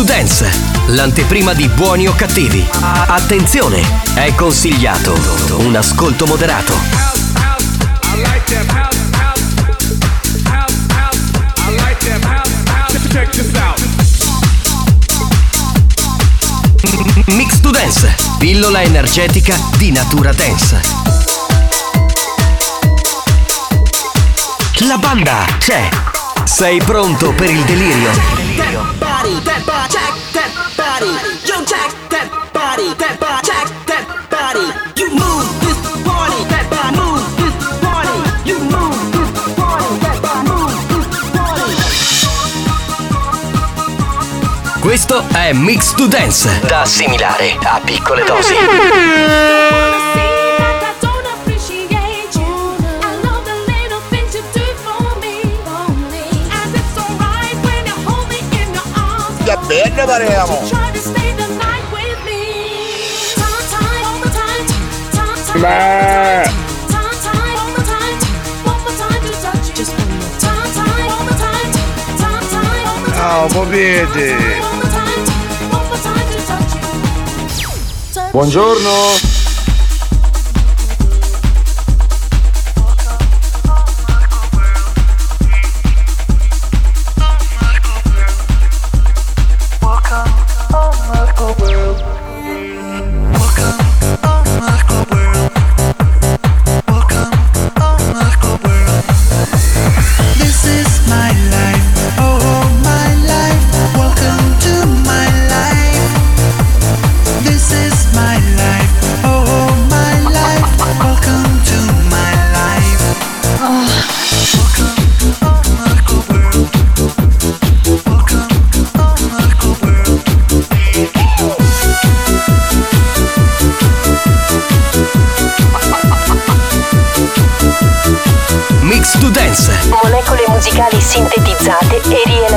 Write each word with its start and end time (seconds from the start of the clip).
To 0.00 0.06
Dance, 0.06 0.50
l'anteprima 0.86 1.52
di 1.52 1.68
buoni 1.68 2.06
o 2.06 2.14
cattivi. 2.14 2.66
Attenzione, 2.80 3.82
è 4.14 4.34
consigliato 4.34 5.12
un 5.58 5.76
ascolto 5.76 6.24
moderato. 6.26 6.74
Mix 17.26 17.60
to 17.60 17.70
Dance, 17.70 18.14
pillola 18.38 18.82
energetica 18.82 19.54
di 19.76 19.90
natura 19.92 20.32
dance. 20.32 20.80
La 24.78 24.96
banda 24.96 25.44
c'è. 25.58 25.88
Sei 26.44 26.78
pronto 26.78 27.32
per 27.32 27.50
il 27.50 27.62
delirio? 27.64 28.10
Questo 44.80 45.22
è 45.32 45.52
Mix 45.52 45.94
to 45.94 46.06
Dance, 46.06 46.60
da 46.66 46.80
assimilare 46.80 47.56
a 47.62 47.80
piccole 47.84 48.24
dosi. 48.24 48.54
Che 59.50 59.58
bello 59.66 60.04
parliamo! 60.04 60.60
Beh. 65.54 66.50
Ciao, 73.12 73.46
popete! 73.48 74.36
Buongiorno! 78.30 79.29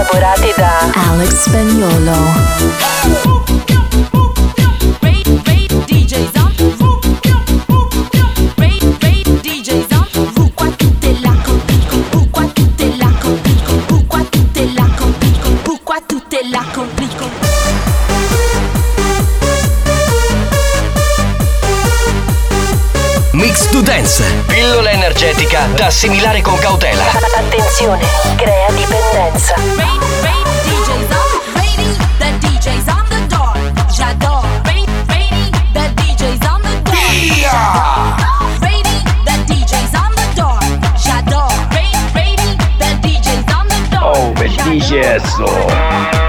E 0.03 0.19
rielaborate 0.19 0.53
da 0.57 0.91
Alex 1.09 1.43
Spagnuolo. 1.43 3.22
Energetica 25.43 25.67
da 25.75 25.87
assimilare 25.87 26.41
con 26.41 26.57
cautela. 26.57 27.03
Attenzione, 27.35 28.05
crea 28.35 28.69
dipendenza. 28.71 29.55
DJ's 32.39 32.87
on 32.87 33.05
the 33.09 33.27
door. 33.27 33.53
J'adore. 33.91 34.47
Rain, 34.65 34.87
the 35.73 35.89
DJ's 35.95 36.45
on 36.47 36.61
the 36.61 36.81
door. 36.83 36.95
Rainy, 38.61 39.03
the 39.25 39.35
DJ's 39.45 39.93
on 39.93 40.11
the 40.15 40.27
door. 40.35 40.59
J'adore. 40.97 41.53
Rain, 41.73 42.57
the 42.77 42.95
DJ's 43.01 43.53
on 43.53 43.67
the 43.67 43.79
door. 43.91 44.13
Oh, 44.15 44.33
bellissimo! 44.33 46.22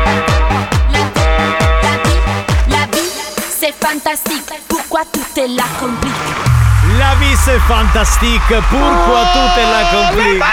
La 7.25 7.31
vis 7.31 7.47
è 7.47 7.59
fantastique, 7.61 8.61
purqua 8.69 9.23
tutte 9.33 9.63
la 9.63 9.87
complica. 9.91 10.45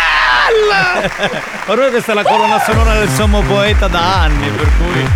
Ormai 1.65 1.89
questa 1.91 2.11
è 2.11 2.15
la 2.15 2.23
colonna 2.23 2.59
sonora 2.59 2.93
del 2.99 3.09
sommo 3.09 3.41
poeta 3.41 3.87
da 3.87 4.21
anni, 4.21 4.47
per 4.49 4.69
cui. 4.77 5.07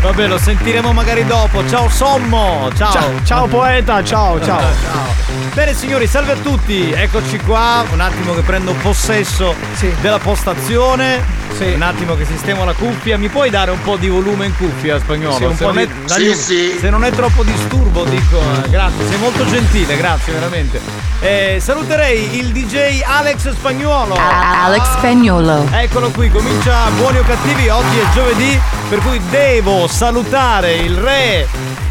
Vabbè, 0.00 0.26
lo 0.26 0.38
sentiremo 0.38 0.92
magari 0.92 1.24
dopo. 1.24 1.66
Ciao 1.68 1.88
Sommo! 1.88 2.70
Ciao! 2.76 2.92
Ciao, 2.92 3.10
ciao 3.24 3.46
poeta, 3.46 4.02
ciao, 4.04 4.40
ciao. 4.42 5.16
Bene 5.54 5.74
signori, 5.74 6.06
salve 6.06 6.32
a 6.32 6.36
tutti, 6.36 6.92
eccoci 6.92 7.38
qua, 7.38 7.84
un 7.90 8.00
attimo 8.00 8.32
che 8.34 8.42
prendo 8.42 8.74
possesso 8.74 9.54
della 10.00 10.18
postazione, 10.18 11.24
un 11.58 11.82
attimo 11.82 12.14
che 12.14 12.24
sistemo 12.24 12.64
la 12.64 12.74
cuffia, 12.74 13.18
mi 13.18 13.28
puoi 13.28 13.50
dare 13.50 13.72
un 13.72 13.82
po' 13.82 13.96
di 13.96 14.08
volume 14.08 14.46
in 14.46 14.56
cuffia 14.56 15.00
spagnolo? 15.00 15.34
Sì, 15.36 15.44
un 15.44 15.56
se, 15.56 15.64
po' 15.64 15.72
non 15.72 15.84
di- 15.84 15.90
è, 15.90 15.94
dagli- 16.06 16.32
sì, 16.34 16.70
sì. 16.70 16.76
se 16.78 16.90
non 16.90 17.04
è 17.04 17.10
troppo 17.10 17.42
disturbo 17.42 18.04
dico 18.04 18.38
eh, 18.38 18.68
grazie, 18.68 19.08
sei 19.08 19.18
molto 19.18 19.44
gentile, 19.46 19.96
grazie 19.96 20.32
veramente. 20.32 20.80
Eh, 21.20 21.58
saluterei 21.60 22.38
il 22.38 22.52
DJ 22.52 23.02
Alex 23.02 23.50
Spagnuolo. 23.50 24.14
Alex 24.16 24.97
Spagnuolo. 24.98 25.66
Eccolo. 25.72 26.10
Qui, 26.10 26.28
comincia 26.28 26.88
buoni 26.96 27.18
o 27.18 27.22
cattivi, 27.22 27.68
oggi 27.68 27.98
è 27.98 28.12
giovedì, 28.12 28.58
per 28.88 28.98
cui 28.98 29.20
devo 29.30 29.86
salutare 29.86 30.74
il 30.74 30.96
re 30.96 31.46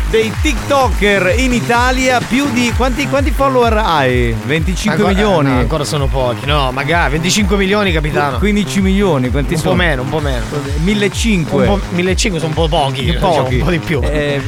dei 0.09 0.31
TikToker 0.41 1.33
in 1.37 1.53
Italia, 1.53 2.19
più 2.19 2.49
di 2.51 2.71
quanti, 2.75 3.07
quanti 3.07 3.31
follower 3.31 3.73
hai? 3.77 4.35
25 4.45 4.91
Ancora- 4.91 5.13
milioni. 5.13 5.49
no, 5.53 5.59
ancora 5.59 5.83
sono 5.85 6.07
pochi. 6.07 6.45
No, 6.45 6.71
magari 6.73 7.11
25 7.11 7.55
milioni, 7.57 7.91
capitano. 7.93 8.37
15 8.39 8.81
milioni, 8.81 9.29
quanti 9.31 9.53
Un 9.53 9.59
sono? 9.59 9.71
po' 9.71 9.77
meno, 9.77 10.01
un 10.01 10.09
po' 10.09 10.19
meno. 10.19 10.43
1500. 10.83 11.55
Un 11.55 11.65
po', 11.65 11.79
1500 11.91 12.39
sono 12.39 12.49
un 12.49 12.53
po' 12.53 12.67
pochi. 12.67 13.05
diciamo, 13.05 13.35
Pochi. 13.43 13.55
un 13.55 13.63
po' 13.63 13.69
di 13.71 13.79
più. 13.79 14.01
Eh, 14.03 14.41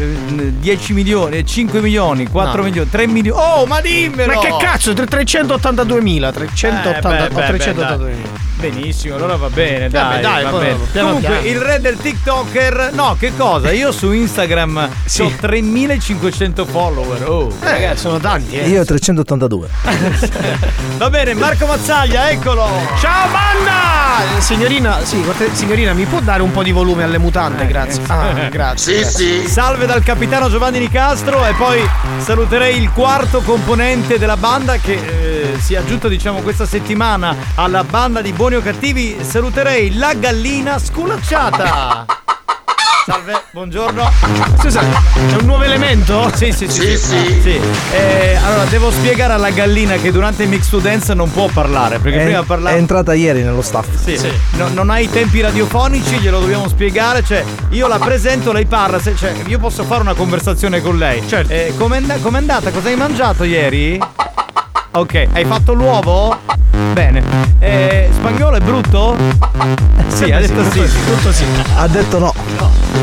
10 0.60 0.94
milioni, 0.94 1.46
5 1.46 1.80
milioni, 1.82 2.28
4 2.28 2.58
No. 2.58 2.64
milioni, 2.64 2.90
3 2.90 3.08
milioni. 3.08 3.42
Oh, 3.42 3.66
ma 3.66 3.80
dimmelo! 3.82 4.34
Ma 4.34 4.40
che 4.40 4.54
cazzo? 4.60 4.92
382.000. 4.94 6.32
380, 6.32 7.26
Eh, 7.26 7.28
beh, 7.30 7.34
beh, 7.36 7.46
382.000. 7.58 8.48
Benissimo, 8.60 9.16
allora 9.16 9.38
va 9.38 9.48
bene, 9.50 9.88
dai, 9.88 10.04
Vabbè, 10.04 10.20
dai, 10.22 10.44
va 10.44 10.52
bene. 10.58 10.76
piano 10.92 11.08
Comunque, 11.14 11.30
piano. 11.40 11.48
il 11.48 11.62
re 11.62 11.80
del 11.80 11.96
TikToker, 11.98 12.90
no, 12.92 13.16
che 13.18 13.32
cosa? 13.38 13.72
Io 13.72 13.94
su 13.94 14.12
Instagram 14.12 14.90
Sì. 15.06 15.22
ho 15.22 15.32
3500 15.40 16.66
follower. 16.66 17.30
Oh, 17.30 17.54
Eh, 17.64 17.96
sono 17.96 18.20
tanti, 18.20 18.60
eh. 18.60 18.68
Io 18.68 18.82
ho 18.82 18.86
382. 18.86 19.70
Va 20.98 21.10
bene, 21.10 21.34
Marco 21.36 21.68
Mazzaglia, 21.68 22.30
eccolo. 22.30 22.68
Ciao 23.00 23.30
banda! 23.30 24.38
Eh, 24.38 24.42
Signorina, 24.42 25.06
sì, 25.06 25.24
signorina, 25.54 25.94
mi 25.94 26.04
può 26.04 26.20
dare 26.20 26.42
un 26.42 26.52
po' 26.52 26.62
di 26.62 26.72
volume 26.72 27.04
alle 27.04 27.18
mutande, 27.18 27.66
grazie. 27.66 28.04
Ah, 28.08 28.34
grazie. 28.52 29.00
grazie. 29.00 29.48
Salve 29.48 29.86
dal 29.86 30.04
capitano 30.04 30.50
Giovanni 30.50 30.80
Nicastro 30.80 31.46
e 31.46 31.54
poi 31.54 31.82
saluterei 32.18 32.78
il 32.82 32.92
quarto 32.92 33.40
componente 33.40 34.18
della 34.20 34.36
banda 34.36 34.76
che 34.76 34.94
eh, 35.54 35.60
si 35.62 35.76
è 35.76 35.78
aggiunto 35.78 36.10
diciamo 36.10 36.42
questa 36.42 36.66
settimana 36.66 37.34
alla 37.56 37.86
banda 37.86 38.22
di 38.22 38.34
Buoni 38.50 38.66
o 38.66 38.72
Cattivi. 38.72 39.16
Saluterei 39.22 39.96
la 39.96 40.16
gallina 40.16 40.80
sculacciata. 40.80 42.04
Salve, 43.06 43.44
buongiorno. 43.52 44.10
Scusa, 44.58 44.82
è 44.82 45.36
un 45.40 45.46
nuovo 45.46 45.62
elemento? 45.62 46.32
Sì, 46.34 46.52
sì, 46.52 46.68
sì. 46.68 46.98
sì, 46.98 47.40
sì. 47.44 47.60
Eh, 47.94 48.40
allora, 48.44 48.64
devo 48.66 48.90
spiegare 48.90 49.34
alla 49.34 49.52
gallina 49.52 49.98
che 49.98 50.12
durante 50.12 50.42
il 50.44 50.50
Mix 50.50 50.68
to 50.68 50.80
Dance 50.80 51.14
non 51.14 51.32
può 51.32 51.48
parlare, 51.54 52.00
perché 52.00 52.22
È, 52.22 52.24
prima 52.24 52.40
è 52.40 52.44
parlava... 52.44 52.76
entrata 52.76 53.14
ieri 53.14 53.44
nello 53.44 53.62
staff. 53.62 53.88
Sì, 54.04 54.20
No- 54.58 54.70
non 54.70 54.90
ha 54.90 54.98
i 54.98 55.08
tempi 55.12 55.42
radiofonici, 55.42 56.18
glielo 56.18 56.40
dobbiamo 56.40 56.68
spiegare. 56.68 57.24
Cioè, 57.24 57.46
io 57.70 57.86
la 57.88 58.00
presento, 58.00 58.52
lei 58.52 58.66
parla. 58.66 59.00
se- 59.00 59.16
cioè, 59.16 59.32
io 59.46 59.60
posso 59.60 59.84
fare 59.84 60.02
una 60.02 60.16
conversazione 60.16 60.82
con 60.82 60.98
lei. 60.98 61.22
Certo. 61.28 61.54
com'è, 61.78 61.98
and- 61.98 62.20
com'è 62.24 62.38
andata? 62.38 62.72
Cosa 62.72 62.88
hai 62.88 62.96
mangiato 62.96 63.44
ieri? 63.44 64.00
Ok, 65.00 65.28
hai 65.32 65.46
fatto 65.46 65.72
l'uovo? 65.74 66.38
Bene. 66.92 67.24
Eh, 67.60 68.10
spagnolo 68.12 68.58
è 68.58 68.60
brutto? 68.60 69.16
Sì, 70.08 70.26
ha 70.32 70.40
detto 70.40 70.62
sì. 70.72 70.82
Tutto 71.06 71.32
sì. 71.32 71.46
Ha 71.78 71.88
detto 71.88 72.20
no. 72.20 72.34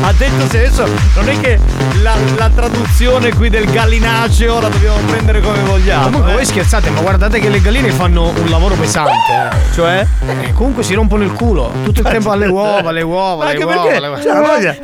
Ha 0.01 0.13
detto 0.13 0.47
sì, 0.47 0.57
adesso 0.57 0.85
non 1.15 1.29
è 1.29 1.39
che 1.39 1.57
la, 2.03 2.13
la 2.37 2.49
traduzione 2.53 3.33
qui 3.33 3.49
del 3.49 3.65
gallinaceo 3.71 4.59
la 4.59 4.67
dobbiamo 4.69 4.97
prendere 5.07 5.41
come 5.41 5.59
vogliamo. 5.61 6.03
Comunque 6.05 6.31
eh. 6.31 6.33
voi 6.35 6.45
scherzate, 6.45 6.89
ma 6.91 7.01
guardate 7.01 7.39
che 7.39 7.49
le 7.49 7.61
galline 7.61 7.89
fanno 7.89 8.27
un 8.29 8.49
lavoro 8.49 8.75
pesante. 8.75 9.11
eh. 9.51 9.73
Cioè? 9.73 10.05
Eh, 10.43 10.53
comunque 10.53 10.83
si 10.83 10.93
rompono 10.93 11.23
il 11.23 11.31
culo 11.33 11.71
tutto 11.83 12.01
il 12.01 12.07
tempo 12.07 12.29
alle 12.31 12.45
uova, 12.47 12.89
alle 12.89 13.01
uova, 13.01 13.43
Ma 13.45 13.49
alle 13.49 13.51
anche 13.53 13.63
uova. 13.63 13.81
perché 13.81 13.97
alle 13.97 14.07
uova. 14.07 14.21
cioè, 14.21 14.33
voglia- 14.35 14.75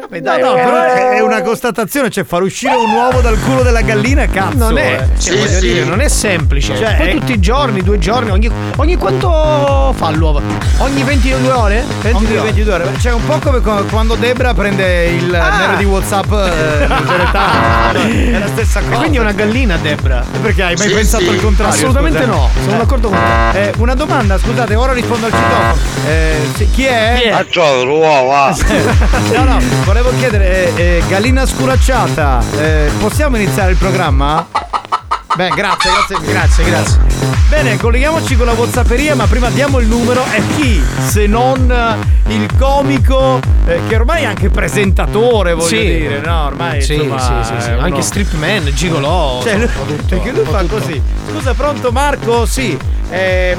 Vabbè, 0.00 0.20
dai, 0.20 0.40
no, 0.40 0.48
no, 0.48 0.54
però 0.54 0.82
è 0.82 1.20
una 1.20 1.42
constatazione, 1.42 2.08
cioè 2.08 2.24
far 2.24 2.42
uscire 2.42 2.74
un 2.74 2.90
uovo 2.92 3.20
dal 3.20 3.38
culo 3.40 3.62
della 3.62 3.82
gallina, 3.82 4.26
cazzo. 4.26 4.56
non 4.56 4.78
è, 4.78 5.00
eh. 5.14 5.20
cioè, 5.20 5.36
voglio 5.36 5.60
dire, 5.60 5.84
non 5.84 6.00
è 6.00 6.05
semplice. 6.08 6.76
Cioè, 6.76 6.96
Poi 6.96 7.08
è- 7.08 7.12
tutti 7.14 7.32
i 7.32 7.40
giorni, 7.40 7.82
due 7.82 7.98
giorni, 7.98 8.30
ogni, 8.30 8.50
ogni 8.76 8.96
quanto 8.96 9.92
fa 9.96 10.10
l'uovo? 10.10 10.40
Ogni 10.78 11.02
22 11.02 11.50
ore? 11.50 11.84
22 12.02 12.36
Ogni 12.38 12.44
22 12.44 12.72
ore. 12.74 12.90
Cioè, 12.98 13.12
un 13.12 13.24
po' 13.24 13.38
come 13.38 13.60
co- 13.60 13.84
quando 13.90 14.14
Debra 14.14 14.54
prende 14.54 15.06
il 15.06 15.34
Ah. 15.34 15.56
nero 15.58 15.76
di 15.76 15.84
WhatsApp 15.84 16.32
eh, 16.32 16.86
Geretano. 17.06 18.00
È 18.00 18.38
la 18.38 18.46
stessa 18.48 18.80
E 18.80 18.84
cosa. 18.84 18.96
quindi 18.98 19.16
è 19.16 19.20
una 19.20 19.32
gallina, 19.32 19.76
Debra. 19.76 20.24
Perché 20.42 20.62
hai 20.62 20.74
mai 20.76 20.88
Sì, 20.88 20.94
pensato 20.94 21.24
sì. 21.24 21.30
il 21.30 21.40
contrario? 21.40 21.74
Assolutamente 21.74 22.18
scusa? 22.18 22.30
no, 22.30 22.48
sono 22.62 22.74
Eh. 22.74 22.78
d'accordo 22.78 23.08
con 23.08 23.18
te. 23.52 23.62
Eh, 23.68 23.72
una 23.78 23.94
domanda, 23.94 24.38
scusate, 24.38 24.74
ora 24.74 24.92
rispondo 24.92 25.26
al 25.26 25.32
citofono. 25.32 25.74
Eh, 26.06 26.66
chi 26.72 26.84
è? 26.84 27.14
Chi 27.20 27.28
è? 27.28 27.30
Faccio 27.32 27.84
l'uova. 27.84 28.54
No, 29.36 29.44
no, 29.44 29.58
volevo 29.84 30.10
chiedere, 30.18 30.74
eh, 30.74 30.82
eh, 30.82 31.02
gallina 31.08 31.44
sculacciata, 31.46 32.42
eh, 32.58 32.90
possiamo 32.98 33.36
iniziare 33.36 33.72
il 33.72 33.76
programma? 33.76 34.46
Beh, 35.36 35.48
grazie, 35.50 35.90
grazie, 35.90 36.16
Grazie, 36.32 36.64
grazie. 36.64 37.00
Bene, 37.48 37.76
colleghiamoci 37.76 38.36
con 38.36 38.46
la 38.46 38.52
Whatsapperia, 38.52 39.14
ma 39.14 39.26
prima 39.26 39.50
diamo 39.50 39.78
il 39.80 39.86
numero. 39.86 40.24
E 40.32 40.42
chi 40.56 40.82
se 41.06 41.26
non 41.26 41.70
eh, 41.70 42.32
il 42.34 42.48
comico, 42.58 43.38
eh, 43.66 43.80
che 43.86 43.96
ormai 43.96 44.22
è 44.22 44.26
anche 44.26 44.48
presentatore, 44.48 45.52
voglio 45.52 45.68
Sì. 45.68 45.84
dire, 45.84 46.20
no? 46.20 46.44
Ormai 46.46 46.80
Sì, 46.82 46.94
insomma, 46.94 47.18
sì, 47.44 47.52
sì, 47.54 47.60
sì. 47.64 47.70
uno- 47.70 47.80
Anche 47.82 48.02
strip 48.02 48.32
man, 48.34 48.64
gigolò. 48.74 49.42
Cioè, 49.42 49.56
lui, 49.58 49.68
tutto, 49.86 50.02
perché 50.08 50.30
lui 50.32 50.44
fa 50.44 50.60
tutto. 50.60 50.76
così. 50.78 51.02
Scusa, 51.30 51.54
pronto 51.54 51.92
Marco? 51.92 52.46
Sì. 52.46 52.76
Ehm, 53.10 53.58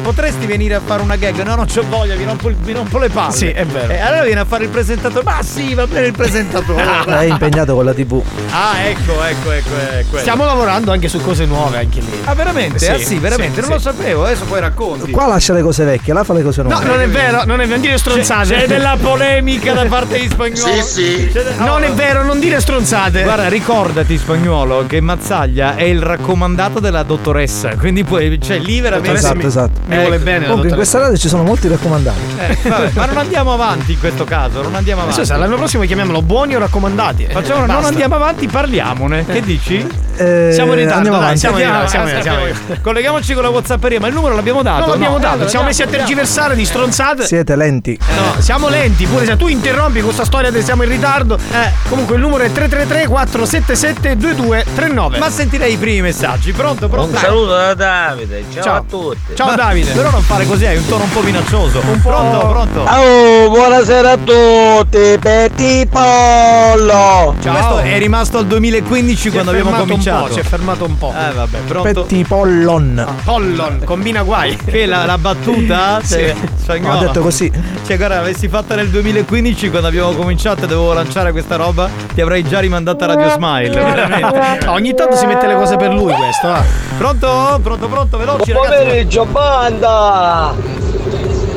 potresti 0.00 0.46
venire 0.46 0.74
a 0.74 0.80
fare 0.84 1.02
una 1.02 1.16
gag? 1.16 1.42
No, 1.42 1.54
non 1.54 1.66
c'ho 1.66 1.82
voglia, 1.88 2.14
vi 2.14 2.24
rompo, 2.24 2.50
vi 2.56 2.72
rompo 2.72 2.98
le 2.98 3.08
palle. 3.08 3.34
Sì, 3.34 3.48
è 3.48 3.64
vero. 3.64 3.92
Eh, 3.92 3.98
allora 4.00 4.24
viene 4.24 4.40
a 4.40 4.44
fare 4.44 4.64
il 4.64 4.70
presentatore. 4.70 5.24
Ma 5.24 5.42
sì, 5.42 5.74
va 5.74 5.86
bene 5.86 6.06
il 6.06 6.12
presentatore. 6.12 6.82
È 7.06 7.24
impegnato 7.24 7.74
con 7.74 7.84
la 7.84 7.94
TV. 7.94 8.22
ah, 8.50 8.78
ecco, 8.80 9.22
ecco, 9.24 9.50
ecco, 9.52 9.68
quello. 10.08 10.18
Stiamo 10.18 10.44
lavorando 10.44 10.92
anche 10.92 11.08
su 11.08 11.20
cose 11.20 11.44
nuove 11.44 11.78
anche 11.78 12.00
lì. 12.00 12.20
Ah, 12.24 12.34
veramente? 12.34 12.78
Sì, 12.78 12.90
ah, 12.90 12.98
sì, 12.98 13.18
veramente. 13.18 13.62
sì, 13.62 13.68
non 13.68 13.78
sì. 13.78 13.84
lo 13.86 13.92
sapevo, 13.92 14.24
adesso 14.24 14.44
poi 14.44 14.60
racconti. 14.60 15.10
Qua 15.10 15.26
lascia 15.26 15.52
le 15.52 15.62
cose 15.62 15.84
vecchie, 15.84 16.12
là 16.12 16.24
fa 16.24 16.32
le 16.32 16.42
cose 16.42 16.62
No, 16.62 16.68
nuove. 16.70 16.84
non 16.86 17.00
è 17.00 17.08
vero, 17.08 17.42
non 17.44 17.60
è 17.60 17.64
vero, 17.64 17.72
non 17.72 17.80
dire 17.80 17.92
C'è, 17.94 17.98
stronzate. 17.98 18.54
c'è 18.54 18.66
della 18.66 18.96
polemica 19.00 19.72
da 19.72 19.84
parte 19.86 20.18
di 20.18 20.28
spagnolo. 20.28 20.82
Sì, 20.82 20.82
sì. 20.82 21.28
C'è 21.32 21.42
de- 21.42 21.54
Non 21.58 21.82
è 21.84 21.92
vero, 21.92 22.22
non 22.24 22.38
dire 22.40 22.60
stronzate. 22.60 23.22
Guarda, 23.22 23.48
ricordati 23.48 24.16
spagnolo 24.18 24.84
che 24.86 25.00
Mazzaglia 25.00 25.74
è 25.76 25.82
il 25.82 26.02
raccomandato 26.02 26.80
della 26.80 27.02
dottoressa, 27.02 27.74
quindi 27.76 28.04
poi 28.04 28.40
cioè 28.40 28.58
lì 28.58 28.80
veramente 28.80 29.18
Esatto, 29.18 29.46
esatto. 29.46 29.80
Mi 29.90 30.00
vuole 30.00 30.18
bene. 30.18 30.44
Comunque 30.46 30.68
in 30.68 30.74
questa 30.74 30.98
radio 30.98 31.16
ci 31.16 31.28
sono 31.28 31.42
molti 31.42 31.68
raccomandati. 31.68 32.18
Eh, 32.38 32.58
vabbè, 32.68 32.90
ma 32.94 33.06
non 33.06 33.16
andiamo 33.18 33.52
avanti 33.52 33.92
in 33.92 33.98
questo 33.98 34.24
caso, 34.24 34.62
non 34.62 34.74
andiamo 34.74 35.02
avanti. 35.02 35.20
Scusa, 35.20 35.36
l'anno 35.36 35.56
prossimo 35.56 35.84
chiamiamolo 35.84 36.22
buoni 36.22 36.54
o 36.56 36.58
raccomandati. 36.58 37.26
Facciamo, 37.30 37.64
Eh, 37.64 37.66
non 37.66 37.84
andiamo 37.84 38.14
avanti, 38.14 38.46
parliamone. 38.48 39.24
Che 39.26 39.40
dici? 39.42 39.86
Eh, 40.16 40.50
Siamo 40.52 40.72
in 40.72 40.78
ritardo, 40.80 40.96
andiamo 40.96 41.16
dai, 41.16 41.26
avanti. 41.26 41.38
siamo 41.40 41.58
in 41.58 41.64
ritardo, 41.64 41.88
siamo 41.88 42.22
siamo 42.22 42.46
in 42.46 42.54
Colleghiamoci 42.82 43.32
con 43.34 43.42
la 43.42 43.48
Whatsapperia, 43.48 44.00
ma 44.00 44.06
il 44.08 44.14
numero 44.14 44.34
l'abbiamo 44.34 44.62
dato. 44.62 44.80
Non 44.80 44.88
l'abbiamo 44.90 45.14
no? 45.14 45.20
dato, 45.20 45.42
ci 45.44 45.48
siamo 45.50 45.64
messi 45.66 45.82
a 45.82 45.86
tergiversare 45.86 46.54
di 46.54 46.64
stronzate. 46.64 47.24
Siete 47.26 47.56
lenti. 47.56 47.98
No, 48.16 48.40
siamo 48.40 48.68
lenti, 48.68 49.06
pure 49.06 49.24
se 49.24 49.36
tu 49.36 49.46
interrompi 49.48 50.02
questa 50.02 50.24
storia 50.24 50.50
che 50.50 50.62
siamo 50.62 50.82
in 50.82 50.90
ritardo. 50.90 51.36
Eh. 51.36 51.70
Comunque 51.88 52.16
il 52.16 52.20
numero 52.20 52.44
è 52.44 52.52
333 52.52 53.06
477 53.06 54.16
2239. 54.16 55.18
Ma 55.18 55.30
sentirei 55.30 55.72
i 55.72 55.76
primi 55.76 56.02
messaggi. 56.02 56.52
Pronto, 56.52 56.88
pronto? 56.88 57.14
Un 57.16 57.22
saluto 57.22 57.54
da 57.54 57.74
Davide. 57.74 58.44
Ciao, 58.52 58.62
Ciao. 58.62 58.76
a 58.76 58.84
tutti. 58.86 59.34
Ciao 59.34 59.46
Ma- 59.46 59.54
Davide. 59.80 59.92
Però 59.92 60.10
non 60.10 60.22
fare 60.22 60.46
così, 60.46 60.66
hai 60.66 60.76
un 60.76 60.86
tono 60.86 61.04
un 61.04 61.10
po' 61.10 61.20
minaccioso. 61.20 61.80
Pronto, 61.80 62.38
pronto. 62.48 62.80
Oh, 62.80 63.48
buonasera 63.50 64.12
a 64.12 64.16
tutti, 64.16 65.18
Petti 65.18 65.86
Pollo. 65.90 66.99
Questo 67.40 67.78
è 67.78 67.98
rimasto 67.98 68.38
al 68.38 68.46
2015 68.46 69.20
Si 69.20 69.30
quando 69.30 69.50
abbiamo 69.50 69.70
cominciato. 69.72 70.32
si 70.32 70.40
è 70.40 70.42
fermato 70.42 70.84
un 70.84 70.96
po'. 70.98 71.12
Eh 71.16 71.32
vabbè, 71.32 71.58
pronto. 71.66 72.02
Petti 72.02 72.24
Pollon. 72.24 73.06
Pollon, 73.24 73.82
combina 73.84 74.22
guai. 74.22 74.56
Che 74.56 74.86
la, 74.86 75.04
la 75.04 75.18
battuta? 75.18 76.00
Sì. 76.10 76.16
Cioè, 76.16 76.34
spagnolo. 76.56 76.98
detto 77.00 77.20
così. 77.20 77.50
Cioè, 77.86 77.96
guarda, 77.96 78.18
avessi 78.18 78.48
fatta 78.48 78.74
nel 78.74 78.88
2015 78.88 79.70
quando 79.70 79.88
abbiamo 79.88 80.12
cominciato 80.12 80.64
e 80.64 80.66
dovevo 80.66 80.92
lanciare 80.92 81.30
questa 81.32 81.56
roba, 81.56 81.88
ti 82.14 82.20
avrei 82.20 82.42
già 82.44 82.58
rimandata 82.60 83.04
a 83.04 83.08
Radio 83.08 83.30
Smile. 83.30 83.68
Veramente. 83.80 84.64
No, 84.64 84.72
ogni 84.72 84.94
tanto 84.94 85.16
si 85.16 85.26
mette 85.26 85.46
le 85.46 85.54
cose 85.54 85.76
per 85.76 85.92
lui 85.92 86.12
questo, 86.12 86.48
va. 86.48 86.62
Pronto? 86.98 87.60
Pronto, 87.62 87.88
pronto, 87.88 88.18
veloci 88.18 88.52
ragazzi. 88.52 88.76
pomeriggio, 88.78 89.24
banda. 89.26 90.54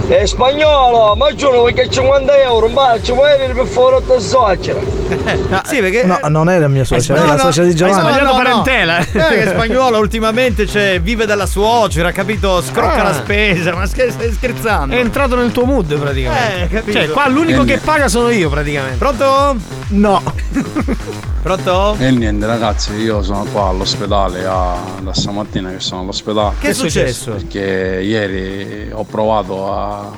È 0.08 0.26
spagnolo, 0.26 1.16
ma 1.16 1.34
giuro 1.34 1.64
perché 1.64 1.90
50 1.90 2.42
euro, 2.42 2.68
ma 2.68 2.98
ci 3.02 3.14
vuoi 3.14 3.38
venire 3.38 3.54
per 3.54 3.66
fare 3.68 3.96
8 3.96 4.20
suocera? 5.22 5.62
Sì, 5.66 5.80
perché 5.80 6.04
No, 6.06 6.20
non 6.28 6.50
è 6.50 6.60
la 6.60 6.68
mia 6.68 6.84
suocera, 6.84 7.20
No, 7.20 7.26
è 7.26 7.28
la 7.28 7.34
no, 7.36 7.40
suocera 7.40 7.66
di 7.66 7.72
hai 7.72 7.78
Giovanni. 7.78 8.00
sbagliato 8.12 8.36
parentela. 8.36 8.98
Eh, 9.00 9.06
che 9.12 9.48
spagnolo 9.48 9.98
ultimamente 9.98 10.66
cioè, 10.68 11.00
vive 11.02 11.26
dalla 11.26 11.46
suocera, 11.46 12.12
capito? 12.12 12.62
Scrocca 12.62 13.02
Ah. 13.02 13.04
la 13.04 13.14
spesa, 13.14 13.74
ma 13.76 13.86
scher- 13.86 14.12
stai 14.12 14.32
scherzando? 14.32 14.96
È 14.96 15.00
entrato 15.00 15.36
nel 15.36 15.52
tuo 15.52 15.66
mood 15.66 15.96
praticamente. 15.98 16.64
Eh, 16.64 16.68
capito. 16.68 16.98
Cioè, 16.98 17.10
qua 17.10 17.28
l'unico 17.28 17.64
che 17.64 17.78
paga 17.78 18.08
sono 18.08 18.30
io 18.30 18.50
praticamente. 18.50 18.98
Pronto? 18.98 19.56
No. 19.90 20.22
Pronto? 21.42 21.96
E 22.00 22.10
niente 22.12 22.46
ragazzi, 22.46 22.94
io 22.94 23.22
sono 23.22 23.44
qua 23.52 23.68
all'ospedale 23.68 24.46
a- 24.46 24.78
da 25.02 25.14
stamattina 25.14 25.70
che 25.72 25.80
sono 25.80 26.02
all'ospedale. 26.02 26.56
Che 26.60 26.70
è 26.70 26.74
successo? 26.74 27.32
Perché 27.32 28.00
ieri 28.04 28.90
ho 28.94 29.04
provato 29.04 29.74
a 29.74 30.10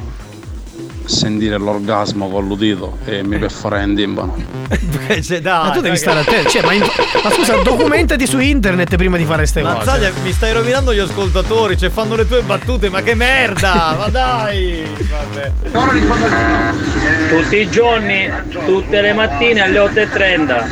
sentire 1.06 1.58
l'orgasmo 1.58 2.30
con 2.30 2.48
l'udito 2.48 2.98
e 3.06 3.24
mi 3.24 3.38
perfora 3.38 3.82
in 3.82 3.96
timpano. 3.96 4.36
Cioè, 5.22 5.40
dai, 5.40 5.68
Ma 5.68 5.70
tu 5.70 5.82
devi 5.82 5.90
dai, 5.90 5.98
stare 5.98 6.20
attento. 6.22 6.50
Cioè, 6.50 6.64
ma, 6.64 6.74
in- 6.74 6.86
ma 7.24 7.30
scusa, 7.32 7.56
documentati 7.62 8.26
su 8.26 8.40
internet 8.40 8.96
prima 8.96 9.18
di 9.18 9.24
fare 9.24 9.38
queste 9.38 9.62
cose. 9.62 9.76
Mazzaglia, 9.76 10.12
mi 10.24 10.32
stai 10.32 10.54
rovinando 10.54 10.94
gli 10.94 11.00
ascoltatori, 11.00 11.78
cioè 11.78 11.90
fanno 11.90 12.16
le 12.16 12.28
tue 12.28 12.42
battute, 12.42 12.90
ma 12.90 13.02
che 13.02 13.14
merda! 13.16 13.96
Ma 13.98 14.08
dai! 14.08 14.84
Vabbè. 14.98 15.52
Tutti 17.30 17.56
i 17.58 17.70
giorni, 17.70 18.30
tutte 18.66 19.02
le 19.02 19.14
mattine 19.14 19.62
alle 19.62 19.80
8.30. 19.80 20.66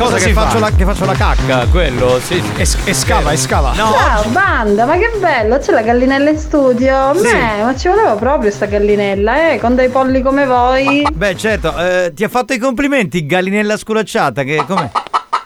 Cosa 0.00 0.16
che 0.16 0.32
faccio, 0.32 0.58
fa? 0.58 0.58
la, 0.60 0.70
che 0.70 0.84
faccio 0.84 1.04
la 1.04 1.12
cacca, 1.12 1.66
quello, 1.66 2.18
sì. 2.20 2.42
E, 2.56 2.66
e 2.84 2.94
scava, 2.94 3.32
e 3.32 3.36
scava. 3.36 3.74
No, 3.74 3.92
Ciao 3.92 4.24
banda, 4.30 4.86
ma 4.86 4.96
che 4.96 5.12
bello, 5.18 5.58
c'è 5.58 5.72
la 5.72 5.82
gallinella 5.82 6.30
in 6.30 6.38
studio. 6.38 7.12
Sì. 7.16 7.22
Beh, 7.22 7.62
ma 7.62 7.76
ci 7.76 7.88
voleva 7.88 8.14
proprio 8.14 8.50
sta 8.50 8.64
gallinella, 8.64 9.52
eh, 9.52 9.58
con 9.58 9.74
dei 9.74 9.90
polli 9.90 10.22
come 10.22 10.46
voi. 10.46 11.06
Beh, 11.12 11.36
certo, 11.36 11.76
eh, 11.76 12.12
ti 12.14 12.24
ha 12.24 12.28
fatto 12.30 12.54
i 12.54 12.58
complimenti, 12.58 13.26
gallinella 13.26 13.76
sculacciata, 13.76 14.42
che 14.42 14.64
com'è? 14.66 14.88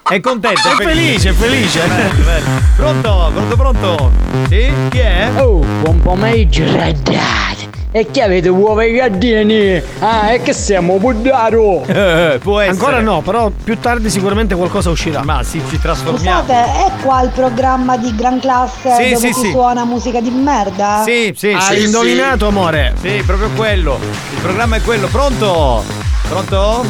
È 0.09 0.21
contento? 0.21 0.69
È 0.69 0.83
felice, 0.85 1.31
è 1.31 1.33
felice. 1.33 1.81
Bello, 1.89 2.23
bello. 2.23 2.51
Pronto, 2.77 3.31
pronto, 3.33 3.57
pronto? 3.57 4.11
Sì? 4.49 4.73
Chi 4.91 4.99
è? 4.99 5.31
Oh, 5.37 5.65
buon 5.81 6.01
pomeriggio 6.01 6.65
ragazzi! 6.77 7.54
E 7.97 8.09
che 8.11 8.23
avete 8.23 8.49
uova 8.49 8.83
e 8.83 8.91
gattini? 8.91 9.81
Ah, 10.01 10.33
e 10.33 10.43
che 10.43 10.53
siamo 10.53 10.99
buddaro? 10.99 11.85
Eh, 11.95 12.41
può 12.43 12.59
essere. 12.59 12.77
Ancora 12.77 13.01
no, 13.01 13.21
però 13.21 13.51
più 13.51 13.79
tardi 13.79 14.11
sicuramente 14.11 14.57
qualcosa 14.57 14.91
uscirà. 14.91 15.23
Ma 15.23 15.45
sì, 15.45 15.63
ci 15.69 15.79
trasformiamo. 15.79 16.41
Scusate, 16.41 16.87
è 16.87 16.91
qua 17.05 17.23
il 17.23 17.31
programma 17.31 17.97
di 17.97 18.13
gran 18.17 18.41
classe 18.41 18.97
Sì, 18.97 19.13
dove 19.13 19.17
sì, 19.17 19.33
si 19.33 19.41
sì. 19.43 19.51
suona 19.53 19.85
musica 19.85 20.21
di 20.21 20.31
merda? 20.31 21.03
Sì, 21.05 21.33
sì, 21.37 21.51
Hai 21.53 21.79
sì, 21.79 21.85
indovinato, 21.85 22.49
amore. 22.49 22.95
Sì, 23.01 23.23
proprio 23.25 23.49
quello. 23.55 24.01
Il 24.35 24.41
programma 24.41 24.75
è 24.75 24.83
quello. 24.83 25.07
Pronto? 25.07 25.85
Pronto? 26.29 26.85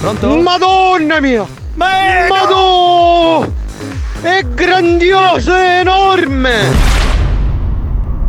Pronto? 0.00 0.36
Madonna 0.36 1.20
mia! 1.20 1.44
Ma 1.74 1.88
Madonna! 2.28 3.50
È 4.20 4.40
grandioso, 4.54 5.52
è 5.52 5.80
enorme! 5.80 7.01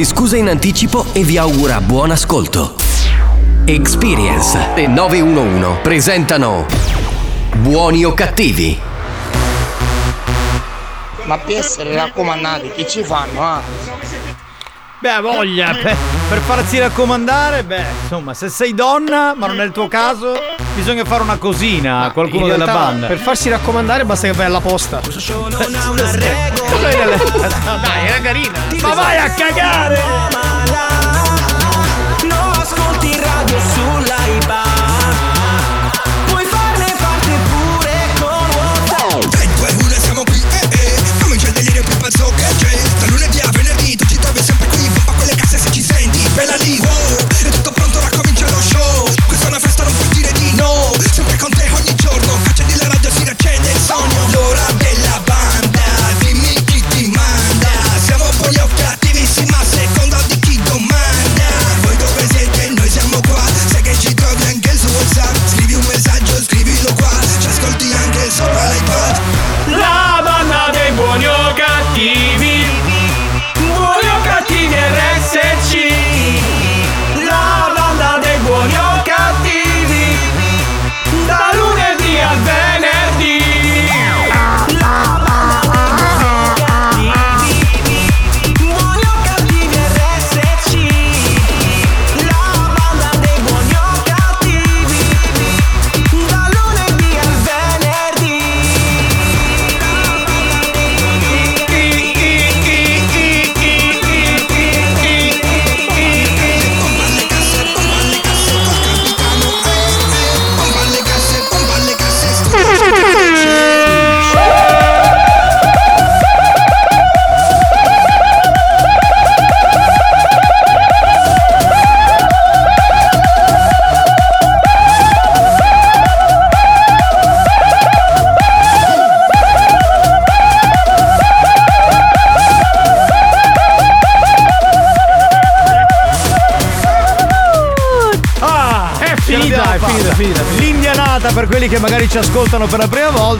si 0.00 0.06
scusa 0.06 0.38
in 0.38 0.48
anticipo 0.48 1.04
e 1.12 1.22
vi 1.24 1.36
augura 1.36 1.78
buon 1.82 2.10
ascolto. 2.10 2.76
Experience 3.66 4.72
e 4.74 4.86
911 4.86 5.80
presentano 5.82 6.64
Buoni 7.56 8.06
o 8.06 8.14
cattivi? 8.14 8.80
Ma 11.24 11.36
per 11.36 11.54
essere 11.54 11.94
raccomandati, 11.94 12.70
che 12.70 12.88
ci 12.88 13.04
fanno, 13.04 13.42
ah? 13.42 13.60
Beh, 15.00 15.08
ha 15.08 15.20
voglia, 15.22 15.72
per, 15.72 15.96
per 16.28 16.38
farsi 16.40 16.78
raccomandare, 16.78 17.64
beh, 17.64 17.84
insomma, 18.02 18.34
se 18.34 18.50
sei 18.50 18.74
donna, 18.74 19.32
ma 19.34 19.46
non 19.46 19.58
è 19.58 19.64
il 19.64 19.72
tuo 19.72 19.88
caso, 19.88 20.38
bisogna 20.74 21.06
fare 21.06 21.22
una 21.22 21.38
cosina 21.38 22.02
a 22.02 22.10
qualcuno 22.10 22.46
della 22.46 22.66
banda. 22.66 23.06
Per 23.06 23.16
farsi 23.16 23.48
raccomandare 23.48 24.04
basta 24.04 24.26
che 24.26 24.34
vai 24.34 24.44
alla 24.44 24.60
posta. 24.60 25.00
Dai, 27.80 28.06
era 28.06 28.20
carina. 28.20 28.58
Ma 28.82 28.94
vai 28.94 29.16
a 29.16 29.30
cagare! 29.30 30.49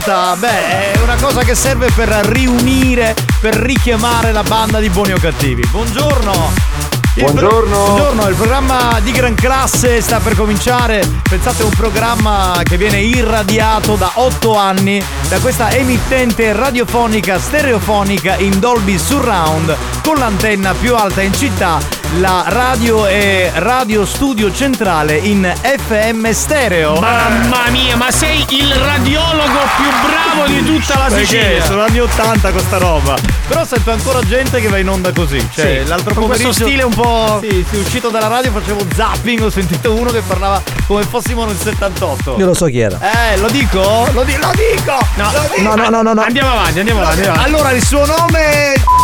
Volta, 0.01 0.35
beh, 0.35 0.93
è 0.93 0.99
una 1.03 1.15
cosa 1.15 1.43
che 1.43 1.53
serve 1.53 1.91
per 1.93 2.09
riunire, 2.09 3.15
per 3.39 3.55
richiamare 3.55 4.31
la 4.31 4.43
banda 4.43 4.79
di 4.79 4.89
buoni 4.89 5.13
o 5.13 5.17
cattivi. 5.17 5.63
Buongiorno! 5.69 6.79
Il 7.13 7.25
pro- 7.25 7.33
Buongiorno. 7.33 7.83
buongiorno, 7.85 8.27
il 8.29 8.35
programma 8.35 8.99
di 9.01 9.11
gran 9.11 9.35
classe 9.35 10.01
sta 10.01 10.19
per 10.19 10.35
cominciare. 10.35 11.05
Pensate 11.29 11.61
a 11.61 11.65
un 11.65 11.71
programma 11.71 12.61
che 12.63 12.77
viene 12.77 13.01
irradiato 13.01 13.95
da 13.95 14.11
8 14.15 14.55
anni 14.55 15.03
da 15.27 15.39
questa 15.39 15.69
emittente 15.71 16.53
radiofonica 16.53 17.37
stereofonica 17.37 18.37
in 18.37 18.59
Dolby 18.59 18.97
Surround 18.97 19.75
con 20.01 20.15
l'antenna 20.17 20.73
più 20.73 20.95
alta 20.95 21.21
in 21.21 21.33
città. 21.33 22.00
La 22.19 22.43
radio 22.47 23.05
è 23.05 23.51
Radio 23.55 24.05
Studio 24.05 24.51
Centrale 24.53 25.15
in 25.15 25.49
FM 25.63 26.29
stereo. 26.31 26.99
Mamma 26.99 27.69
mia, 27.69 27.95
ma 27.95 28.11
sei 28.11 28.45
il 28.49 28.69
radiologo 28.73 29.59
più 29.77 29.89
bravo 30.09 30.45
di 30.47 30.61
tutta 30.65 30.97
la 30.97 31.05
Perché 31.05 31.25
Sicilia. 31.25 31.63
sono 31.63 31.83
anni 31.83 31.99
80 32.01 32.51
questa 32.51 32.77
roba. 32.79 33.15
Però 33.47 33.63
sento 33.63 33.91
ancora 33.91 34.19
gente 34.23 34.59
che 34.59 34.67
va 34.67 34.77
in 34.77 34.89
onda 34.89 35.13
così. 35.13 35.37
Cioè, 35.53 35.83
Sì, 35.83 35.87
l'altro 35.87 36.13
con 36.13 36.25
questo 36.25 36.49
pomeriggio. 36.49 36.65
stile 36.67 36.83
un 36.83 36.93
po'. 36.93 37.39
Sì, 37.41 37.65
sì, 37.69 37.77
uscito 37.77 38.09
dalla 38.09 38.27
radio 38.27 38.51
facevo 38.51 38.85
zapping, 38.93 39.41
ho 39.43 39.49
sentito 39.49 39.93
uno 39.95 40.11
che 40.11 40.21
parlava 40.21 40.61
come 40.87 41.03
fossimo 41.03 41.45
nel 41.45 41.57
78. 41.57 42.35
Io 42.37 42.45
lo 42.45 42.53
so 42.53 42.65
chi 42.65 42.79
era. 42.79 42.99
Eh, 43.31 43.37
lo 43.37 43.47
dico? 43.49 44.05
Lo, 44.11 44.23
di- 44.23 44.35
lo 44.37 44.51
dico! 44.53 44.97
No, 45.15 45.31
lo 45.31 45.49
dico! 45.55 45.61
No, 45.61 45.75
no, 45.75 45.89
no, 45.89 46.01
no, 46.01 46.13
no. 46.13 46.21
Andiamo 46.23 46.51
avanti, 46.51 46.79
andiamo 46.79 46.99
avanti. 46.99 47.19
andiamo 47.19 47.37
avanti. 47.39 47.55
Allora, 47.55 47.71
il 47.71 47.85
suo 47.85 48.05
nome. 48.05 49.00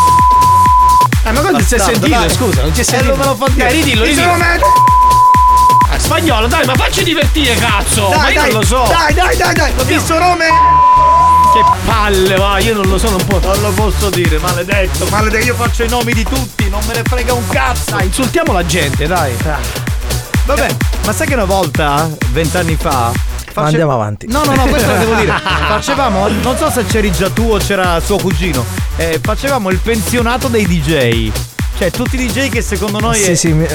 Eh, 1.27 1.31
ma 1.31 1.39
quando 1.41 1.59
si 1.61 1.75
è 1.75 1.77
Bastardo, 1.77 1.99
sentito, 2.05 2.19
dai. 2.19 2.29
scusa, 2.29 2.61
non 2.61 2.73
si 2.73 2.79
è 2.79 2.81
Eh, 2.81 2.85
sentito. 2.85 3.09
non 3.15 3.19
me 3.19 3.25
lo 3.25 3.35
fa 3.35 3.45
dire. 3.49 3.65
Dai, 3.67 3.73
ridillo, 3.73 4.03
ridillo. 4.03 4.31
Ah, 5.89 5.99
spagnolo, 5.99 6.47
dai, 6.47 6.65
ma 6.65 6.75
facci 6.75 7.03
divertire, 7.03 7.55
cazzo! 7.55 8.09
ma 8.09 8.17
Dai, 8.23 8.33
io 8.33 8.41
dai, 8.41 8.51
non 8.51 8.59
lo 8.59 8.65
so! 8.65 8.85
dai, 8.89 9.13
dai, 9.13 9.37
dai, 9.37 9.53
dai, 9.53 9.71
ho 9.77 9.83
visto 9.83 10.19
nome! 10.19 10.45
Che 11.53 11.63
palle, 11.85 12.35
va, 12.35 12.59
io 12.59 12.73
non 12.75 12.87
lo 12.87 12.97
so, 12.97 13.09
non 13.09 13.25
può. 13.25 13.39
Non 13.39 13.61
lo 13.61 13.71
posso 13.71 14.09
dire, 14.09 14.37
maledetto, 14.37 15.07
maledetto, 15.09 15.45
io 15.45 15.55
faccio 15.55 15.83
i 15.83 15.89
nomi 15.89 16.11
di 16.13 16.23
tutti, 16.23 16.69
non 16.69 16.81
me 16.87 16.93
ne 16.95 17.03
frega 17.03 17.33
un 17.33 17.47
cazzo! 17.47 17.91
Dai, 17.91 18.05
insultiamo 18.07 18.51
la 18.51 18.65
gente, 18.65 19.07
dai. 19.07 19.33
Vabbè, 20.45 20.67
ma 21.05 21.13
sai 21.13 21.27
che 21.27 21.33
una 21.33 21.45
volta, 21.45 22.09
vent'anni 22.31 22.75
fa. 22.79 23.11
face- 23.13 23.59
Andiamo 23.69 23.93
avanti. 23.93 24.27
No, 24.29 24.43
no, 24.43 24.53
no, 24.55 24.63
questo 24.65 24.91
lo 24.91 24.97
devo 24.97 25.13
dire. 25.15 25.33
Facevamo, 25.67 26.27
non 26.41 26.57
so 26.57 26.69
se 26.69 26.85
c'eri 26.85 27.11
già 27.11 27.29
tu 27.29 27.49
o 27.49 27.57
c'era 27.57 27.99
suo 28.01 28.17
cugino, 28.17 28.63
eh, 28.97 29.19
facevamo 29.21 29.69
il 29.69 29.79
pensionato 29.79 30.47
dei 30.47 30.65
DJ. 30.67 31.31
Cioè, 31.77 31.91
tutti 31.91 32.19
i 32.19 32.25
DJ 32.27 32.49
che 32.49 32.61
secondo 32.61 32.99
noi. 32.99 33.17
Sì, 33.21 33.35
sì, 33.35 33.51
mi- 33.53 33.67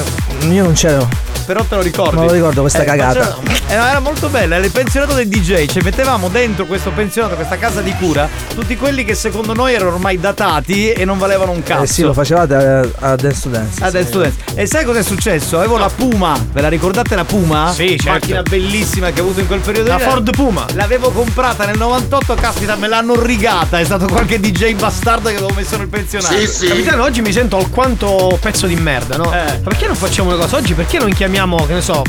io 0.50 0.64
non 0.64 0.73
c'ero. 0.73 1.09
Però 1.47 1.62
te 1.64 1.75
lo 1.76 1.83
ricordi? 1.83 2.17
Non 2.17 2.26
lo 2.26 2.33
ricordo 2.33 2.61
questa 2.61 2.83
Eh, 2.83 2.85
cagata. 2.85 3.21
facevamo- 3.21 3.43
eh, 3.69 3.75
era 3.75 4.00
molto 4.00 4.29
bella, 4.29 4.57
era 4.57 4.64
il 4.64 4.71
pensionato 4.71 5.12
dei 5.14 5.29
DJ, 5.29 5.67
cioè 5.67 5.83
mettevamo 5.83 6.29
dentro 6.29 6.67
questo 6.67 6.91
pensionato, 6.91 7.35
questa 7.35 7.57
casa 7.59 7.81
di 7.81 7.93
cura, 7.95 8.29
tutti 8.55 8.76
quelli 8.76 9.05
che 9.05 9.14
secondo 9.14 9.52
noi 9.52 9.75
erano 9.75 9.93
ormai 9.93 10.19
datati 10.21 10.91
e 10.93 11.05
non 11.05 11.19
valevano 11.19 11.50
un 11.52 11.62
cazzo. 11.62 11.83
Eh 11.83 11.87
sì, 11.87 12.02
lo 12.02 12.12
facevate 12.12 12.55
a, 12.55 12.81
a 12.99 13.17
Dance 13.17 13.41
to 13.43 13.49
Dance. 13.49 13.83
Ah, 13.85 13.91
Dance 13.91 14.11
to 14.11 14.19
Dance. 14.21 14.37
E 14.55 14.67
sai 14.67 14.85
cosa 14.85 14.99
è 14.99 15.03
successo? 15.03 15.57
Avevo 15.57 15.79
la 15.79 15.89
Puma, 15.89 16.39
ve 16.53 16.61
la 16.61 16.69
ricordate 16.69 17.15
la 17.15 17.25
Puma? 17.25 17.73
Sì, 17.73 17.89
certo. 17.97 18.11
Macchina 18.11 18.43
bellissima 18.43 19.11
che 19.11 19.21
ho 19.21 19.25
avuto 19.25 19.41
in 19.41 19.47
quel 19.47 19.61
periodo. 19.61 19.89
La. 19.89 19.99
Ford 19.99 20.31
Puma. 20.31 20.67
L'avevo 20.75 21.11
comprata 21.11 21.65
nel 21.65 21.79
98, 21.79 22.35
caspita, 22.35 22.77
me 22.77 22.87
l'hanno 22.87 23.19
rigata. 23.21 23.81
È 23.81 23.85
stato 23.85 24.07
qualche 24.07 24.39
DJ 24.39 24.75
bastardo 24.75 25.31
che 25.31 25.37
avevo 25.37 25.53
messo 25.55 25.79
nel 25.79 25.89
pensionato. 25.89 26.35
Capitano, 26.69 27.03
oggi 27.03 27.23
mi 27.23 27.33
sento 27.33 27.57
alquanto 27.57 28.39
pezzo 28.41 28.67
di 28.67 28.77
merda, 28.77 29.17
no? 29.17 29.33
Eh. 29.33 29.37
Ma 29.63 29.71
perché 29.71 29.87
non 29.87 29.97
facciamo 29.97 30.29
una 30.33 30.39
cosa? 30.43 30.57
Oggi 30.59 30.75
perché 30.75 30.99
non 30.99 31.13
chiamiamo, 31.15 31.65
che 31.65 31.73
ne 31.73 31.81
so, 31.81 32.03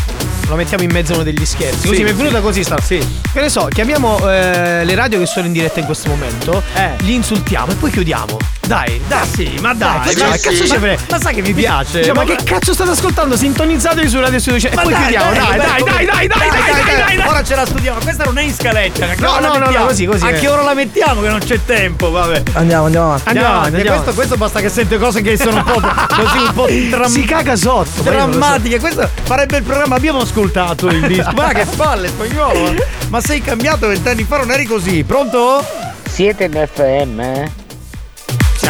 lo 0.49 0.55
mettiamo 0.55 0.83
in 0.83 0.91
mezzo 0.91 1.13
a 1.13 1.15
uno 1.15 1.23
degli 1.23 1.45
scherzi? 1.45 1.87
Così 1.87 1.95
Sì, 1.95 2.03
mi 2.03 2.09
è 2.09 2.13
venuta 2.13 2.37
sì. 2.37 2.41
così 2.43 2.63
sta. 2.63 2.77
Sì. 2.81 2.97
Che 3.31 3.39
ne 3.39 3.49
so, 3.49 3.67
chiamiamo 3.69 4.29
eh, 4.29 4.83
le 4.83 4.95
radio 4.95 5.17
che 5.17 5.25
sono 5.27 5.45
in 5.45 5.53
diretta 5.53 5.79
in 5.79 5.85
questo 5.85 6.09
momento, 6.09 6.61
Eh. 6.73 6.91
li 7.03 7.13
insultiamo 7.13 7.71
e 7.71 7.75
poi 7.75 7.89
chiudiamo. 7.89 8.37
Dai, 8.65 9.01
dai. 9.07 9.27
Sì, 9.33 9.57
ma 9.59 9.73
dai, 9.73 9.99
facciamo- 10.13 10.29
ma 10.31 10.37
cazzo 10.37 10.65
sì. 10.65 10.77
frega? 10.77 11.01
Ma 11.09 11.19
sai 11.19 11.33
che 11.35 11.41
mi 11.41 11.53
piace? 11.53 12.03
Cioè, 12.03 12.13
ma 12.13 12.23
che 12.23 12.37
cazzo 12.45 12.73
state 12.73 12.91
ascoltando? 12.91 13.35
Sintonizzatevi 13.35 14.07
su 14.07 14.19
Radio 14.21 14.39
Studio 14.39 14.59
Centrale. 14.59 14.87
E 14.87 14.91
Ma 14.91 14.97
poi 14.97 15.07
chiudiamo. 15.09 15.33
Dai, 15.33 15.43
dai, 15.43 15.57
dai, 15.57 16.05
dai, 16.05 16.05
dai, 16.05 16.27
dai, 16.27 16.49
dai, 16.49 16.95
dai, 17.05 17.15
dai. 17.17 17.27
Ora 17.27 17.43
ce 17.43 17.55
la 17.55 17.65
studiamo. 17.65 17.99
Questa 17.99 18.23
non 18.23 18.37
è 18.37 18.41
in 18.43 18.53
scaletta. 18.53 19.05
No, 19.17 19.31
ora 19.31 19.39
la 19.41 19.47
no, 19.47 19.53
no, 19.53 19.59
mettiamo? 19.59 19.79
no, 19.83 19.85
così, 19.89 20.05
così. 20.05 20.25
A 20.25 20.31
che 20.31 20.47
ora 20.47 20.61
la 20.61 20.73
mettiamo 20.73 21.21
che 21.21 21.27
non 21.27 21.39
c'è 21.39 21.59
tempo, 21.65 22.09
vabbè. 22.09 22.43
Andiamo, 22.53 22.85
andiamo 22.85 23.05
avanti. 23.07 23.27
Andiamo 23.27 23.53
e 23.63 23.65
andiamo 23.67 23.89
questo, 23.91 24.13
questo 24.13 24.37
basta 24.37 24.59
che 24.61 24.69
sente 24.69 24.97
cose 24.97 25.21
che 25.21 25.37
sono 25.37 25.57
un 25.57 25.63
po' 25.63 25.81
così 26.15 26.37
un 26.37 26.53
po' 26.53 26.67
dram- 26.89 27.11
Si 27.11 27.25
caga 27.25 27.55
sotto. 27.57 28.01
ma 28.03 28.11
drammatiche. 28.11 28.79
Questo 28.79 29.09
farebbe 29.23 29.57
il 29.57 29.63
programma. 29.63 29.95
Abbiamo 29.95 30.19
ascoltato 30.21 30.87
il 30.87 31.05
disco. 31.05 31.31
Ma 31.35 31.49
che 31.49 31.65
palle, 31.75 32.07
spagnolo. 32.07 32.59
ma- 32.71 32.81
Ma 33.09 33.21
sei 33.21 33.41
cambiato 33.41 33.87
vent'anni 33.87 34.23
fa, 34.23 34.37
non 34.37 34.51
eri 34.51 34.65
così. 34.65 35.03
Pronto? 35.03 35.63
Siete 36.09 36.45
in 36.45 36.67
FM, 36.73 37.19
eh? 37.19 37.51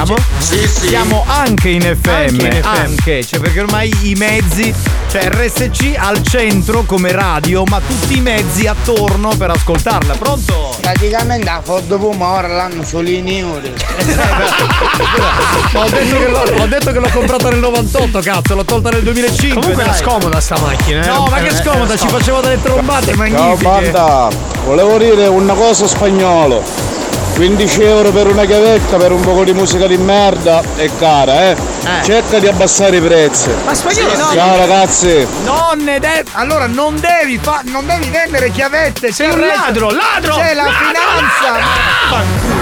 Siamo? 0.05 0.21
Sì, 0.39 0.67
sì. 0.67 0.87
Siamo 0.89 1.23
anche 1.25 1.69
in 1.69 1.81
FM. 1.81 2.09
Anche 2.09 2.45
in 2.45 2.51
FM. 2.61 2.67
Anche, 2.67 3.25
cioè 3.25 3.39
perché 3.39 3.61
ormai 3.61 3.89
i 4.01 4.15
mezzi, 4.15 4.73
cioè 5.09 5.29
RSC 5.29 5.93
al 5.95 6.21
centro 6.23 6.83
come 6.83 7.13
radio, 7.13 7.63
ma 7.63 7.79
tutti 7.79 8.17
i 8.17 8.19
mezzi 8.19 8.67
attorno 8.67 9.29
per 9.37 9.51
ascoltarla. 9.51 10.15
Pronto? 10.15 10.75
Praticamente 10.81 11.49
a 11.49 11.61
Ford 11.63 11.97
Puma 11.97 12.27
ora 12.31 12.47
l'hanno 12.49 12.83
solo 12.83 13.07
in 13.07 13.29
euro. 13.29 13.61
ho, 15.73 15.89
detto 15.89 16.17
che 16.17 16.27
l'ho, 16.27 16.43
ho 16.61 16.67
detto 16.67 16.91
che 16.91 16.99
l'ho 16.99 17.09
comprata 17.09 17.49
nel 17.49 17.59
98, 17.59 18.19
cazzo, 18.19 18.55
l'ho 18.55 18.65
tolta 18.65 18.89
nel 18.89 19.03
2005. 19.03 19.61
Comunque 19.61 19.75
dai. 19.75 19.85
era 19.85 19.93
scomoda 19.95 20.41
sta 20.41 20.59
macchina, 20.59 21.01
eh. 21.01 21.07
No, 21.07 21.27
ma 21.29 21.37
che 21.39 21.47
Eh, 21.47 21.55
scomoda, 21.55 21.93
eh, 21.93 21.97
ci 21.97 22.09
facevo 22.09 22.41
delle 22.41 22.61
trombate 22.61 23.05
Ciao 23.13 23.15
magnifiche. 23.15 23.63
banda, 23.63 24.27
volevo 24.65 24.97
dire 24.97 25.27
una 25.27 25.53
cosa 25.53 25.87
spagnolo. 25.87 26.91
15 27.35 27.81
euro 27.83 28.11
per 28.11 28.27
una 28.27 28.45
chiavetta 28.45 28.97
per 28.97 29.11
un 29.11 29.19
po' 29.21 29.43
di 29.43 29.53
musica 29.53 29.87
di 29.87 29.97
merda 29.97 30.61
è 30.75 30.89
cara, 30.99 31.49
eh? 31.49 31.57
Cerca 32.03 32.37
di 32.39 32.47
abbassare 32.47 32.97
i 32.97 33.01
prezzi. 33.01 33.49
Ma 33.65 33.73
spagnolo 33.73 34.15
no. 34.15 34.31
Ciao 34.33 34.55
ragazzi. 34.57 35.27
Non 35.43 35.79
ne 35.83 35.99
devi. 35.99 36.29
Allora 36.33 36.67
non 36.67 36.99
devi 36.99 37.39
fa... 37.41 37.61
non 37.65 37.85
devi 37.85 38.07
vendere 38.09 38.51
chiavette. 38.51 39.11
Sei 39.11 39.31
un 39.31 39.39
ladro, 39.39 39.89
ladro! 39.89 40.35
C'è 40.35 40.53
la 40.53 40.63
ladro! 40.63 40.77
finanza. 40.85 42.61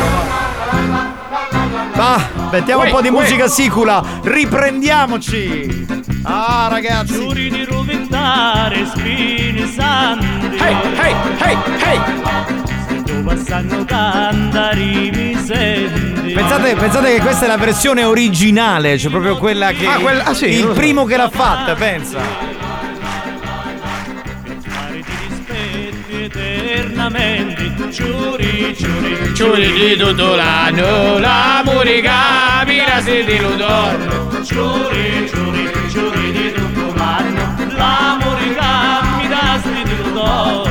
Va, 1.93 2.21
mettiamo 2.51 2.81
un 2.81 2.87
Uè, 2.87 2.93
po' 2.93 3.01
di 3.01 3.09
uè. 3.09 3.21
musica 3.21 3.47
sicula. 3.49 4.01
Riprendiamoci. 4.23 5.85
Ah, 6.23 6.67
ragazzi. 6.69 7.13
Giuri 7.13 7.49
di 7.49 7.65
roventare 7.65 8.85
spini 8.85 9.71
santi 9.75 10.57
Hey, 10.57 10.75
hey, 10.95 11.15
hey, 11.39 11.57
hey! 11.79 12.60
Pensate, 16.33 16.75
pensate 16.75 17.13
che 17.15 17.21
questa 17.21 17.45
è 17.45 17.47
la 17.47 17.57
versione 17.57 18.03
originale, 18.03 18.97
cioè 18.97 19.11
proprio 19.11 19.37
quella 19.37 19.71
che. 19.71 19.85
Ah, 19.85 19.99
quella- 19.99 20.23
ah, 20.25 20.33
sì, 20.33 20.47
il 20.47 20.61
lo 20.61 20.73
so. 20.73 20.79
primo 20.79 21.05
che 21.05 21.17
l'ha 21.17 21.29
fatta, 21.29 21.75
pensa. 21.75 22.19
Eternamente 26.23 27.71
Giuri, 27.89 28.73
giuri, 28.77 29.33
Giuri 29.33 29.71
di 29.73 29.95
tutto 29.97 30.35
l'anno, 30.35 31.17
l'amore 31.19 32.01
capirà 32.01 33.01
se 33.01 33.25
te 33.25 33.41
lo 33.41 33.55
do. 33.55 34.41
Giuri, 34.43 35.29
giuri, 35.31 35.71
giuri 35.89 36.31
di 36.31 36.51
tutto 36.51 36.93
l'anno 36.95 37.75
L'amore 37.75 38.55
cambi 38.55 39.27
da 39.27 39.59
stridere 39.59 40.11
donno 40.13 40.63
La 40.63 40.63
la 40.63 40.70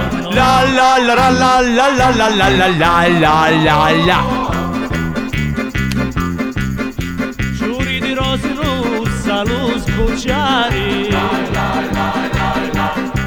la 0.65 0.99
la 0.99 1.31
la 1.31 1.61
la 1.61 1.61
la 1.61 1.89
la 1.91 2.11
la 2.11 2.49
la 2.49 2.69
la 2.69 3.09
la 3.09 3.49
la 3.65 3.91
la. 4.07 4.19
Giuri 7.53 8.01
di 8.01 8.13
rose 8.15 8.55
rossa 8.55 9.43
lo 9.45 9.79
sbocciare 9.79 11.09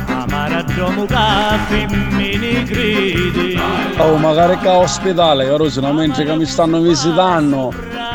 Amara 0.07 0.63
domo 0.75 1.05
caffè 1.05 1.85
mi 2.11 2.37
ne 2.37 2.63
credi 2.63 3.59
Oh, 3.97 4.17
magari 4.17 4.57
che 4.57 4.67
ospedale, 4.67 5.45
Caruso, 5.45 5.79
mentre 5.93 6.25
che 6.25 6.35
mi 6.35 6.45
stanno 6.45 6.81
visitando, 6.81 7.71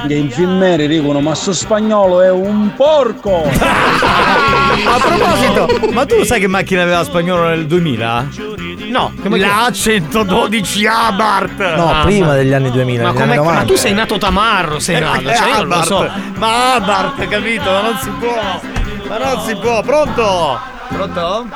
gli 0.06 0.12
infermieri 0.12 0.88
dicono 0.88 1.20
ma 1.20 1.34
sto 1.34 1.52
spagnolo 1.52 2.20
è 2.20 2.30
un 2.30 2.72
porco! 2.74 3.44
A 3.44 4.98
proposito, 5.00 5.92
ma 5.92 6.04
tu 6.04 6.24
sai 6.24 6.40
che 6.40 6.48
macchina 6.48 6.82
aveva 6.82 7.04
spagnolo 7.04 7.46
nel 7.48 7.66
2000? 7.66 8.47
No, 8.88 9.12
come 9.22 9.38
La 9.38 9.70
112 9.72 10.86
Abarth! 10.86 11.74
No, 11.76 12.00
prima 12.04 12.34
degli 12.34 12.52
anni 12.52 12.70
2000, 12.70 13.02
Ma, 13.02 13.08
anni 13.20 13.28
ma 13.28 13.34
90. 13.36 13.64
tu 13.64 13.74
sei 13.76 13.92
nato 13.92 14.18
tamarro, 14.18 14.78
sei 14.78 15.00
nato, 15.00 15.22
cioè 15.22 15.48
io 15.48 15.64
non 15.64 15.78
lo 15.78 15.82
so. 15.84 16.10
Ma 16.36 16.74
Abarth, 16.74 17.28
capito? 17.28 17.70
Ma 17.70 17.80
non 17.82 17.98
si 18.00 18.10
può! 18.18 18.60
Ma 19.08 19.18
non 19.18 19.40
si 19.46 19.54
può! 19.56 19.82
Pronto? 19.82 20.58
Pronto? 20.88 21.46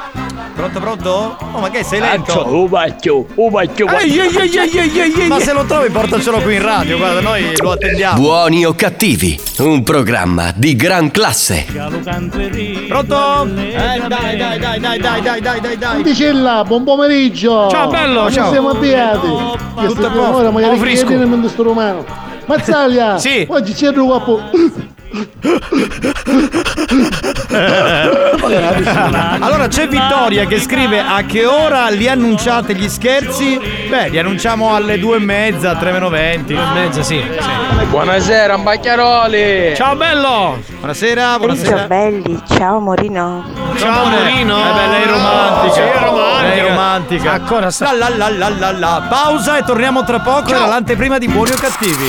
Pronto, 0.54 0.80
pronto? 0.80 1.36
Oh, 1.52 1.60
ma 1.60 1.70
che 1.70 1.82
sei 1.82 2.00
lento? 2.00 2.46
Un 2.46 2.68
bacchio, 2.68 3.26
un 3.36 3.50
ehi. 3.88 5.26
Ma 5.26 5.40
se 5.40 5.52
lo 5.52 5.64
trovi 5.64 5.88
portacelo 5.88 6.40
qui 6.40 6.54
in 6.56 6.62
radio, 6.62 6.98
guarda, 6.98 7.20
noi 7.20 7.52
lo 7.56 7.72
attendiamo. 7.72 8.20
Buoni 8.20 8.64
o 8.66 8.74
cattivi, 8.74 9.40
un 9.58 9.82
programma 9.82 10.52
di 10.54 10.76
gran 10.76 11.10
classe. 11.10 11.64
Pronto? 12.88 13.46
Eh, 13.56 14.02
dai, 14.06 14.36
dai, 14.36 14.36
dai, 14.36 14.58
dai, 14.58 14.78
dai, 14.78 14.98
dai, 15.00 15.40
dai, 15.40 15.60
dai, 15.60 15.78
dai. 15.78 16.02
Dicella, 16.02 16.64
buon 16.64 16.84
pomeriggio! 16.84 17.68
Ciao, 17.70 17.88
bello, 17.88 18.20
Come 18.20 18.32
ciao. 18.32 18.50
siamo 18.50 18.68
avviati? 18.70 19.26
Che 19.26 19.86
Tutto 19.86 20.06
a 20.06 20.10
sto 20.10 20.10
posto. 20.10 20.36
ora 20.36 20.50
magari 20.50 20.76
sto 21.48 21.62
romano. 21.62 22.04
Mazzaglia! 22.46 23.18
Sì. 23.18 23.46
Oggi 23.48 23.72
c'è 23.72 23.88
il 23.88 23.94
guapo. 23.94 24.40
Allora 29.40 29.68
c'è 29.68 29.86
Vittoria 29.86 30.46
che 30.46 30.58
scrive 30.58 31.00
a 31.00 31.22
che 31.26 31.44
ora 31.44 31.88
li 31.90 32.08
annunciate 32.08 32.74
gli 32.74 32.88
scherzi? 32.88 33.60
Beh, 33.88 34.08
li 34.08 34.18
annunciamo 34.18 34.74
alle 34.74 34.98
due 34.98 35.16
e 35.16 35.20
mezza, 35.20 35.74
tre 35.76 35.92
meno 35.92 36.08
venti. 36.08 36.54
Due 36.54 36.62
e 36.62 36.72
mezza, 36.72 37.02
sì. 37.02 37.22
Buonasera, 37.90 38.54
Ambacchiaroli! 38.54 39.74
Ciao 39.76 39.94
bello! 39.96 40.58
Buonasera, 40.78 41.36
buonasera. 41.38 41.86
belli, 41.86 42.40
ciao 42.56 42.80
Morino. 42.80 43.44
Ciao 43.76 44.06
Morino! 44.06 44.56
Eh 44.58 44.72
beh, 44.72 44.86
lei 44.88 45.02
è 45.02 45.06
romantica. 45.06 45.74
Sì, 45.74 45.80
è 45.80 45.98
romantica. 46.02 46.48
Lei 46.48 46.58
è 46.58 46.68
romantica. 46.68 47.32
Ancora 47.32 47.70
sta. 47.70 47.92
La 47.92 48.08
la 48.08 48.30
la 48.30 48.30
la 48.30 48.48
la 48.48 48.72
la. 48.72 49.06
Pausa 49.08 49.58
e 49.58 49.62
torniamo 49.64 50.04
tra 50.04 50.20
poco. 50.20 50.48
Era 50.48 50.64
l'anteprima 50.66 51.18
di 51.18 51.28
buoni 51.28 51.50
o 51.50 51.56
cattivi. 51.56 52.08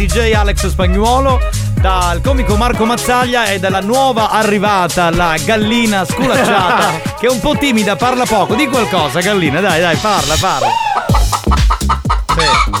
DJ 0.00 0.32
Alex 0.32 0.66
Spagnuolo, 0.68 1.38
dal 1.78 2.22
comico 2.22 2.56
Marco 2.56 2.86
Mazzaglia 2.86 3.44
e 3.50 3.58
dalla 3.58 3.80
nuova 3.80 4.30
arrivata, 4.30 5.10
la 5.10 5.36
gallina 5.44 6.06
sculacciata, 6.06 7.02
che 7.20 7.26
è 7.26 7.30
un 7.30 7.38
po' 7.38 7.54
timida, 7.58 7.96
parla 7.96 8.24
poco. 8.24 8.54
Di 8.54 8.66
qualcosa, 8.66 9.20
gallina, 9.20 9.60
dai, 9.60 9.78
dai, 9.78 9.96
parla, 9.96 10.34
parla. 10.40 10.68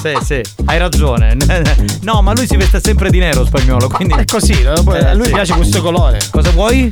sì, 0.00 0.24
sì, 0.24 0.40
hai 0.64 0.78
ragione. 0.78 1.36
No, 2.00 2.22
ma 2.22 2.32
lui 2.32 2.46
si 2.46 2.56
veste 2.56 2.80
sempre 2.82 3.10
di 3.10 3.18
nero 3.18 3.44
spagnolo, 3.44 3.86
quindi. 3.88 4.14
È 4.14 4.24
così, 4.24 4.64
a 4.64 5.12
lui 5.12 5.28
piace 5.28 5.52
questo 5.54 5.82
colore. 5.82 6.18
Cosa 6.30 6.50
vuoi? 6.50 6.88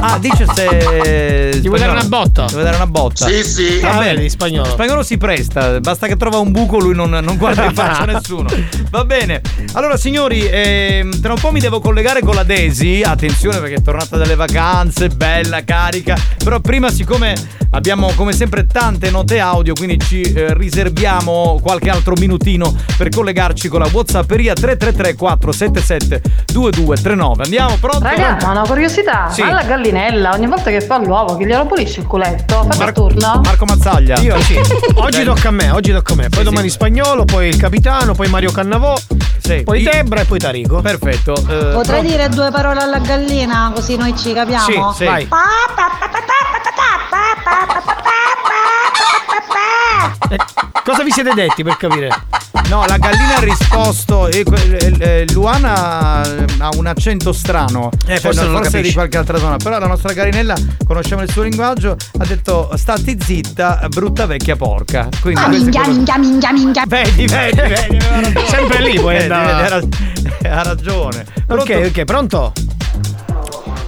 Ah, 0.00 0.18
dice 0.18 0.44
se. 0.54 1.58
Ti 1.60 1.66
vuoi 1.66 1.80
dare 1.80 1.92
una 1.92 2.04
botta? 2.04 2.44
Ti 2.44 2.52
vuoi 2.52 2.64
dare 2.64 2.76
una 2.76 2.86
botta? 2.86 3.26
Sì, 3.26 3.42
sì. 3.42 3.80
Va 3.80 3.92
Ah, 3.92 3.98
bene, 3.98 4.14
vedi, 4.16 4.28
spagnolo. 4.28 4.68
Spagnolo 4.68 5.02
si 5.02 5.16
presta, 5.16 5.80
basta 5.80 6.06
che 6.06 6.16
trova 6.16 6.38
un 6.38 6.52
buco, 6.52 6.78
lui 6.78 6.94
non, 6.94 7.08
non 7.10 7.36
guarda 7.38 7.64
in 7.64 7.74
faccia 7.74 8.02
a 8.02 8.04
nessuno. 8.12 8.48
Va 8.90 9.04
bene. 9.06 9.40
Allora, 9.76 9.96
signori, 9.96 10.46
ehm, 10.48 11.20
tra 11.20 11.32
un 11.32 11.40
po' 11.40 11.50
mi 11.50 11.58
devo 11.58 11.80
collegare 11.80 12.20
con 12.20 12.36
la 12.36 12.44
Daisy. 12.44 13.02
Attenzione 13.02 13.58
perché 13.58 13.74
è 13.74 13.82
tornata 13.82 14.16
dalle 14.16 14.36
vacanze, 14.36 15.08
bella, 15.08 15.64
carica. 15.64 16.16
Però 16.44 16.60
prima, 16.60 16.92
siccome 16.92 17.34
abbiamo 17.70 18.12
come 18.14 18.32
sempre 18.32 18.66
tante 18.68 19.10
note 19.10 19.40
audio, 19.40 19.72
quindi 19.74 19.98
ci 19.98 20.20
eh, 20.22 20.54
riserviamo 20.54 21.58
qualche 21.60 21.90
altro 21.90 22.14
minutino 22.16 22.72
per 22.96 23.08
collegarci 23.08 23.66
con 23.66 23.80
la 23.80 23.88
Whatsapperia 23.90 24.52
333 24.52 25.16
477 25.16 26.22
2239. 26.52 27.42
Andiamo, 27.42 27.76
pronto? 27.80 28.04
Raga, 28.04 28.36
ma 28.42 28.50
una 28.52 28.62
curiosità, 28.62 29.28
Sì. 29.28 29.42
ma 29.42 29.54
la 29.54 29.64
gallinella 29.64 30.34
ogni 30.34 30.46
volta 30.46 30.70
che 30.70 30.82
fa 30.82 30.98
l'uovo 30.98 31.36
che 31.36 31.46
glielo 31.46 31.66
pulisce 31.66 31.98
il 31.98 32.06
culetto? 32.06 32.64
Fa 32.70 32.76
per 32.76 32.92
turno? 32.92 33.40
Marco 33.42 33.64
Mazzaglia. 33.64 34.20
Io 34.20 34.40
sì. 34.42 34.56
Oggi 34.94 35.24
tocca 35.24 35.48
a 35.48 35.50
me, 35.50 35.70
oggi 35.70 35.90
tocca 35.90 36.12
a 36.12 36.16
me. 36.16 36.28
Poi 36.28 36.44
domani 36.44 36.68
spagnolo, 36.68 37.24
poi 37.24 37.48
il 37.48 37.56
capitano, 37.56 38.14
poi 38.14 38.28
Mario 38.28 38.52
Cannavò, 38.52 38.94
poi 39.64 39.82
Debra 39.82 40.20
e 40.20 40.24
poi 40.24 40.38
Tarico. 40.38 40.80
Perfetto. 40.80 41.34
eh, 41.48 41.72
Potrei 41.72 42.02
dire 42.02 42.28
due 42.28 42.50
parole 42.50 42.80
alla 42.80 42.98
gallina 42.98 43.70
così 43.74 43.96
noi 43.96 44.16
ci 44.16 44.32
capiamo? 44.32 44.92
Sì, 44.92 44.98
sì. 44.98 45.04
Vai. 45.04 45.28
Eh, 50.30 50.38
Cosa 50.84 51.02
vi 51.02 51.10
siete 51.10 51.32
detti 51.34 51.62
per 51.62 51.76
capire? 51.76 52.08
No, 52.68 52.84
la 52.86 52.96
gallina 52.98 53.36
ha 53.36 53.40
risposto. 53.40 54.28
E 54.28 54.44
eh, 54.78 54.94
eh, 54.98 55.26
Luana 55.32 56.20
ha 56.58 56.68
un 56.76 56.86
accento 56.86 57.32
strano. 57.32 57.90
Eh, 58.06 58.18
forse 58.20 58.44
non 58.44 58.56
forse 58.62 58.80
di 58.80 58.92
qualche 58.92 59.18
altra 59.18 59.38
zona. 59.38 59.56
Però 59.56 59.78
la 59.78 59.86
nostra 59.86 60.12
gallinella, 60.12 60.54
conosciamo 60.86 61.22
il 61.22 61.30
suo 61.30 61.42
linguaggio, 61.42 61.96
ha 62.18 62.24
detto 62.24 62.70
stati 62.76 63.16
zitta, 63.20 63.86
brutta 63.90 64.26
vecchia 64.26 64.56
porca. 64.56 65.08
Quindi 65.20 65.40
Ah, 65.40 65.48
minchia, 65.48 65.82
quello- 65.82 65.96
minchia, 65.96 66.18
minchia, 66.18 66.52
minchia. 66.52 66.84
Vedi, 66.86 67.26
vedi, 67.26 67.60
vedi. 67.60 67.98
Sempre 68.46 68.80
lì 68.82 68.98
poi 69.00 69.16
vedi, 69.16 69.32
ha, 69.32 69.56
ha 69.58 70.62
ragione. 70.62 71.24
Ok, 71.48 71.82
ok, 71.90 72.04
pronto? 72.04 72.52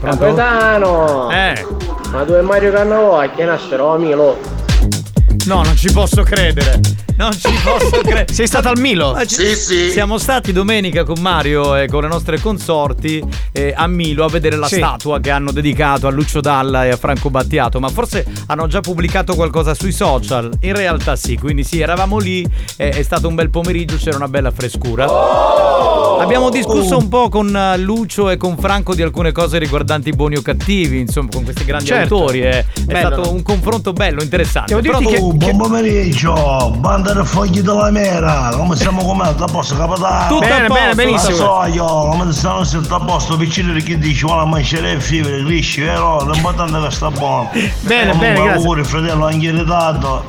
Capitano! 0.03 1.31
Eh. 1.31 1.67
Ma 2.11 2.25
tu 2.25 2.35
e 2.35 2.43
Mario 2.43 2.73
Cannavò 2.73 3.19
a 3.21 3.29
che 3.31 3.45
nascero, 3.45 3.97
Milo? 3.97 4.39
No, 5.47 5.63
non 5.63 5.77
ci 5.77 5.93
posso 5.93 6.23
credere. 6.23 6.81
Non 7.17 7.33
ci 7.33 7.49
posso 7.63 8.01
credere. 8.03 8.27
Sei 8.35 8.47
stato 8.47 8.69
al 8.69 8.79
Milo? 8.79 9.13
Ma 9.13 9.25
ci- 9.25 9.55
Siamo 9.55 10.19
stati 10.19 10.53
domenica 10.53 11.05
con 11.05 11.21
Mario 11.21 11.77
e 11.77 11.87
con 11.89 12.03
le 12.03 12.09
nostre 12.09 12.41
consorti 12.41 13.23
eh, 13.53 13.73
a 13.75 13.87
Milo 13.87 14.25
a 14.25 14.29
vedere 14.29 14.57
la 14.57 14.67
Sì. 14.67 14.75
statua 14.77 15.21
che 15.21 15.31
hanno 15.31 15.53
dedicato 15.53 16.07
a 16.09 16.11
Lucio 16.11 16.41
Dalla 16.41 16.85
e 16.85 16.91
a 16.91 16.97
Franco 16.97 17.31
Battiato. 17.31 17.79
Ma 17.81 17.89
forse 17.89 18.27
hanno 18.47 18.67
già 18.67 18.81
pubblicato 18.81 19.35
qualcosa 19.35 19.73
sui 19.75 19.93
social. 19.93 20.51
In 20.61 20.75
realtà 20.75 21.15
sì, 21.17 21.37
quindi 21.39 21.63
sì, 21.65 21.81
eravamo 21.81 22.19
lì. 22.19 22.47
eh, 22.77 22.89
è 22.91 23.03
stato 23.03 23.29
un 23.29 23.35
bel 23.37 23.51
pomeriggio, 23.51 23.97
c'era 23.97 24.17
una 24.17 24.29
bella 24.29 24.51
frescura. 24.51 25.07
Abbiamo 26.19 26.51
discusso 26.51 26.97
un 26.97 27.09
po' 27.09 27.29
con 27.29 27.55
eh, 27.55 27.79
Lucio 27.79 28.31
e 28.31 28.37
con 28.37 28.57
Franco 28.59 28.95
di 28.95 29.03
alcune 29.03 29.33
cose 29.33 29.59
riguardanti 29.59 30.09
i 30.09 30.13
buoni 30.13 30.37
o 30.37 30.43
cattivi, 30.43 30.99
insomma, 31.01 31.29
con 31.33 31.45
questi 31.45 31.65
grandi 31.65 31.87
Certo. 31.87 32.17
autori. 32.19 32.41
eh. 32.43 32.51
È 32.61 32.65
Bello, 32.85 32.99
stato 32.99 33.21
no? 33.23 33.31
un 33.33 33.43
confronto 33.43 33.93
bello, 33.93 34.23
interessante. 34.23 34.75
Devo 34.75 34.81
dirti 34.99 35.05
Però- 35.05 35.17
che- 35.17 35.25
Oh, 35.27 35.36
buon 35.37 35.57
pomeriggio, 35.57 36.75
banda 36.79 37.13
del 37.13 37.27
fogli 37.27 37.61
della 37.61 37.91
mera, 37.91 38.51
come 38.57 38.75
stiamo 38.77 39.05
comando? 39.05 39.45
A 39.45 39.47
posto 39.47 39.77
capitano? 39.77 40.27
Tutto 40.29 40.45
a 40.45 40.49
Bene, 40.49 40.67
posto, 40.69 40.83
bene, 40.83 40.95
benissimo. 40.95 41.37
So 41.37 41.65
io, 41.67 41.85
come 41.85 42.33
stanno 42.33 42.65
sempre 42.65 42.95
a 42.95 43.01
posto, 43.01 43.37
piccini 43.37 43.83
che 43.83 43.99
dici, 43.99 44.25
vuole 44.25 44.47
mangiare 44.47 44.93
il 44.93 45.03
fibre, 45.03 45.43
grisci, 45.43 45.83
vero? 45.83 46.25
L'importante 46.31 46.79
è 46.79 46.83
che 46.83 46.91
sta 46.91 47.11
buono. 47.11 47.51
Bene, 47.53 48.11
Comunque, 48.13 48.19
bene, 48.19 48.35
grazie. 48.35 48.53
auguri 48.53 48.85
fratello, 48.85 49.27
anche 49.27 49.47
in 49.47 49.59
ritardo. 49.59 50.25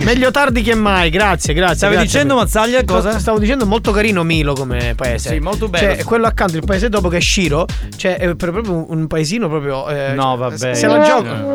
Meglio 0.00 0.30
tardi 0.30 0.62
che 0.62 0.74
mai, 0.74 1.10
grazie, 1.10 1.52
grazie. 1.54 1.76
Stavi 1.76 1.94
grazie. 1.94 2.10
dicendo, 2.12 2.36
Mazzaglia, 2.36 2.84
cosa? 2.84 3.18
Stavo 3.18 3.38
dicendo 3.38 3.66
molto 3.66 3.90
carino 3.92 4.22
Milo 4.22 4.52
come 4.54 4.94
paese. 4.94 5.30
Sì, 5.30 5.38
molto 5.40 5.68
bello. 5.68 5.94
Cioè, 5.94 6.04
quello 6.04 6.26
accanto, 6.26 6.56
il 6.56 6.64
paese 6.64 6.88
dopo 6.88 7.08
che 7.08 7.16
è 7.16 7.20
Shiro, 7.20 7.66
cioè 7.96 8.16
è 8.18 8.34
proprio 8.36 8.86
un 8.88 9.06
paesino 9.06 9.48
proprio. 9.48 9.88
eh, 9.88 10.12
No, 10.12 10.36
vabbè. 10.36 10.74
Se 10.74 10.86
la 10.86 11.00
giocano. 11.00 11.54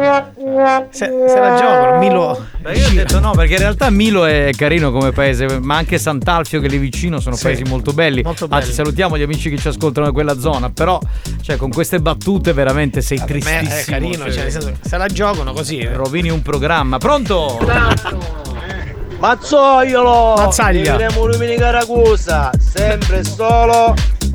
Se, 0.89 1.05
se 1.27 1.39
la 1.39 1.55
giocano, 1.55 1.97
Milo. 1.99 2.45
Beh, 2.61 2.73
io 2.73 2.87
ho 2.87 2.91
detto 2.91 3.19
no, 3.19 3.31
perché 3.31 3.53
in 3.53 3.59
realtà 3.59 3.89
Milo 3.89 4.25
è 4.25 4.49
carino 4.55 4.91
come 4.91 5.11
paese, 5.11 5.59
ma 5.59 5.77
anche 5.77 5.97
Sant'Alfio 5.97 6.59
che 6.59 6.67
è 6.67 6.69
lì 6.69 6.77
vicino 6.77 7.19
sono 7.19 7.35
Sì. 7.35 7.43
paesi 7.43 7.63
molto 7.63 7.93
belli. 7.93 8.21
Molto 8.21 8.45
Anzi, 8.49 8.57
belli. 8.65 8.73
salutiamo 8.73 9.17
gli 9.17 9.21
amici 9.23 9.49
che 9.49 9.57
ci 9.57 9.67
ascoltano 9.69 10.07
da 10.07 10.11
quella 10.11 10.37
zona. 10.37 10.69
Però, 10.69 10.99
cioè, 11.41 11.55
con 11.57 11.69
queste 11.71 11.99
battute 11.99 12.53
veramente 12.53 13.01
sei 13.01 13.17
Beh, 13.19 13.25
tristissimo. 13.25 13.69
è 13.69 13.83
carino, 13.85 14.31
cioè, 14.31 14.49
senso, 14.49 14.71
se 14.81 14.97
la 14.97 15.07
giocano 15.07 15.53
così. 15.53 15.77
eh. 15.77 15.93
Rovini 15.93 16.29
un 16.29 16.41
programma. 16.41 16.97
Pronto? 16.97 17.59
Mazzoiolo! 19.19 20.33
Mazzaglia. 20.37 20.95
Diremo 20.95 21.25
Lumini 21.27 21.55
Caracusa, 21.55 22.49
sempre 22.59 23.19
e 23.19 23.23
solo 23.23 23.93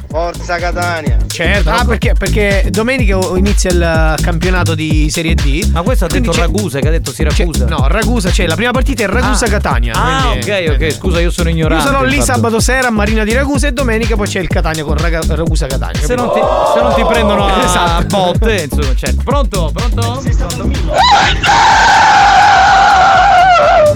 Forza 0.08 0.56
Catania. 0.58 1.16
Certo, 1.26 1.68
ah, 1.70 1.84
perché, 1.84 2.12
perché 2.16 2.68
domenica 2.70 3.18
inizia 3.34 3.70
il 3.70 4.14
campionato 4.22 4.76
di 4.76 5.10
Serie 5.10 5.34
D. 5.34 5.68
Ma 5.72 5.82
questo 5.82 6.04
ha 6.04 6.08
detto 6.08 6.30
c'è- 6.30 6.40
Ragusa, 6.42 6.78
che 6.78 6.86
ha 6.86 6.90
detto 6.92 7.10
Siracusa. 7.10 7.64
c'è- 7.64 7.70
No, 7.70 7.88
Ragusa, 7.88 8.30
cioè 8.30 8.46
la 8.46 8.54
prima 8.54 8.70
partita 8.70 9.02
è 9.02 9.06
Ragusa-Catania. 9.08 9.92
Ah, 9.94 10.28
quindi- 10.30 10.50
ok, 10.50 10.74
ok, 10.76 10.92
scusa, 10.92 11.20
io 11.20 11.30
sono 11.32 11.48
Io 11.48 11.56
ignorante. 11.56 11.84
sarò 11.84 12.02
lì 12.04 12.14
infatti. 12.16 12.32
sabato 12.32 12.60
sera 12.60 12.86
a 12.86 12.90
Marina 12.90 13.24
di 13.24 13.32
Ragusa 13.34 13.66
e 13.66 13.72
domenica 13.72 14.14
poi 14.14 14.28
c'è 14.28 14.38
il 14.38 14.46
Catania 14.48 14.84
con 14.84 14.96
Raga- 14.96 15.20
Ragusa 15.34 15.66
Catania. 15.66 16.00
Se 16.06 16.14
non, 16.14 16.30
ti, 16.32 16.38
se 16.74 16.80
non 16.80 16.94
ti 16.94 17.04
prendono 17.04 17.44
a 17.44 17.58
Esatto. 17.66 18.06
botte, 18.06 18.68
insomma, 18.70 18.94
certo. 18.94 19.22
Pronto? 19.24 19.72
Pronto? 19.74 20.22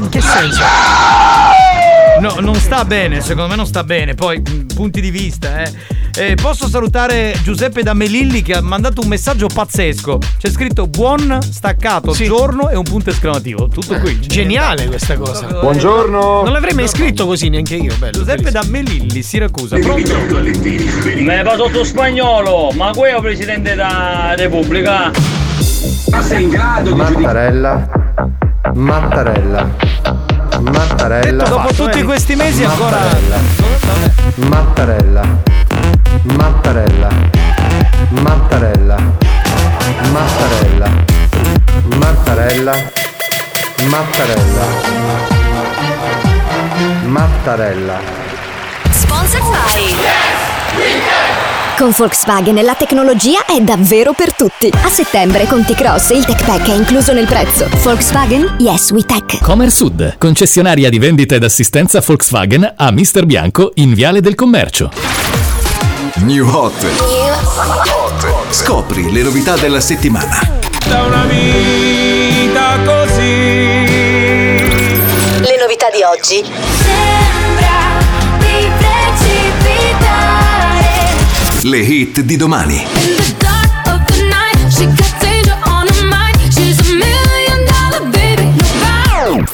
In 0.01 0.09
che 0.09 0.21
senso? 0.23 0.63
No, 2.21 2.37
non 2.41 2.55
sta 2.55 2.87
bene, 2.87 3.21
secondo 3.21 3.51
me 3.51 3.57
non 3.57 3.67
sta 3.67 3.85
bene. 3.85 4.15
Poi, 4.15 4.41
punti 4.41 5.03
di 5.03 5.11
vista, 5.11 5.63
eh. 5.63 5.73
Eh, 6.17 6.35
posso 6.35 6.69
salutare 6.69 7.39
Giuseppe 7.43 7.83
da 7.83 7.93
Melilli 7.95 8.43
che 8.43 8.55
ha 8.55 8.63
mandato 8.63 9.03
un 9.03 9.09
messaggio 9.09 9.47
pazzesco. 9.47 10.19
C'è 10.39 10.51
scritto 10.51 10.87
buon 10.87 11.39
staccato 11.41 12.13
giorno 12.13 12.71
e 12.71 12.77
un 12.77 12.83
punto 12.83 13.11
esclamativo. 13.11 13.69
Tutto 13.69 13.99
qui. 14.01 14.19
Geniale 14.21 14.87
questa 14.87 15.17
cosa. 15.17 15.47
Buongiorno. 15.47 16.43
Non 16.43 16.53
l'avrei 16.53 16.75
mai 16.75 16.89
scritto 16.89 17.27
così 17.27 17.51
neanche 17.51 17.77
io, 17.77 17.95
bello. 17.97 18.13
Giuseppe 18.13 18.51
da 18.51 18.63
Melilli, 18.67 19.23
Siracusa. 19.23 19.79
Pronto? 19.79 20.17
Me 21.19 21.43
va 21.43 21.57
sotto 21.57 21.85
spagnolo, 21.85 22.71
ma 22.73 22.91
il 22.91 23.19
presidente 23.21 23.71
della 23.71 24.35
Repubblica. 24.35 25.11
Ma 26.11 26.23
sei 26.23 26.43
in 26.45 26.49
grado 26.49 26.97
Mattarella. 28.63 28.75
Mattarella. 28.75 29.69
Mattarella. 30.61 31.45
Dopo 31.45 31.73
tutti 31.73 32.03
questi 32.03 32.37
mesi 32.37 32.63
ancora. 32.63 32.99
Mattarella. 34.35 35.25
Mattarella. 36.23 37.09
Mattarella. 38.09 38.97
Mattarella. 40.13 40.89
Mattarella. 41.99 42.75
Mattarella. 43.89 44.65
Mattarella. 47.07 47.99
Sponsor 48.91 49.41
by 49.41 51.30
Con 51.81 51.95
Volkswagen 51.97 52.63
la 52.63 52.75
tecnologia 52.75 53.47
è 53.47 53.59
davvero 53.63 54.13
per 54.13 54.35
tutti. 54.35 54.71
A 54.71 54.89
settembre 54.91 55.47
con 55.47 55.65
T-Cross 55.65 56.11
il 56.11 56.27
Tech 56.27 56.45
Pack 56.45 56.69
è 56.69 56.75
incluso 56.75 57.15
nel 57.15 57.25
prezzo. 57.25 57.71
Volkswagen 57.83 58.57
Yes 58.59 58.91
We 58.91 59.03
Tech. 59.03 59.41
Comer 59.41 59.71
Sud, 59.71 60.19
concessionaria 60.19 60.91
di 60.91 60.99
vendita 60.99 61.37
ed 61.37 61.43
assistenza 61.43 62.03
Volkswagen 62.05 62.71
a 62.77 62.91
Mister 62.91 63.25
Bianco 63.25 63.71
in 63.77 63.95
Viale 63.95 64.21
del 64.21 64.35
Commercio. 64.35 64.91
New 66.17 66.47
Hot. 66.47 66.85
Scopri 68.51 69.11
le 69.11 69.23
novità 69.23 69.57
della 69.57 69.81
settimana. 69.81 70.39
Da 70.87 71.05
una 71.05 71.25
vita 71.25 72.79
così. 72.85 73.23
Le 75.41 75.57
novità 75.59 75.89
di 75.91 76.03
oggi. 76.03 76.45
Sembra 76.45 77.80
million 86.95 87.65
dollar 87.67 88.03
baby. 88.09 88.51
No 88.81 89.45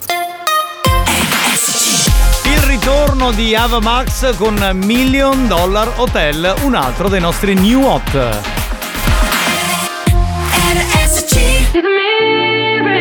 Il 2.44 2.60
ritorno 2.60 3.32
di 3.32 3.56
Ava 3.56 3.80
Max 3.80 4.36
con 4.36 4.54
Million 4.84 5.48
Dollar 5.48 5.94
Hotel, 5.96 6.54
un 6.62 6.76
altro 6.76 7.08
dei 7.08 7.20
nostri 7.20 7.54
new 7.54 7.82
hot. 7.82 8.54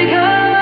Diamonds. 0.06 0.55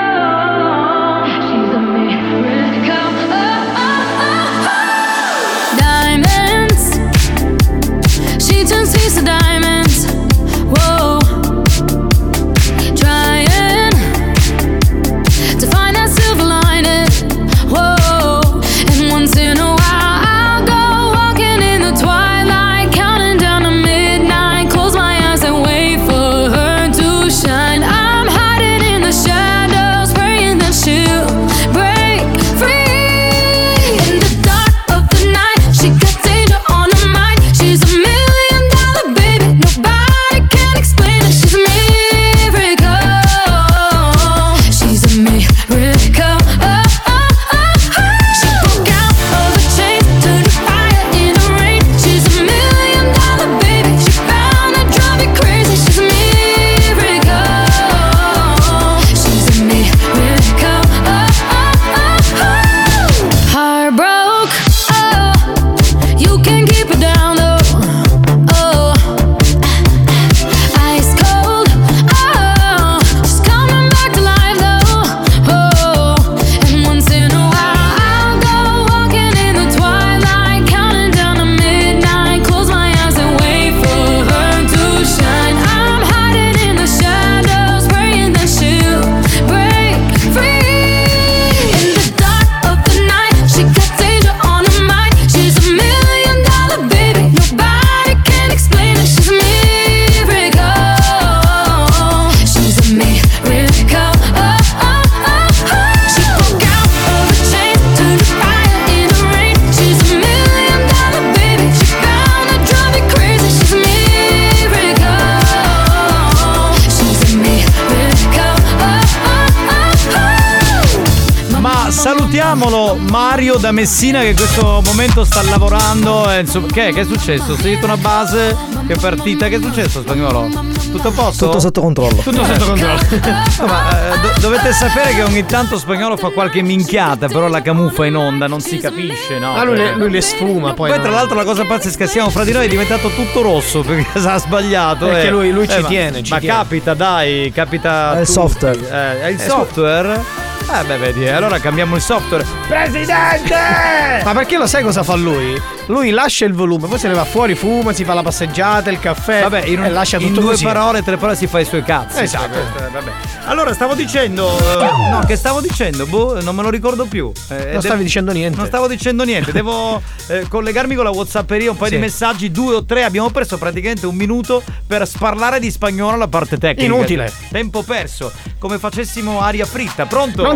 Mario 123.34 123.56
da 123.56 123.72
Messina 123.72 124.20
che 124.20 124.28
in 124.28 124.36
questo 124.36 124.80
momento 124.84 125.24
sta 125.24 125.42
lavorando. 125.42 126.30
e, 126.30 126.38
insomma, 126.38 126.68
che, 126.68 126.92
che 126.92 127.00
è 127.00 127.04
successo? 127.04 127.56
Sei 127.56 127.76
una 127.82 127.96
base? 127.96 128.56
Che 128.86 128.94
partita? 128.94 129.48
Che 129.48 129.56
è 129.56 129.60
successo 129.60 130.02
spagnolo? 130.02 130.48
Tutto 130.92 131.08
a 131.08 131.10
posto? 131.10 131.46
Tutto 131.46 131.58
sotto 131.58 131.80
controllo. 131.80 132.22
Tutto 132.22 132.44
sotto 132.44 132.64
controllo. 132.64 133.00
No, 133.58 133.66
ma 133.66 134.12
eh, 134.14 134.20
do- 134.20 134.32
dovete 134.40 134.72
sapere 134.72 135.14
che 135.14 135.22
ogni 135.24 135.44
tanto 135.46 135.78
spagnolo 135.78 136.16
fa 136.16 136.28
qualche 136.30 136.62
minchiata, 136.62 137.26
però 137.26 137.48
la 137.48 137.60
camuffa 137.60 138.06
in 138.06 138.14
onda, 138.16 138.46
non 138.46 138.60
si 138.60 138.78
capisce, 138.78 139.38
no? 139.40 139.56
Ah, 139.56 139.64
lui 139.64 139.76
le, 139.78 139.82
Perché- 139.82 139.98
lui 139.98 140.10
le 140.10 140.20
sfuma 140.20 140.72
poi. 140.74 140.90
Poi, 140.90 140.98
no? 140.98 141.02
tra 141.02 141.12
l'altro, 141.12 141.34
la 141.34 141.44
cosa 141.44 141.64
pazzesca, 141.64 142.06
siamo 142.06 142.30
fra 142.30 142.44
di 142.44 142.52
noi, 142.52 142.66
è 142.66 142.68
diventato 142.68 143.08
tutto 143.08 143.42
rosso 143.42 143.80
perché 143.80 144.06
ha 144.28 144.38
sbagliato. 144.38 145.06
Perché 145.06 145.26
eh. 145.26 145.30
lui- 145.30 145.50
lui 145.50 145.68
ci 145.68 145.80
ma- 145.80 145.88
tiene, 145.88 146.22
ci 146.22 146.30
ma 146.30 146.38
tiene. 146.38 146.54
capita, 146.54 146.94
dai, 146.94 147.50
capita. 147.52 148.12
È 148.16 148.20
il 148.20 148.26
tutti. 148.26 148.32
software. 148.32 148.78
Eh, 148.78 149.22
è 149.22 149.26
il 149.30 149.40
Eh, 149.40 149.44
software? 149.44 150.22
Eh, 150.66 150.84
beh, 150.84 150.96
vedi, 150.98 151.28
allora 151.28 151.58
cambiamo 151.60 151.94
il 151.94 152.02
software. 152.02 152.44
Presidente! 152.66 153.54
Ma 154.24 154.32
perché 154.32 154.56
lo 154.56 154.66
sai 154.66 154.82
cosa 154.82 155.02
fa 155.02 155.14
lui? 155.14 155.60
Lui 155.86 156.10
lascia 156.10 156.46
il 156.46 156.54
volume, 156.54 156.88
poi 156.88 156.98
se 156.98 157.08
ne 157.08 157.14
va 157.14 157.24
fuori, 157.24 157.54
fuma, 157.54 157.92
si 157.92 158.04
fa 158.04 158.14
la 158.14 158.22
passeggiata, 158.22 158.90
il 158.90 158.98
caffè 158.98 159.42
Vabbè, 159.42 159.64
in, 159.66 159.80
un- 159.80 159.84
e 159.84 159.90
lascia 159.90 160.16
in 160.16 160.28
tutto 160.28 160.40
due 160.40 160.50
così. 160.52 160.64
parole, 160.64 161.02
tre 161.02 161.16
parole 161.16 161.36
si 161.36 161.46
fa 161.46 161.60
i 161.60 161.64
suoi 161.66 161.82
cazzi. 161.84 162.22
Esatto. 162.22 162.58
Eh, 162.58 162.88
vabbè. 162.90 163.10
Allora, 163.44 163.74
stavo 163.74 163.94
dicendo. 163.94 164.48
eh, 164.58 165.10
no, 165.10 165.22
che 165.26 165.36
stavo 165.36 165.60
dicendo? 165.60 166.06
Boh, 166.06 166.40
non 166.40 166.56
me 166.56 166.62
lo 166.62 166.70
ricordo 166.70 167.04
più. 167.04 167.30
Eh, 167.50 167.54
Non 167.64 167.72
de- 167.74 167.80
stavi 167.80 168.02
dicendo 168.02 168.32
niente. 168.32 168.56
Non 168.56 168.66
stavo 168.66 168.88
dicendo 168.88 169.24
niente. 169.24 169.52
Devo 169.52 170.00
eh, 170.28 170.46
collegarmi 170.48 170.94
con 170.94 171.04
la 171.04 171.10
Whatsapperia, 171.10 171.70
un 171.70 171.76
paio 171.76 171.90
Sì. 171.90 171.96
di 171.96 172.00
messaggi, 172.02 172.50
due 172.50 172.76
o 172.76 172.84
tre. 172.86 173.04
Abbiamo 173.04 173.28
perso 173.30 173.58
praticamente 173.58 174.06
un 174.06 174.16
minuto 174.16 174.62
per 174.86 175.06
sparlare 175.06 175.60
di 175.60 175.70
spagnolo 175.70 176.14
alla 176.14 176.28
parte 176.28 176.56
tecnica. 176.56 176.82
Inutile. 176.86 177.30
Tempo 177.50 177.82
perso. 177.82 178.32
Come 178.58 178.78
facessimo 178.78 179.40
aria 179.42 179.66
fritta. 179.66 180.06
Pronto? 180.06 180.40
Pronto? 180.42 180.53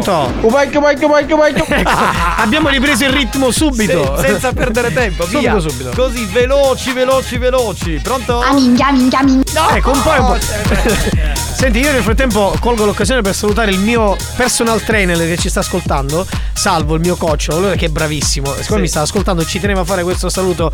Abbiamo 2.39 2.69
ripreso 2.69 3.05
il 3.05 3.11
ritmo 3.11 3.51
subito. 3.51 4.17
Se- 4.19 4.27
senza 4.29 4.53
perdere 4.53 4.93
tempo, 4.93 5.25
Subito, 5.29 5.41
via. 5.41 5.59
subito. 5.61 5.91
Così 5.95 6.25
veloci, 6.27 6.93
veloci, 6.93 7.39
veloci. 7.39 8.01
Pronto? 8.03 8.43
Minchia, 8.53 8.91
minchia, 8.93 9.23
minchia. 9.23 9.63
No! 9.63 9.69
Ecco, 9.71 9.91
un 9.93 10.03
po', 10.03 10.11
un 10.11 10.27
po'. 10.27 10.39
Senti, 11.59 11.81
io 11.81 11.91
nel 11.91 12.03
frattempo 12.03 12.55
colgo 12.61 12.85
l'occasione 12.85 13.21
per 13.21 13.35
salutare 13.35 13.73
il 13.73 13.81
mio 13.81 14.17
personal 14.37 14.81
trainer 14.83 15.17
che 15.19 15.37
ci 15.37 15.49
sta 15.49 15.61
ascoltando, 15.61 16.25
Salvo, 16.53 16.95
il 16.95 17.01
mio 17.01 17.17
coach, 17.17 17.49
lui 17.51 17.77
che 17.77 17.87
è 17.87 17.89
bravissimo. 17.89 18.47
Siccome 18.53 18.65
Sì. 18.77 18.81
mi 18.81 18.87
sta 18.89 19.01
ascoltando, 19.01 19.45
ci 19.45 19.59
teneva 19.59 19.81
a 19.81 19.85
fare 19.85 20.03
questo 20.05 20.29
saluto. 20.29 20.71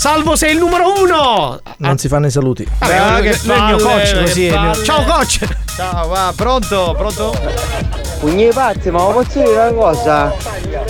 Salvo, 0.00 0.34
sei 0.34 0.52
il 0.52 0.58
numero 0.58 0.98
uno! 1.02 1.60
Non 1.76 1.98
si 1.98 2.08
fanno 2.08 2.24
i 2.26 2.30
saluti. 2.30 2.66
Vabbè, 2.78 2.96
Ah, 2.96 3.18
lui 3.18 3.22
che 3.22 3.30
è- 3.32 3.32
è 3.34 3.36
il 3.36 3.46
mio 3.46 3.76
palle, 3.76 3.82
coach, 3.82 4.18
così. 4.22 4.46
è 4.46 4.50
mio- 4.50 4.70
palle. 4.70 4.84
Ciao 4.84 5.04
coach! 5.04 5.38
Ciao, 5.76 6.08
va, 6.08 6.32
pronto? 6.34 6.94
Pronto? 6.96 7.34
Pugni 8.20 8.48
pazzi, 8.48 8.90
ma 8.90 8.98
posso 9.04 9.28
dire 9.40 9.50
una 9.50 9.72
cosa? 9.72 10.34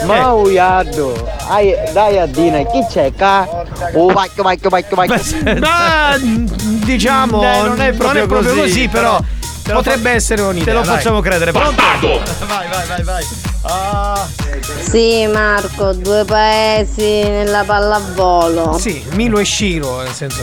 Ma 0.04 0.30
uiardo, 0.32 1.28
dai 1.92 2.18
a 2.18 2.26
Dina, 2.26 2.58
chi 2.70 2.86
c'è 2.88 3.12
qua? 3.12 3.48
Oh, 3.94 4.12
vacchio, 4.12 4.44
vacchio, 4.44 4.68
vacchio, 4.70 4.94
vacchio. 4.94 5.58
Ma 5.58 6.16
diciamo, 6.20 7.42
Eh, 7.42 7.62
non 7.62 7.80
è 7.80 7.92
proprio 7.92 8.28
così, 8.28 8.86
però, 8.86 9.18
te 9.64 9.72
lo 9.72 9.78
potrebbe 9.78 10.10
fa- 10.10 10.14
essere 10.14 10.42
un'idea. 10.42 10.64
Te 10.66 10.72
lo 10.72 10.82
dai. 10.82 10.94
facciamo 10.96 11.18
credere. 11.20 11.50
Pronto? 11.50 11.82
Vai, 12.46 12.68
vai, 12.68 12.86
vai, 12.86 13.02
vai. 13.02 13.24
Ah, 13.62 14.26
Sì, 14.88 15.26
Marco, 15.26 15.92
due 15.92 16.24
paesi 16.24 17.02
nella 17.22 17.62
pallavolo. 17.64 18.76
Sì, 18.78 19.02
Milo 19.12 19.38
e 19.38 19.44
Shiro, 19.44 20.00
nel 20.00 20.12
senso. 20.14 20.40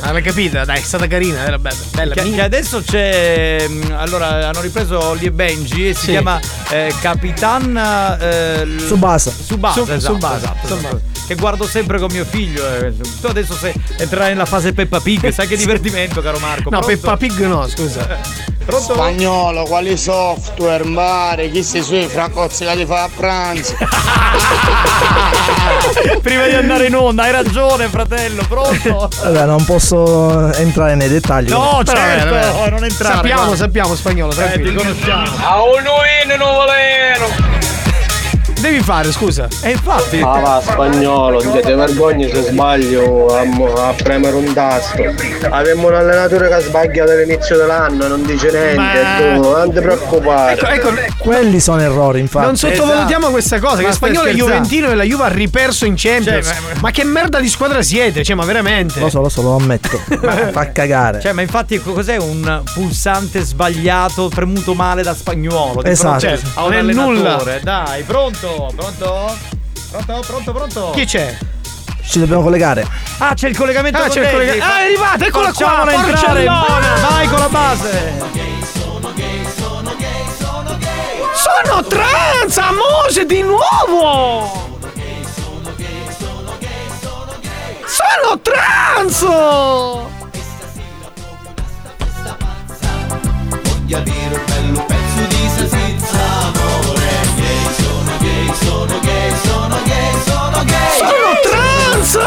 L'hai 0.00 0.22
capita? 0.22 0.64
Dai, 0.64 0.78
è 0.78 0.82
stata 0.82 1.06
carina, 1.06 1.44
era 1.44 1.58
bella. 1.58 1.76
bella. 1.92 2.14
che, 2.14 2.30
che 2.30 2.40
adesso 2.42 2.80
c'è. 2.82 3.66
mm, 3.68 3.82
Allora, 3.96 4.48
hanno 4.48 4.60
ripreso 4.62 4.98
Ollie 5.02 5.28
e 5.28 5.32
Benji 5.32 5.88
e 5.90 5.94
si 5.94 6.04
Sì. 6.06 6.10
chiama 6.12 6.40
eh, 6.70 6.92
Capitan. 7.00 8.16
Eh, 8.20 8.66
Subasa. 8.86 9.30
Subasa, 9.30 9.74
Sub- 9.74 9.90
esatto, 9.90 10.14
Subasa, 10.14 10.36
esatto, 10.36 10.66
Subasa. 10.66 10.86
esatto. 10.88 11.12
Che 11.26 11.34
guardo 11.36 11.66
sempre 11.66 11.98
con 11.98 12.08
mio 12.12 12.24
figlio. 12.24 12.66
eh. 12.66 12.92
Tu 13.20 13.26
adesso 13.26 13.54
sei, 13.54 13.72
entrerai 13.98 14.30
nella 14.30 14.44
fase 14.46 14.72
Peppa 14.72 15.00
Pig, 15.00 15.28
sai 15.30 15.46
che 15.46 15.56
divertimento, 15.56 16.20
caro 16.22 16.38
Marco. 16.38 16.68
No, 16.70 16.80
Pronto? 16.80 16.86
Peppa 16.86 17.16
Pig 17.16 17.38
no, 17.46 17.66
scusa. 17.68 18.06
Pronto? 18.64 18.92
Spagnolo, 18.94 19.64
quali 19.64 19.96
software, 19.96 20.84
mare, 20.84 21.50
chi 21.50 21.62
sei 21.62 21.82
sui 21.82 22.06
fraccozzi 22.54 22.64
che 22.64 22.76
ti 22.76 22.86
fa 22.86 23.02
a 23.02 23.08
pranzo? 23.14 23.74
Prima 26.22 26.46
di 26.46 26.54
andare 26.54 26.86
in 26.86 26.94
onda, 26.96 27.24
hai 27.24 27.32
ragione, 27.32 27.88
fratello, 27.88 28.42
pronto? 28.48 29.08
Vabbè, 29.22 29.44
non 29.44 29.64
posso 29.64 30.52
entrare 30.54 30.94
nei 30.94 31.08
dettagli. 31.08 31.48
No, 31.48 31.80
Però, 31.84 31.96
certo, 31.98 32.34
vabbè, 32.34 32.50
vabbè. 32.52 32.70
non 32.70 32.84
entrare. 32.84 33.14
Sappiamo, 33.16 33.40
guarda. 33.40 33.56
sappiamo 33.56 33.94
spagnolo, 33.94 34.32
Eh, 34.32 34.36
ti 34.36 34.42
tranquillo. 34.42 34.82
conosciamo. 34.82 35.30
A 35.46 35.62
uno 35.62 35.90
in 36.22 36.28
non 36.38 36.54
voleno. 36.54 37.43
Devi 38.64 38.80
fare, 38.80 39.12
scusa. 39.12 39.46
E 39.60 39.72
infatti. 39.72 40.20
Ah 40.20 40.40
va 40.40 40.62
spagnolo, 40.64 41.38
ti 41.40 41.60
vergogni 41.74 42.30
se 42.30 42.44
sbaglio 42.44 43.26
a, 43.26 43.88
a 43.88 43.92
premere 43.92 44.34
un 44.36 44.54
tasto. 44.54 45.02
Avevamo 45.50 45.88
un 45.88 45.94
allenatore 45.94 46.48
che 46.48 46.54
ha 46.54 46.60
sbagliato 46.60 47.10
all'inizio 47.10 47.58
dell'anno 47.58 48.06
e 48.06 48.08
non 48.08 48.22
dice 48.24 48.50
niente, 48.50 48.76
Ma- 48.76 49.34
tu 49.36 49.50
non 49.50 49.70
ti 49.70 49.80
preoccupare. 49.80 50.52
Ecco, 50.54 50.88
ecco, 50.88 51.14
Quelli 51.18 51.60
sono 51.60 51.82
errori, 51.82 52.20
infatti. 52.20 52.46
non 52.46 52.56
sottovalutiamo 52.56 53.28
questa 53.28 53.60
cosa. 53.60 53.82
Ma 53.82 53.88
che 53.88 53.92
spagnolo 53.92 54.28
è 54.28 54.32
scherzando? 54.32 54.52
Juventino 54.54 54.90
e 54.90 54.94
la 54.94 55.04
Juve 55.04 55.24
ha 55.24 55.28
riperso 55.28 55.84
in 55.84 55.94
Champions. 55.98 56.46
Cioè, 56.46 56.56
ma, 56.60 56.80
ma- 56.80 56.90
che 56.90 57.04
merda 57.04 57.40
di 57.40 57.48
squadra 57.50 57.82
siete? 57.82 58.24
Cioè, 58.24 58.34
ma 58.34 58.46
veramente? 58.46 58.98
Lo 58.98 59.10
so, 59.10 59.20
lo 59.20 59.28
so, 59.28 59.42
lo 59.42 59.56
ammetto. 59.56 59.98
Fa 60.52 60.72
cagare. 60.72 61.20
Cioè, 61.20 61.32
ma 61.32 61.42
infatti 61.42 61.78
cos'è 61.78 62.16
un 62.16 62.62
pulsante 62.72 63.42
sbagliato, 63.42 64.28
premuto 64.28 64.72
male 64.72 65.02
da 65.02 65.14
spagnolo? 65.14 65.84
Esatto. 65.84 66.20
Cioè, 66.20 66.38
a 66.54 66.64
un 66.64 66.72
allenatore. 66.72 67.60
Dai, 67.62 68.02
pronto? 68.04 68.52
Pronto? 68.56 69.36
Pronto? 69.90 70.20
Pronto? 70.26 70.52
Pronto? 70.52 70.90
Chi 70.94 71.04
c'è? 71.04 71.36
Ci 72.06 72.18
dobbiamo 72.20 72.42
collegare. 72.42 72.86
Ah, 73.18 73.34
c'è 73.34 73.48
il 73.48 73.56
collegamento 73.56 73.98
Ah, 73.98 74.02
con 74.02 74.10
c'è 74.10 74.20
il 74.20 74.24
Daisy. 74.26 74.38
collega- 74.46 74.64
Ah, 74.66 74.78
è 74.80 74.84
arrivata, 74.84 75.26
eccola 75.26 75.52
qua, 75.52 75.92
entrare. 75.92 76.44
Vai 76.44 77.28
con 77.28 77.38
la 77.38 77.48
base. 77.48 78.12
Sono 81.34 81.82
trans, 81.86 82.56
amose 82.58 83.26
di 83.26 83.42
nuovo! 83.42 84.78
Sono 87.86 88.40
trans! 88.40 89.20
Voglio 93.62 93.98
dire 94.00 94.44
gay, 99.34 99.40
sono 99.42 99.82
gay, 99.84 100.22
sono 100.24 100.64
gay 100.64 100.98
Sono 100.98 101.40
trans! 101.42 102.18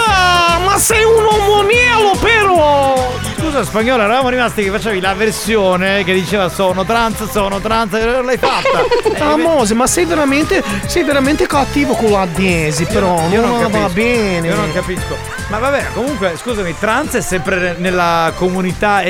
Ma 0.64 0.78
sei 0.78 1.04
un 1.04 1.26
omonielo 1.26 2.18
però! 2.20 3.16
Scusa 3.40 3.64
spagnolo, 3.64 4.04
eravamo 4.04 4.30
rimasti 4.30 4.64
che 4.64 4.72
facevi 4.72 5.00
la 5.00 5.14
versione 5.14 6.04
che 6.04 6.14
diceva 6.14 6.50
sono 6.50 6.84
trans, 6.84 7.30
sono 7.30 7.60
trans, 7.60 7.94
e 7.94 8.06
non 8.06 8.26
l'hai 8.26 8.38
fatta. 8.38 8.84
Amose, 9.32 9.74
ma 9.74 9.88
sei 9.88 10.06
veramente, 10.06 10.64
sei 10.86 11.04
veramente 11.04 11.48
cattivo 11.48 11.94
con 11.94 12.12
la 12.12 12.28
Desi, 12.30 12.86
però. 12.86 13.22
Io 13.30 13.42
non 13.42 13.52
no, 13.52 13.60
capisco. 13.60 13.80
va 13.80 13.90
bene. 13.90 14.48
Io 14.48 14.56
non 14.56 14.74
capisco. 14.74 15.18
Ma 15.50 15.60
vabbè, 15.60 15.88
comunque, 15.94 16.36
scusami, 16.36 16.76
trans 16.78 17.14
è 17.14 17.22
sempre 17.22 17.76
nella 17.78 18.34
comunità 18.36 19.02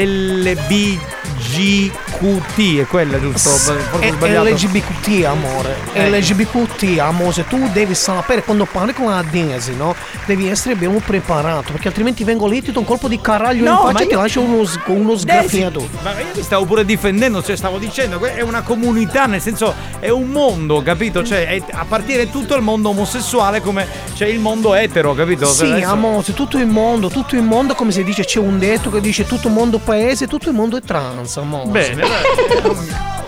LBGQT, 1.47 2.79
è 2.81 2.85
quella 2.87 3.19
giusto? 3.19 3.49
Forse. 3.49 3.77
LGBTQ, 4.01 5.23
amore. 5.25 5.75
Eh. 5.93 6.09
LGBTQ, 6.09 6.97
amore. 6.99 7.45
Tu 7.47 7.69
devi 7.71 7.95
sapere 7.95 8.43
quando 8.43 8.65
parli 8.65 8.93
con 8.93 9.09
la 9.09 9.23
Desi, 9.29 9.75
no? 9.75 9.95
Devi 10.25 10.47
essere 10.49 10.75
ben 10.75 10.99
preparato, 11.03 11.71
perché 11.71 11.87
altrimenti 11.87 12.23
vengo 12.23 12.47
lì, 12.47 12.61
ti 12.61 12.71
do 12.71 12.79
un 12.79 12.85
colpo 12.85 13.07
di 13.07 13.19
caraglio 13.21 13.63
No, 13.63 13.71
in 13.71 13.77
faccia 13.91 14.03
e 14.03 14.07
ti 14.07 14.13
io- 14.13 14.19
lascio 14.19 14.41
uno, 14.41 14.63
uno 14.87 15.17
sgraffiato. 15.17 15.87
Ma 16.03 16.19
io 16.19 16.25
mi 16.35 16.41
stavo 16.41 16.65
pure 16.65 16.83
difendendo, 16.85 17.41
cioè 17.43 17.55
stavo 17.55 17.77
dicendo 17.77 18.23
è 18.25 18.41
una 18.41 18.61
comunità, 18.61 19.25
nel 19.25 19.41
senso 19.41 19.73
è 19.99 20.09
un 20.09 20.29
mondo, 20.29 20.81
capito? 20.81 21.23
Cioè 21.23 21.47
è- 21.47 21.63
appartiene 21.71 22.29
tutto 22.29 22.55
il 22.55 22.61
mondo 22.61 22.89
omosessuale 22.89 23.61
come 23.61 23.87
c'è 24.15 24.25
il 24.27 24.39
mondo 24.39 24.73
etero, 24.75 25.13
capito? 25.13 25.45
Sì, 25.45 25.65
Adesso- 25.65 25.89
amore, 25.89 26.33
tutto 26.33 26.57
il 26.57 26.67
mondo, 26.67 27.09
tutto 27.09 27.35
il 27.35 27.43
mondo, 27.43 27.73
come 27.75 27.91
si 27.91 28.03
dice, 28.03 28.25
c'è 28.25 28.39
un 28.39 28.59
detto 28.59 28.89
che 28.89 28.99
dice 29.01 29.25
tutto 29.25 29.47
il 29.47 29.53
mondo 29.53 29.77
paese, 29.77 30.27
tutto 30.27 30.49
il 30.49 30.55
mondo 30.55 30.77
è 30.77 30.81
trans, 30.81 31.36
amore. 31.37 31.71
Bene, 31.71 32.03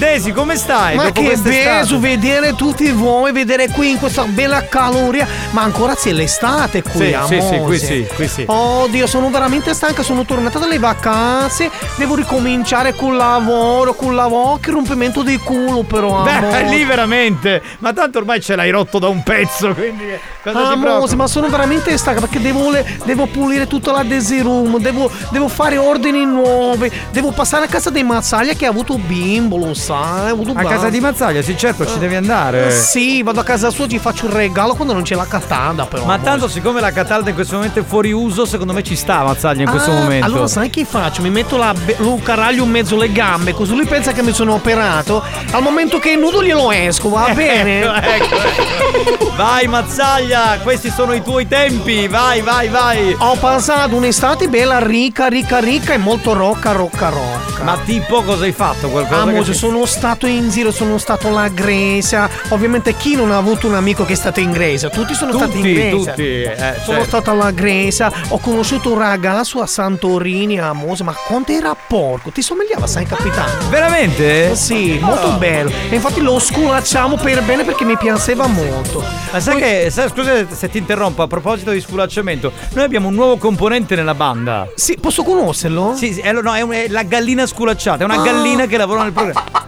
Desi, 0.00 0.32
come 0.32 0.56
stai? 0.56 0.96
Ma 0.96 1.12
che 1.12 1.36
bello 1.36 1.98
vedere 1.98 2.54
tutti 2.54 2.90
voi, 2.90 3.32
vedere 3.32 3.68
qui 3.68 3.90
in 3.90 3.98
questa 3.98 4.24
bella 4.24 4.66
caloria. 4.66 5.28
Ma 5.50 5.60
ancora 5.60 5.94
c'è 5.94 6.12
l'estate 6.12 6.82
qui, 6.82 7.08
Sì, 7.08 7.16
sì, 7.26 7.40
sì, 7.42 7.54
amore. 7.54 7.60
qui 7.64 7.78
sì, 7.78 8.06
qui 8.14 8.26
sì. 8.26 8.44
Oddio, 8.46 9.06
sono 9.06 9.28
veramente 9.28 9.74
stanca, 9.74 10.02
sono 10.02 10.24
tornata 10.24 10.58
dalle 10.58 10.78
vacanze. 10.78 11.70
Devo 11.96 12.14
ricominciare 12.14 12.94
col 12.94 13.14
lavoro, 13.14 13.92
col 13.92 14.14
lavoro. 14.14 14.58
Che 14.58 14.70
rompimento 14.70 15.22
di 15.22 15.36
culo, 15.36 15.82
però. 15.82 16.22
Beh, 16.22 16.30
amore. 16.30 16.68
lì 16.74 16.82
veramente. 16.84 17.62
Ma 17.80 17.92
tanto 17.92 18.16
ormai 18.20 18.40
ce 18.40 18.56
l'hai 18.56 18.70
rotto 18.70 18.98
da 18.98 19.08
un 19.08 19.22
pezzo, 19.22 19.74
quindi 19.74 20.04
cosa 20.42 20.70
Amore, 20.70 21.14
ma 21.14 21.26
sono 21.26 21.48
veramente 21.48 21.94
stanca 21.98 22.20
perché 22.20 22.40
devo, 22.40 22.70
le- 22.70 22.86
devo 23.04 23.26
pulire 23.26 23.66
tutta 23.66 23.92
la 23.92 24.02
Daisy 24.02 24.40
Room, 24.40 24.78
devo, 24.78 25.10
devo 25.30 25.48
fare 25.48 25.76
ordini 25.76 26.24
nuovi, 26.24 26.90
devo 27.12 27.32
passare 27.32 27.66
a 27.66 27.68
casa 27.68 27.90
dei 27.90 28.02
Mazzaglia 28.02 28.54
che 28.54 28.64
ha 28.64 28.70
avuto 28.70 28.96
bimbo, 28.96 29.56
sai, 29.90 30.30
ho 30.30 30.52
A 30.54 30.64
casa 30.64 30.88
di 30.88 31.00
Mazzaglia, 31.00 31.42
sì 31.42 31.56
certo, 31.56 31.86
ci 31.86 31.98
devi 31.98 32.14
andare. 32.14 32.70
Sì, 32.70 33.22
vado 33.22 33.40
a 33.40 33.44
casa 33.44 33.70
sua, 33.70 33.86
ti 33.86 33.98
faccio 33.98 34.26
un 34.26 34.32
regalo 34.32 34.74
quando 34.74 34.92
non 34.92 35.02
c'è 35.02 35.14
la 35.14 35.26
Catalda 35.26 35.86
però. 35.86 36.04
Ma 36.04 36.18
tanto 36.18 36.48
siccome 36.48 36.80
la 36.80 36.92
Catalda 36.92 37.28
in 37.30 37.34
questo 37.34 37.56
momento 37.56 37.80
è 37.80 37.84
fuori 37.84 38.12
uso, 38.12 38.44
secondo 38.44 38.72
me 38.72 38.82
ci 38.82 38.96
sta 38.96 39.22
Mazzaglia 39.24 39.62
in 39.62 39.68
questo 39.70 39.90
Ah, 39.90 39.94
momento. 39.94 40.26
Allora 40.26 40.46
sai 40.46 40.70
che 40.70 40.84
faccio? 40.84 41.22
Mi 41.22 41.30
metto 41.30 41.56
la 41.56 41.72
be- 41.74 41.96
lo 41.98 42.18
caraglio 42.22 42.64
in 42.64 42.70
mezzo 42.70 42.94
alle 42.94 43.10
gambe, 43.12 43.52
così 43.52 43.74
lui 43.74 43.86
pensa 43.86 44.12
che 44.12 44.22
mi 44.22 44.32
sono 44.32 44.54
operato. 44.54 45.22
Al 45.52 45.62
momento 45.62 45.98
che 45.98 46.12
è 46.12 46.16
nudo 46.16 46.42
glielo 46.42 46.70
esco, 46.70 47.08
va 47.08 47.30
bene? 47.34 47.80
Ecco, 47.80 48.34
ecco. 48.36 49.32
Vai 49.36 49.66
Mazzaglia, 49.66 50.58
questi 50.62 50.90
sono 50.90 51.12
i 51.14 51.22
tuoi 51.22 51.48
tempi, 51.48 52.06
vai, 52.08 52.40
vai, 52.42 52.68
vai. 52.68 53.14
Ho 53.18 53.36
passato 53.36 53.96
un'estate 53.96 54.48
bella 54.48 54.78
ricca, 54.78 55.26
ricca, 55.26 55.58
ricca 55.58 55.92
e 55.94 55.98
molto 55.98 56.32
rocca, 56.32 56.72
rocca, 56.72 57.08
rocca. 57.08 57.62
Ma 57.62 57.78
tipo 57.84 58.22
cosa 58.22 58.44
hai 58.44 58.52
fatto? 58.52 58.88
Qualcosa 58.88 59.22
Amore, 59.22 59.42
che 59.44 59.52
sono 59.54 59.79
stato 59.86 60.26
in 60.26 60.48
giro, 60.50 60.70
sono 60.70 60.98
stato 60.98 61.28
alla 61.28 61.48
Grecia. 61.48 62.28
Ovviamente 62.48 62.94
chi 62.96 63.14
non 63.16 63.30
ha 63.30 63.36
avuto 63.36 63.66
un 63.66 63.74
amico 63.74 64.04
che 64.04 64.12
è 64.12 64.16
stato 64.16 64.40
in 64.40 64.50
Grecia? 64.52 64.88
Tutti 64.88 65.14
sono 65.14 65.32
stati 65.32 65.56
in 65.58 65.62
Tutti, 65.62 65.72
Grecia. 65.72 66.10
tutti, 66.10 66.22
eh, 66.22 66.54
sono 66.82 66.96
certo. 66.98 67.04
stato 67.04 67.30
alla 67.30 67.50
Grecia, 67.50 68.12
ho 68.28 68.38
conosciuto 68.38 68.92
un 68.92 68.98
ragazzo 68.98 69.60
a 69.60 69.66
Santorini, 69.66 70.58
a 70.58 70.72
Mose, 70.72 71.02
ma 71.04 71.12
quanto 71.26 71.52
era 71.52 71.74
porco? 71.74 72.30
Ti 72.30 72.42
somigliava, 72.42 72.86
sai 72.86 73.04
capitano? 73.06 73.50
Veramente? 73.68 74.54
Sì, 74.56 74.98
molto 75.00 75.26
Oh. 75.28 75.36
bello. 75.38 75.70
E 75.88 75.94
infatti 75.94 76.20
lo 76.20 76.38
sculacciamo 76.38 77.16
per 77.16 77.42
bene 77.42 77.64
perché 77.64 77.84
mi 77.84 77.96
piaceva 77.96 78.46
molto. 78.46 79.02
Ma 79.32 79.40
sai 79.40 79.56
che, 79.56 79.88
sai, 79.90 80.08
scusa 80.08 80.46
se 80.50 80.68
ti 80.68 80.78
interrompo, 80.78 81.22
a 81.22 81.26
proposito 81.26 81.70
di 81.70 81.80
sculacciamento, 81.80 82.52
noi 82.74 82.84
abbiamo 82.84 83.08
un 83.08 83.14
nuovo 83.14 83.36
componente 83.36 83.94
nella 83.94 84.14
banda. 84.14 84.68
Sì, 84.74 84.96
posso 85.00 85.22
conoscerlo? 85.22 85.94
Sì, 85.96 86.12
sì, 86.14 86.20
è, 86.20 86.32
no, 86.32 86.52
è, 86.54 86.60
un- 86.62 86.72
è 86.72 86.86
la 86.88 87.02
gallina 87.02 87.46
sculacciata, 87.46 88.02
è 88.02 88.04
una 88.04 88.20
Ah. 88.20 88.24
gallina 88.24 88.66
che 88.66 88.76
lavora 88.76 89.02
nel 89.02 89.12
programma. 89.12 89.59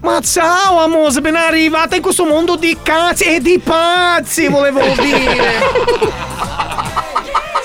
Ma 0.00 0.20
ciao 0.20 0.78
Amose, 0.78 1.20
ben 1.20 1.36
arrivata 1.36 1.96
in 1.96 2.02
questo 2.02 2.24
mondo 2.24 2.56
di 2.56 2.76
cazzi 2.82 3.24
e 3.24 3.40
di 3.40 3.58
pazzi, 3.58 4.46
volevo 4.48 4.80
dire. 4.98 6.34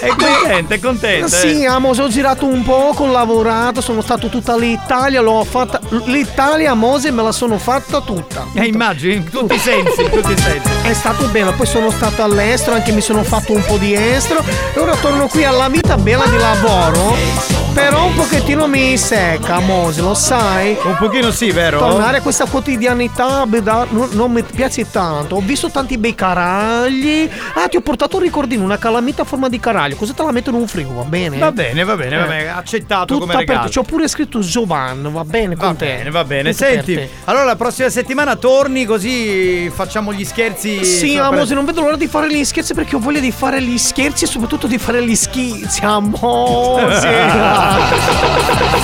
È 0.02 0.08
contenta, 0.08 0.74
è 0.74 0.80
contenta. 0.80 1.28
Sì, 1.28 1.62
eh. 1.62 1.68
Amose, 1.68 2.02
ho 2.02 2.08
girato 2.08 2.48
un 2.48 2.64
poco, 2.64 3.04
ho 3.04 3.12
lavorato, 3.12 3.82
sono 3.82 4.02
stato 4.02 4.30
tutta 4.30 4.58
l'Italia, 4.58 5.22
l'ho 5.22 5.44
fatta. 5.44 5.80
L'Italia, 6.06 6.72
Amose, 6.72 7.12
me 7.12 7.22
la 7.22 7.32
sono 7.32 7.60
fatta 7.60 8.02
tutta. 8.02 8.48
Eh, 8.56 8.66
immagini, 8.66 9.16
in 9.18 9.30
tutti 9.30 9.54
i 9.54 9.60
sensi, 9.60 10.02
in 10.02 10.10
tutti 10.10 10.32
i 10.32 10.38
sensi. 10.38 10.70
È 10.82 10.94
stato 10.94 11.28
bello, 11.28 11.54
poi 11.54 11.68
sono 11.68 11.92
stato 11.92 12.24
all'estero, 12.24 12.76
anche 12.76 12.92
mi 12.92 13.02
sono 13.02 13.22
fatto 13.24 13.54
un 13.54 13.64
po' 13.64 13.78
di 13.78 13.94
estero 13.94 14.44
e 14.74 14.80
ora 14.80 14.96
torno 14.96 15.28
qui 15.28 15.44
alla 15.44 15.70
vita 15.70 15.96
bella 15.98 16.26
di 16.26 16.38
lavoro. 16.38 17.60
Però 17.74 18.06
un 18.08 18.16
pochettino 18.16 18.68
mi 18.68 18.98
secca, 18.98 19.56
Amose, 19.56 20.02
lo 20.02 20.14
sai? 20.14 20.76
Un 20.84 20.98
pochino 20.98 21.32
sì, 21.32 21.52
vero? 21.52 21.78
Tornare 21.78 22.18
a 22.18 22.22
questa 22.22 22.46
quotidianità 22.46 23.46
beh, 23.46 23.62
da- 23.64 23.86
non, 23.90 24.10
non 24.12 24.32
mi 24.32 24.44
piace 24.44 24.90
tanto. 24.90 25.36
Ho 25.36 25.42
visto 25.42 25.70
tanti 25.70 25.98
bei 25.98 26.14
caragli. 26.14 27.30
Ah, 27.54 27.68
ti 27.70 27.78
ho 27.78 27.82
portato 27.82 28.18
un 28.18 28.24
ricordino, 28.24 28.64
una 28.64 28.78
calamita 28.78 29.22
a 29.22 29.26
forma 29.26 29.48
di 29.48 29.60
caraglio. 29.60 29.91
Così 29.96 30.14
te 30.14 30.24
la 30.24 30.32
metto 30.32 30.50
in 30.50 30.56
un 30.56 30.68
frigo, 30.68 30.94
va 30.94 31.04
bene? 31.04 31.38
Va 31.38 31.52
bene, 31.52 31.84
va 31.84 31.96
bene, 31.96 32.18
va 32.18 32.26
Eh. 32.26 32.28
bene, 32.28 32.50
accettato 32.50 33.06
Tutta 33.06 33.20
come 33.20 33.36
regalo. 33.36 33.60
aperta. 33.60 33.72
Ci 33.72 33.80
ho 33.80 33.84
pure 33.84 34.08
scritto 34.08 34.40
Giovanni, 34.40 35.10
va 35.12 35.24
bene 35.24 35.56
Va 35.56 35.74
bene, 35.74 36.10
va 36.10 36.24
bene. 36.24 36.52
Tutto 36.52 36.66
Senti, 36.66 37.00
allora 37.26 37.44
la 37.46 37.56
prossima 37.56 37.90
settimana 37.90 38.36
torni 38.36 38.86
così 38.86 39.70
facciamo 39.74 40.14
gli 40.14 40.26
scherzi. 40.26 40.84
Sì, 40.86 41.18
Amose, 41.18 41.54
non 41.54 41.66
vedo 41.66 41.82
l'ora 41.82 41.96
di 41.96 42.08
fare 42.08 42.32
gli 42.34 42.44
scherzi 42.44 42.74
perché 42.74 42.96
ho 42.96 43.00
voglia 43.00 43.20
di 43.20 43.32
fare 43.32 43.62
gli 43.62 43.78
scherzi 43.78 44.26
e 44.26 44.28
soprattutto 44.28 44.68
di 44.68 44.78
fare 44.78 45.04
gli 45.06 45.16
schizzi, 45.16 45.82
Amose. 45.84 47.10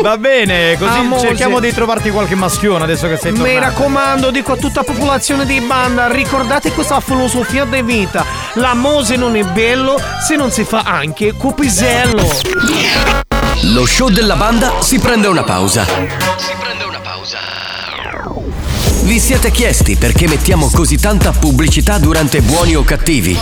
Va 0.00 0.16
bene, 0.16 0.76
così 0.78 0.98
Amose. 0.98 1.26
cerchiamo 1.26 1.60
di 1.60 1.72
trovarti 1.72 2.10
qualche 2.10 2.34
maschione 2.34 2.84
adesso 2.84 3.08
che 3.08 3.16
sei 3.16 3.32
Mi 3.32 3.38
tornato. 3.38 3.60
raccomando, 3.60 4.30
dico 4.30 4.52
a 4.52 4.56
tutta 4.56 4.82
la 4.86 4.92
popolazione 4.92 5.44
di 5.44 5.60
banda, 5.60 6.08
ricordate 6.08 6.72
questa 6.72 7.00
filosofia 7.00 7.64
di 7.64 7.82
vita. 7.82 8.24
La 8.54 8.74
Mose 8.74 9.16
non 9.16 9.36
è 9.36 9.42
bello 9.44 10.00
se 10.20 10.36
non 10.36 10.50
si 10.50 10.64
fa 10.64 10.82
anche 10.82 11.32
cupisello. 11.32 12.26
Lo 13.72 13.86
show 13.86 14.08
della 14.08 14.36
banda 14.36 14.80
si 14.80 14.98
prende 14.98 15.26
una 15.26 15.42
pausa. 15.42 15.86
Vi 19.02 19.18
siete 19.20 19.50
chiesti 19.50 19.96
perché 19.96 20.28
mettiamo 20.28 20.68
così 20.70 20.98
tanta 20.98 21.32
pubblicità 21.32 21.98
durante 21.98 22.42
buoni 22.42 22.74
o 22.74 22.82
cattivi? 22.82 23.36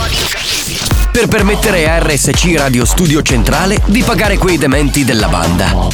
Per 1.11 1.27
permettere 1.27 1.89
a 1.89 1.99
RSC 1.99 2.53
Radio 2.55 2.85
Studio 2.85 3.21
Centrale 3.21 3.81
di 3.85 4.01
pagare 4.03 4.37
quei 4.37 4.57
dementi 4.57 5.03
della 5.03 5.27
banda. 5.27 5.89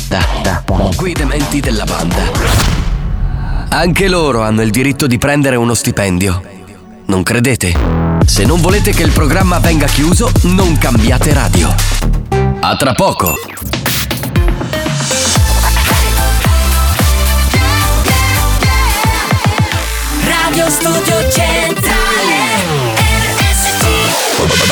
Quei 0.95 1.13
dementi 1.13 1.59
della 1.59 1.85
banda. 1.85 2.21
Anche 3.69 4.07
loro 4.07 4.43
hanno 4.43 4.61
il 4.61 4.69
diritto 4.69 5.07
di 5.07 5.17
prendere 5.17 5.55
uno 5.55 5.73
stipendio. 5.73 6.43
Non 7.05 7.23
credete? 7.23 8.02
Se 8.25 8.45
non 8.45 8.61
volete 8.61 8.91
che 8.91 9.03
il 9.03 9.11
programma 9.11 9.59
venga 9.59 9.85
chiuso, 9.85 10.31
non 10.43 10.77
cambiate 10.77 11.33
radio. 11.33 11.73
A 12.59 12.75
tra 12.75 12.93
poco. 12.93 13.35
Radio 20.25 20.69
Studio 20.69 21.31
Centrale 21.31 22.03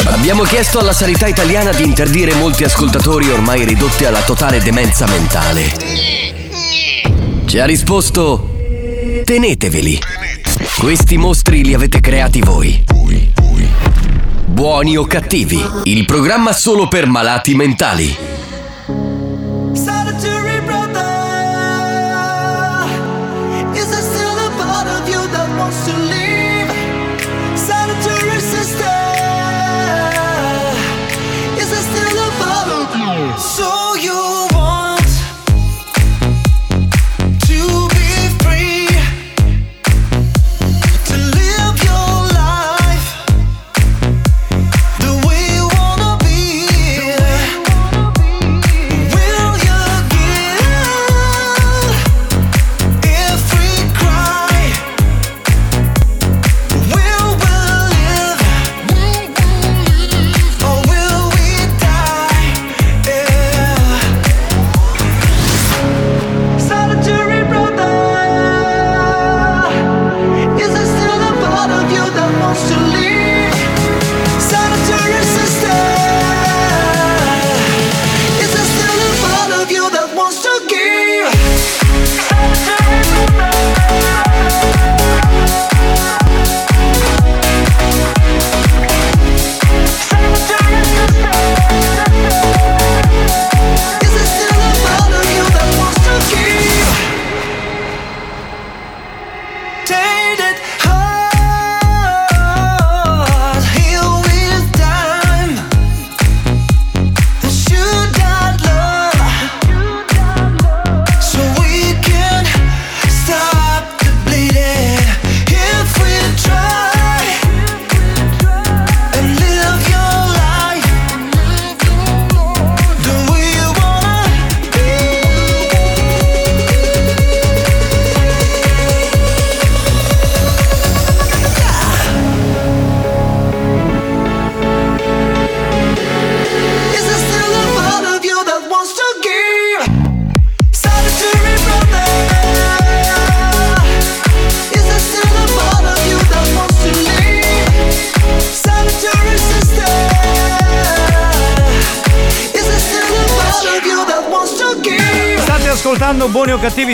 Abbiamo 0.06 0.44
chiesto 0.44 0.80
alla 0.80 0.94
sanità 0.94 1.28
italiana 1.28 1.72
di 1.72 1.84
interdire 1.84 2.34
molti 2.36 2.64
ascoltatori 2.64 3.30
ormai 3.30 3.66
ridotti 3.66 4.06
alla 4.06 4.22
totale 4.22 4.62
demenza 4.62 5.08
mentale. 5.08 5.74
Ci 7.46 7.60
ha 7.60 7.66
risposto: 7.66 8.50
Teneteveli. 9.24 10.21
Questi 10.80 11.18
mostri 11.18 11.64
li 11.64 11.74
avete 11.74 12.00
creati 12.00 12.42
voi. 12.42 12.84
Buoni 14.46 14.98
o 14.98 15.06
cattivi, 15.06 15.62
il 15.84 16.06
programma 16.06 16.54
solo 16.54 16.88
per 16.88 17.06
malati 17.08 17.54
mentali. 17.54 18.16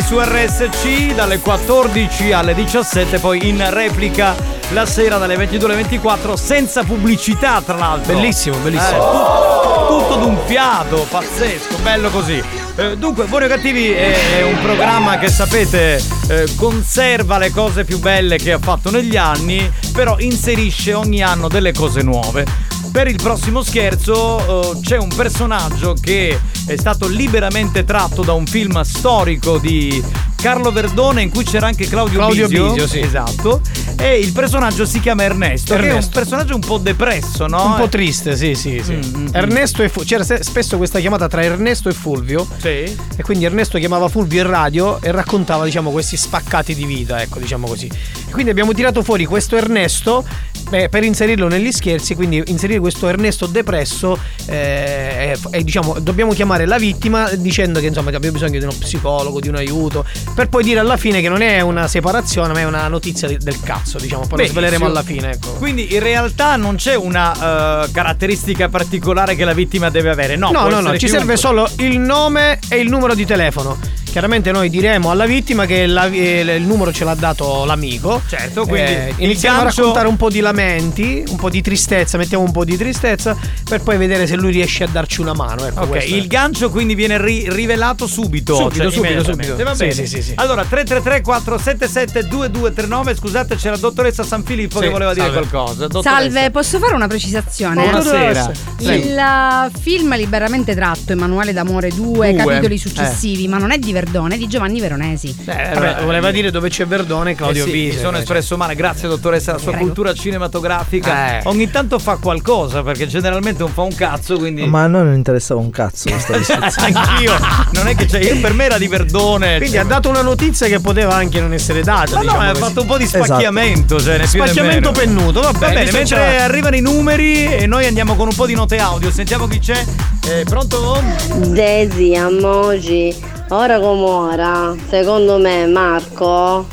Su 0.07 0.17
RSC 0.21 1.15
dalle 1.15 1.39
14 1.39 2.31
alle 2.31 2.53
17, 2.53 3.19
poi 3.19 3.49
in 3.49 3.61
replica 3.71 4.37
la 4.69 4.85
sera 4.85 5.17
dalle 5.17 5.35
22 5.35 5.67
alle 5.67 5.75
24 5.75 6.37
senza 6.37 6.85
pubblicità 6.85 7.61
tra 7.61 7.75
l'altro. 7.75 8.13
Bellissimo, 8.13 8.55
bellissimo. 8.59 8.95
Eh, 8.95 9.01
tutto, 9.01 9.85
tutto 9.99 10.15
d'un 10.15 10.37
fiato, 10.45 11.05
pazzesco, 11.09 11.79
bello 11.83 12.09
così. 12.09 12.41
Eh, 12.77 12.95
dunque, 12.95 13.25
Buoni 13.25 13.45
o 13.45 13.47
Cattivi 13.49 13.91
è, 13.91 14.37
è 14.37 14.43
un 14.43 14.57
programma 14.61 15.17
che 15.17 15.27
sapete 15.27 16.01
eh, 16.29 16.55
conserva 16.55 17.37
le 17.37 17.51
cose 17.51 17.83
più 17.83 17.99
belle 17.99 18.37
che 18.37 18.53
ha 18.53 18.59
fatto 18.59 18.89
negli 18.89 19.17
anni, 19.17 19.69
però 19.91 20.15
inserisce 20.19 20.93
ogni 20.93 21.21
anno 21.21 21.49
delle 21.49 21.73
cose 21.73 22.01
nuove. 22.01 22.66
Per 22.97 23.07
il 23.07 23.19
prossimo 23.21 23.61
scherzo 23.61 24.71
eh, 24.73 24.79
c'è 24.81 24.97
un 24.97 25.13
personaggio 25.15 25.93
che 25.93 26.39
è 26.65 26.75
stato 26.77 27.07
liberamente 27.07 27.83
tratto 27.83 28.23
da 28.23 28.33
un 28.33 28.47
film 28.47 28.81
storico 28.81 29.59
di 29.59 30.03
Carlo 30.35 30.71
Verdone 30.71 31.21
in 31.21 31.29
cui 31.29 31.43
c'era 31.43 31.67
anche 31.67 31.87
Claudio, 31.87 32.17
Claudio 32.17 32.47
Bisio. 32.47 32.71
Bisio, 32.71 32.87
sì. 32.87 32.99
Esatto. 32.99 33.61
E 33.99 34.17
il 34.17 34.31
personaggio 34.31 34.85
si 34.85 34.99
chiama 34.99 35.23
Ernesto, 35.23 35.73
che 35.73 35.79
è 35.79 35.83
un 35.83 35.89
Ernesto. 35.89 36.11
personaggio 36.11 36.55
un 36.55 36.61
po' 36.61 36.77
depresso, 36.77 37.47
no? 37.47 37.65
Un 37.65 37.75
po' 37.75 37.87
triste, 37.87 38.35
sì, 38.35 38.53
sì, 38.55 38.81
sì. 38.83 38.93
Mm, 38.93 39.27
Ernesto 39.31 39.83
e 39.83 39.89
Fulvio. 39.89 40.17
C'era 40.17 40.41
spesso 40.41 40.77
questa 40.77 40.99
chiamata 40.99 41.27
tra 41.27 41.43
Ernesto 41.43 41.89
e 41.89 41.93
Fulvio. 41.93 42.47
Sì. 42.57 42.67
E 42.67 43.23
quindi 43.23 43.45
Ernesto 43.45 43.79
chiamava 43.79 44.07
Fulvio 44.07 44.41
in 44.41 44.49
radio 44.49 45.01
e 45.01 45.11
raccontava, 45.11 45.65
diciamo, 45.65 45.89
questi 45.91 46.15
spaccati 46.15 46.75
di 46.75 46.85
vita, 46.85 47.21
ecco, 47.21 47.39
diciamo 47.39 47.67
così. 47.67 47.87
E 47.87 48.31
quindi 48.31 48.51
abbiamo 48.51 48.73
tirato 48.73 49.01
fuori 49.01 49.25
questo 49.25 49.55
Ernesto 49.55 50.25
beh, 50.69 50.89
per 50.89 51.03
inserirlo 51.03 51.47
negli 51.47 51.71
scherzi, 51.71 52.15
quindi 52.15 52.41
inserire 52.47 52.79
questo 52.79 53.07
Ernesto 53.07 53.45
depresso 53.45 54.17
eh, 54.47 55.33
e, 55.33 55.37
e, 55.51 55.63
diciamo 55.63 55.99
dobbiamo 55.99 56.33
chiamare 56.33 56.65
la 56.65 56.77
vittima 56.77 57.29
dicendo 57.31 57.79
che 57.79 57.87
insomma 57.87 58.09
abbiamo 58.09 58.31
bisogno 58.31 58.59
di 58.59 58.65
uno 58.65 58.73
psicologo, 58.77 59.39
di 59.39 59.47
un 59.47 59.55
aiuto, 59.55 60.05
per 60.35 60.49
poi 60.49 60.63
dire 60.63 60.79
alla 60.79 60.97
fine 60.97 61.21
che 61.21 61.29
non 61.29 61.41
è 61.41 61.61
una 61.61 61.87
separazione, 61.87 62.53
ma 62.53 62.59
è 62.59 62.63
una 62.65 62.87
notizia 62.87 63.27
di- 63.27 63.37
del 63.37 63.59
cazzo, 63.61 63.97
diciamo, 63.97 64.27
poi 64.27 64.39
lo 64.39 64.45
sveleremo 64.47 64.85
alla 64.85 65.03
fine, 65.03 65.31
ecco. 65.31 65.53
Quindi 65.53 65.93
in 65.93 65.99
realtà 65.99 66.55
non 66.55 66.75
c'è 66.75 66.95
una 66.95 67.83
eh, 67.83 67.91
caratteristica 67.91 68.69
particolare 68.69 69.35
che 69.35 69.45
la 69.45 69.53
vittima 69.53 69.89
deve 69.89 70.09
avere, 70.09 70.35
no? 70.35 70.51
No, 70.51 70.67
no, 70.67 70.79
no, 70.79 70.91
ci 70.93 71.05
chiunque. 71.05 71.07
serve 71.07 71.37
solo 71.37 71.69
il 71.77 71.99
nome 71.99 72.59
e 72.69 72.77
il 72.77 72.89
numero 72.89 73.13
di 73.13 73.25
telefono. 73.25 73.77
Chiaramente 74.17 74.51
noi 74.51 74.71
diremo 74.71 75.11
alla 75.11 75.27
vittima 75.27 75.67
che 75.67 75.85
la- 75.85 76.07
eh, 76.07 76.55
il 76.55 76.63
numero 76.63 76.91
ce 76.91 77.03
l'ha 77.03 77.13
dato 77.13 77.65
l'amico. 77.65 78.19
Certo, 78.27 78.65
quindi 78.65 78.89
Eh, 78.91 79.13
il 79.15 79.23
iniziamo 79.25 79.61
gancio- 79.61 79.81
a 79.81 79.83
raccontare 79.83 80.07
un 80.07 80.15
po' 80.17 80.31
di 80.31 80.39
lamenti, 80.39 81.23
un 81.27 81.35
po' 81.35 81.51
di 81.51 81.61
tristezza, 81.61 82.17
mettiamo 82.17 82.43
un 82.43 82.51
po' 82.51 82.65
di 82.65 82.75
tristezza 82.75 83.37
per 83.69 83.83
poi 83.83 83.95
vedere 83.97 84.25
se 84.25 84.35
lui 84.35 84.51
riesce 84.51 84.85
a 84.85 84.87
darci 84.87 85.21
una 85.21 85.33
mano. 85.35 85.67
Ecco, 85.67 85.81
Ok, 85.81 85.97
è. 85.97 86.03
il 86.05 86.25
gancio 86.25 86.71
quindi 86.71 86.95
viene 86.95 87.23
ri- 87.23 87.45
rivelato 87.47 88.07
subito. 88.07 88.55
Subito, 88.55 88.89
cioè, 88.89 88.91
subito, 88.91 89.23
subito. 89.23 89.55
Va 89.63 89.73
Sì, 89.75 89.77
bene. 89.81 89.91
sì, 89.93 90.07
sì, 90.07 90.21
sì. 90.23 90.31
Allora, 90.33 90.65
333 90.65 91.21
477 91.21 92.27
2239 92.27 93.15
scusate, 93.15 93.55
c'è 93.55 93.69
la 93.69 93.77
dottoressa 93.77 94.23
San 94.23 94.43
Filippo 94.43 94.79
Sì, 94.79 94.85
che 94.85 94.89
voleva 94.89 95.13
dire 95.13 95.27
salve. 95.31 95.47
qualcosa. 95.47 95.85
Dottoressa. 95.87 96.09
Salve, 96.21 96.49
posso 96.49 96.79
fare 96.79 96.95
una 96.95 97.07
precisazione? 97.07 97.83
Buonasera. 97.83 98.51
Il 98.79 99.71
film 99.79 100.15
liberamente 100.15 100.73
tratto, 100.73 101.11
Emanuele 101.11 101.53
d'Amore 101.53 101.89
2, 101.89 102.31
Due. 102.31 102.43
capitoli 102.43 102.79
successivi, 102.79 103.47
ma 103.47 103.59
non 103.59 103.69
è 103.69 103.77
di 103.77 103.91
Verdone, 104.07 104.37
di 104.37 104.47
Giovanni 104.47 104.79
Veronesi. 104.79 105.35
Eh, 105.45 105.69
vabbè, 105.73 106.03
voleva 106.03 106.31
dire 106.31 106.49
dove 106.49 106.69
c'è 106.69 106.87
Verdone 106.87 107.31
e 107.31 107.35
Claudio 107.35 107.63
Eh 107.63 107.65
sì, 107.65 107.71
Bisi. 107.73 107.95
Mi 107.97 108.01
sono 108.01 108.17
espresso 108.17 108.55
male, 108.55 108.73
grazie 108.73 109.09
dottoressa, 109.09 109.51
la 109.51 109.57
sua 109.57 109.71
Prego. 109.71 109.85
cultura 109.85 110.13
cinematografica. 110.13 111.39
Eh. 111.39 111.41
Ogni 111.45 111.69
tanto 111.69 111.99
fa 111.99 112.15
qualcosa 112.15 112.83
perché 112.83 113.05
generalmente 113.07 113.63
non 113.63 113.71
fa 113.73 113.81
un 113.81 113.93
cazzo, 113.93 114.37
quindi. 114.37 114.65
Ma 114.65 114.83
a 114.83 114.87
noi 114.87 115.03
non 115.03 115.13
interessava 115.13 115.59
un 115.59 115.69
cazzo 115.69 116.09
questa 116.09 116.37
discussione. 116.37 116.93
Anch'io, 116.93 117.33
non 117.73 117.87
è 117.87 117.95
che 117.95 118.05
c'è, 118.05 118.19
io 118.19 118.39
per 118.39 118.53
me 118.53 118.63
era 118.65 118.77
di 118.77 118.87
Verdone. 118.87 119.57
Quindi 119.57 119.75
cioè- 119.75 119.83
ha 119.83 119.87
dato 119.87 120.07
una 120.09 120.21
notizia 120.21 120.67
che 120.67 120.79
poteva 120.79 121.13
anche 121.15 121.41
non 121.41 121.51
essere 121.51 121.81
data. 121.83 122.11
Ma 122.15 122.17
no, 122.17 122.21
diciamo 122.23 122.41
ha 122.41 122.47
così. 122.51 122.61
fatto 122.61 122.81
un 122.81 122.87
po' 122.87 122.97
di 122.97 123.03
Esatto. 123.03 123.23
spacchiamento. 123.25 123.99
Cioè, 123.99 124.13
più 124.13 124.21
né 124.21 124.27
Spacchiamento 124.47 124.91
pennuto, 124.91 125.41
va 125.41 125.51
bene, 125.51 125.73
bene, 125.73 125.91
mentre 125.91 126.03
c'è- 126.15 126.35
arrivano 126.41 126.75
i 126.77 126.81
numeri 126.81 127.53
e 127.55 127.67
noi 127.67 127.85
andiamo 127.85 128.15
con 128.15 128.27
un 128.29 128.35
po' 128.35 128.45
di 128.45 128.53
note 128.55 128.77
audio. 128.77 129.11
Sentiamo 129.11 129.47
chi 129.47 129.59
c'è. 129.59 129.83
Eh, 130.29 130.43
pronto? 130.47 131.01
Desi, 131.47 132.13
emoji, 132.13 133.15
ora 133.49 133.79
come 133.79 134.03
ora, 134.03 134.75
secondo 134.89 135.37
me 135.37 135.65
Marco 135.67 136.65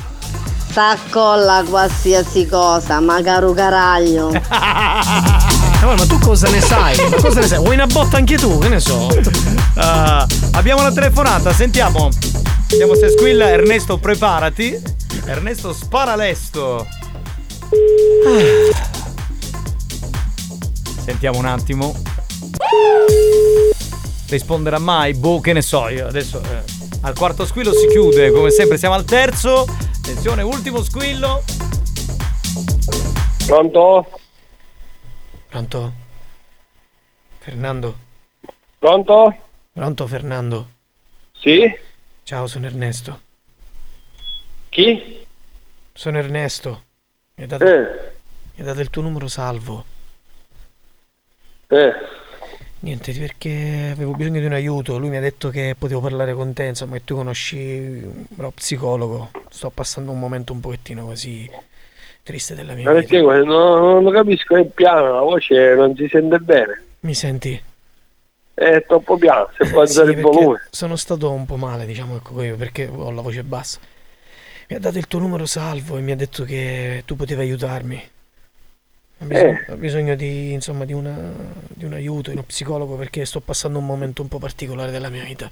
s'accolla 0.71 1.63
qualsiasi 1.69 2.47
cosa, 2.47 3.01
ma 3.01 3.21
caro 3.23 3.53
caraglio. 3.53 4.33
Eh, 5.85 5.95
ma 5.97 6.07
tu 6.07 6.19
cosa 6.19 6.49
ne 6.49 6.63
sai? 6.63 6.97
Cosa 7.21 7.41
ne 7.41 7.47
sai? 7.47 7.59
Vuoi 7.59 7.75
una 7.75 7.87
botta 7.87 8.17
anche 8.17 8.39
tu? 8.39 8.57
Che 8.57 8.69
ne 8.69 8.81
so? 8.81 9.07
Ah, 9.75 10.27
abbiamo 10.53 10.81
la 10.81 10.91
telefonata, 10.91 11.53
sentiamo. 11.53 12.09
Vediamo 12.71 12.95
se 12.95 13.11
squilla. 13.11 13.51
Ernesto, 13.51 13.99
preparati. 13.99 14.81
Ernesto, 15.27 15.75
spara 15.75 16.17
lesto. 16.17 16.87
Sentiamo 21.05 21.39
un 21.39 21.45
attimo. 21.45 21.95
Risponderà 24.29 24.79
mai? 24.79 25.15
Boh, 25.15 25.41
che 25.41 25.53
ne 25.53 25.63
so 25.63 25.89
io. 25.89 26.07
Adesso 26.07 26.43
eh, 26.43 26.63
al 27.03 27.15
quarto 27.15 27.45
squillo 27.47 27.73
si 27.73 27.87
chiude. 27.89 28.31
Come 28.31 28.51
sempre, 28.51 28.79
siamo 28.79 28.95
al 28.95 29.05
terzo. 29.05 29.63
Attenzione, 29.99 30.43
ultimo 30.43 30.83
squillo. 30.83 31.43
Pronto? 33.47 34.11
Pronto? 35.49 35.93
Fernando? 37.39 37.97
Pronto? 38.79 39.37
Pronto 39.73 40.07
Fernando? 40.07 40.69
Sì? 41.39 41.63
Ciao, 42.23 42.47
sono 42.47 42.67
Ernesto. 42.67 43.21
Chi? 44.71 45.25
Sono 45.93 46.19
Ernesto. 46.19 46.83
Mi 47.35 47.43
hai 47.45 47.49
dato, 47.49 47.65
Eh, 47.65 48.13
mi 48.55 48.61
hai 48.61 48.65
dato 48.65 48.81
il 48.81 48.91
tuo 48.91 49.03
numero 49.03 49.29
salvo. 49.29 49.85
eh. 51.69 51.93
Niente, 52.85 53.13
perché 53.15 53.91
avevo 53.93 54.13
bisogno 54.15 54.41
di 54.41 54.47
un 54.47 54.53
aiuto. 54.53 54.99
Lui 54.99 55.09
mi 55.09 55.17
ha 55.17 55.21
detto 55.21 55.49
che 55.49 55.75
potevo 55.79 56.01
parlare 56.01 56.35
con 56.35 56.53
te, 56.53 56.65
insomma, 56.65 56.97
che 56.97 57.05
tu 57.05 57.15
conosci 57.15 58.01
lo 58.37 58.51
psicologo. 58.51 59.31
Sto 59.49 59.71
passando 59.71 60.11
un 60.13 60.19
momento 60.19 60.53
un 60.53 60.61
pochettino 60.61 61.07
così 61.07 61.51
triste 62.23 62.55
della 62.55 62.75
mia 62.75 62.89
Ma 62.89 62.93
vita. 62.93 63.09
perché 63.09 63.21
non, 63.21 63.39
non 63.47 64.03
lo 64.03 64.11
capisco, 64.11 64.57
è 64.57 64.65
piano, 64.67 65.13
la 65.15 65.21
voce 65.21 65.75
non 65.75 65.95
si 65.97 66.09
sente 66.09 66.39
bene. 66.39 66.83
Mi 67.01 67.15
senti? 67.15 67.63
È 68.55 68.85
troppo 68.87 69.17
piano, 69.17 69.51
se 69.57 69.67
può 69.67 69.83
Eh, 69.83 69.87
sì, 69.87 70.03
alzare 70.03 70.11
il 70.11 70.17
perché 70.17 70.21
volume. 70.21 70.59
Sono 70.71 70.97
stato 70.97 71.31
un 71.31 71.45
po' 71.47 71.57
male, 71.57 71.87
diciamo, 71.87 72.17
ecco, 72.17 72.43
io, 72.43 72.57
perché 72.57 72.87
ho 72.87 73.11
la 73.11 73.21
voce 73.21 73.45
bassa. 73.45 73.79
Mi 74.69 74.77
ha 74.77 74.81
dato 74.81 74.99
il 74.99 75.07
tuo 75.07 75.21
numero 75.21 75.47
salvo 75.47 75.97
e 75.99 76.01
mi 76.01 76.13
ha 76.13 76.17
detto 76.17 76.45
che 76.45 77.03
tu 77.07 77.17
potevi 77.17 77.41
aiutarmi. 77.43 78.11
Ho 79.25 79.27
bisogno, 79.27 79.59
Eh. 79.59 79.73
ho 79.73 79.77
bisogno 79.77 80.15
di, 80.15 80.53
insomma, 80.53 80.85
di, 80.85 80.93
una- 80.93 81.33
di 81.69 81.85
un 81.85 81.93
aiuto, 81.95 82.31
di 82.31 82.37
uno 82.37 82.45
psicologo, 82.45 82.97
perché 82.97 83.25
sto 83.25 83.41
passando 83.41 83.79
un 83.79 83.87
momento 83.87 84.23
un 84.23 84.29
po' 84.29 84.39
particolare 84.39 84.91
della 84.91 85.09
mia 85.09 85.25
vita. 85.25 85.51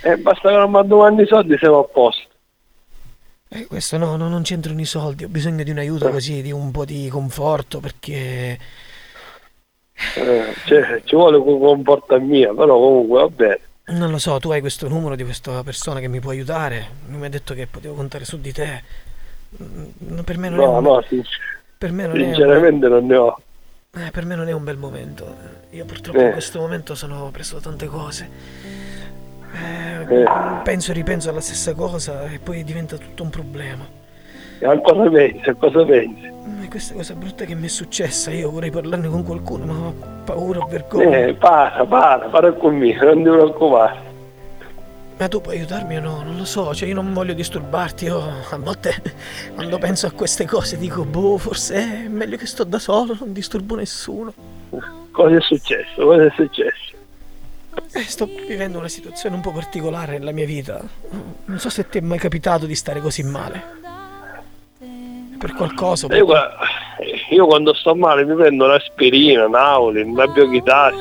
E 0.00 0.16
basta 0.16 0.48
che 0.48 0.56
non 0.56 0.70
mi 0.70 0.86
domandi 0.86 1.22
i 1.22 1.26
soldi 1.26 1.56
siamo 1.58 1.80
a 1.80 1.84
posto. 1.84 2.26
Eh, 3.50 3.66
questo 3.66 3.96
no, 3.96 4.16
no, 4.16 4.28
non 4.28 4.42
c'entrano 4.42 4.80
i 4.80 4.84
soldi, 4.84 5.24
ho 5.24 5.28
bisogno 5.28 5.62
di 5.62 5.70
un 5.70 5.78
aiuto 5.78 6.10
così, 6.10 6.42
di 6.42 6.52
un 6.52 6.70
po' 6.70 6.84
di 6.84 7.08
conforto, 7.08 7.80
perché... 7.80 8.58
Eh, 10.14 10.54
cioè, 10.66 11.02
ci 11.04 11.14
vuole 11.16 11.36
un 11.38 11.58
comporta 11.58 12.18
mia, 12.18 12.52
però 12.54 12.78
comunque 12.78 13.20
va 13.20 13.28
bene. 13.28 13.60
Non 13.86 14.10
lo 14.10 14.18
so, 14.18 14.38
tu 14.38 14.50
hai 14.50 14.60
questo 14.60 14.86
numero 14.88 15.16
di 15.16 15.24
questa 15.24 15.62
persona 15.64 15.98
che 15.98 16.08
mi 16.08 16.20
può 16.20 16.30
aiutare. 16.30 16.88
Lui 17.08 17.18
mi 17.18 17.26
ha 17.26 17.30
detto 17.30 17.54
che 17.54 17.66
potevo 17.66 17.94
contare 17.94 18.24
su 18.24 18.38
di 18.40 18.52
te. 18.52 18.82
Mm, 19.62 20.18
Per 20.20 20.36
me 20.38 20.48
non 20.50 20.60
è 20.60 20.64
No, 20.64 20.76
un, 20.76 20.82
no, 20.84 21.02
sinc- 21.08 21.26
per 21.78 21.92
me 21.92 22.06
non 22.06 22.16
è 22.16 22.20
un- 22.26 22.34
sinceramente 22.34 22.88
non 22.88 23.06
ne 23.06 23.16
ho. 23.16 23.40
eh, 23.94 24.10
per 24.10 24.24
me 24.24 24.34
non 24.34 24.48
è 24.48 24.52
un 24.52 24.64
bel 24.64 24.76
momento. 24.76 25.34
Io 25.70 25.84
purtroppo 25.84 26.18
Eh. 26.18 26.26
in 26.26 26.32
questo 26.32 26.58
momento 26.60 26.94
sono 26.94 27.28
preso 27.32 27.54
da 27.56 27.60
tante 27.62 27.86
cose. 27.86 28.28
Eh, 29.54 30.14
Eh. 30.14 30.24
Penso 30.62 30.90
e 30.90 30.94
ripenso 30.94 31.30
alla 31.30 31.40
stessa 31.40 31.74
cosa 31.74 32.24
e 32.24 32.38
poi 32.38 32.64
diventa 32.64 32.96
tutto 32.96 33.22
un 33.22 33.30
problema. 33.30 33.84
E 34.60 34.66
a 34.66 34.78
cosa 34.80 35.08
pensi? 35.08 35.48
A 35.48 35.54
cosa 35.54 35.84
pensi? 35.84 36.26
E 36.62 36.68
questa 36.68 36.94
cosa 36.94 37.14
brutta 37.14 37.44
che 37.44 37.54
mi 37.54 37.66
è 37.66 37.68
successa, 37.68 38.30
io 38.30 38.50
vorrei 38.50 38.70
parlarne 38.70 39.08
con 39.08 39.22
qualcuno, 39.24 39.64
ma 39.64 39.86
ho 39.88 39.94
paura, 40.24 40.60
ho 40.60 40.66
vergogna. 40.66 41.16
Eh, 41.18 41.34
para, 41.34 41.84
para, 41.84 42.26
para 42.28 42.52
con 42.52 42.76
me, 42.76 42.94
non 42.94 43.16
ti 43.22 43.22
preoccupare. 43.30 43.96
Ma 45.18 45.26
tu 45.26 45.40
puoi 45.40 45.56
aiutarmi 45.56 45.96
o 45.96 46.00
no? 46.00 46.22
Non 46.22 46.36
lo 46.36 46.44
so, 46.44 46.72
cioè 46.72 46.88
io 46.88 46.94
non 46.94 47.12
voglio 47.12 47.32
disturbarti. 47.34 48.04
Io 48.04 48.22
a 48.50 48.56
volte 48.56 49.02
quando 49.52 49.76
penso 49.78 50.06
a 50.06 50.12
queste 50.12 50.46
cose 50.46 50.78
dico, 50.78 51.04
boh, 51.04 51.38
forse 51.38 52.04
è 52.04 52.08
meglio 52.08 52.36
che 52.36 52.46
sto 52.46 52.62
da 52.62 52.78
solo, 52.78 53.16
non 53.18 53.32
disturbo 53.32 53.74
nessuno. 53.74 54.32
Cosa 55.10 55.36
è 55.36 55.40
successo? 55.40 56.04
Cosa 56.04 56.24
è 56.24 56.32
successo? 56.36 56.94
Eh, 57.92 58.02
sto 58.02 58.28
vivendo 58.46 58.78
una 58.78 58.88
situazione 58.88 59.34
un 59.34 59.40
po' 59.40 59.50
particolare 59.52 60.18
nella 60.18 60.30
mia 60.30 60.46
vita. 60.46 60.80
Non 61.46 61.58
so 61.58 61.68
se 61.68 61.88
ti 61.88 61.98
è 61.98 62.00
mai 62.00 62.18
capitato 62.18 62.66
di 62.66 62.76
stare 62.76 63.00
così 63.00 63.24
male. 63.24 63.76
Per 65.36 65.52
qualcosa. 65.52 66.06
Io, 66.14 66.24
qua- 66.24 66.56
io 67.30 67.46
quando 67.46 67.74
sto 67.74 67.96
male 67.96 68.24
mi 68.24 68.36
prendo 68.36 68.66
un'aspirina, 68.66 69.46
un'aulin, 69.46 70.10
una 70.10 70.26
biochitasi. 70.28 70.96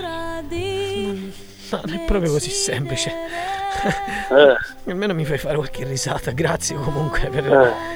No, 1.69 1.81
non 1.85 1.93
è 1.93 2.05
proprio 2.05 2.31
così 2.31 2.49
semplice. 2.49 3.55
Eh. 4.29 4.55
Almeno 4.91 5.13
mi 5.13 5.25
fai 5.25 5.37
fare 5.37 5.55
qualche 5.55 5.83
risata, 5.83 6.31
grazie 6.31 6.75
comunque 6.75 7.27
per... 7.29 7.45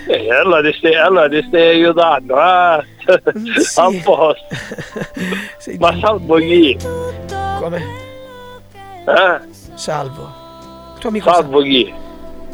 Eh, 0.07 0.13
eh, 0.13 0.33
allora, 0.33 0.61
ti 0.61 0.75
stai, 0.77 0.95
allora 0.95 1.29
ti 1.29 1.43
stai 1.47 1.69
aiutando, 1.69 2.35
ah? 2.39 2.75
a 2.77 3.89
posto. 4.03 4.45
Ma 5.79 5.97
salvo 5.99 6.35
chi? 6.35 6.77
Come? 7.59 7.83
Eh? 9.05 9.39
Salvo. 9.73 10.39
Tuo 10.99 11.09
amico 11.09 11.31
Salvo 11.31 11.61
chi? 11.61 11.93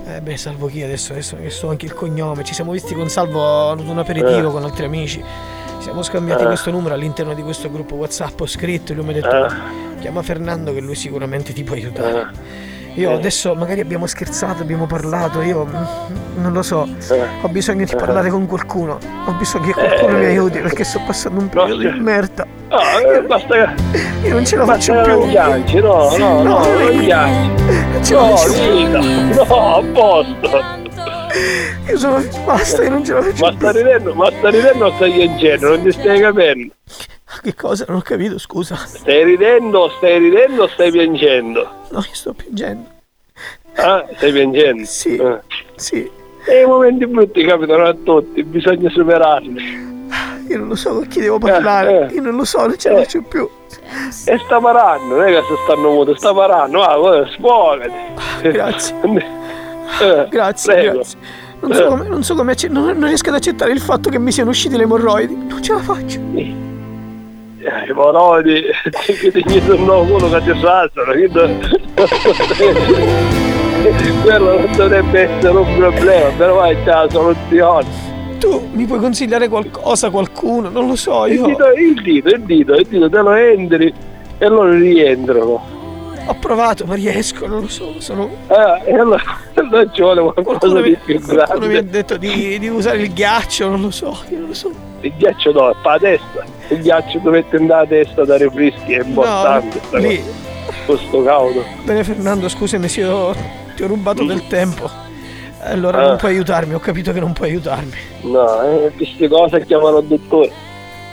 Eh 0.10 0.22
beh, 0.22 0.38
salvo 0.38 0.68
chi 0.68 0.84
adesso, 0.84 1.12
adesso 1.12 1.36
che 1.36 1.50
so 1.50 1.70
anche 1.70 1.86
il 1.86 1.94
cognome. 1.94 2.46
Ci 2.46 2.54
siamo 2.54 2.72
visti 2.72 2.94
con 2.94 3.10
Salvo 3.10 3.72
ad 3.72 3.80
un 3.80 3.98
aperitivo 3.98 4.48
Eh. 4.48 4.52
con 4.52 4.64
altri 4.64 4.86
amici. 4.86 5.20
Ci 5.20 5.84
siamo 5.84 6.02
scambiati 6.02 6.44
Eh. 6.44 6.46
questo 6.46 6.72
numero 6.72 6.94
all'interno 6.94 7.34
di 7.34 7.42
questo 7.44 7.70
gruppo 7.70 7.96
WhatsApp. 7.96 8.40
Ho 8.40 8.48
scritto 8.48 8.94
e 8.94 8.96
lui 8.96 9.04
mi 9.04 9.12
ha 9.12 9.22
detto: 9.22 9.46
Eh. 9.46 10.00
Chiama 10.00 10.22
Fernando 10.22 10.74
che 10.74 10.80
lui 10.80 10.96
sicuramente 10.96 11.52
ti 11.52 11.64
può 11.64 11.76
aiutare. 11.76 12.30
Eh. 12.98 13.02
Io 13.02 13.14
adesso 13.14 13.54
magari 13.54 13.80
abbiamo 13.80 14.08
scherzato, 14.08 14.64
abbiamo 14.64 14.88
parlato, 14.88 15.42
io 15.44 15.68
non 16.36 16.52
lo 16.52 16.64
so, 16.64 16.88
Eh. 17.12 17.28
ho 17.42 17.48
bisogno 17.48 17.86
di 17.86 17.96
parlare 17.96 18.32
con 18.32 18.48
qualcuno, 18.48 18.98
ho 19.26 19.32
bisogno 19.34 19.66
che 19.66 19.74
qualcuno 19.74 20.18
mi 20.18 20.26
aiuti 20.26 20.58
perché 20.60 20.84
sto 20.84 21.00
passando 21.06 21.42
un 21.42 21.50
periodo 21.50 21.92
di 21.92 22.00
merda. 22.00 22.46
Ah, 22.70 23.00
eh, 23.00 23.22
basta 23.22 23.54
che... 23.54 24.28
Io 24.28 24.34
non 24.34 24.46
ce 24.46 24.56
la 24.56 24.66
faccio 24.66 25.00
più. 25.04 25.20
non 25.20 25.30
piangi, 25.30 25.80
no, 25.80 26.18
no, 26.18 26.44
no, 26.44 26.66
non 26.66 26.98
piangi. 26.98 28.12
No, 28.12 28.36
no, 29.34 29.76
a 29.76 29.84
posto. 29.94 30.86
Io 31.88 31.98
sono. 31.98 32.24
Basta, 32.46 32.84
io 32.84 32.90
non 32.90 33.06
ce 33.06 33.14
la 33.14 33.22
faccio 33.22 33.46
Ma 33.46 33.52
sta 33.52 33.72
ridendo, 33.72 34.14
ma 34.16 34.32
sta 34.32 34.50
ridendo 34.50 34.86
o 34.88 34.92
stai 34.96 35.12
piangendo? 35.12 35.70
Non 35.70 35.84
ti 35.84 35.92
stai 35.92 36.20
capendo? 36.20 36.74
Che 37.42 37.56
cosa? 37.56 37.86
Non 37.88 37.98
ho 37.98 38.02
capito, 38.02 38.38
scusa. 38.40 38.76
Stai 38.76 39.24
ridendo, 39.24 39.90
stai 39.98 40.18
ridendo 40.20 40.64
o 40.64 40.68
stai 40.68 40.92
piangendo? 40.92 41.70
No, 41.90 42.00
io 42.00 42.14
sto 42.14 42.34
piangendo. 42.34 42.88
Ah, 43.76 44.06
stai 44.16 44.32
piangendo? 44.32 44.86
Sì, 44.86 45.16
Eh. 45.18 45.40
sì. 45.76 46.10
E 46.50 46.62
i 46.62 46.66
momenti 46.66 47.06
brutti 47.06 47.44
capitano 47.44 47.84
a 47.86 47.94
tutti, 47.94 48.42
bisogna 48.44 48.90
superarli. 48.90 49.86
Io 50.48 50.58
non 50.60 50.70
lo 50.70 50.76
so 50.76 50.94
con 50.94 51.08
chi 51.08 51.20
devo 51.20 51.38
parlare. 51.40 52.08
Eh, 52.08 52.12
eh. 52.12 52.16
Io 52.16 52.22
non 52.22 52.38
lo 52.38 52.46
so, 52.46 52.66
non 52.66 52.78
ce 52.78 52.90
la 52.90 53.00
faccio 53.00 53.22
più. 53.24 53.48
E 54.26 54.38
sta 54.46 54.60
parando, 54.62 55.16
non 55.16 55.26
è 55.26 55.28
che 55.28 55.42
se 55.42 55.54
stanno 55.66 55.92
muto, 55.92 56.16
sta 56.16 56.34
parando, 56.34 56.78
guarda, 56.80 57.28
sfogati. 57.32 57.92
Grazie. 58.44 58.96
Eh, 60.02 60.28
Grazie, 60.30 60.92
grazie. 60.92 61.18
Non 61.62 61.74
so 61.74 61.88
come, 61.88 62.08
non 62.10 62.22
so 62.22 62.36
come 62.36 62.52
acce- 62.52 62.68
non, 62.68 62.98
non 62.98 63.08
riesco 63.08 63.30
ad 63.30 63.36
accettare 63.36 63.72
il 63.72 63.80
fatto 63.80 64.10
che 64.10 64.20
mi 64.20 64.32
siano 64.34 64.50
usciti 64.50 64.76
le 64.76 64.84
emorroidi. 64.84 65.34
Non 65.48 65.64
ce 65.64 65.74
la 65.74 65.80
faccio. 65.80 66.20
Eh, 67.68 67.90
I 67.90 67.94
morodi 67.94 68.64
che 69.20 69.32
ti 69.36 69.44
chiedono 69.44 70.02
uno 70.04 70.30
che 70.30 70.42
ti 70.42 70.58
saltano, 70.58 71.12
quello 74.24 74.60
non 74.60 74.72
dovrebbe 74.78 75.20
essere 75.22 75.58
un 75.58 75.76
problema, 75.76 76.30
però 76.38 76.64
è 76.64 76.82
già 76.86 77.04
la 77.04 77.10
soluzione. 77.10 77.86
Tu 78.40 78.70
mi 78.72 78.86
puoi 78.86 79.00
consigliare 79.00 79.50
qualcosa, 79.50 80.10
qualcuno? 80.10 80.70
Non 80.70 80.88
lo 80.88 80.96
so, 80.96 81.26
Il 81.26 81.40
io. 81.40 81.46
dito, 81.46 81.66
il 81.72 82.02
dito, 82.02 82.30
il 82.30 82.40
dito, 82.42 82.74
il 82.74 82.88
dito 82.88 83.10
te 83.10 83.20
lo 83.20 83.34
entri 83.34 83.94
e 84.38 84.48
loro 84.48 84.72
rientrano. 84.72 85.62
Ho 86.30 86.36
provato, 86.40 86.86
ma 86.86 86.96
riesco, 86.96 87.48
non 87.48 87.62
lo 87.62 87.68
so. 87.68 87.96
Sono. 88.00 88.30
Eh, 88.50 88.90
e 88.92 88.94
allora 89.00 89.24
non 89.56 89.90
ci 89.94 90.02
vuole 90.02 90.22
qualcosa 90.22 90.58
Qualcuno 90.58 90.82
mi, 90.82 90.90
di 90.90 90.98
più 91.04 91.22
qualcuno 91.22 91.60
mi 91.60 91.66
ha 91.66 91.68
grande. 91.82 91.90
detto 91.90 92.18
di, 92.18 92.60
di 92.60 92.68
usare 92.68 93.02
il 93.02 93.14
ghiaccio, 93.14 93.70
non 93.70 93.82
lo 93.82 93.92
so, 93.92 94.18
io 94.30 94.40
non 94.40 94.48
lo 94.50 94.54
so. 94.54 94.72
Il 95.02 95.14
ghiaccio 95.18 95.52
dove? 95.52 95.74
Per 95.82 95.92
la 95.92 95.98
testa. 96.00 96.44
Il 96.70 96.82
ghiaccio 96.82 97.20
dovete 97.20 97.56
andare 97.56 97.84
a 97.84 97.88
testa 97.88 98.26
da 98.26 98.36
rifrischi, 98.38 98.94
è 98.94 99.02
importante. 99.04 99.80
sta 99.86 99.98
lì. 99.98 100.22
Questo 100.86 101.24
caudo. 101.24 101.64
Bene 101.84 102.04
Fernando, 102.04 102.50
scusami 102.50 102.88
se 102.90 103.02
io 103.02 103.34
ti 103.76 103.84
ho 103.84 103.88
rubato 103.88 104.24
del 104.26 104.46
tempo. 104.48 104.90
Allora 105.62 106.04
Ah. 106.04 106.08
non 106.10 106.18
puoi 106.18 106.32
aiutarmi, 106.34 106.74
ho 106.74 106.80
capito 106.80 107.12
che 107.14 107.20
non 107.20 107.34
puoi 107.34 107.50
aiutarmi. 107.50 107.92
No, 108.24 108.62
eh, 108.64 108.92
queste 108.96 109.28
cose 109.30 109.66
chiamano 109.66 110.00
il 110.00 110.06
dottore. 110.08 110.52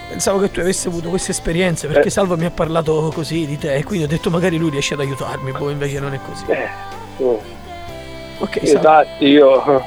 Pensavo 0.08 0.38
che 0.38 0.50
tu 0.50 0.60
avessi 0.60 0.86
avuto 0.88 1.08
queste 1.08 1.32
esperienze 1.32 1.86
perché 1.88 2.08
Eh. 2.08 2.10
Salvo 2.10 2.36
mi 2.36 2.44
ha 2.44 2.50
parlato 2.50 3.10
così 3.14 3.46
di 3.46 3.58
te 3.58 3.74
e 3.74 3.84
quindi 3.84 4.04
ho 4.04 4.08
detto 4.08 4.30
magari 4.30 4.58
lui 4.58 4.70
riesce 4.70 4.94
ad 4.94 5.00
aiutarmi, 5.00 5.52
poi 5.52 5.72
invece 5.72 5.98
non 6.00 6.12
è 6.14 6.20
così. 6.28 6.44
Eh, 6.48 6.68
eh. 7.24 7.38
Ok, 8.38 8.66
Salvo. 8.66 9.06
Io 9.18 9.78
eh, 9.78 9.82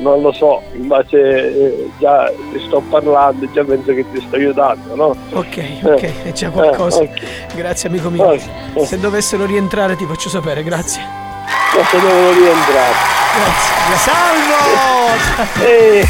non 0.00 0.20
lo 0.22 0.32
so, 0.32 0.62
in 0.74 0.86
base 0.86 1.18
eh, 1.18 1.90
già 1.98 2.32
ti 2.52 2.60
sto 2.66 2.80
parlando, 2.88 3.50
già 3.52 3.64
penso 3.64 3.92
che 3.92 4.04
ti 4.12 4.20
sto 4.26 4.36
aiutando, 4.36 4.94
no? 4.94 5.16
Ok, 5.32 5.62
ok, 5.82 6.24
è 6.24 6.32
già 6.32 6.50
qualcosa. 6.50 7.02
Eh, 7.02 7.04
ok. 7.04 7.54
Grazie 7.54 7.88
amico 7.88 8.10
mio. 8.10 8.24
Ok. 8.24 8.86
Se 8.86 8.98
dovessero 8.98 9.46
rientrare 9.46 9.96
ti 9.96 10.04
faccio 10.04 10.28
sapere, 10.28 10.62
grazie. 10.62 11.15
Adesso 11.72 11.96
devono 11.98 12.30
rientrare. 12.32 12.94
Salvo! 13.96 15.64
Eh, 15.64 16.08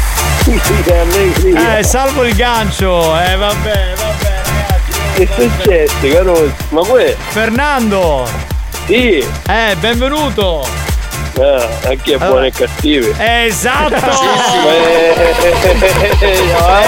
che 0.83 0.99
allegria. 0.99 1.77
Eh, 1.77 1.83
salvo 1.83 2.23
il 2.23 2.35
gancio. 2.35 3.19
Eh, 3.19 3.35
vabbè, 3.35 3.93
vabbè, 3.95 4.41
Che 5.15 5.23
è 5.23 5.27
successo, 5.35 5.93
Caruso? 6.11 6.53
Ma 6.69 6.81
que? 6.81 7.17
Fernando! 7.29 8.27
Sì! 8.85 9.17
Eh, 9.47 9.75
benvenuto! 9.79 10.65
Eh, 11.39 11.67
anche 11.87 12.13
a 12.15 12.17
buoni 12.17 12.47
e 12.47 12.51
cattivi. 12.51 13.13
Esatto! 13.17 13.95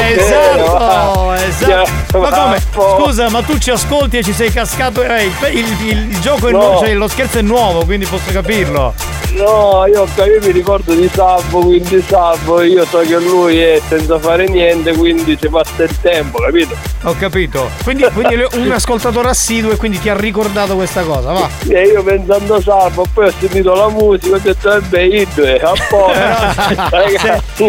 Esatto, 0.08 1.34
esatto. 1.48 1.99
Ma 2.14 2.30
come? 2.32 2.62
Scusa, 2.72 3.30
ma 3.30 3.42
tu 3.44 3.58
ci 3.60 3.70
ascolti 3.70 4.18
e 4.18 4.24
ci 4.24 4.34
sei 4.34 4.52
cascato? 4.52 5.04
eh, 5.04 5.26
il, 5.26 5.32
il- 5.52 5.88
il- 6.10 6.20
gioco 6.20 6.48
è 6.48 6.52
No. 6.52 6.58
nuovo, 6.58 6.80
cioè 6.80 6.94
lo 6.96 7.08
scherzo 7.08 7.38
è 7.38 7.42
nuovo, 7.42 7.86
quindi 7.86 8.06
posso 8.06 8.32
capirlo. 8.32 8.94
No, 9.36 9.86
io, 9.86 10.08
io 10.26 10.40
mi 10.42 10.52
ricordo 10.52 10.92
di 10.96 11.08
Salvo, 11.14 11.60
quindi 11.60 12.04
Salvo, 12.08 12.64
io 12.64 12.84
so 12.86 12.98
che 13.02 13.16
lui 13.20 13.60
è 13.60 13.80
senza 13.88 14.18
fare 14.18 14.48
niente, 14.48 14.92
quindi 14.96 15.38
ci 15.40 15.48
passa 15.50 15.84
il 15.84 15.96
tempo, 16.02 16.40
capito? 16.40 16.76
Ho 17.04 17.16
capito. 17.18 17.70
Quindi, 17.84 18.04
quindi 18.12 18.34
è 18.36 18.48
un 18.56 18.72
ascoltatore 18.74 19.30
assiduo 19.30 19.72
e 19.72 19.76
quindi 19.78 20.00
ti 20.02 20.10
ha 20.10 20.16
ricordato 20.16 20.74
questa 20.76 21.04
cosa, 21.04 21.32
va. 21.32 21.48
E 21.68 21.84
io 21.84 22.02
pensando 22.02 22.56
a 22.56 22.62
Salvo, 22.62 23.06
poi 23.14 23.28
ho 23.28 23.34
sentito 23.40 23.76
la 23.76 23.88
musica, 23.90 24.36
ho 24.36 24.40
detto 24.40 24.68
vabbè, 24.68 25.00
io 25.00 25.28
due, 25.36 25.60
a 25.60 25.74
posto. 25.88 26.18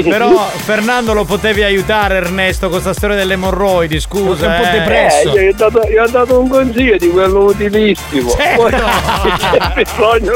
Però 0.09 0.49
Fernando 0.64 1.12
lo 1.12 1.24
potevi 1.24 1.62
aiutare 1.62 2.16
Ernesto 2.16 2.62
con 2.70 2.80
questa 2.80 2.95
storia 2.95 3.16
delle 3.16 3.34
emorroidi, 3.34 4.01
scusa. 4.01 4.28
È 4.37 4.47
un 4.47 4.55
po' 4.57 4.68
eh. 4.68 4.70
depresso. 4.78 5.28
Eh, 5.28 5.33
io, 5.33 5.41
gli 5.41 5.49
ho 5.49 5.55
dato, 5.57 5.81
gli 5.89 5.97
ho 5.97 6.09
dato 6.09 6.41
un 6.41 6.49
consiglio 6.49 6.97
di 6.97 7.09
quello 7.11 7.45
utilissimo. 7.45 8.31
Certo. 8.31 8.62
Poi 8.62 8.70
c'è 8.70 9.74
bisogno 9.74 10.33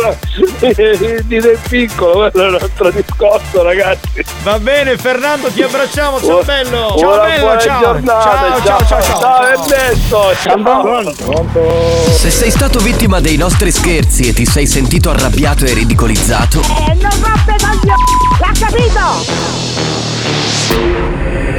di 1.25 1.39
del 1.41 1.59
piccolo, 1.69 2.31
quello 2.31 2.47
è 2.47 2.49
un 2.49 2.59
altro 2.61 2.91
discorso, 2.91 3.63
ragazzi. 3.63 4.25
Va 4.43 4.59
bene, 4.59 4.97
Fernando, 4.97 5.49
ti 5.49 5.63
abbracciamo, 5.63 6.21
ciao 6.21 6.43
bello. 6.43 6.95
Ciao 6.99 7.09
buona- 7.09 7.23
bello, 7.25 7.41
buona 7.45 7.61
ciao. 7.61 7.81
giornata, 7.81 8.23
ciao, 8.31 8.61
ciao, 8.63 8.85
ciao, 8.87 9.03
ciao. 9.03 9.21
Ciao 9.21 9.47
Ernesto, 9.47 10.35
ciao. 10.43 11.13
Se 12.17 12.31
sei 12.31 12.51
stato 12.51 12.79
vittima 12.81 13.21
dei 13.21 13.37
nostri 13.37 13.71
scherzi 13.71 14.29
e 14.29 14.33
ti 14.33 14.45
sei 14.47 14.67
sentito 14.67 15.11
arrabbiato 15.11 15.65
e 15.65 15.73
ridicolizzato, 15.75 16.61
E 16.61 16.95
non 16.95 17.11
roppe 17.21 17.57
coglioni! 17.59 18.03
L'ha 18.41 18.53
capito? 18.59 19.03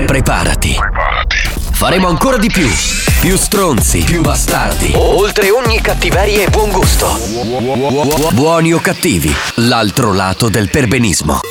preparati. 0.05 0.77
Faremo 1.75 2.07
ancora 2.07 2.37
di 2.37 2.47
più. 2.47 2.69
Più 3.19 3.35
stronzi, 3.35 3.99
più 3.99 4.21
bastardi. 4.21 4.93
Oltre 4.95 5.51
ogni 5.51 5.81
cattiveria 5.81 6.45
e 6.45 6.49
buon 6.49 6.71
gusto. 6.71 7.19
Buoni 8.31 8.73
o 8.73 8.79
cattivi, 8.79 9.31
l'altro 9.55 10.13
lato 10.13 10.47
del 10.47 10.69
perbenismo. 10.69 11.41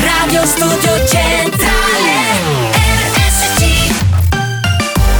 Radio 0.00 0.46
Studio 0.46 1.06
Centrale 1.06 2.72
RSC 2.72 3.62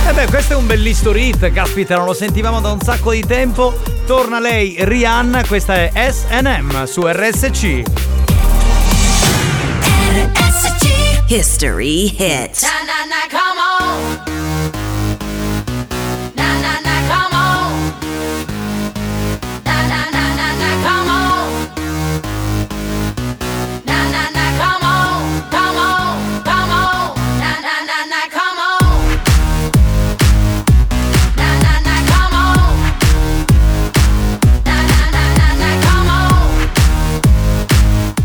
Eh 0.08 0.12
beh, 0.14 0.26
questo 0.28 0.54
è 0.54 0.56
un 0.56 0.66
bellissimo 0.66 1.14
hit, 1.14 1.52
caspita, 1.52 1.96
non 1.96 2.06
lo 2.06 2.14
sentivamo 2.14 2.60
da 2.62 2.72
un 2.72 2.80
sacco 2.80 3.10
di 3.12 3.22
tempo. 3.22 3.78
Torna 4.06 4.40
lei, 4.40 4.76
Rihanna, 4.78 5.44
questa 5.46 5.74
è 5.74 6.10
SM 6.10 6.84
su 6.84 7.06
RSC. 7.06 8.13
History 11.28 12.06
hit. 12.06 12.62
Na 12.62 12.84
na 12.84 13.04
na, 13.06 13.28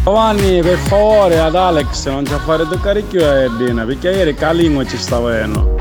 Giovanni, 0.09 0.59
per 0.63 0.77
favore, 0.77 1.37
ad 1.37 1.53
Alex 1.53 2.07
non 2.07 2.25
ci 2.25 2.33
fare 2.43 2.67
toccare 2.67 3.03
più 3.03 3.23
a 3.23 3.43
Edina, 3.43 3.85
perché 3.85 4.09
ieri 4.09 4.33
Calingo 4.33 4.83
ci 4.83 4.97
sta 4.97 5.17
avendo. 5.17 5.75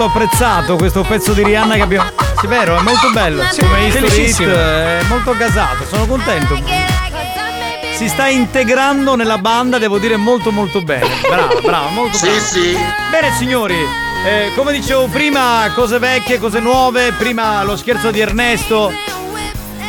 Molto 0.00 0.04
apprezzato 0.04 0.76
questo 0.76 1.02
pezzo 1.02 1.34
di 1.34 1.44
Rihanna 1.44 1.74
che 1.74 1.82
abbiamo. 1.82 2.10
Sì, 2.40 2.46
vero, 2.46 2.78
è 2.78 2.80
molto 2.80 3.10
bello. 3.12 3.42
Sì, 3.50 3.62
felicissimo. 3.62 4.50
Hit, 4.50 4.56
è 4.56 5.02
molto 5.08 5.36
gasato, 5.36 5.84
sono 5.84 6.06
contento. 6.06 6.58
Si 7.92 8.08
sta 8.08 8.28
integrando 8.28 9.14
nella 9.14 9.36
banda, 9.36 9.76
devo 9.76 9.98
dire 9.98 10.16
molto 10.16 10.50
molto 10.52 10.80
bene. 10.80 11.06
Brava, 11.28 11.60
brava, 11.60 11.88
molto 11.90 12.16
Sì, 12.16 12.28
brava. 12.28 12.40
sì. 12.40 12.78
Bene 13.10 13.32
signori, 13.36 13.76
eh, 14.24 14.50
come 14.56 14.72
dicevo 14.72 15.06
prima, 15.06 15.70
cose 15.74 15.98
vecchie, 15.98 16.38
cose 16.38 16.60
nuove, 16.60 17.12
prima 17.12 17.62
lo 17.62 17.76
scherzo 17.76 18.10
di 18.10 18.20
Ernesto 18.20 18.90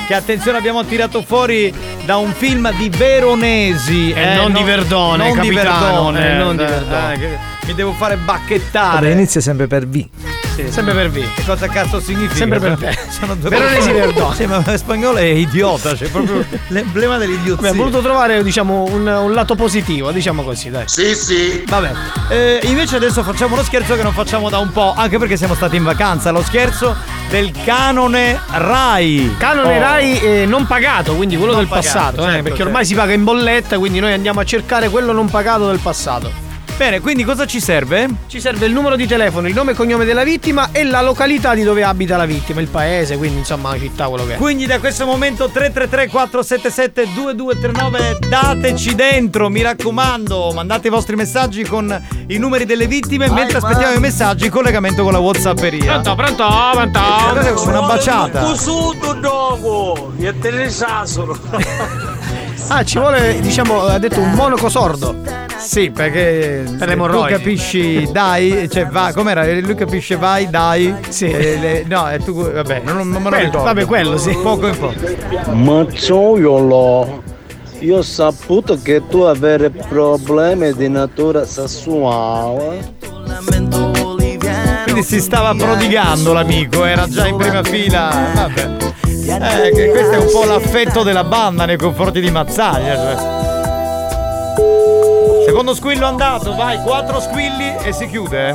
che 0.08 0.14
attenzione 0.14 0.58
abbiamo 0.58 0.84
tirato 0.84 1.22
fuori 1.22 1.74
da 2.04 2.18
un 2.18 2.34
film 2.34 2.70
di 2.74 2.90
Veronesi 2.90 4.12
Eh, 4.12 4.36
non 4.36 4.52
di 4.52 4.62
Verdone, 4.62 5.24
non 5.30 5.40
di 5.40 5.50
capitano, 5.52 6.12
Verdone, 6.12 6.32
eh, 6.32 6.34
non 6.34 6.58
di 6.58 6.64
eh, 6.64 6.66
Verdone. 6.66 7.51
Eh, 7.72 7.74
mi 7.74 7.74
devo 7.74 7.94
fare 7.94 8.18
bacchettare 8.18 9.08
Vabbè, 9.08 9.10
inizia 9.14 9.42
sempre 9.42 9.68
per 9.68 9.88
V. 9.88 10.08
Sì, 10.54 10.70
Sempre 10.70 10.94
per 10.94 11.10
V. 11.10 11.34
Che 11.34 11.44
cosa 11.46 11.68
cazzo 11.70 12.02
significa? 12.02 12.36
Sempre 12.36 12.60
per 12.60 12.78
te. 12.78 12.98
Sono 13.10 13.36
due 13.36 13.50
Veronesi 13.50 13.92
Verdone. 13.92 14.36
Sì, 14.36 14.46
ma 14.46 14.62
spagnolo 14.78 15.18
è 15.18 15.24
idiota, 15.24 15.94
c'è 15.94 16.10
proprio 16.10 16.46
l'emblema 16.68 17.18
dell'idiozia. 17.18 17.70
Abbiamo 17.70 17.90
voluto 17.90 18.02
trovare, 18.02 18.44
diciamo, 18.44 18.84
un, 18.90 19.08
un 19.08 19.34
lato 19.34 19.56
positivo, 19.56 20.12
diciamo 20.12 20.44
così, 20.44 20.70
dai. 20.70 20.84
Sì, 20.88 21.16
sì. 21.16 21.64
Vabbè, 21.66 21.92
eh, 22.30 22.60
invece 22.64 22.98
adesso 22.98 23.24
facciamo 23.24 23.54
uno 23.54 23.64
scherzo 23.64 23.96
che 23.96 24.04
non 24.04 24.12
facciamo 24.12 24.50
da 24.50 24.58
un 24.58 24.72
po', 24.72 24.94
anche 24.96 25.18
perché 25.18 25.38
siamo 25.38 25.56
stati 25.56 25.78
in 25.78 25.84
vacanza, 25.84 26.32
lo 26.32 26.44
scherzo 26.44 26.96
del 27.30 27.52
canone 27.64 28.38
Rai. 28.52 29.34
Canone 29.38 29.78
Oh. 29.78 29.80
Rai 29.80 30.20
eh, 30.20 30.46
non 30.46 30.68
pagato, 30.68 31.16
quindi 31.16 31.38
quello 31.38 31.54
Non 31.54 31.62
del 31.62 31.70
pagato, 31.70 31.88
passato, 31.94 32.22
eh, 32.22 32.26
certo, 32.26 32.32
perché 32.44 32.50
certo. 32.50 32.64
ormai 32.66 32.86
si 32.86 32.96
paga 32.96 33.14
in 33.14 33.24
bolletta, 33.24 33.78
quindi 33.78 34.00
noi 34.00 34.12
andiamo 34.12 34.42
a 34.42 34.44
cercare 34.44 34.90
quello 34.90 35.14
non 35.14 35.30
pagato 35.30 35.68
del 35.68 35.80
passato. 35.80 36.51
Bene, 36.78 37.00
quindi 37.00 37.24
cosa 37.24 37.46
ci 37.46 37.60
serve? 37.60 38.08
Ci 38.26 38.40
serve 38.42 38.66
il 38.66 38.74
numero 38.74 38.96
di 38.96 39.06
telefono, 39.06 39.48
il 39.48 39.54
nome 39.54 39.74
e 39.74 39.76
cognome 39.76 40.04
della 40.04 40.24
vittima 40.24 40.70
e 40.72 40.84
la 40.84 41.02
località 41.02 41.54
di 41.54 41.62
dove 41.62 41.84
abita 41.84 42.18
la 42.18 42.26
vittima, 42.26 42.60
il 42.60 42.68
paese, 42.70 43.18
quindi 43.18 43.38
insomma 43.40 43.70
la 43.72 43.78
città, 43.78 44.08
quello 44.08 44.26
che 44.26 44.34
è. 44.34 44.38
Quindi 44.38 44.66
da 44.66 44.80
questo 44.80 45.06
momento 45.06 45.48
333 45.50 46.08
477 46.10 47.14
2239 47.14 48.18
dateci 48.28 48.96
dentro, 48.96 49.50
mi 49.50 49.62
raccomando, 49.62 50.52
mandate 50.54 50.88
i 50.88 50.90
vostri 50.90 51.16
messaggi 51.16 51.64
con 51.64 52.02
i 52.28 52.38
numeri 52.38 52.66
delle 52.66 52.88
vittime 52.88 53.30
mentre 53.30 53.58
aspettiamo 53.58 53.94
i 53.94 54.00
messaggi 54.00 54.46
in 54.46 54.52
collegamento 54.52 55.04
con 55.04 55.12
la 55.12 55.20
Whatsapperia. 55.20 56.00
Pronto, 56.00 56.16
pronto, 56.16 56.48
pronto. 56.74 57.00
Cos'è, 57.54 57.70
Una 57.70 57.82
baciata. 57.82 58.40
Cusuto 58.42 59.14
dopo. 59.14 60.14
E 60.18 60.38
te 60.40 60.50
ne 60.50 60.70
sasolo. 60.70 61.38
Ah, 62.68 62.84
ci 62.84 62.98
vuole, 62.98 63.40
diciamo, 63.42 63.82
ha 63.82 63.98
detto 63.98 64.20
un 64.20 64.32
monaco 64.32 64.70
sordo. 64.70 65.16
Sì, 65.58 65.92
perché 65.92 66.64
Per 66.78 66.88
le 66.88 66.96
tu 66.96 67.22
capisci 67.28 68.10
dai, 68.12 68.68
cioè 68.72 68.88
va, 68.88 69.12
com'era? 69.14 69.46
Lui 69.60 69.76
capisce 69.76 70.16
vai, 70.16 70.50
dai. 70.50 70.96
Sì. 71.10 71.26
E 71.30 71.58
le- 71.60 71.84
no, 71.88 72.10
e 72.10 72.18
tu 72.20 72.34
vabbè, 72.34 72.82
non, 72.84 72.96
non 73.10 73.22
me 73.22 73.30
lo 73.30 73.30
Quello, 73.30 73.38
ricordo. 73.46 73.64
vabbè, 73.66 73.86
quello, 73.86 74.18
sì. 74.18 74.32
Poco 74.42 74.68
in 74.68 74.78
poco. 74.78 75.52
Mazzoiolo, 75.54 77.22
io 77.80 77.98
ho 77.98 78.02
saputo 78.02 78.80
che 78.82 79.04
tu 79.08 79.20
avere 79.22 79.70
problemi 79.70 80.74
di 80.74 80.90
natura 80.90 81.46
sessuale. 81.46 82.96
Quindi 84.92 85.08
si 85.08 85.22
stava 85.22 85.56
prodigando 85.56 86.34
l'amico, 86.34 86.84
era 86.84 87.08
già 87.08 87.26
in 87.26 87.38
prima 87.38 87.64
fila. 87.64 88.12
Vabbè. 88.36 88.72
Eh, 89.26 89.90
questo 89.90 90.12
è 90.12 90.18
un 90.18 90.30
po' 90.30 90.44
l'affetto 90.44 91.04
della 91.04 91.24
banda 91.24 91.64
nei 91.66 91.78
confronti 91.78 92.20
di 92.20 92.30
Mazzaglia. 92.30 92.96
cioè. 92.96 93.16
Secondo 95.46 95.74
squillo 95.76 96.06
andato, 96.06 96.54
vai, 96.56 96.82
quattro 96.82 97.22
squilli 97.22 97.74
e 97.84 97.94
si 97.94 98.06
chiude. 98.08 98.54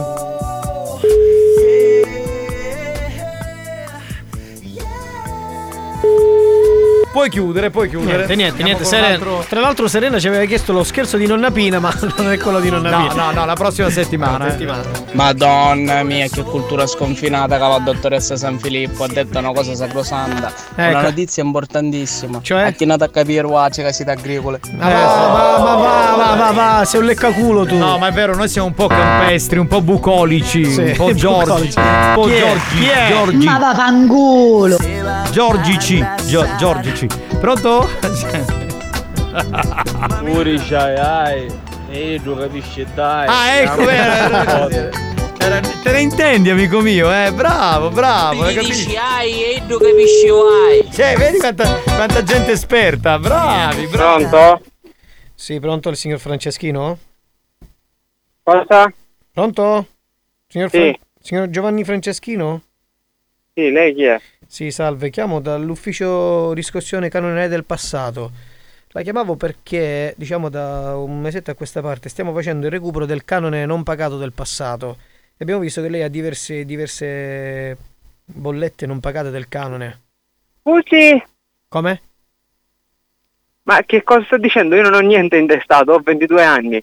Puoi 7.17 7.31
chiudere, 7.31 7.71
puoi 7.71 7.89
chiudere. 7.89 8.15
Niente, 8.27 8.35
niente, 8.37 8.63
niente. 8.63 8.85
Serena- 8.85 9.15
altro- 9.15 9.43
Tra 9.49 9.61
l'altro 9.61 9.89
Serena 9.89 10.19
ci 10.19 10.29
aveva 10.29 10.45
chiesto 10.45 10.75
lo 10.75 10.85
scherzo 10.85 11.17
di 11.17 11.27
nonna 11.27 11.51
Pina, 11.51 11.79
ma 11.79 11.91
non 12.19 12.31
è 12.31 12.37
quello 12.39 12.61
di 12.61 12.69
nonna 12.69 12.91
No, 12.91 13.09
Pina. 13.09 13.25
no, 13.25 13.31
no, 13.33 13.47
la 13.47 13.55
prossima 13.55 13.89
settimana. 13.89 14.55
eh. 14.55 14.67
Madonna 15.13 16.03
mia, 16.03 16.29
che 16.29 16.43
cultura 16.43 16.87
sconfinata 16.87 17.57
che 17.57 17.63
la 17.63 17.79
dottoressa 17.83 18.37
San 18.37 18.59
Filippo 18.59 19.05
ha 19.05 19.09
detto 19.09 19.39
una 19.39 19.53
cosa 19.53 19.75
sacrosanta. 19.75 20.53
Ecco. 20.75 20.91
Una 20.91 21.01
notizia 21.01 21.43
importantissima. 21.43 22.41
Cioè? 22.43 22.61
Ha 22.65 22.71
chinato 22.73 23.05
a 23.05 23.09
capire 23.09 23.47
guace 23.47 23.83
che 23.83 23.95
siete 23.95 24.11
agricole. 24.11 24.61
Ma 24.77 24.87
va, 24.87 24.93
ma, 24.93 25.59
ma 25.59 25.75
va, 25.75 26.15
va, 26.17 26.35
va, 26.35 26.51
va, 26.53 26.85
sei 26.85 27.01
un 27.01 27.07
leccaculo 27.07 27.65
tu. 27.65 27.79
No, 27.79 27.97
ma 27.97 28.09
è 28.09 28.13
vero, 28.13 28.37
noi 28.37 28.49
siamo 28.51 28.67
un 28.67 28.75
po' 28.75 28.89
campestri, 28.89 29.59
un 29.59 29.69
po' 29.69 29.81
bucolici, 29.81 30.67
Sì, 30.67 30.81
un 30.83 30.93
po' 30.95 31.15
Giorgi. 31.15 31.73
Un 31.79 32.13
po'? 32.15 32.29
Giorgi. 32.29 32.77
Chi 32.79 32.87
è? 32.89 33.09
Giorgi. 33.11 33.47
Giorgici. 35.31 36.05
Gio- 36.27 36.47
Giorgici. 36.57 37.07
Pronto? 37.41 37.89
Pure 40.21 40.57
c'hai, 40.59 40.97
ai. 40.97 41.47
E 41.91 42.21
tu 42.23 42.35
capisci, 42.37 42.87
dai. 42.95 43.27
Ah, 43.29 43.53
ecco, 43.61 43.89
era- 43.89 44.69
Era- 45.39 45.61
te 45.61 45.93
ne 45.93 46.01
intendi, 46.01 46.51
amico 46.51 46.81
mio, 46.81 47.13
eh? 47.13 47.31
Bravo, 47.33 47.91
bravo, 47.91 48.43
capisci? 48.43 48.97
ai 48.97 49.55
e 49.55 49.63
tu 49.69 49.79
capisci 49.79 50.27
ai. 50.29 50.91
Cioè, 50.91 51.15
vedi 51.17 51.39
quanta, 51.39 51.79
quanta 51.85 52.23
gente 52.25 52.51
esperta, 52.51 53.17
bravi, 53.19 53.87
bravi. 53.87 54.25
Pronto? 54.27 54.63
Sì, 55.35 55.61
pronto 55.61 55.89
il 55.91 55.97
signor 55.97 56.19
Franceschino? 56.19 56.99
Cosa? 58.43 58.93
Pronto? 59.33 59.87
Signor, 60.49 60.71
Sì. 60.71 60.79
Fran- 60.79 60.95
signor 61.21 61.51
Giovanni 61.51 61.85
Franceschino? 61.85 62.63
Sì, 63.55 63.71
lei 63.71 63.95
chi 63.95 64.03
è? 64.05 64.21
Sì, 64.47 64.71
salve, 64.71 65.11
chiamo 65.11 65.41
dall'ufficio 65.41 66.53
riscossione 66.53 67.09
canone 67.09 67.49
del 67.49 67.65
passato. 67.65 68.31
La 68.91 69.03
chiamavo 69.03 69.37
perché, 69.37 70.15
diciamo, 70.17 70.49
da 70.49 70.97
un 70.97 71.21
mesetto 71.21 71.51
a 71.51 71.55
questa 71.55 71.83
parte 71.83 72.09
stiamo 72.09 72.33
facendo 72.33 72.67
il 72.67 72.73
recupero 72.73 73.05
del 73.05 73.25
canone 73.25 73.67
non 73.67 73.83
pagato 73.83 74.17
del 74.17 74.33
passato. 74.33 74.97
E 75.33 75.39
abbiamo 75.41 75.61
visto 75.61 75.83
che 75.83 75.89
lei 75.89 76.03
ha 76.03 76.09
diverse, 76.09 76.65
diverse 76.65 77.77
bollette 78.25 78.87
non 78.87 79.01
pagate 79.01 79.31
del 79.31 79.49
canone. 79.49 80.01
Scusi, 80.63 81.23
Come? 81.69 82.01
ma 83.65 83.83
che 83.85 84.03
cosa 84.03 84.25
sta 84.25 84.39
dicendo? 84.39 84.77
Io 84.77 84.83
non 84.83 84.95
ho 84.95 85.01
niente 85.01 85.37
intestato, 85.37 85.93
ho 85.93 86.01
22 86.01 86.43
anni. 86.43 86.83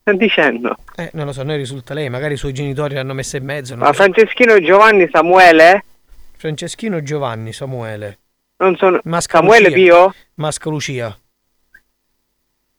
Sta 0.00 0.12
dicendo? 0.14 0.76
Eh, 0.96 1.10
non 1.12 1.26
lo 1.26 1.32
so, 1.32 1.42
a 1.42 1.44
noi 1.44 1.58
risulta 1.58 1.94
lei, 1.94 2.08
magari 2.08 2.34
i 2.34 2.38
suoi 2.38 2.54
genitori 2.54 2.94
l'hanno 2.94 3.12
messa 3.12 3.36
in 3.36 3.44
mezzo. 3.44 3.76
Ma. 3.76 3.92
Franceschino 3.92 4.58
Giovanni 4.60 5.08
Samuele? 5.12 5.84
Franceschino 6.36 7.02
Giovanni 7.02 7.52
Samuele. 7.52 8.18
Non 8.58 8.76
sono... 8.76 9.00
Masca 9.04 9.38
Samuele 9.38 9.68
Lucia. 9.68 9.74
Pio? 9.82 10.14
Masca 10.34 10.68
Lucia. 10.70 11.18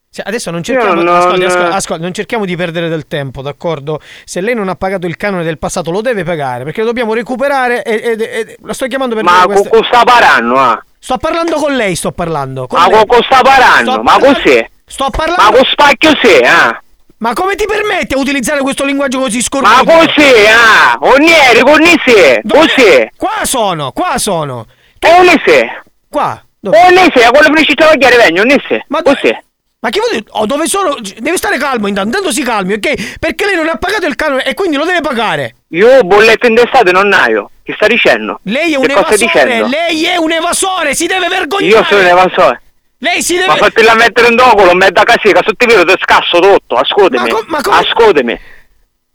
Sì, 0.09 0.21
adesso 0.23 0.49
non 0.51 0.63
cerchiamo, 0.63 0.93
non- 1.01 1.07
ascolti, 1.15 1.43
ascolti, 1.43 1.73
ascolti, 1.75 2.01
non 2.01 2.13
cerchiamo 2.13 2.45
di 2.45 2.55
perdere 2.55 2.87
del 2.87 3.07
tempo, 3.07 3.41
d'accordo? 3.41 3.99
Se 4.23 4.41
lei 4.41 4.55
non 4.55 4.69
ha 4.69 4.75
pagato 4.75 5.05
il 5.05 5.17
canone 5.17 5.43
del 5.43 5.57
passato, 5.59 5.91
lo 5.91 6.01
deve 6.01 6.23
pagare 6.23 6.63
perché 6.63 6.79
lo 6.79 6.87
dobbiamo 6.87 7.13
recuperare. 7.13 7.83
E, 7.83 7.93
e- 8.17 8.23
e- 8.23 8.57
la 8.61 8.73
sto 8.73 8.87
chiamando 8.87 9.13
per 9.15 9.23
Ma 9.23 9.43
con 9.43 9.53
queste- 9.53 9.83
sta 9.85 10.03
parlando, 10.03 10.55
ah? 10.57 10.83
Sto 10.97 11.17
parlando 11.17 11.57
con 11.57 11.75
lei, 11.75 11.95
sto 11.95 12.11
parlando. 12.11 12.65
Con 12.67 12.79
Ma 12.79 13.05
con 13.05 13.21
sta 13.23 13.41
parlando? 13.41 13.91
Sto 13.91 14.01
Ma 14.03 14.11
parlando- 14.17 14.39
cos'è? 14.41 14.69
Sto 14.85 15.09
parlando. 15.11 15.41
Ma 15.43 15.51
con 15.57 15.65
spacchio 15.65 16.11
sei, 16.21 16.41
ah? 16.45 16.81
Ma 17.19 17.33
come 17.33 17.55
ti 17.55 17.65
permetti 17.65 18.13
a 18.13 18.19
utilizzare 18.19 18.61
questo 18.61 18.85
linguaggio 18.85 19.19
così 19.19 19.37
Ma 19.37 19.43
scorretto? 19.43 19.85
cos'è, 19.85 20.49
ah? 20.49 20.97
Onieri, 20.99 21.61
connisse? 21.61 22.41
Cos'è? 22.47 23.09
Qua 23.17 23.39
sono, 23.43 23.91
qua 23.91 24.17
sono. 24.19 24.67
Onisse? 25.01 25.83
Qua. 26.09 26.39
Onisse, 26.61 27.29
quello 27.31 27.53
che 27.53 27.63
ci 27.63 27.71
stava 27.71 27.91
a 27.93 27.97
chiare 27.97 28.17
vegno, 28.17 28.41
onisse? 28.41 28.85
Ma 28.89 29.01
cos'è? 29.01 29.35
Ma 29.79 29.89
che 29.89 29.99
vuol 29.99 30.11
dire? 30.11 30.25
Oh, 30.31 30.45
dove 30.45 30.67
sono? 30.67 30.95
Deve 31.17 31.37
stare 31.37 31.57
calmo 31.57 31.87
intanto, 31.87 32.09
intanto 32.09 32.31
si 32.31 32.43
calmi, 32.43 32.73
ok? 32.73 33.17
Perché 33.19 33.45
lei 33.45 33.55
non 33.55 33.69
ha 33.69 33.77
pagato 33.77 34.05
il 34.05 34.15
canone 34.15 34.43
e 34.43 34.53
quindi 34.53 34.75
lo 34.75 34.85
deve 34.85 35.01
pagare. 35.01 35.55
Io 35.69 36.01
bollette 36.01 36.47
intestate 36.47 36.91
non 36.91 37.07
naio. 37.07 37.49
Che 37.63 37.73
sta 37.73 37.87
dicendo? 37.87 38.39
Lei 38.43 38.73
è 38.73 38.77
un 38.77 38.85
che 38.85 38.91
evasore, 38.91 39.67
lei 39.67 40.05
è 40.05 40.17
un 40.17 40.31
evasore, 40.31 40.93
si 40.95 41.05
deve 41.05 41.27
vergognare. 41.27 41.73
Io 41.73 41.83
sono 41.83 41.99
un 41.99 42.07
evasore. 42.07 42.61
Lei 42.99 43.21
si 43.21 43.35
deve 43.35 43.47
Ma 43.47 43.55
fatela 43.55 43.93
mettere 43.93 44.27
in 44.29 44.35
docolo, 44.35 44.73
me 44.73 44.89
da 44.91 45.03
casina, 45.03 45.41
sotto 45.45 45.65
il 45.65 45.85
te 45.85 45.93
scasso 46.01 46.39
tutto, 46.39 46.75
ascoltami. 46.75 47.29
Ma 47.29 47.35
co- 47.35 47.45
ma 47.47 47.61
come- 47.61 47.77
Ascoltami. 47.77 48.39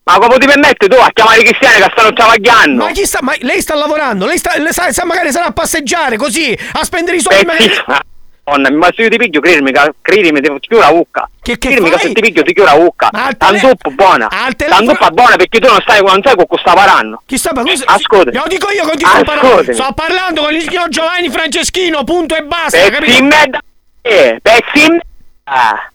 Ma 0.05 0.19
come 0.19 0.39
ti 0.39 0.47
permetti 0.47 0.89
tu 0.89 0.97
a 0.97 1.11
chiamare 1.13 1.41
i 1.41 1.45
cristiani 1.45 1.83
che 1.83 1.89
stanno 1.93 2.13
travagliando? 2.13 2.85
Ma 2.85 2.91
chi 2.91 3.05
sta? 3.05 3.19
Ma 3.23 3.35
lei 3.41 3.61
sta 3.61 3.75
lavorando, 3.75 4.27
lei 4.27 4.39
sta, 4.39 4.53
le 4.59 4.73
sa, 4.73 4.91
sa- 4.93 5.05
magari 5.05 5.31
sarà 5.33 5.47
a 5.47 5.53
passeggiare 5.53 6.17
così, 6.17 6.57
a 6.73 6.85
spendere 6.85 7.17
i 7.17 7.21
soldi. 7.21 7.45
magari- 7.45 7.69
Pezzissima. 7.69 8.01
Madonna, 8.45 8.71
ma 8.73 8.89
se 8.93 9.03
io 9.03 9.09
ti 9.09 9.17
piglio, 9.19 9.41
credimi, 9.41 9.71
che- 9.71 9.95
credimi, 10.03 10.41
ti 10.41 10.49
chiudo 10.67 10.83
la 10.83 10.91
bucca. 10.91 11.31
Che, 11.41 11.53
che 11.53 11.69
credimi 11.69 11.91
che 11.91 11.97
fai? 11.99 12.07
se 12.09 12.13
ti 12.13 12.21
piglio 12.21 12.43
ti 12.43 12.53
chiudo 12.53 12.69
la. 12.77 13.09
Ma 13.13 13.27
al 13.27 13.37
tele- 13.37 13.59
buona. 13.95 14.29
telefono- 14.57 14.87
Tantuppo 14.87 15.11
buona 15.15 15.37
perché 15.37 15.59
tu 15.61 15.69
non 15.69 15.79
stai, 15.81 16.01
non 16.03 16.21
sai 16.25 16.35
con 16.35 16.47
sta 16.59 16.73
parlando. 16.73 17.23
Chi 17.25 17.39
sta 17.39 17.53
parlando? 17.53 17.83
Ascoltami. 17.87 18.37
Lo 18.37 18.45
dico 18.49 18.71
io, 18.71 18.83
continuo 18.83 19.13
a 19.13 19.23
parlare. 19.23 19.47
Ascoltami. 19.49 19.75
Sto 19.79 19.93
parlando 19.95 20.43
con 20.43 20.55
il 20.55 20.63
signor 20.63 20.89
Giovanni 20.89 21.29
Franceschino, 21.31 22.03
punto 22.03 22.35
e 22.35 22.43
basta, 22.43 22.79
Pezzi 22.79 23.19
in 23.19 23.27
merda. 23.27 23.61
Eh, 24.03 24.39
Pezzi 24.43 24.85
in 24.87 25.01
merda. 25.45 25.91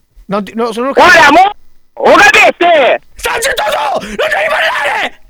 No, 0.55 0.71
sono 0.71 0.89
Ora, 0.89 1.27
amore. 1.27 1.51
O 1.93 2.11
capite? 2.15 3.01
Sta 3.15 3.31
zitto 3.39 3.63
tu! 3.63 4.05
Non 4.05 4.15
devi 4.15 4.49
parlare! 4.49 5.21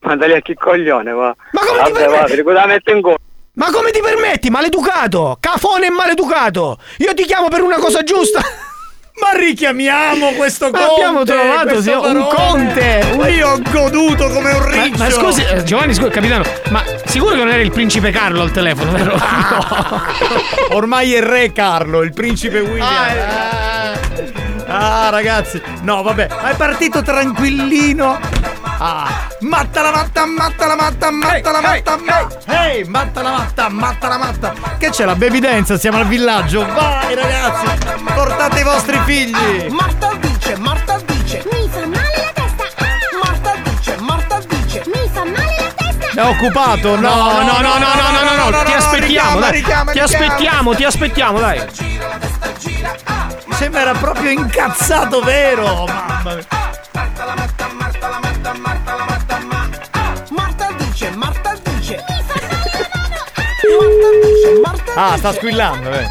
Ma 0.00 0.16
dai 0.16 0.32
a 0.34 0.40
chi 0.40 0.54
coglione, 0.54 1.12
va. 1.12 1.34
Ma 1.52 1.60
come 1.60 1.82
ti 1.84 1.92
Vabbè, 1.92 2.04
va, 2.06 2.10
permetti? 2.10 2.36
ti 2.36 2.42
cosa 2.42 2.66
metto 2.66 2.90
in 2.90 3.00
culo? 3.02 3.16
Ma 3.54 3.70
come 3.70 3.90
ti 3.90 4.00
permetti? 4.00 4.50
Maleducato! 4.50 5.36
Cafone 5.40 5.86
e 5.86 5.90
maleducato! 5.90 6.78
Io 6.98 7.14
ti 7.14 7.24
chiamo 7.24 7.48
per 7.48 7.62
una 7.62 7.76
cosa 7.78 8.02
giusta! 8.02 8.40
Ma 9.20 9.38
richiamiamo 9.38 10.30
questo 10.32 10.70
Ma 10.70 10.78
conte. 10.78 10.92
abbiamo 10.94 11.24
trovato 11.24 11.82
sì, 11.82 11.90
un 11.90 12.26
conte! 12.34 13.14
Ma 13.16 13.28
io 13.28 13.50
ho 13.50 13.60
goduto 13.70 14.28
come 14.30 14.50
un 14.52 14.60
Ma, 14.60 14.82
riccio. 14.82 14.98
ma 14.98 15.10
scusi, 15.10 15.42
eh, 15.44 15.62
Giovanni, 15.64 15.94
scusi, 15.94 16.10
capitano, 16.10 16.44
ma 16.70 16.82
sicuro 17.04 17.32
che 17.32 17.36
non 17.36 17.48
era 17.48 17.62
il 17.62 17.70
principe 17.70 18.10
Carlo 18.10 18.42
al 18.42 18.50
telefono, 18.50 18.90
vero? 18.92 19.20
Ormai 20.74 21.12
è 21.12 21.20
re 21.20 21.52
Carlo, 21.52 22.02
il 22.02 22.12
principe 22.12 22.60
William. 22.60 22.88
Ah, 24.66 25.10
ragazzi. 25.10 25.60
No, 25.82 26.02
vabbè, 26.02 26.28
ma 26.30 26.50
è 26.50 26.56
partito 26.56 27.02
tranquillino. 27.02 28.18
Ah, 28.84 29.28
matta 29.42 29.80
la 29.80 29.92
matta, 29.92 30.26
matta 30.26 30.66
la 30.66 30.74
matta, 30.74 31.10
matta 31.12 31.52
la 31.52 31.60
matta, 31.60 31.96
matta. 31.98 32.38
Ehi, 32.66 32.82
matta 32.82 33.22
la 33.22 33.30
matta, 33.30 33.68
matta 33.68 34.08
la 34.08 34.18
matta. 34.18 34.52
Che 34.76 34.90
c'è 34.90 35.04
la 35.04 35.14
baby 35.14 35.38
dance? 35.38 35.78
Siamo 35.78 35.98
al 35.98 36.06
villaggio. 36.08 36.66
Vai, 36.66 37.14
ragazzi. 37.14 37.66
Portate 38.12 38.58
i 38.58 38.64
vostri 38.64 38.98
figli. 39.04 39.68
Marta 39.70 40.10
dice, 40.18 40.56
Marta 40.56 40.98
dice 41.06 41.44
Mi 41.52 41.68
fa 41.68 41.86
male 41.86 42.16
la 42.16 42.32
testa 42.34 42.64
Marta 43.22 43.54
dice, 43.62 43.96
Marta 44.00 44.38
dice 44.48 44.82
Mi 44.86 45.10
fa 45.12 45.24
male 45.26 45.56
la 45.60 45.72
testa 45.76 46.20
È 46.20 46.26
occupato? 46.26 46.96
No, 46.96 47.14
No, 47.14 47.42
no, 47.42 47.60
no, 47.60 47.78
no, 47.78 47.94
no, 47.94 48.10
no, 48.10 48.34
no, 48.34 48.50
no, 48.50 48.62
ti 48.64 48.72
aspettiamo, 48.72 49.38
dai. 49.38 49.62
Ti 49.92 49.98
aspettiamo, 50.00 50.74
ti 50.74 50.84
aspettiamo, 50.84 51.38
dai. 51.38 51.62
Mi 53.46 53.54
sembra 53.54 53.80
era 53.82 53.92
proprio 53.92 54.30
incazzato 54.30 55.20
vero. 55.20 55.84
Mamma 55.86 56.34
mia. 56.34 56.71
Marta 60.30 60.68
dice, 60.78 61.10
Marta 61.10 61.52
dice 61.64 61.96
Marta 63.70 64.08
dice, 64.22 64.60
Marta 64.62 64.92
Ah, 64.94 65.16
sta 65.16 65.32
squillando, 65.32 65.90
eh. 65.90 66.06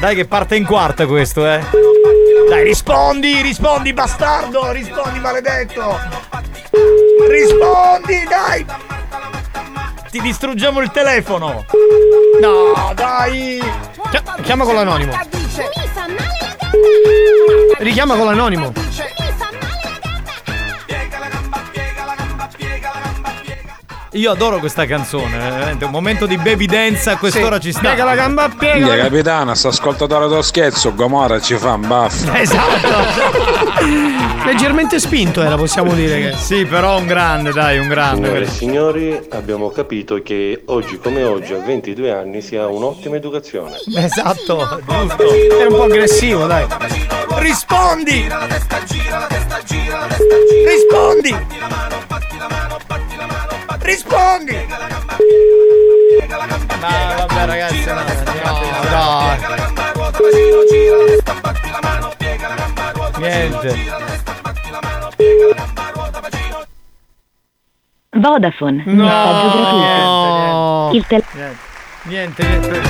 Dai 0.00 0.14
che 0.16 0.26
parte 0.26 0.56
in 0.56 0.64
quarta 0.66 1.06
questo, 1.06 1.46
eh. 1.46 1.64
Dai, 2.48 2.64
rispondi, 2.64 3.40
rispondi, 3.40 3.92
bastardo, 3.92 4.72
rispondi, 4.72 5.18
maledetto. 5.20 5.98
Rispondi, 7.28 8.24
dai. 8.28 8.66
Ti 10.10 10.20
distruggiamo 10.20 10.80
il 10.80 10.90
telefono. 10.90 11.64
No, 12.40 12.92
dai. 12.94 13.62
Chia- 14.10 14.22
Chiama 14.42 14.64
con 14.64 14.74
l'anonimo. 14.74 15.16
dice 15.30 15.70
Mi 15.76 15.88
fa 15.94 16.00
male 16.00 16.16
la 16.40 16.56
testa 16.58 17.76
Richiama 17.78 18.16
con 18.16 18.26
l'anonimo. 18.26 18.72
Io 24.14 24.30
adoro 24.30 24.58
questa 24.58 24.84
canzone, 24.84 25.38
veramente. 25.38 25.86
Un 25.86 25.90
momento 25.90 26.26
di 26.26 26.36
baby 26.36 26.66
dance 26.66 27.08
a 27.08 27.16
quest'ora 27.16 27.58
ci 27.58 27.72
sta. 27.72 27.80
Piega 27.80 28.04
la 28.04 28.14
gamba, 28.14 28.50
piega 28.50 28.74
Minchia 28.74 28.96
la 28.96 29.02
capitana, 29.04 29.54
sta 29.54 29.68
ascoltatore 29.68 30.28
dello 30.28 30.42
scherzo, 30.42 30.94
Gomorra 30.94 31.40
ci 31.40 31.56
fa 31.56 31.72
un 31.72 31.86
baffo. 31.86 32.30
Esatto. 32.42 32.88
Leggermente 34.44 34.98
spinto 34.98 35.40
era, 35.40 35.56
possiamo 35.56 35.94
dire 35.94 36.20
che. 36.20 36.36
Sì, 36.36 36.66
però 36.66 36.98
un 36.98 37.06
grande, 37.06 37.52
dai, 37.52 37.78
un 37.78 37.88
grande. 37.88 38.26
Signore 38.26 38.44
e 38.44 38.48
signori, 38.48 39.28
abbiamo 39.30 39.70
capito 39.70 40.20
che 40.22 40.62
oggi 40.66 40.98
come 40.98 41.22
oggi, 41.22 41.54
a 41.54 41.58
22 41.58 42.12
anni, 42.12 42.42
si 42.42 42.56
ha 42.56 42.66
un'ottima 42.66 43.16
educazione. 43.16 43.78
Esatto, 43.96 44.80
giusto. 44.86 45.24
Era 45.58 45.68
un 45.68 45.74
po' 45.74 45.84
aggressivo, 45.84 46.46
dai. 46.46 46.66
Rispondi! 47.38 48.28
Rispondi! 50.66 51.36
Rispondi! 53.82 54.66
Ma 56.80 57.14
vabbè 57.26 57.46
ragazzi, 57.46 57.84
no, 57.84 58.00
Niente. 63.18 63.74
Vodafone, 68.18 68.82
No. 68.86 69.04
gratuito. 69.04 70.90
Il 70.96 71.06
tel- 71.06 71.24
Niente, 72.04 72.46
niente. 72.46 72.80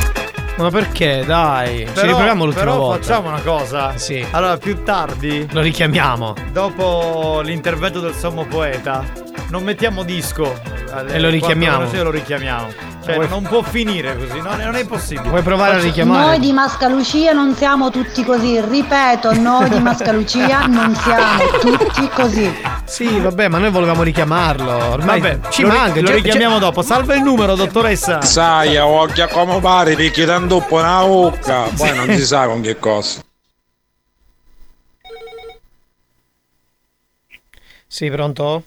Ma 0.57 0.71
perché? 0.71 1.23
Dai, 1.25 1.79
ci 1.87 1.93
Però- 1.93 2.07
riproviamo 2.09 2.45
l'ultima 2.45 2.65
però 2.65 2.77
volta. 2.77 3.03
facciamo 3.03 3.29
una 3.29 3.41
cosa. 3.41 3.97
Sì. 3.97 4.25
Allora, 4.33 4.57
più 4.59 4.83
tardi, 4.83 5.47
Lo 5.53 5.61
richiamiamo. 5.61 6.35
dopo 6.51 7.41
l'intervento 7.43 8.01
del 8.01 8.15
sommo 8.15 8.45
poeta, 8.45 9.05
non 9.53 9.65
mettiamo 9.65 10.03
disco. 10.03 10.59
E 11.09 11.21
lo 11.21 11.29
richiamiamo. 11.29 11.85
Quando 11.85 12.05
lo 12.05 12.11
richiamiamo. 12.11 12.73
Cioè, 13.05 13.15
Vuoi- 13.17 13.29
non 13.29 13.43
può 13.43 13.63
finire 13.63 14.17
così, 14.17 14.41
non 14.41 14.61
è, 14.61 14.65
non 14.65 14.77
è 14.77 14.87
possibile. 14.87 15.29
Vuoi 15.29 15.43
provare 15.43 15.73
a 15.73 15.75
Faccia- 15.75 15.87
richiamare? 15.87 16.27
Noi 16.27 16.39
di 16.39 16.53
Mascalucia 16.53 17.33
non 17.33 17.55
siamo 17.55 17.91
tutti 17.91 18.25
così, 18.25 18.61
ripeto, 18.61 19.33
noi 19.35 19.69
di 19.69 19.79
Mascalucia 19.81 20.67
non 20.67 20.95
siamo 20.95 21.45
tutti 21.61 22.09
così. 22.15 22.51
Sì, 22.85 23.19
vabbè, 23.21 23.49
ma 23.49 23.59
noi 23.59 23.71
volevamo 23.71 24.03
richiamarlo. 24.03 24.73
Ormai 24.73 25.21
Vabbè, 25.21 25.49
ci 25.51 25.63
lo, 25.63 25.69
ri- 25.71 25.77
manca. 25.77 26.01
lo 26.01 26.07
cioè- 26.07 26.17
richiamiamo 26.17 26.59
dopo. 26.59 26.81
Salva 26.83 27.15
il 27.15 27.23
numero, 27.23 27.55
dottoressa. 27.55 28.23
Sai, 28.23 28.77
occhia 28.79 29.27
come 29.29 29.61
pare, 29.61 29.95
perché 29.97 30.25
tanto 30.25 30.57
un 30.59 30.67
po' 30.67 30.77
una 30.77 31.03
bocca, 31.05 31.65
poi 31.77 31.95
non 31.95 32.07
si 32.15 32.25
sa 32.25 32.47
con 32.47 32.63
che 32.63 32.79
cosa. 32.79 33.21
Sì, 37.87 38.09
pronto? 38.11 38.63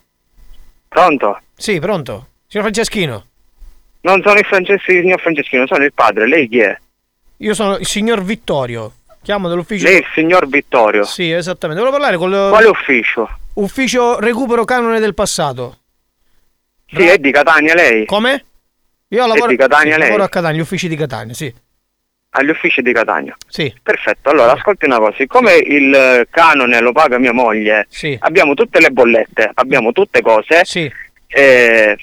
Pronto? 0.95 1.41
Sì, 1.57 1.77
pronto. 1.79 2.27
Signor 2.47 2.67
Franceschino. 2.67 3.25
Non 4.03 4.21
sono 4.23 4.39
il 4.39 4.45
Francesco, 4.45 4.91
signor 4.93 5.19
Franceschino, 5.19 5.67
sono 5.67 5.83
il 5.83 5.91
padre. 5.91 6.25
Lei 6.25 6.47
chi 6.47 6.59
è? 6.59 6.73
Io 7.39 7.53
sono 7.53 7.75
il 7.75 7.85
signor 7.85 8.23
Vittorio. 8.23 8.93
Chiamo 9.21 9.49
dell'ufficio. 9.49 9.83
Lei 9.83 9.95
è 9.95 9.97
il 9.97 10.05
signor 10.13 10.47
Vittorio. 10.47 11.03
Sì, 11.03 11.29
esattamente. 11.31 11.83
Volevo 11.83 11.97
parlare 12.01 12.17
con 12.17 12.31
il 12.31 12.47
Quale 12.49 12.67
ufficio? 12.67 13.29
ufficio 13.55 14.21
recupero 14.21 14.63
canone 14.63 15.01
del 15.01 15.13
passato. 15.13 15.79
Sì, 16.87 17.05
è 17.05 17.17
di 17.17 17.31
Catania 17.31 17.73
lei? 17.73 18.05
Come? 18.05 18.45
Io 19.09 19.27
lavoro, 19.27 19.47
di 19.47 19.57
Catania 19.57 19.97
lei? 19.97 20.07
lavoro 20.07 20.23
a 20.23 20.29
Catania, 20.29 20.57
gli 20.57 20.61
uffici 20.61 20.87
di 20.87 20.95
Catania, 20.95 21.33
sì. 21.33 21.53
Agli 22.37 22.49
uffici 22.49 22.81
di 22.81 22.91
Catania. 22.91 23.33
Sì. 23.47 23.73
Perfetto, 23.81 24.29
allora 24.29 24.51
ascolti 24.51 24.85
una 24.85 24.97
cosa, 24.97 25.13
siccome 25.17 25.53
il 25.55 25.93
eh, 25.93 26.27
canone 26.29 26.81
lo 26.81 26.91
paga 26.91 27.17
mia 27.17 27.31
moglie, 27.31 27.85
Sì. 27.89 28.17
abbiamo 28.19 28.53
tutte 28.53 28.79
le 28.81 28.89
bollette, 28.91 29.51
abbiamo 29.53 29.91
tutte 29.93 30.21
cose. 30.21 30.65
Sì. 30.65 30.91
eh, 31.27 31.97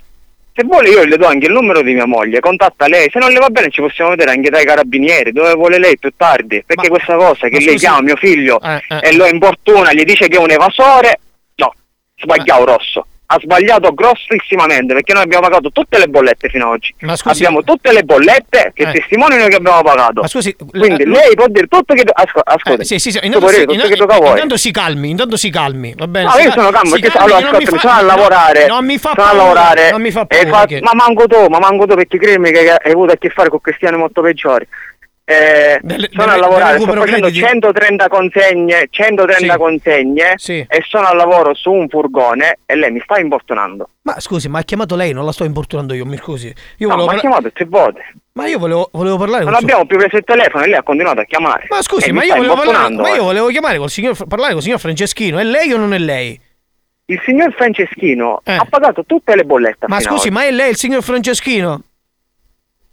se 0.54 0.64
vuole 0.64 0.88
io 0.90 1.04
le 1.04 1.16
do 1.16 1.26
anche 1.26 1.46
il 1.46 1.52
numero 1.52 1.80
di 1.82 1.92
mia 1.94 2.06
moglie, 2.06 2.40
contatta 2.40 2.86
lei, 2.86 3.08
se 3.10 3.18
non 3.18 3.30
le 3.30 3.38
va 3.38 3.48
bene 3.48 3.70
ci 3.70 3.80
possiamo 3.80 4.10
vedere 4.10 4.30
anche 4.32 4.48
dai 4.50 4.64
carabinieri, 4.66 5.32
dove 5.32 5.52
vuole 5.54 5.78
lei 5.78 5.98
più 5.98 6.10
tardi, 6.16 6.62
perché 6.66 6.88
questa 6.88 7.16
cosa 7.16 7.48
che 7.48 7.58
ma 7.58 7.64
lei 7.66 7.76
chiama 7.76 8.00
mio 8.02 8.16
figlio 8.16 8.60
Eh, 8.60 8.82
eh. 8.88 8.98
e 9.02 9.14
lo 9.14 9.26
importuna, 9.26 9.92
gli 9.92 10.04
dice 10.04 10.28
che 10.28 10.36
è 10.36 10.40
un 10.40 10.50
evasore, 10.50 11.20
no, 11.56 11.72
sbagliato 12.16 12.64
rosso. 12.64 13.06
Ha 13.32 13.38
sbagliato 13.40 13.94
grossissimamente 13.94 14.92
perché 14.92 15.14
noi 15.14 15.22
abbiamo 15.22 15.44
pagato 15.48 15.70
tutte 15.72 15.98
le 15.98 16.06
bollette 16.06 16.48
fino 16.50 16.66
ad 16.66 16.72
oggi. 16.72 16.94
Ma 17.00 17.16
scusi- 17.16 17.42
abbiamo 17.44 17.62
tutte 17.64 17.90
le 17.92 18.02
bollette 18.02 18.72
che 18.74 18.82
Eh. 18.82 18.92
testimoniano 18.92 19.46
che 19.48 19.56
abbiamo 19.56 19.80
pagato. 19.82 20.20
Ma 20.20 20.28
scusi, 20.28 20.54
Quindi 20.54 21.04
la- 21.06 21.20
lei 21.20 21.34
può 21.34 21.46
dire 21.48 21.66
tutto 21.66 21.94
che 21.94 22.04
asco- 22.12 22.40
ascolti. 22.44 22.82
Eh, 22.82 22.84
sì, 22.84 22.98
sì, 22.98 23.10
sì. 23.10 23.18
Intanto, 23.22 23.48
si, 23.48 23.60
intanto- 23.62 23.88
che 23.88 23.96
tocca 23.96 24.14
a 24.16 24.18
voi. 24.18 24.30
intanto 24.32 24.56
si 24.58 24.70
calmi, 24.70 25.08
intanto 25.10 25.36
si 25.38 25.48
calmi, 25.50 25.94
va 25.96 26.06
bene? 26.06 26.26
No, 26.28 26.38
io 26.42 26.50
sono 26.50 26.70
calmo 26.70 26.90
perché 26.90 27.08
calmi, 27.08 27.32
allora 27.32 27.48
ascoltami, 27.48 27.64
fa- 27.64 27.78
sono 27.88 27.92
a 27.94 28.02
lavorare. 28.02 28.66
Non 28.66 28.84
mi 28.84 28.98
fa 28.98 29.10
sono 29.14 29.26
a 29.26 29.28
paura, 29.30 29.42
lavorare. 29.44 29.90
Non 29.92 30.02
mi 30.02 30.10
fa 30.10 30.26
paura. 30.26 30.50
fa- 30.58 30.66
che- 30.66 30.80
Ma 30.82 30.90
manco 30.94 31.26
tu, 31.26 31.46
ma 31.48 31.58
manco 31.58 31.86
tu 31.86 31.94
perché 31.94 32.18
credimi 32.18 32.50
che 32.50 32.70
hai 32.70 32.90
avuto 32.92 33.12
a 33.12 33.16
che 33.16 33.30
fare 33.30 33.48
con 33.48 33.60
cristiani 33.62 33.96
molto 33.96 34.20
peggiori. 34.20 34.66
Eh, 35.24 35.80
sono 36.10 36.32
a 36.32 36.36
lavorare, 36.36 36.80
sto 36.80 36.92
facendo 36.92 37.28
crediti? 37.28 37.38
130 37.46 38.08
consegne, 38.08 38.86
130 38.90 39.52
Sì. 39.52 39.58
consegne 39.58 40.32
Sì. 40.36 40.66
e 40.68 40.82
sono 40.86 41.06
al 41.06 41.16
lavoro 41.16 41.54
su 41.54 41.70
un 41.70 41.88
furgone 41.88 42.58
e 42.66 42.74
lei 42.74 42.90
mi 42.90 43.00
sta 43.04 43.18
importunando. 43.20 43.88
Ma 44.02 44.18
scusi, 44.18 44.48
ma 44.48 44.58
ha 44.58 44.62
chiamato 44.62 44.96
lei, 44.96 45.12
non 45.12 45.24
la 45.24 45.30
sto 45.32 45.44
importunando 45.44 45.94
io, 45.94 46.04
mi 46.04 46.16
scusi. 46.16 46.52
Io 46.78 46.88
No, 46.88 46.96
ma 46.96 47.02
ha 47.02 47.06
parla- 47.06 47.20
chiamato 47.20 47.52
tre 47.52 47.64
volte. 47.66 48.04
Ma 48.32 48.48
io 48.48 48.58
volevo, 48.58 48.88
volevo 48.92 49.16
parlare 49.16 49.44
Non 49.44 49.52
suo- 49.54 49.62
abbiamo 49.62 49.84
più 49.86 49.96
preso 49.96 50.16
il 50.16 50.24
telefono 50.24 50.64
e 50.64 50.66
lei 50.66 50.76
ha 50.78 50.82
continuato 50.82 51.20
a 51.20 51.24
chiamare. 51.24 51.66
Ma 51.70 51.82
scusi, 51.82 52.10
ma 52.12 52.24
io, 52.24 52.34
parlare, 52.54 52.94
ma 52.94 53.08
io 53.10 53.14
eh. 53.14 53.18
volevo 53.20 53.46
chiamare 53.48 53.78
col 53.78 53.90
signor, 53.90 54.26
parlare 54.26 54.54
col 54.54 54.62
signor 54.62 54.80
Franceschino. 54.80 55.38
È 55.38 55.44
lei 55.44 55.72
o 55.72 55.76
non 55.78 55.94
è 55.94 55.98
lei? 55.98 56.38
Il 57.06 57.20
signor 57.24 57.52
Franceschino 57.52 58.40
Eh. 58.42 58.54
ha 58.54 58.66
pagato 58.68 59.04
tutte 59.04 59.36
le 59.36 59.44
bollette. 59.44 59.86
Ma 59.86 60.00
scusi, 60.00 60.30
ma 60.30 60.44
è 60.44 60.50
lei 60.50 60.70
il 60.70 60.76
signor 60.76 61.02
Franceschino? 61.02 61.82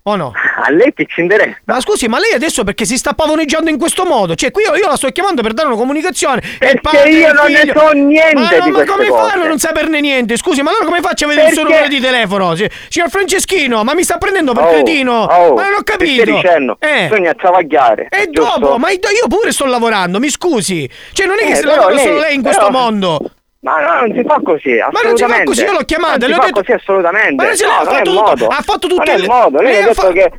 O 0.10 0.16
no? 0.16 0.32
A 0.64 0.72
lei 0.72 0.92
ti 0.92 1.06
ci 1.08 1.22
interessa? 1.22 1.58
Ma 1.66 1.80
scusi, 1.80 2.08
ma 2.08 2.18
lei 2.18 2.34
adesso 2.34 2.64
perché 2.64 2.84
si 2.86 2.98
sta 2.98 3.14
pavoneggiando 3.14 3.70
in 3.70 3.78
questo 3.78 4.06
modo? 4.06 4.34
Cioè, 4.34 4.50
qui 4.50 4.64
io, 4.64 4.76
io 4.76 4.88
la 4.88 4.96
sto 4.96 5.08
chiamando 5.10 5.44
per 5.44 5.54
dare 5.54 5.68
una 5.68 5.78
comunicazione. 5.78 6.42
e 6.60 6.72
il 6.72 6.82
padre, 6.82 7.10
io 7.12 7.32
non 7.32 7.52
ne 7.52 7.72
so 7.76 7.92
niente 7.92 8.34
ma, 8.34 8.50
no, 8.66 8.70
ma 8.72 8.86
come 8.86 9.08
cose. 9.08 9.30
fanno 9.30 9.44
a 9.44 9.48
non 9.48 9.60
saperne 9.60 10.00
niente? 10.02 10.36
Scusi, 10.38 10.64
ma 10.64 10.72
allora 10.72 10.86
come 10.86 11.02
faccio 11.02 11.26
a 11.26 11.28
vedere 11.28 11.48
il 11.50 11.54
suo 11.54 11.62
Perché- 11.64 11.78
numero 11.80 11.96
di 11.96 12.04
telefono? 12.04 12.56
Signor 12.56 13.10
Franceschino, 13.10 13.84
ma 13.84 13.94
mi 13.94 14.04
sta 14.04 14.18
prendendo 14.18 14.54
per 14.54 14.64
Oh, 14.64 14.70
cretino? 14.70 15.24
oh, 15.24 15.54
ma 15.54 15.64
non 15.66 15.74
ho 15.76 15.82
che 15.84 15.92
capito. 15.92 16.24
stai 16.24 16.34
dicendo? 16.42 16.78
Eh. 16.80 17.08
Bisogna 17.10 17.34
travagliare. 17.36 18.08
E 18.10 18.30
giusto? 18.32 18.60
dopo, 18.60 18.78
ma 18.80 18.90
io 18.90 19.00
pure 19.28 19.52
sto 19.52 19.66
lavorando, 19.66 20.20
mi 20.20 20.30
scusi. 20.30 20.90
Cioè, 21.14 21.28
non 21.28 21.36
è 21.40 21.44
che 21.46 21.52
Eh, 21.52 21.56
se 21.56 21.66
lavora 21.66 21.94
lei- 21.94 22.04
solo 22.06 22.20
lei 22.20 22.34
in 22.36 22.42
questo 22.42 22.66
però- 22.68 22.80
mondo. 22.80 23.20
Ma 23.62 23.80
no, 23.82 24.06
non 24.08 24.16
si 24.16 24.24
fa 24.26 24.40
così, 24.42 24.78
Ma 24.92 25.02
non 25.04 25.18
si 25.18 25.26
fa 25.26 25.44
così, 25.44 25.64
io 25.64 25.72
l'ho 25.74 25.84
chiamata, 25.84 26.18
Non 26.26 26.30
si 26.30 26.34
fa 26.34 26.46
detto- 26.46 26.60
così 26.62 26.72
assolutamente. 26.72 27.36
Ma 27.36 27.44
non 27.44 27.56
si- 27.56 27.64
no, 27.66 27.70
lei 27.70 27.78
ha 27.78 27.84
non 27.84 27.94
è 27.94 27.98
fatto 27.98 28.12
tutto- 28.38 28.48
ha 28.48 28.62
fatto 28.62 28.88
tutto 28.88 29.12
il- 29.12 29.26
modo, 29.28 29.62
lei 29.62 29.72
lei 29.74 29.82
ha 29.82 29.86
detto 29.88 30.02
fa- 30.02 30.12
che... 30.14 30.32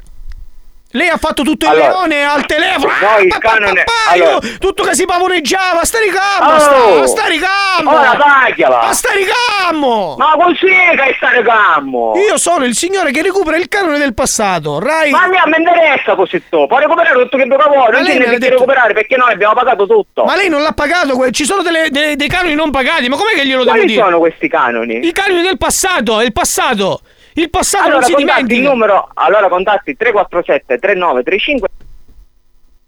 Lei 0.93 1.09
ha 1.09 1.17
fatto 1.19 1.45
tutto 1.45 1.67
il 1.67 1.71
Allora, 1.71 1.89
leone 1.89 2.25
al 2.25 2.47
telefono. 2.47 2.93
no, 3.01 3.09
Ah, 3.15 3.21
il 3.21 3.29
pa- 3.29 3.39
pa- 3.39 3.49
canone- 3.51 3.85
pa- 3.85 4.11
allora- 4.11 4.39
tutto 4.59 4.83
che 4.83 4.95
si 4.97 5.05
pavoneggiava. 5.05 5.85
Sta 5.85 5.99
ricammo, 6.01 6.51
Oh! 6.53 6.59
sta, 6.59 7.07
sta 7.07 7.27
ricammo. 7.29 7.91
Ora 7.97 8.17
tagliala. 8.17 8.81
Ma 8.87 8.93
sta 8.93 9.11
ricammo. 9.13 10.17
Ma 10.19 10.33
così 10.37 10.67
che 10.67 11.15
stai 11.17 11.45
cammo! 11.45 12.15
Io 12.17 12.37
sono 12.39 12.65
il 12.65 12.75
signore 12.75 13.13
che 13.13 13.23
recupera 13.23 13.57
il 13.57 13.69
canone 13.69 13.99
del 13.99 14.15
passato. 14.15 14.81
Rai. 14.81 15.11
Ma 15.11 15.23
a 15.23 15.27
me 15.29 15.39
mi 15.47 15.57
interessa 15.59 16.17
così 16.17 16.43
tu, 16.49 16.67
puoi 16.67 16.81
recuperare 16.81 17.23
tutto 17.23 17.37
che 17.37 17.45
voi, 17.47 17.57
Ma 17.69 17.89
non 18.01 18.05
che 18.05 18.39
detto- 18.39 18.49
recuperare 18.55 18.93
perché 18.93 19.17
noi 19.17 19.31
abbiamo 19.33 19.55
pagato 19.55 19.87
tutto. 19.87 20.25
Ma 20.25 20.35
lei 20.35 20.49
non 20.49 20.61
l'ha 20.63 20.73
pagato, 20.73 21.31
ci 21.31 21.45
sono 21.45 21.63
delle- 21.63 21.91
delle- 21.91 22.17
dei 22.17 22.29
canoni 22.29 22.55
non 22.55 22.73
pagati, 22.73 23.09
ma 23.09 23.17
com'è 23.17 23.35
che 23.35 23.47
glielo 23.47 23.63
devo 23.63 23.71
Quali 23.77 23.87
dire? 23.87 24.03
sono 24.03 24.19
questi 24.19 24.49
canoni? 24.49 25.07
I 25.07 25.13
canoni 25.13 25.43
del 25.43 25.57
passato, 25.57 26.19
è 26.19 26.25
il 26.25 26.33
passato. 26.33 27.01
Il 27.41 27.49
passato 27.51 27.85
Allora 27.85 28.01
non 28.01 28.09
si 28.09 28.15
dimentica. 28.17 28.69
numero, 28.69 29.11
allora 29.15 29.49
contatti 29.49 29.97
347 29.97 30.79
3935 30.79 31.69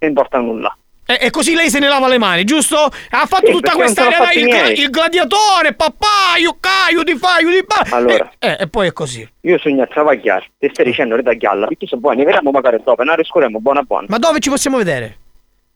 non 0.00 0.10
importa 0.10 0.38
nulla. 0.38 0.76
E, 1.06 1.18
e 1.22 1.30
così 1.30 1.54
lei 1.54 1.70
se 1.70 1.78
ne 1.78 1.88
lava 1.88 2.06
le 2.08 2.18
mani, 2.18 2.44
giusto? 2.44 2.76
Ha 2.76 3.26
fatto 3.26 3.46
Sì, 3.46 3.52
tutta 3.52 3.70
perché 3.70 3.76
questa 3.84 4.02
non 4.04 4.12
sono 4.12 4.24
era 4.30 4.32
il, 4.72 4.78
il 4.78 4.90
gladiatore, 4.90 5.72
papà, 5.74 6.36
io 6.38 6.56
caio, 6.60 7.02
ti 7.02 7.16
fai, 7.16 7.44
io 7.44 7.50
ti 7.60 7.66
fa. 7.66 7.96
Allora. 7.96 8.30
E, 8.38 8.48
eh, 8.48 8.56
e 8.60 8.68
poi 8.68 8.88
è 8.88 8.92
così. 8.92 9.28
Io 9.40 9.58
sogno 9.58 9.82
a 9.82 9.86
travagliare, 9.86 10.50
ti 10.58 10.68
stai 10.72 10.84
dicendo 10.84 11.16
ritagliarla, 11.16 11.66
perché 11.68 11.86
se 11.86 11.96
vuoi 11.96 12.16
ne 12.16 12.24
vediamo 12.24 12.50
magari 12.50 12.78
dopo, 12.84 13.02
ne 13.02 13.16
riscorremo 13.16 13.58
buona 13.58 13.82
buona. 13.82 14.06
Ma 14.10 14.18
dove 14.18 14.38
ci 14.40 14.50
possiamo 14.50 14.76
vedere? 14.76 15.18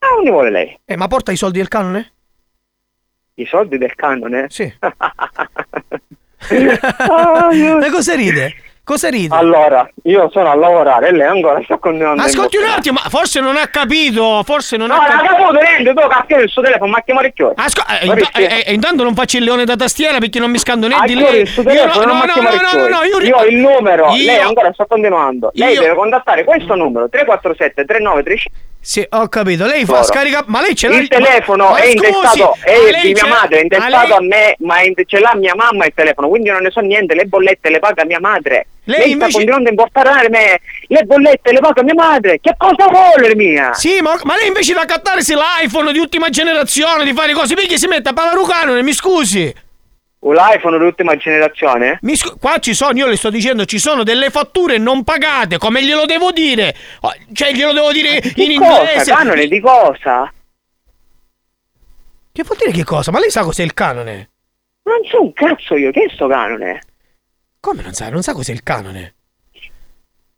Ah, 0.00 0.08
non 0.16 0.24
ne 0.24 0.30
vuole 0.30 0.50
lei? 0.50 0.78
Eh, 0.84 0.96
ma 0.96 1.08
porta 1.08 1.32
i 1.32 1.36
soldi 1.36 1.58
del 1.58 1.68
canone? 1.68 2.12
I 3.34 3.46
soldi 3.46 3.78
del 3.78 3.94
canone? 3.94 4.46
Sì. 4.50 4.70
Ah, 6.48 7.48
io- 7.52 7.78
Ma 7.80 7.90
cosa 7.90 8.14
ride? 8.14 8.54
Cosa 8.86 9.08
ride? 9.08 9.34
Allora, 9.34 9.90
io 10.04 10.30
sono 10.30 10.48
a 10.48 10.54
lavorare 10.54 11.08
e 11.08 11.10
lei 11.10 11.26
ancora 11.26 11.60
sta 11.64 11.76
continuando 11.76 12.22
Ascolti 12.22 12.56
un 12.56 12.66
attimo, 12.66 13.00
ma 13.02 13.10
forse 13.10 13.40
non 13.40 13.56
ha 13.56 13.66
capito, 13.66 14.44
forse 14.44 14.76
non 14.76 14.86
No, 14.86 14.94
ha 14.94 14.98
non 14.98 15.06
capito. 15.08 15.24
ha 15.34 15.36
caputo 15.38 15.58
niente, 15.60 15.92
tu 16.00 16.06
cacchio 16.08 16.38
il 16.38 16.48
suo 16.48 16.62
telefono, 16.62 16.90
ma 16.92 17.00
chiamare 17.02 17.32
chi? 17.32 17.42
Asco- 17.56 17.82
eh, 18.00 18.14
che- 18.14 18.44
eh, 18.44 18.64
eh, 18.64 18.72
intanto 18.74 19.02
non 19.02 19.14
faccio 19.16 19.38
il 19.38 19.42
leone 19.42 19.64
da 19.64 19.74
tastiera 19.74 20.18
perché 20.18 20.38
non 20.38 20.52
mi 20.52 20.58
scando 20.58 20.86
né 20.86 20.94
Ah, 20.94 21.04
di 21.04 21.16
lei. 21.16 21.40
il 21.40 21.48
suo 21.48 21.62
Io 21.64 21.84
no, 21.84 21.94
non 21.94 22.16
no, 22.16 22.24
no, 22.26 22.42
no, 22.42 22.80
no, 22.80 22.88
no, 22.88 23.02
io, 23.02 23.18
Io 23.26 23.36
ho 23.36 23.44
il 23.44 23.56
numero, 23.56 24.10
Io- 24.12 24.24
lei 24.24 24.38
ancora 24.38 24.72
sta 24.72 24.86
continuando. 24.86 25.50
Lei 25.54 25.74
Io- 25.74 25.80
deve 25.80 25.94
contattare 25.96 26.44
questo 26.44 26.76
numero, 26.76 27.08
347 27.08 27.84
3935 27.84 28.50
Sì, 28.88 29.04
ho 29.10 29.28
capito. 29.28 29.66
Lei 29.66 29.84
fa 29.84 29.94
Loro. 29.94 30.04
scarica. 30.04 30.44
Ma 30.46 30.60
lei 30.60 30.76
ce 30.76 30.86
l'ha 30.86 30.98
Il 30.98 31.08
telefono 31.08 31.70
Ma 31.70 31.76
è 31.78 31.86
intestato, 31.86 32.56
è 32.62 33.00
di 33.02 33.12
mia 33.14 33.26
madre, 33.26 33.58
è 33.58 33.62
intestato 33.62 34.06
lei- 34.06 34.12
a 34.16 34.20
me, 34.20 34.54
ma 34.60 34.80
in- 34.82 34.94
ce 35.04 35.18
l'ha 35.18 35.34
mia 35.34 35.54
mamma 35.56 35.86
il 35.86 35.92
telefono, 35.92 36.28
quindi 36.28 36.50
non 36.50 36.62
ne 36.62 36.70
so 36.70 36.78
niente, 36.78 37.16
le 37.16 37.24
bollette 37.24 37.68
le 37.68 37.80
paga 37.80 38.04
mia 38.04 38.20
madre. 38.20 38.68
Lei 38.84 38.98
Lei, 39.00 39.10
invece- 39.10 39.30
sta 39.30 39.38
continuando 39.38 39.68
a 39.68 39.72
importare 39.72 40.28
me, 40.28 40.60
le 40.86 41.02
bollette 41.02 41.50
le 41.52 41.58
paga 41.58 41.82
mia 41.82 41.94
madre, 41.94 42.38
che 42.40 42.54
cosa 42.56 42.86
vuole 42.88 43.34
mia? 43.34 43.74
Sì, 43.74 43.98
ma, 44.00 44.16
ma 44.22 44.36
lei 44.36 44.46
invece 44.46 44.72
da 44.72 44.84
cattarsi 44.84 45.34
l'iPhone 45.34 45.90
di 45.90 45.98
ultima 45.98 46.28
generazione, 46.28 47.02
di 47.02 47.12
fare 47.12 47.32
cose, 47.32 47.54
perché 47.56 47.78
si 47.78 47.88
mette 47.88 48.10
a 48.10 48.12
Pavarucano, 48.12 48.80
mi 48.84 48.92
scusi. 48.92 49.52
Un 50.18 50.34
iPhone 50.38 50.78
di 50.78 50.84
ultima 50.84 51.14
generazione? 51.16 51.98
Mi 52.02 52.16
scu- 52.16 52.38
qua 52.40 52.58
ci 52.58 52.74
sono, 52.74 52.96
io 52.98 53.06
le 53.06 53.16
sto 53.16 53.30
dicendo, 53.30 53.64
ci 53.64 53.78
sono 53.78 54.02
delle 54.02 54.30
fatture 54.30 54.78
non 54.78 55.04
pagate, 55.04 55.58
come 55.58 55.84
glielo 55.84 56.04
devo 56.06 56.32
dire? 56.32 56.74
Oh, 57.00 57.12
Cioè, 57.32 57.52
glielo 57.52 57.72
devo 57.72 57.92
dire 57.92 58.16
in 58.16 58.32
Di 58.34 58.54
inglese. 58.54 58.94
cosa? 58.98 59.14
Canone 59.16 59.46
di 59.46 59.60
cosa? 59.60 60.32
Che 62.32 62.42
vuol 62.42 62.58
dire 62.58 62.70
che 62.72 62.84
cosa? 62.84 63.10
Ma 63.10 63.18
lei 63.20 63.30
sa 63.30 63.42
cos'è 63.44 63.62
il 63.62 63.72
canone? 63.74 64.30
Non 64.82 64.98
so 65.08 65.22
un 65.22 65.32
cazzo 65.32 65.76
io, 65.76 65.90
che 65.90 66.04
è 66.04 66.12
sto 66.14 66.26
canone? 66.28 66.80
Come 67.60 67.82
non 67.82 67.92
sa? 67.92 68.08
Non 68.08 68.22
sa 68.22 68.32
cos'è 68.32 68.52
il 68.52 68.62
canone? 68.62 69.14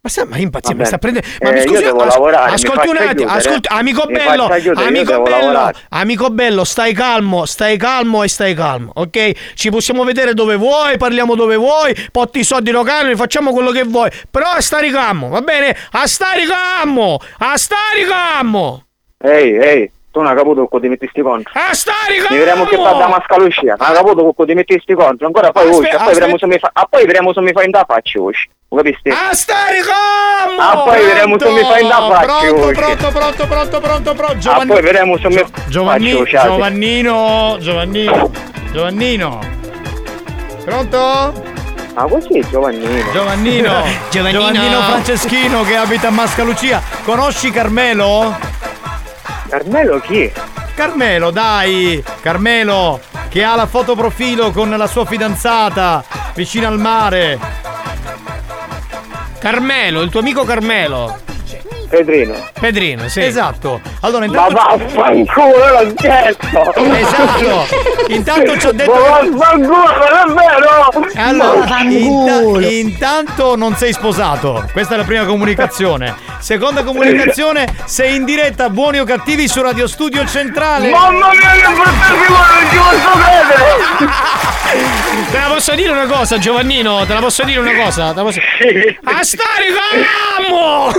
Ma 0.09 0.15
sta, 0.15 0.25
ma 0.25 0.39
impazzi, 0.39 0.69
Vabbè. 0.69 0.79
mi 0.81 0.87
sta 0.87 0.97
prendendo. 0.97 1.29
Ma 1.43 1.51
Eh, 1.51 1.53
mi 1.53 1.61
scusi, 1.61 1.83
devo 1.83 2.01
as- 2.03 2.15
lavorare, 2.15 2.53
ascolti 2.55 2.89
un 2.89 2.97
attimo, 2.97 3.31
ascolti, 3.31 3.69
amico 3.71 4.05
Mi 4.07 4.15
bello, 4.15 4.55
io 4.57 4.73
amico 4.75 5.21
bello, 5.21 5.29
lavorare. 5.29 5.79
amico 5.91 6.31
bello, 6.31 6.65
stai 6.65 6.95
calmo, 6.95 7.45
stai 7.45 7.77
calmo 7.77 8.23
e 8.23 8.29
stai 8.29 8.55
calmo, 8.55 8.91
ok? 8.95 9.33
Ci 9.55 9.69
possiamo 9.71 10.05
vedere 10.05 10.33
dove 10.33 10.57
vuoi, 10.57 10.97
parliamo 10.97 11.35
dove 11.35 11.57
vuoi, 11.57 11.95
potti 12.11 12.39
i 12.39 12.45
soldi 12.45 12.71
locali, 12.71 13.15
facciamo 13.17 13.53
quello 13.53 13.71
che 13.71 13.83
vuoi, 13.85 14.09
però 14.31 14.47
a 14.49 14.61
stare 14.63 14.91
calmo, 14.91 15.29
va 15.29 15.43
bene? 15.43 15.77
A 15.93 16.07
stare 16.07 16.45
calmo, 16.47 17.19
a 17.39 17.57
stare 17.59 18.07
calmo. 18.09 18.85
Ehi, 19.23 19.57
ehi, 19.57 19.91
non 20.23 20.31
hai 20.31 20.37
capito 20.37 20.66
con 20.69 20.81
ti 20.81 20.89
metti 20.89 21.07
sti 21.09 21.23
contro. 21.23 21.53
A 21.55 21.75
stare 21.75 22.16
calmo. 22.16 22.29
Mi 22.31 22.39
vedremo 22.39 22.64
che 22.64 22.77
fa 22.77 22.93
da 22.93 23.09
mascalucia. 23.09 23.75
Non 23.79 23.89
hai 23.89 23.95
capito 23.95 24.33
con 24.33 24.47
ti 24.47 24.55
metti 24.55 24.79
sti 24.81 24.95
contro. 24.95 25.27
Ancora 25.27 25.51
poi 25.51 25.66
voce, 25.71 25.89
a 25.91 26.03
poi 26.05 26.12
vedremo 26.14 26.39
se 26.39 26.47
mi 26.47 26.59
fa, 26.59 26.71
a 26.73 26.87
poi 26.89 27.05
vedremo 27.07 27.33
se 27.33 27.41
mi 27.41 27.53
fai 27.53 27.64
in 27.64 27.71
da 27.71 27.85
faccia 27.87 28.19
voce. 28.21 28.49
Lo 28.71 28.77
capisti? 28.77 29.09
A 29.09 29.33
stare 29.33 29.79
calmo. 29.81 30.61
Ah, 30.61 30.83
poi 30.83 31.05
vedremo 31.05 31.39
se 31.39 31.49
mi 31.51 31.62
fai 31.62 31.83
in 31.83 31.89
da 31.89 32.07
faccia 32.07 32.27
Pronto, 32.27 32.66
pronto, 32.73 33.11
pronto, 33.11 33.47
pronto, 33.47 33.81
pronto, 33.81 34.14
pronto, 34.14 34.33
Ah, 34.33 34.39
Giovanni. 34.39 34.71
poi 34.73 34.83
vedremo 34.83 35.16
se 35.19 35.29
mi 35.29 35.45
Giovanni, 35.69 36.11
faccio 36.11 36.23
uscire. 36.23 36.43
Giovannino, 36.43 37.57
Giovannino, 37.61 38.31
Giovannino. 38.73 39.39
Pronto? 40.64 41.57
Ah, 41.95 42.05
così, 42.05 42.45
Giovannino. 42.51 43.11
Giovannino, 43.12 43.83
Giovannino 44.11 44.83
Franceschino 44.83 45.62
che 45.64 45.75
abita 45.77 46.09
a 46.09 46.11
Mascalucia. 46.11 46.83
Conosci 47.05 47.51
Carmelo? 47.51 48.37
Carmelo 49.49 49.99
chi? 50.01 50.30
Carmelo, 50.74 51.30
dai! 51.30 52.05
Carmelo, 52.20 53.01
che 53.28 53.42
ha 53.42 53.57
la 53.57 53.66
foto 53.66 53.96
profilo 53.96 54.51
con 54.53 54.68
la 54.68 54.86
sua 54.86 55.07
fidanzata 55.07 56.05
vicino 56.34 56.68
al 56.68 56.78
mare. 56.78 57.38
Carmelo, 59.38 60.03
il 60.03 60.11
tuo 60.11 60.20
amico 60.20 60.44
Carmelo. 60.44 61.28
Pedrino. 61.89 62.34
Pedrino, 62.59 63.09
sì. 63.09 63.22
Esatto. 63.22 63.80
Allora, 64.01 64.26
Ma 64.26 64.47
intanto. 64.47 64.55
vaffanculo, 64.55 65.82
l'ho 65.82 65.95
chiesto! 65.95 66.74
Esatto. 66.74 67.66
Intanto 68.09 68.59
ci 68.59 68.66
ho 68.66 68.72
detto. 68.72 68.93
Ma 68.93 68.99
vaffanculo, 69.01 69.66
non 69.66 70.28
è 70.28 70.32
vero! 70.34 71.22
Allora, 71.22 71.78
inta- 71.80 72.68
intanto 72.68 73.57
non 73.57 73.74
sei 73.76 73.93
sposato. 73.93 74.68
Questa 74.72 74.95
è 74.95 74.97
la 74.99 75.05
prima 75.05 75.24
comunicazione. 75.24 76.14
Seconda 76.39 76.82
comunicazione, 76.84 77.66
sei 77.86 78.16
in 78.16 78.24
diretta 78.24 78.68
buoni 78.70 79.01
o 79.01 79.05
cattivi 79.05 79.49
su 79.49 79.61
Radio 79.62 79.86
Studio 79.89 80.24
Centrale. 80.26 80.91
Mamma 80.91 81.30
mia, 81.30 81.51
che 81.53 81.68
brutta 81.74 81.91
figura, 81.91 82.47
non 82.53 82.70
ci 82.70 82.76
posso 82.76 83.18
credere! 83.18 84.57
Te 85.30 85.39
la 85.39 85.47
posso 85.49 85.74
dire 85.74 85.91
una 85.91 86.07
cosa, 86.07 86.39
Giovannino? 86.39 87.05
Te 87.07 87.14
la 87.14 87.20
posso 87.20 87.43
dire 87.43 87.59
una 87.61 87.74
cosa? 87.74 88.11
Te 88.11 88.16
la 88.16 88.22
posso... 88.22 88.41
A 89.05 89.22
stare 89.24 89.66
calmo! 90.36 90.93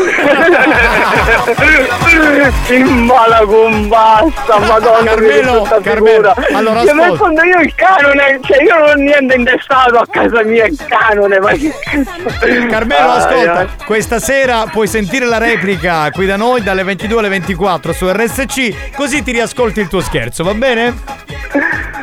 In 2.69 3.05
mala 3.05 3.39
con 3.45 3.87
basta, 3.87 4.59
madonna 4.59 5.03
Carmelo, 5.13 5.67
Carmelo, 5.81 6.33
allora 6.53 6.81
Io 6.83 6.91
ascolta. 7.01 7.45
io 7.45 7.59
il 7.59 7.73
canone, 7.75 8.39
cioè 8.43 8.61
io 8.63 8.77
non 8.77 8.89
ho 8.89 8.93
niente 8.93 9.35
intestato 9.35 9.97
a 9.97 10.05
casa 10.09 10.43
mia 10.43 10.65
il 10.65 10.77
canone, 10.87 11.39
ma 11.39 11.51
che 11.51 11.73
cazzo? 11.81 12.67
Carmelo, 12.69 13.09
Ah, 13.09 13.15
ascolta, 13.15 13.61
eh. 13.63 13.67
questa 13.85 14.19
sera 14.19 14.65
puoi 14.71 14.87
sentire 14.87 15.25
la 15.25 15.37
replica 15.39 16.09
qui 16.11 16.25
da 16.25 16.35
noi 16.37 16.61
dalle 16.61 16.83
22 16.83 17.19
alle 17.19 17.29
24 17.29 17.91
su 17.93 18.07
RSC, 18.09 18.93
così 18.95 19.23
ti 19.23 19.31
riascolti 19.31 19.79
il 19.79 19.87
tuo 19.87 20.01
scherzo, 20.01 20.43
va 20.43 20.53
bene? 20.53 20.93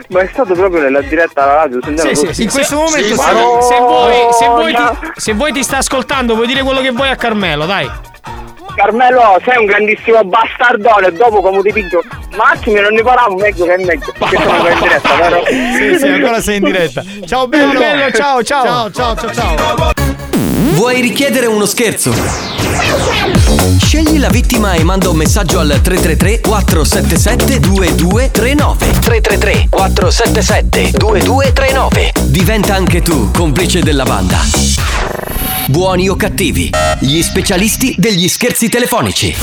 Ma 0.09 0.21
è 0.21 0.29
stato 0.33 0.55
proprio 0.55 0.83
nella 0.83 1.01
diretta 1.01 1.43
alla 1.45 1.55
radio, 1.55 1.81
Sì, 2.15 2.33
sì, 2.33 2.43
in 2.43 2.51
questo 2.51 2.77
momento 2.77 2.99
Sì, 3.09 3.15
se, 3.15 3.23
se 3.23 3.79
vuoi, 3.79 4.15
se, 4.39 4.47
vuoi 4.47 4.75
ti, 4.75 4.83
se 5.17 5.33
vuoi 5.33 5.53
ti 5.53 5.63
sta 5.63 5.79
ascoltando, 5.79 6.35
puoi 6.35 6.47
dire 6.47 6.63
quello 6.63 6.81
che 6.81 6.91
vuoi 6.91 7.09
a 7.11 7.17
Carmelo, 7.17 7.67
dai. 7.67 7.91
Carmelo, 8.77 9.41
sei 9.45 9.59
un 9.59 9.65
grandissimo 9.65 10.23
bastardone, 10.23 11.11
dopo 11.13 11.41
come 11.41 11.63
ti 11.63 11.73
piglio 11.73 12.03
Massimo 12.37 12.81
non 12.81 12.93
ne 12.93 13.03
parliamo 13.03 13.37
meglio 13.37 13.65
che 13.65 13.75
è 13.75 13.79
meglio. 13.79 14.13
Che 14.13 14.37
sono 14.37 14.51
ancora 14.51 14.73
in 14.73 14.81
diretta, 14.81 15.15
vero? 15.17 15.45
Sì, 15.77 15.99
sì, 15.99 16.07
ancora 16.07 16.41
sei 16.41 16.57
in 16.57 16.65
diretta. 16.65 17.03
Ciao 17.27 17.49
bello, 17.49 17.79
bello, 17.79 18.11
ciao, 18.13 18.43
ciao. 18.43 18.91
Ciao, 18.91 18.91
ciao, 18.91 19.17
ciao, 19.17 19.35
ciao. 19.35 19.93
Vuoi 20.75 21.01
richiedere 21.01 21.47
uno 21.47 21.65
scherzo? 21.65 22.13
Scegli 23.79 24.19
la 24.19 24.29
vittima 24.29 24.75
e 24.75 24.85
manda 24.85 25.09
un 25.09 25.17
messaggio 25.17 25.59
al 25.59 25.81
333 25.81 26.41
477 26.41 27.61
2239 27.61 28.99
333 29.01 29.67
477 29.71 30.91
2239 30.99 32.13
Diventa 32.25 32.75
anche 32.75 33.01
tu 33.01 33.31
complice 33.31 33.81
della 33.81 34.05
banda. 34.05 35.26
Buoni 35.69 36.09
o 36.09 36.15
cattivi, 36.15 36.71
gli 37.01 37.21
specialisti 37.23 37.95
degli 37.99 38.29
scherzi 38.29 38.69
telefonici. 38.69 39.35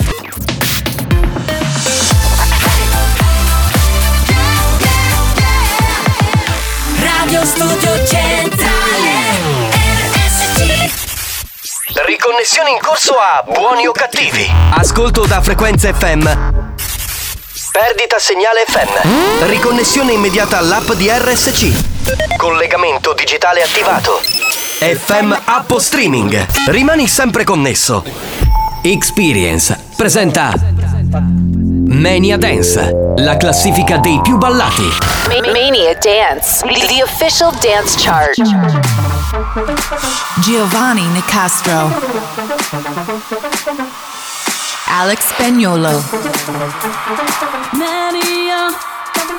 Radio 6.99 7.45
Studio 7.45 8.05
Centrale 8.05 9.11
RSC 10.13 10.91
Riconnessione 12.05 12.69
in 12.69 12.79
corso 12.81 13.13
a 13.15 13.43
buoni 13.43 13.85
o 13.85 13.91
cattivi. 13.91 14.49
Ascolto 14.71 15.25
da 15.25 15.41
frequenza 15.41 15.93
FM. 15.93 16.21
Perdita 17.71 18.17
segnale 18.17 18.63
FM. 18.67 19.45
Riconnessione 19.49 20.13
immediata 20.13 20.57
all'app 20.57 20.93
di 20.93 21.09
RSC. 21.09 21.92
Collegamento 22.37 23.13
digitale 23.13 23.61
attivato. 23.61 24.19
FM 24.79 25.33
App 25.45 25.71
Streaming. 25.77 26.45
Rimani 26.67 27.07
sempre 27.07 27.43
connesso. 27.45 28.03
Experience 28.81 29.77
presenta 29.95 30.51
Mania 31.87 32.37
Dance, 32.37 32.91
la 33.17 33.37
classifica 33.37 33.97
dei 33.97 34.19
più 34.21 34.37
ballati. 34.37 34.81
Ma- 35.27 35.51
Mania 35.51 35.93
Dance, 35.95 36.65
the 36.87 37.01
official 37.03 37.53
dance 37.61 37.95
chart. 37.97 38.33
Giovanni 40.41 41.03
Nicastro. 41.07 41.89
Alex 44.87 45.19
Spagnolo. 45.27 46.03
Mania 47.71 48.91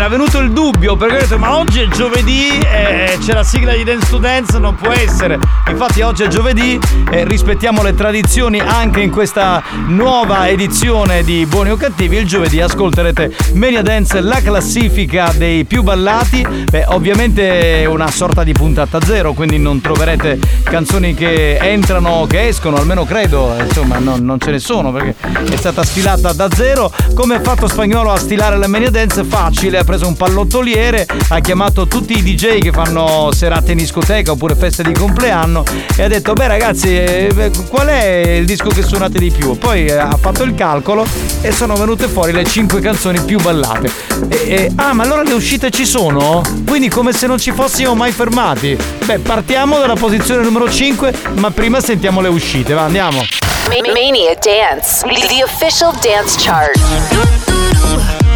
era 0.00 0.08
venuto 0.08 0.38
il 0.38 0.52
dubbio 0.52 0.96
perché 0.96 1.16
ho 1.16 1.18
detto 1.18 1.38
ma 1.38 1.58
oggi 1.58 1.80
è 1.80 1.86
giovedì 1.88 2.58
e 2.58 3.18
c'è 3.20 3.34
la 3.34 3.42
sigla 3.42 3.74
di 3.74 3.84
Dance 3.84 4.08
to 4.08 4.16
Dance, 4.16 4.58
non 4.58 4.74
può 4.74 4.92
essere. 4.92 5.38
Infatti 5.68 6.00
oggi 6.00 6.22
è 6.22 6.28
giovedì 6.28 6.80
e 7.10 7.24
rispettiamo 7.24 7.82
le 7.82 7.94
tradizioni 7.94 8.60
anche 8.60 9.00
in 9.00 9.10
questa 9.10 9.62
nuova 9.88 10.48
edizione 10.48 11.22
di 11.22 11.44
Buoni 11.44 11.72
o 11.72 11.76
Cattivi. 11.76 12.16
Il 12.16 12.26
giovedì 12.26 12.62
ascolterete 12.62 13.36
Mania 13.52 13.82
Dance, 13.82 14.22
la 14.22 14.40
classifica 14.40 15.34
dei 15.36 15.66
più 15.66 15.82
ballati. 15.82 16.46
Beh, 16.70 16.86
ovviamente 16.88 17.84
una 17.86 18.10
sorta 18.10 18.42
di 18.42 18.52
puntata 18.52 19.00
zero, 19.02 19.34
quindi 19.34 19.58
non 19.58 19.82
troverete 19.82 20.38
canzoni 20.62 21.12
che 21.12 21.58
entrano 21.58 22.08
o 22.08 22.26
che 22.26 22.48
escono, 22.48 22.76
almeno 22.76 23.04
credo, 23.04 23.54
insomma 23.58 23.98
non, 23.98 24.24
non 24.24 24.40
ce 24.40 24.50
ne 24.50 24.60
sono 24.60 24.92
perché 24.92 25.14
è 25.50 25.56
stata 25.56 25.84
stilata 25.84 26.32
da 26.32 26.48
zero. 26.50 26.90
Come 27.12 27.34
ha 27.34 27.40
fatto 27.40 27.68
Spagnolo 27.68 28.10
a 28.10 28.16
stilare 28.16 28.56
la 28.56 28.66
Mania 28.66 28.88
Dance? 28.88 29.24
Facile, 29.24 29.84
preso 29.90 30.06
un 30.06 30.14
pallottoliere, 30.14 31.04
ha 31.30 31.40
chiamato 31.40 31.88
tutti 31.88 32.16
i 32.16 32.22
DJ 32.22 32.60
che 32.60 32.70
fanno 32.70 33.30
serate 33.32 33.72
in 33.72 33.78
discoteca 33.78 34.30
oppure 34.30 34.54
feste 34.54 34.84
di 34.84 34.92
compleanno 34.92 35.64
e 35.96 36.04
ha 36.04 36.06
detto 36.06 36.32
beh 36.32 36.46
ragazzi 36.46 36.96
eh, 36.96 37.50
qual 37.68 37.88
è 37.88 38.36
il 38.38 38.46
disco 38.46 38.68
che 38.68 38.82
suonate 38.82 39.18
di 39.18 39.32
più? 39.32 39.58
Poi 39.58 39.86
eh, 39.86 39.96
ha 39.96 40.16
fatto 40.16 40.44
il 40.44 40.54
calcolo 40.54 41.04
e 41.40 41.50
sono 41.50 41.74
venute 41.74 42.06
fuori 42.06 42.30
le 42.30 42.44
5 42.44 42.80
canzoni 42.80 43.20
più 43.22 43.40
ballate. 43.40 43.90
E- 44.28 44.36
e- 44.46 44.72
ah 44.76 44.92
ma 44.92 45.02
allora 45.02 45.24
le 45.24 45.32
uscite 45.32 45.70
ci 45.70 45.84
sono? 45.84 46.40
Quindi 46.64 46.88
come 46.88 47.12
se 47.12 47.26
non 47.26 47.40
ci 47.40 47.50
fossimo 47.50 47.96
mai 47.96 48.12
fermati. 48.12 48.78
Beh 49.04 49.18
partiamo 49.18 49.80
dalla 49.80 49.96
posizione 49.96 50.44
numero 50.44 50.70
5 50.70 51.12
ma 51.34 51.50
prima 51.50 51.80
sentiamo 51.80 52.20
le 52.20 52.28
uscite, 52.28 52.74
va 52.74 52.84
andiamo. 52.84 53.22
Ma- 53.66 53.92
Mania 53.92 54.36
Dance, 54.40 55.04
the 55.26 55.42
official 55.42 55.92
dance 56.00 56.36
chart. 56.38 57.59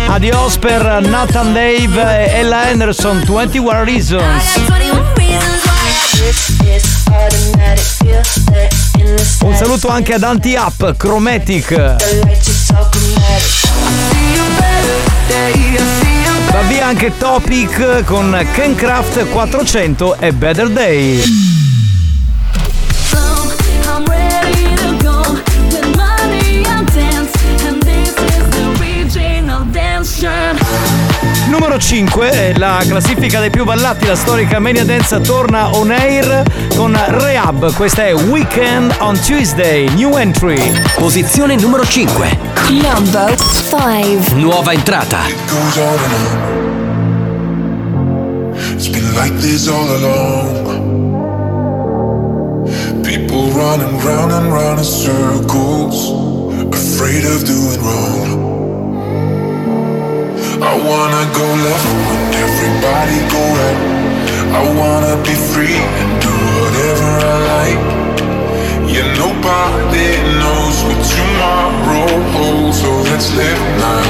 Adios 0.06 0.56
per 0.59 1.01
Nathan 1.02 1.52
Dave 1.52 2.26
e 2.26 2.39
Ella 2.39 2.68
Anderson, 2.68 3.22
21 3.26 3.85
Reasons. 3.85 4.60
Un 9.43 9.55
saluto 9.55 9.89
anche 9.89 10.14
ad 10.14 10.22
Anti-Up, 10.22 10.97
Chromatic. 10.97 11.74
Va 16.51 16.60
via 16.68 16.86
anche 16.86 17.16
Topic 17.18 18.05
con 18.05 18.47
Kencraft 18.52 19.28
400 19.28 20.16
e 20.20 20.32
Better 20.32 20.68
Day. 20.68 21.53
Numero 31.55 31.78
5, 31.78 32.55
la 32.56 32.82
classifica 32.85 33.39
dei 33.39 33.48
più 33.48 33.62
ballati, 33.62 34.06
la 34.06 34.16
storica 34.16 34.59
Mania 34.59 34.85
Dance 34.85 35.20
torna 35.20 35.72
on 35.76 35.93
air 35.93 36.43
con 36.74 37.01
Rehab. 37.10 37.72
Questa 37.74 38.05
è 38.05 38.12
Weekend 38.12 38.93
on 38.98 39.16
Tuesday, 39.20 39.89
new 39.94 40.16
entry. 40.16 40.59
Posizione 40.97 41.55
numero 41.55 41.85
5. 41.85 42.39
Number 42.70 43.36
5. 43.39 44.35
Nuova 44.35 44.72
entrata. 44.72 45.18
goes 45.47 45.76
on 45.76 45.97
and 45.97 46.12
on. 48.52 48.64
It's 48.74 48.89
been 48.89 49.14
like 49.14 49.39
this 49.39 49.68
all 49.68 49.89
along. 49.89 51.05
People 53.05 53.52
running 53.52 53.97
round 54.05 54.32
and 54.32 54.51
round 54.52 54.81
in 54.81 54.85
circles, 54.85 56.10
afraid 56.72 57.24
of 57.24 57.44
doing 57.44 57.81
wrong. 57.81 58.64
I 60.65 60.74
wanna 60.81 61.24
go 61.36 61.47
left 61.66 61.89
when 62.09 62.23
everybody 62.45 63.19
go 63.35 63.43
right. 63.61 63.81
I 64.59 64.62
wanna 64.81 65.15
be 65.23 65.35
free 65.53 65.77
and 66.01 66.11
do 66.24 66.35
whatever 66.57 67.11
I 67.20 67.36
like. 67.53 67.81
Yeah, 68.89 69.09
nobody 69.24 70.09
knows 70.41 70.77
what 70.86 71.01
tomorrow 71.12 72.16
holds, 72.32 72.81
so 72.81 72.91
let's 73.11 73.28
live 73.36 73.62
now. 73.85 74.09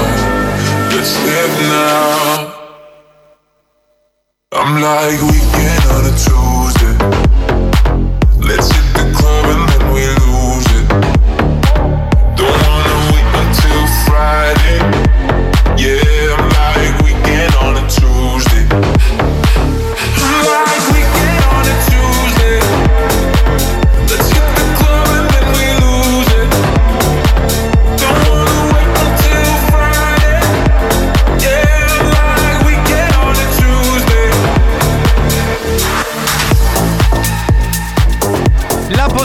Let's 0.94 1.14
live 1.26 1.54
now. 1.74 2.54
I'm 4.52 4.80
like 4.80 5.20
weekend 5.30 5.84
on 5.90 6.02
a 6.06 6.14
Tuesday. 6.24 6.73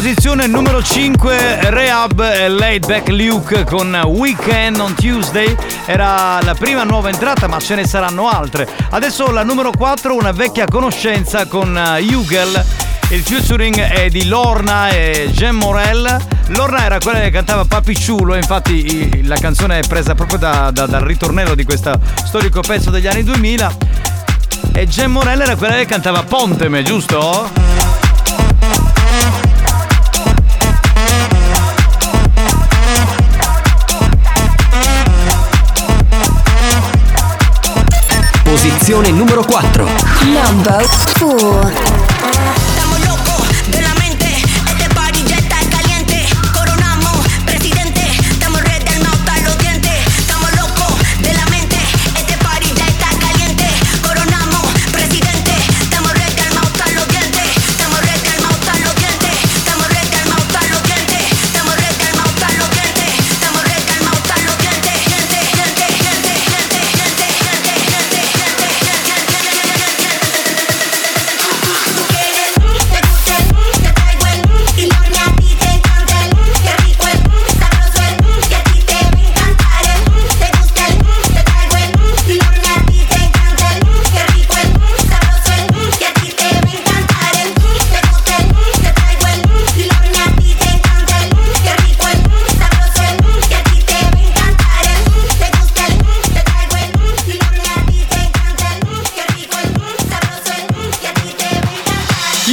Posizione 0.10 0.48
numero 0.48 0.82
5, 0.82 1.70
Rehab 1.70 2.20
e 2.20 2.48
Laid 2.48 2.88
Back 2.88 3.10
Luke 3.10 3.64
con 3.64 3.94
Weekend 4.08 4.80
on 4.80 4.96
Tuesday. 4.96 5.56
Era 5.86 6.42
la 6.42 6.56
prima 6.56 6.84
nuova 6.84 7.10
entrata, 7.10 7.48
ma 7.48 7.60
ce 7.60 7.76
ne 7.76 7.86
saranno 7.86 8.28
altre. 8.28 8.68
Adesso 8.90 9.30
la 9.30 9.44
numero 9.44 9.70
4, 9.70 10.16
una 10.16 10.32
vecchia 10.32 10.66
conoscenza 10.66 11.46
con 11.46 11.80
Hugel. 12.00 12.66
Il 13.12 13.22
featuring 13.22 13.80
è 13.80 14.10
di 14.10 14.26
Lorna 14.26 14.90
e 14.90 15.30
Jen 15.32 15.58
Morel. 15.58 16.18
Lorna 16.48 16.86
era 16.86 16.98
quella 16.98 17.20
che 17.20 17.30
cantava 17.30 17.66
Papicciulo, 17.66 18.34
infatti 18.34 19.24
la 19.28 19.38
canzone 19.38 19.78
è 19.78 19.88
presa 19.88 20.16
proprio 20.16 20.40
da- 20.40 20.72
da- 20.74 20.88
dal 20.88 21.02
ritornello 21.02 21.54
di 21.54 21.64
questo 21.64 22.00
storico 22.26 22.62
pezzo 22.62 22.90
degli 22.90 23.06
anni 23.06 23.24
2000. 23.24 23.78
E 24.74 24.88
Jen 24.88 25.12
Morel 25.12 25.42
era 25.42 25.56
quella 25.56 25.76
che 25.76 25.86
cantava 25.86 26.24
Ponteme, 26.24 26.82
giusto? 26.82 27.69
Posizione 38.50 39.12
numero 39.12 39.44
4. 39.44 39.86
Number 40.24 40.84
4. 40.84 41.89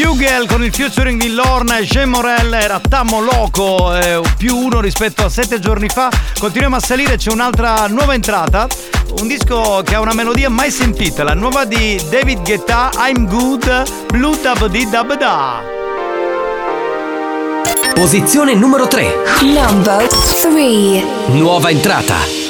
Hugel 0.05 0.47
con 0.47 0.63
il 0.63 0.75
featuring 0.75 1.19
di 1.21 1.33
Lorna 1.33 1.79
e 1.79 1.85
Jean 1.85 2.11
Morel 2.11 2.53
era 2.53 2.81
Tammo 2.81 3.21
Loco, 3.21 3.95
eh, 3.95 4.21
più 4.37 4.57
uno 4.57 4.81
rispetto 4.81 5.25
a 5.25 5.29
sette 5.29 5.59
giorni 5.59 5.89
fa. 5.89 6.11
Continuiamo 6.39 6.77
a 6.77 6.81
salire, 6.81 7.17
c'è 7.17 7.31
un'altra 7.31 7.87
nuova 7.87 8.13
entrata. 8.13 8.67
Un 9.21 9.27
disco 9.27 9.83
che 9.85 9.95
ha 9.95 10.01
una 10.01 10.13
melodia 10.13 10.51
mai 10.51 10.71
sentita, 10.71 11.23
la 11.25 11.35
nuova 11.35 11.65
di 11.65 12.01
David 12.11 12.43
Guetta, 12.43 12.91
I'm 13.09 13.27
Good, 13.27 14.07
Blue 14.09 14.39
Dub 14.41 14.67
di 14.67 14.89
Dub 14.89 15.17
Da. 15.17 15.63
Posizione 17.95 18.55
numero 18.55 18.87
3. 18.87 19.15
Number 19.41 20.07
3. 20.07 21.05
Nuova 21.29 21.71
entrata. 21.71 22.46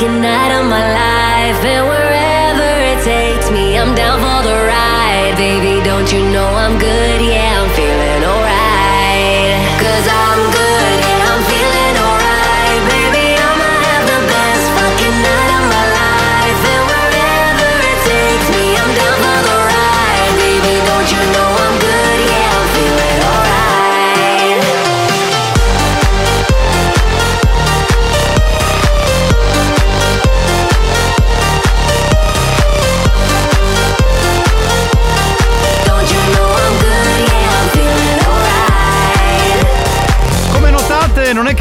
looking 0.00 0.24
at 0.24 0.52
all 0.52 0.64
my 0.70 0.92
life. 0.94 1.97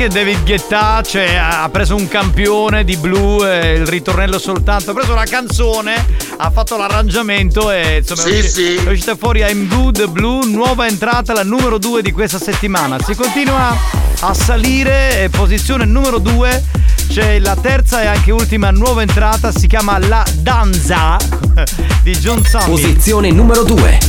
È 0.06 0.08
David 0.10 0.44
Guetta, 0.44 1.02
cioè 1.02 1.36
ha 1.36 1.68
preso 1.70 1.96
un 1.96 2.08
campione 2.08 2.84
di 2.84 2.96
blu, 2.98 3.44
eh, 3.44 3.74
il 3.74 3.88
ritornello 3.88 4.38
soltanto, 4.38 4.92
ha 4.92 4.94
preso 4.94 5.12
una 5.12 5.24
canzone, 5.26 6.06
ha 6.38 6.52
fatto 6.52 6.78
l'arrangiamento 6.78 7.72
e 7.72 7.98
insomma 7.98 8.22
Sì, 8.22 8.30
è, 8.30 8.38
usci- 8.40 8.50
sì. 8.50 8.76
è 8.76 8.90
uscita 8.92 9.16
fuori 9.16 9.40
I'm 9.42 9.68
Good 9.68 10.08
Blue, 10.10 10.46
nuova 10.46 10.88
entrata, 10.88 11.34
la 11.34 11.44
numero 11.44 11.78
2 11.78 12.02
di 12.02 12.12
questa 12.12 12.38
settimana. 12.38 12.98
Si 13.04 13.16
continua 13.16 13.76
a 14.20 14.34
salire, 14.34 15.30
posizione 15.32 15.86
numero 15.86 16.20
2. 16.20 16.64
C'è 17.10 17.40
la 17.40 17.56
terza 17.56 18.02
e 18.04 18.06
anche 18.08 18.32
ultima 18.32 18.70
nuova 18.72 19.02
entrata, 19.02 19.52
si 19.52 19.68
chiama 19.68 19.98
La 19.98 20.24
Danza 20.36 21.18
di 22.04 22.12
John 22.18 22.44
Summit. 22.44 22.68
Posizione 22.68 23.32
numero 23.32 23.64
2. 23.64 24.00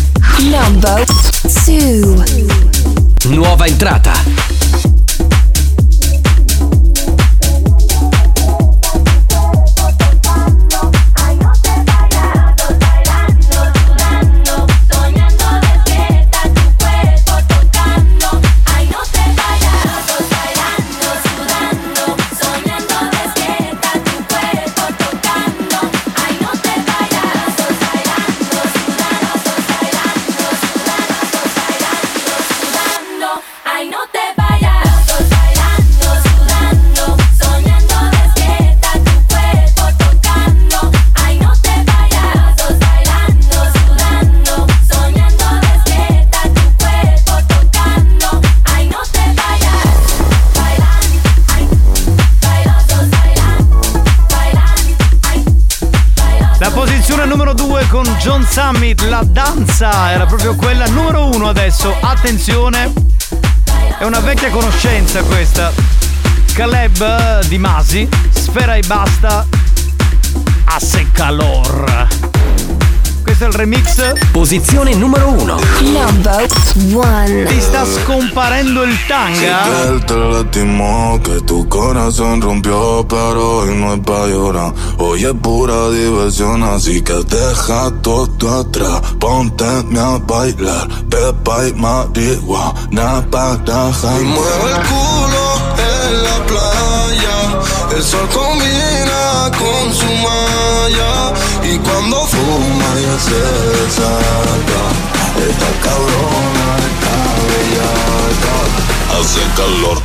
Number 0.40 1.05
two. 1.65 2.24
Nuova 3.28 3.66
entrata. 3.66 4.57
Summit, 58.60 59.02
la 59.02 59.22
danza 59.24 60.10
era 60.10 60.26
proprio 60.26 60.56
quella 60.56 60.86
numero 60.89 61.26
1 61.26 61.48
adesso. 61.48 61.94
Attenzione, 62.01 62.93
è 64.01 64.05
una 64.05 64.18
vecchia 64.18 64.51
conoscenza 64.51 65.22
questa. 65.22 65.72
Caleb 66.55 67.01
eh, 67.01 67.47
di 67.47 67.56
Masi, 67.56 68.09
Sfera 68.30 68.74
e 68.74 68.82
basta, 68.85 69.47
Asse 70.64 71.06
Calor. 71.12 72.27
Questo 73.39 73.56
è 73.56 73.62
il 73.62 73.70
remix. 73.70 74.31
Posizione 74.32 74.94
numero 74.94 75.28
1. 75.28 75.60
Number 75.93 76.47
one. 76.93 77.44
Ti 77.44 77.60
sta 77.60 77.85
scomparendo 77.85 78.82
il 78.82 78.97
tanga? 79.06 79.62
Que 79.62 79.89
él 79.89 80.05
te 80.05 80.15
lastimó, 80.15 81.20
que 81.23 81.40
tu 81.43 81.69
corazón 81.69 82.40
rompió, 82.40 83.06
pero 83.06 83.59
hoy 83.59 83.77
no 83.77 83.94
es 83.94 84.01
pa' 84.01 84.27
llorar. 84.27 84.73
Hoy 84.97 85.24
es 85.24 85.35
pura 85.40 85.89
diversión, 85.90 86.65
así 86.65 87.01
que 87.01 87.12
deja 87.28 87.93
todo 88.02 88.59
atrás. 88.59 89.02
Ponte 89.20 89.65
a 89.65 90.19
bailar, 90.19 90.89
pepa 91.09 91.69
y 91.69 91.73
marihuana 91.74 93.24
para 93.31 93.55
Y 94.20 94.24
mueve 94.24 94.69
el 94.69 94.82
culo 94.89 95.44
en 95.78 96.24
la 96.24 96.44
playa. 96.44 97.97
El 97.97 98.02
sol 98.02 98.28
combina 98.35 99.48
con 99.56 99.94
su 99.94 100.06
malla. 100.06 101.47
Cuando 101.98 102.24
fuma 102.26 102.94
ya 102.94 103.18
se 103.18 103.34
desata. 103.34 104.80
Esta 105.36 105.70
cabrona 105.82 106.76
está 106.86 107.12
bellaca. 107.50 108.54
Hace 109.18 109.40
calor. 109.56 109.98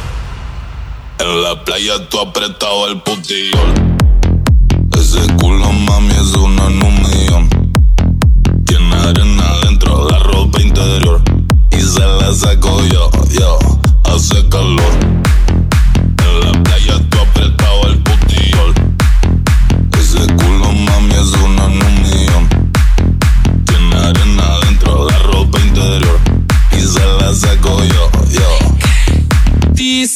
En 1.20 1.44
la 1.44 1.64
playa 1.64 2.10
tú 2.10 2.20
apretado 2.20 2.88
el 2.88 3.00
putillol. 3.04 3.74
Ese 4.98 5.22
culo, 5.36 5.72
mami, 5.72 6.16
es 6.16 6.34
una 6.34 6.66
en 6.66 6.84
un 6.84 7.02
millón. 7.04 7.50
Tiene 8.66 8.96
arena 8.96 9.54
dentro 9.62 10.10
la 10.10 10.18
ropa 10.18 10.62
interior. 10.64 11.22
Y 11.70 11.80
se 11.80 12.00
la 12.00 12.34
saco 12.34 12.84
yo, 12.86 13.12
yo. 13.40 13.60
Hace 14.06 14.50
calor. 14.50 15.13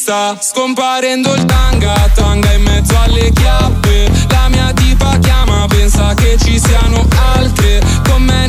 Sta 0.07 0.38
scomparendo 0.39 1.34
il 1.34 1.43
tanga, 1.43 2.09
tanga 2.13 2.53
in 2.53 2.63
mezzo 2.63 2.97
alle 2.97 3.29
chiappe. 3.34 4.09
La 4.29 4.47
mia 4.47 4.71
tipa 4.71 5.17
chiama, 5.17 5.65
pensa 5.67 6.13
che 6.13 6.38
ci 6.39 6.57
siano 6.57 7.05
altre. 7.35 7.81
Con 8.07 8.23
me 8.23 8.47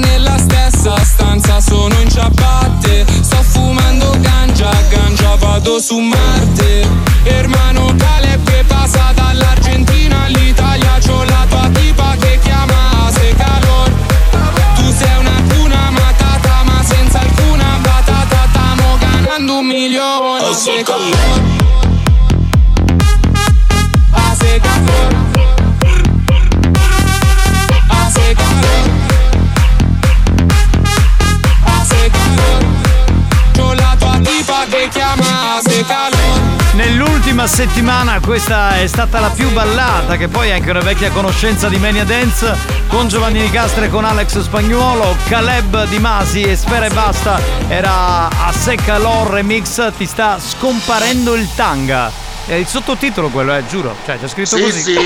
settimana 37.58 38.20
questa 38.20 38.78
è 38.78 38.86
stata 38.86 39.18
la 39.18 39.30
più 39.30 39.50
ballata, 39.50 40.16
che 40.16 40.28
poi 40.28 40.50
è 40.50 40.52
anche 40.52 40.70
una 40.70 40.78
vecchia 40.78 41.10
conoscenza 41.10 41.68
di 41.68 41.76
Mania 41.76 42.04
Dance, 42.04 42.56
con 42.86 43.08
Giovanni 43.08 43.40
Nicastre 43.40 43.86
e 43.86 43.88
con 43.88 44.04
Alex 44.04 44.38
Spagnuolo, 44.42 45.16
Caleb 45.26 45.88
Di 45.88 45.98
Masi 45.98 46.42
e 46.42 46.54
Sfera 46.54 46.86
e 46.86 46.90
Basta, 46.90 47.40
era 47.66 48.28
a 48.28 48.52
Secca 48.52 48.98
Lor 48.98 49.30
Remix, 49.30 49.92
ti 49.96 50.06
sta 50.06 50.38
scomparendo 50.38 51.34
il 51.34 51.48
tanga. 51.56 52.12
È 52.46 52.54
il 52.54 52.68
sottotitolo 52.68 53.28
quello, 53.28 53.56
eh, 53.56 53.66
giuro, 53.66 53.96
cioè 54.04 54.20
c'è 54.20 54.28
scritto 54.28 54.54
Sì, 54.54 54.62
così. 54.62 54.80
sì. 54.80 54.96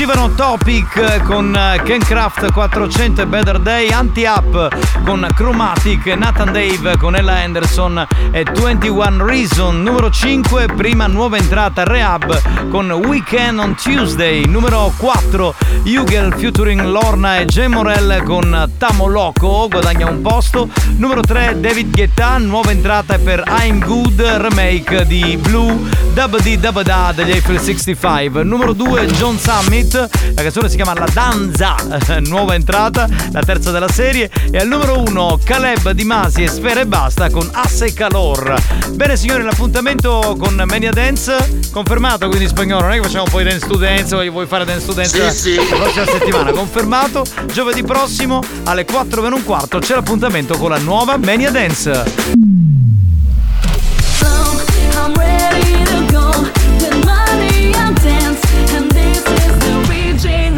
Uscivano 0.00 0.32
Topic 0.32 1.24
con 1.24 1.52
eh, 1.56 1.82
Ken 1.82 1.98
Craft 1.98 2.52
400 2.52 3.22
e 3.22 3.26
Better 3.26 3.58
Day, 3.58 3.90
Anti-Up 3.90 5.02
con 5.04 5.26
Chromatic, 5.34 6.06
Nathan 6.14 6.52
Dave 6.52 6.96
con 6.98 7.16
Ella 7.16 7.38
Anderson 7.38 8.06
e 8.30 8.44
21 8.44 9.24
Reason. 9.24 9.82
Numero 9.82 10.08
5, 10.08 10.66
prima 10.76 11.08
nuova 11.08 11.36
entrata 11.36 11.82
Rehab 11.82 12.68
con 12.68 12.88
Weekend 12.92 13.58
on 13.58 13.74
Tuesday. 13.74 14.44
Numero 14.46 14.92
4, 14.96 15.54
Hugel 15.84 16.32
featuring 16.36 16.82
Lorna 16.82 17.38
e 17.38 17.46
J. 17.46 17.66
Morel 17.66 18.22
con 18.24 18.70
Tamo 18.78 19.06
Loco, 19.06 19.66
guadagna 19.68 20.08
un 20.08 20.22
posto. 20.22 20.68
Numero 20.96 21.22
3, 21.22 21.58
David 21.58 21.90
Guetta, 21.90 22.38
nuova 22.38 22.70
entrata 22.70 23.18
per 23.18 23.42
I'm 23.62 23.84
Good, 23.84 24.20
remake 24.20 25.06
di 25.06 25.36
Blue, 25.40 25.76
Dub 26.12 26.40
di 26.40 26.56
degli 26.58 27.30
Eiffel 27.30 27.58
65. 27.58 28.44
Numero 28.44 28.72
2, 28.74 29.06
John 29.06 29.38
Summit, 29.38 29.87
la 29.96 30.42
canzone 30.42 30.68
si 30.68 30.76
chiama 30.76 30.94
La 30.94 31.08
Danza, 31.12 31.74
nuova 32.26 32.54
entrata, 32.54 33.08
la 33.32 33.40
terza 33.40 33.70
della 33.70 33.88
serie. 33.88 34.30
E 34.50 34.58
al 34.58 34.68
numero 34.68 34.98
1, 35.00 35.38
Caleb 35.44 35.90
Di 35.90 36.04
Masi 36.04 36.42
e 36.42 36.48
Sfera 36.48 36.80
e 36.80 36.86
Basta 36.86 37.30
con 37.30 37.48
Asse 37.52 37.92
Calor. 37.92 38.54
Bene 38.90 39.16
signori, 39.16 39.42
l'appuntamento 39.42 40.36
con 40.38 40.62
Mania 40.66 40.90
Dance 40.90 41.66
confermato, 41.72 42.26
quindi 42.26 42.44
in 42.44 42.50
spagnolo, 42.50 42.82
non 42.82 42.92
è 42.92 42.96
che 42.96 43.02
facciamo 43.02 43.24
poi 43.30 43.44
Dance 43.44 43.66
to 43.66 43.76
Dance, 43.76 44.28
vuoi 44.28 44.46
fare 44.46 44.64
Dance 44.64 44.86
to 44.86 44.92
Dance 44.92 45.30
Sì, 45.30 45.52
sì. 45.52 45.54
la 45.56 45.76
prossima 45.76 46.06
settimana, 46.06 46.50
confermato. 46.52 47.24
Giovedì 47.52 47.82
prossimo 47.82 48.42
alle 48.64 48.84
4 48.84 49.22
meno 49.22 49.36
un 49.36 49.44
quarto 49.44 49.78
c'è 49.78 49.94
l'appuntamento 49.94 50.56
con 50.58 50.70
la 50.70 50.78
nuova 50.78 51.16
Mania 51.16 51.50
Dance. 51.50 52.77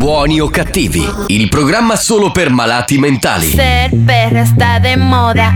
Buoni 0.00 0.40
o 0.40 0.48
cattivi, 0.48 1.06
il 1.26 1.50
programma 1.50 1.94
solo 1.94 2.30
per 2.30 2.48
malati 2.48 2.96
mentali. 2.96 3.50
Ser 3.50 3.90
perra 4.06 4.40
está 4.40 4.78
de 4.78 4.96
moda. 4.96 5.52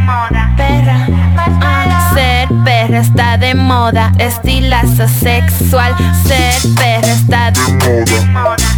Perra. 0.54 1.06
Ser 2.12 2.48
perra 2.62 2.98
está 2.98 3.38
de 3.38 3.54
moda. 3.54 4.10
Estilazo 4.18 5.08
sexual. 5.08 5.94
Ser 6.26 6.60
perra 6.74 7.12
está 7.14 7.50
de 7.52 8.26
moda. 8.32 8.73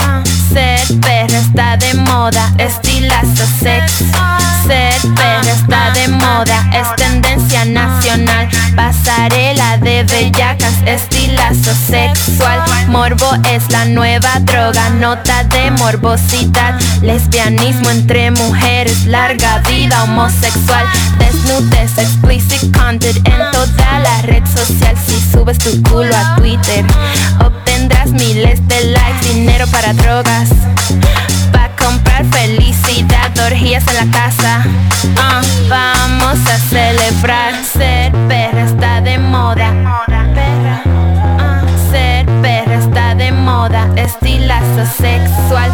Ah, 0.00 0.22
Ser 0.52 1.00
perra 1.00 1.38
está 1.38 1.76
de 1.76 1.94
moda. 1.94 2.52
Estilazo 2.58 3.44
sexual. 3.60 4.42
Ser 4.66 5.00
perra 5.14 5.52
está 5.52 5.90
de 5.92 6.08
moda. 6.08 6.68
Es 6.72 6.94
tendencia 6.96 7.64
nacional. 7.64 8.48
Pasarela 8.74 9.78
de 9.78 10.04
bellacas. 10.04 10.74
Estilazo 10.86 11.72
sexual. 11.88 12.60
Morbo 12.88 13.28
es 13.50 13.70
la 13.70 13.84
nueva 13.84 14.40
droga. 14.40 14.90
Nota 14.90 15.44
de 15.44 15.70
morbosidad. 15.72 16.78
Lesbianismo 17.02 17.90
entre 17.90 18.30
mujeres. 18.30 19.04
Larga 19.06 19.58
vida 19.68 20.04
homosexual. 20.04 20.86
Desnudez, 21.18 21.98
explicit 21.98 22.76
content 22.76 23.16
en 23.28 23.50
toda 23.52 23.98
la 24.00 24.22
red 24.22 24.44
social. 24.46 24.96
Si 25.06 25.20
subes 25.30 25.58
tu 25.58 25.82
culo 25.82 26.14
a 26.16 26.36
Twitter, 26.36 26.84
obtendrás 27.86 28.10
miles 28.10 28.66
de 28.68 28.84
likes. 28.86 29.32
Dinero 29.32 29.66
para 29.68 29.92
drogas. 29.92 30.48
Pa' 31.52 31.70
comprar 31.78 32.24
felicidad, 32.26 33.30
orgías 33.46 33.84
en 33.88 33.94
la 33.94 34.18
casa. 34.18 34.64
Ah, 35.16 35.40
vamos 35.68 36.38
a 36.46 36.58
celebrar. 36.68 37.54
Ser 37.64 38.12
perra 38.28 38.64
está 38.64 39.00
de 39.00 39.18
moda. 39.18 39.72
Perra. 40.34 40.82
Ah, 41.38 41.62
ser 41.90 42.26
perra 42.42 42.74
está 42.74 43.14
de 43.14 43.32
moda. 43.32 43.88
Estilazo 43.96 44.84
sexual. 44.98 45.70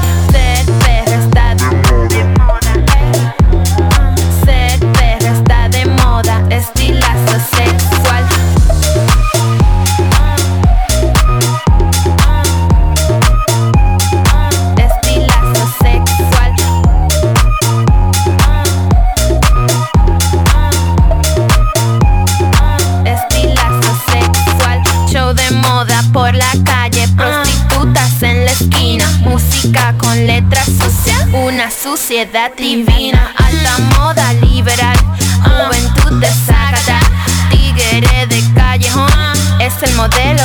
Con 30.23 30.27
letras 30.27 30.67
sucias. 30.67 31.27
Una 31.33 31.71
suciedad 31.71 32.53
divina. 32.57 33.33
Alta 33.37 33.79
moda 33.99 34.33
liberal. 34.35 34.97
Juventud 35.43 36.21
desacata. 36.21 37.01
Tigre 37.51 38.27
de 38.27 38.43
callejón. 38.55 39.09
Es 39.61 39.83
el 39.83 39.95
modelo 39.95 40.43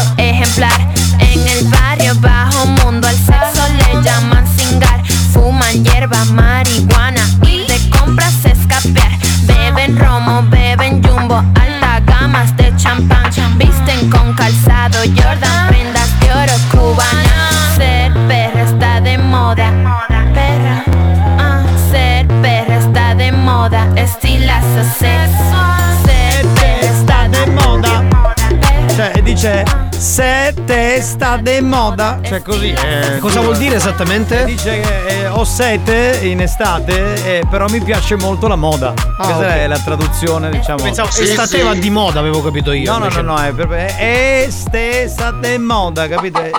dice 29.47 29.63
se 29.97 30.53
te 30.65 31.01
sta 31.01 31.37
de 31.37 31.61
moda. 31.61 32.19
Cioè 32.21 32.41
così. 32.41 32.71
eh, 32.71 33.17
Cosa 33.19 33.39
vuol 33.41 33.57
dire 33.57 33.75
esattamente? 33.75 34.45
Dice 34.45 34.79
che 34.79 35.07
eh, 35.07 35.27
ho 35.27 35.43
sete 35.43 36.19
in 36.23 36.41
estate, 36.41 37.39
eh, 37.39 37.43
però 37.49 37.67
mi 37.67 37.81
piace 37.81 38.15
molto 38.15 38.47
la 38.47 38.55
moda. 38.55 38.93
Questa 38.93 39.37
ok. 39.37 39.43
è 39.43 39.67
la 39.67 39.79
traduzione, 39.79 40.49
diciamo. 40.49 40.83
Pensavo 40.83 41.09
estateva 41.09 41.73
di 41.73 41.89
moda, 41.89 42.19
avevo 42.19 42.43
capito 42.43 42.71
io. 42.71 42.91
No, 42.91 42.97
no, 42.97 43.03
invece 43.05 43.21
no, 43.21 43.33
no, 43.33 43.43
è 43.43 43.51
proprio 43.51 43.77
è 43.77 44.43
estesa 44.45 45.31
de 45.31 45.57
moda, 45.57 46.07
capite? 46.07 46.51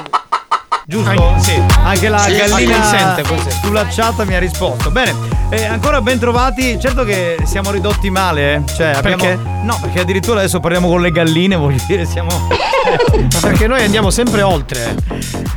Giusto? 0.91 1.11
Anche- 1.11 1.41
sì. 1.43 1.63
Anche 1.85 2.09
la 2.09 2.19
Sì, 2.21 2.35
gallina 2.35 2.79
consente, 2.81 3.23
consente. 3.29 3.57
sulla 3.63 3.87
chat 3.91 4.25
mi 4.25 4.35
ha 4.35 4.39
risposto. 4.39 4.91
Bene, 4.91 5.15
eh, 5.51 5.67
ancora 5.67 6.01
ben 6.01 6.19
trovati. 6.19 6.81
Certo 6.81 7.05
che 7.05 7.37
siamo 7.45 7.71
ridotti 7.71 8.09
male, 8.09 8.55
eh. 8.55 8.63
Cioè, 8.75 8.87
abbiamo... 8.97 9.23
Perché? 9.23 9.39
No, 9.65 9.77
perché 9.83 10.01
addirittura 10.01 10.39
adesso 10.39 10.61
parliamo 10.61 10.89
con 10.89 11.03
le 11.03 11.11
galline, 11.11 11.57
voglio 11.61 11.83
dire, 11.87 12.07
siamo. 12.07 12.31
Ma 12.49 13.39
perché 13.43 13.67
noi 13.67 13.83
andiamo 13.83 14.09
sempre 14.09 14.41
oltre. 14.41 14.95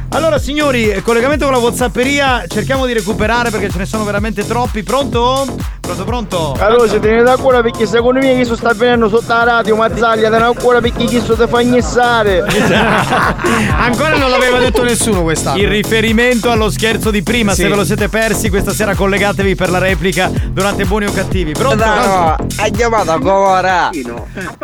Allora, 0.09 0.37
signori, 0.37 1.01
collegamento 1.01 1.45
con 1.45 1.53
la 1.53 1.59
Whatsapperia, 1.61 2.43
cerchiamo 2.49 2.85
di 2.85 2.91
recuperare 2.91 3.51
perché 3.51 3.69
ce 3.69 3.77
ne 3.77 3.85
sono 3.85 4.03
veramente 4.03 4.45
troppi. 4.45 4.83
Pronto? 4.83 5.45
Pronto, 5.81 6.03
pronto? 6.05 6.55
Allora, 6.59 6.87
se 6.87 6.99
tenete 6.99 7.29
ancora 7.29 7.61
perché 7.61 7.85
secondo 7.87 8.19
me 8.19 8.39
chi 8.41 8.55
sta 8.55 8.71
venendo 8.73 9.09
sotto 9.09 9.33
la 9.33 9.43
radio, 9.43 9.75
Mazzaglia, 9.75 10.29
te 10.29 10.37
ne 10.37 10.43
ancora 10.43 10.79
perché 10.79 11.05
chi 11.05 11.19
sto 11.19 11.35
te 11.35 11.47
fa 11.47 11.61
gnessare. 11.63 12.45
Ancora 13.81 14.15
non 14.15 14.29
l'aveva 14.29 14.59
detto 14.59 14.83
nessuno 14.83 15.23
quest'anno. 15.23 15.57
Il 15.59 15.67
riferimento 15.67 16.49
allo 16.51 16.69
scherzo 16.69 17.09
di 17.11 17.23
prima, 17.23 17.53
Sì. 17.53 17.63
se 17.63 17.67
ve 17.69 17.75
lo 17.75 17.83
siete 17.83 18.07
persi, 18.09 18.49
questa 18.49 18.71
sera 18.73 18.93
collegatevi 18.95 19.55
per 19.55 19.69
la 19.71 19.79
replica 19.79 20.29
durante 20.51 20.85
Buoni 20.85 21.05
o 21.05 21.11
Cattivi. 21.11 21.51
Pronto? 21.53 21.83
No, 21.83 22.35
ha 22.35 22.67
chiamato 22.71 23.17
Comora. 23.19 23.89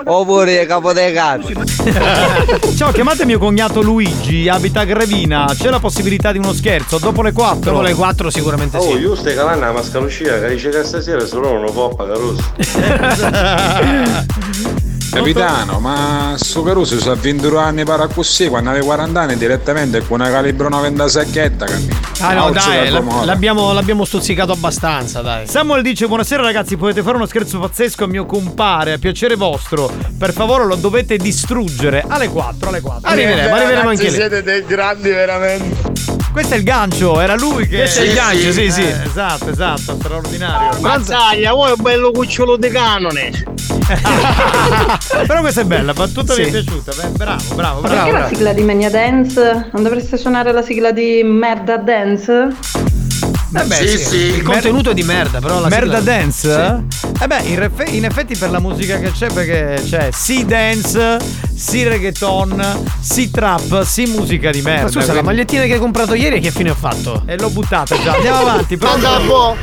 Oppure 0.06 0.66
capo 0.66 0.94
dei 0.94 1.12
cazzo. 1.14 1.50
Ciao, 2.78 2.92
chiamate 2.92 3.26
mio 3.26 3.40
cognato 3.40 3.82
Luigi, 3.82 4.48
abita 4.48 4.82
a 4.82 4.86
Grevina. 4.86 5.46
C'è 5.58 5.70
la 5.70 5.80
possibilità 5.80 6.32
di 6.32 6.38
uno 6.38 6.54
scherzo 6.54 7.00
dopo 7.00 7.22
le 7.24 7.32
4? 7.34 7.72
Dopo 7.72 7.82
le 7.82 7.94
4 7.96 8.30
sicuramente 8.30 8.78
Oh, 8.78 8.82
sì. 8.82 8.98
io 9.00 9.16
stai 9.16 9.34
calando 9.36 9.66
la 9.66 9.72
mascalucia 9.72 10.40
che 10.40 10.50
dice 10.50 10.70
che 10.70 10.84
stasera 10.84 11.17
solo 11.26 11.58
non 11.60 11.72
può 11.74 11.90
pagare 11.90 12.20
rosso. 12.20 12.54
Capitano, 15.10 15.80
ma 15.80 16.36
sto 16.38 16.64
Caruso 16.64 17.00
si 17.00 17.08
ha 17.08 17.16
22 17.16 17.60
anni 17.60 17.84
para 17.86 18.08
così, 18.08 18.50
quando 18.50 18.70
aveva 18.70 18.86
40 18.86 19.20
anni 19.20 19.38
direttamente 19.38 20.06
con 20.06 20.20
una 20.20 20.30
calibro 20.30 20.70
96 20.70 21.32
cammina. 21.32 21.96
Ah 22.20 22.34
no, 22.34 22.44
Oggi 22.46 22.68
dai, 22.68 22.92
l'abbiamo, 23.26 23.74
l'abbiamo 23.74 24.06
stuzzicato 24.06 24.52
abbastanza, 24.52 25.22
dai. 25.22 25.48
Samuel 25.48 25.82
dice 25.82 26.08
buonasera 26.08 26.44
ragazzi, 26.44 26.76
potete 26.76 27.02
fare 27.02 27.16
uno 27.16 27.26
scherzo 27.26 27.58
pazzesco 27.60 28.04
a 28.04 28.08
mio 28.08 28.26
compare, 28.26 28.94
a 28.94 28.98
piacere 28.98 29.36
vostro. 29.36 29.92
Per 30.18 30.34
favore 30.34 30.66
lo 30.66 30.76
dovete 30.76 31.18
distruggere 31.18 32.04
alle 32.08 32.28
4, 32.28 32.70
alle 32.70 32.82
4. 32.82 33.10
Arriveremo, 33.10 33.56
arriveremo 33.56 33.90
anche 33.90 34.04
lì. 34.04 34.12
siete 34.12 34.44
dei 34.44 34.66
grandi 34.66 35.10
veramente. 35.10 36.27
Questo 36.38 36.54
è 36.54 36.58
il 36.60 36.64
gancio, 36.66 37.20
era 37.20 37.34
lui 37.36 37.68
che... 37.68 37.78
Questo 37.78 38.02
è 38.02 38.04
il 38.06 38.14
gancio, 38.14 38.52
sì, 38.52 38.70
sì. 38.70 38.84
Eh, 38.84 39.06
esatto, 39.08 39.50
esatto, 39.50 39.96
straordinario. 40.00 40.80
Mazzaglia, 40.82 41.52
vuoi 41.54 41.72
un 41.76 41.82
bello 41.82 42.12
cucciolo 42.12 42.58
di 42.58 42.70
canone? 42.70 43.32
Però 45.26 45.40
questa 45.40 45.62
è 45.62 45.64
bella, 45.64 45.94
battuta 45.94 46.36
mi 46.36 46.42
è 46.42 46.46
Sì. 46.46 46.52
piaciuta. 46.52 46.92
Beh, 46.94 47.08
bravo, 47.18 47.44
bravo, 47.56 47.82
Ma 47.82 47.88
bravo. 47.88 47.88
perché 47.88 48.12
la 48.12 48.18
bravo. 48.20 48.36
sigla 48.36 48.54
di 48.54 48.62
Mania 48.62 48.92
Dance? 48.92 49.70
Non 49.74 49.82
dovreste 49.82 50.16
suonare 50.16 50.52
la 50.52 50.62
sigla 50.62 50.92
di 50.92 51.24
Merda 51.24 51.78
Dance? 51.78 52.50
Eh 53.56 53.64
beh, 53.64 53.98
sì, 53.98 54.16
Il 54.18 54.44
contenuto 54.44 54.90
è 54.90 54.94
di 54.94 55.04
merda, 55.04 55.40
però 55.40 55.60
la 55.62 55.70
Merda 55.70 56.00
sigla- 56.00 56.14
dance? 56.18 56.84
Eh 57.22 57.28
beh, 57.28 57.42
in, 57.44 57.60
refe- 57.60 57.90
in 57.90 58.04
effetti 58.04 58.36
per 58.36 58.52
la 58.52 58.60
musica 58.60 59.00
che 59.00 59.12
c'è, 59.12 59.32
perché 59.32 59.82
c'è 59.88 60.10
sì 60.12 60.46
dance, 60.46 61.18
sì 61.56 61.84
reggaeton, 61.84 62.84
sì 63.00 63.32
trap, 63.32 63.84
sì 63.84 64.06
musica 64.08 64.52
di 64.52 64.62
merda. 64.62 64.84
Ma 64.84 64.88
scusa, 64.90 65.00
la 65.00 65.12
quindi- 65.14 65.28
magliettina 65.28 65.64
che 65.64 65.74
hai 65.74 65.80
comprato 65.80 66.14
ieri 66.14 66.42
che 66.42 66.52
fine 66.52 66.72
ho 66.72 66.76
fatto? 66.76 67.24
E 67.26 67.38
l'ho 67.38 67.50
buttata 67.50 67.96
già. 68.04 68.14
Andiamo 68.16 68.40
avanti, 68.40 68.76
pronto? 68.78 69.56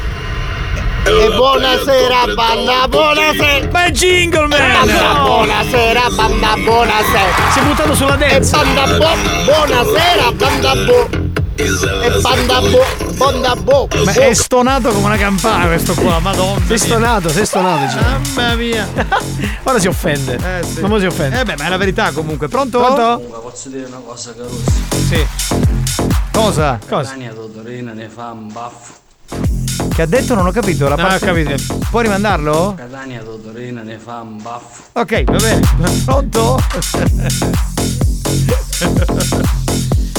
E 1.07 1.31
buonasera 1.37 2.35
banda, 2.35 2.89
buonasera! 2.89 3.69
Ma 3.71 3.85
è 3.85 3.91
jingle 3.91 4.47
man! 4.47 4.59
Banda, 4.87 5.21
buonasera 5.23 6.01
banda, 6.17 6.55
buonasera! 6.57 7.51
Si 7.53 7.59
è 7.59 7.63
buttato 7.63 7.95
sulla 7.95 8.15
E 8.17 8.29
dance. 8.31 8.51
banda 8.57 8.87
boh, 8.97 9.17
buonasera 9.45 10.33
banda 10.33 10.75
boh! 10.77 11.24
E 11.57 12.21
banda 12.21 12.61
bo, 12.61 12.85
banda 13.15 13.55
bo. 13.55 13.89
Ma 14.05 14.13
è 14.13 14.35
stonato 14.35 14.91
come 14.91 15.07
una 15.07 15.17
campana 15.17 15.67
questo 15.67 15.95
qua, 15.95 16.19
madonna. 16.19 16.61
Sei 16.67 16.79
stonato, 16.79 17.29
sei 17.29 17.47
stonato. 17.47 17.87
Gino. 17.87 18.21
Mamma 18.35 18.55
mia. 18.57 18.89
Ora 19.63 19.79
si 19.79 19.87
offende. 19.87 20.35
Eh 20.35 20.65
sì. 20.65 20.81
Non 20.81 20.99
si 20.99 21.07
offende. 21.07 21.41
Eh 21.41 21.45
beh, 21.45 21.55
ma 21.57 21.67
è 21.67 21.69
la 21.69 21.77
verità 21.77 22.11
comunque. 22.11 22.49
Pronto? 22.49 22.79
Pronto? 22.81 23.41
Posso 23.41 23.69
dire 23.69 23.85
una 23.87 24.01
cosa, 24.05 24.35
Caruso? 24.35 24.65
Sì. 25.09 25.27
Cosa? 26.33 26.79
Cosa? 26.89 27.11
Catania 27.11 27.33
Dottorina 27.33 27.93
ne 27.93 28.09
fa 28.09 28.31
un 28.33 28.53
baffo. 28.53 28.93
Che 29.95 30.03
ha 30.03 30.07
detto? 30.07 30.35
Non 30.35 30.47
ho 30.47 30.51
capito. 30.51 30.89
La 30.89 30.95
ho 30.95 30.97
parte- 30.97 31.25
capito. 31.25 31.55
Puoi 31.89 32.03
rimandarlo? 32.03 32.75
Catania 32.77 33.23
Dottorina 33.23 33.83
ne 33.83 33.99
fa 33.99 34.21
un 34.23 34.43
baffo. 34.43 34.83
Ok, 34.93 35.23
va 35.25 35.37
bene. 35.37 35.61
Pronto? 36.05 36.61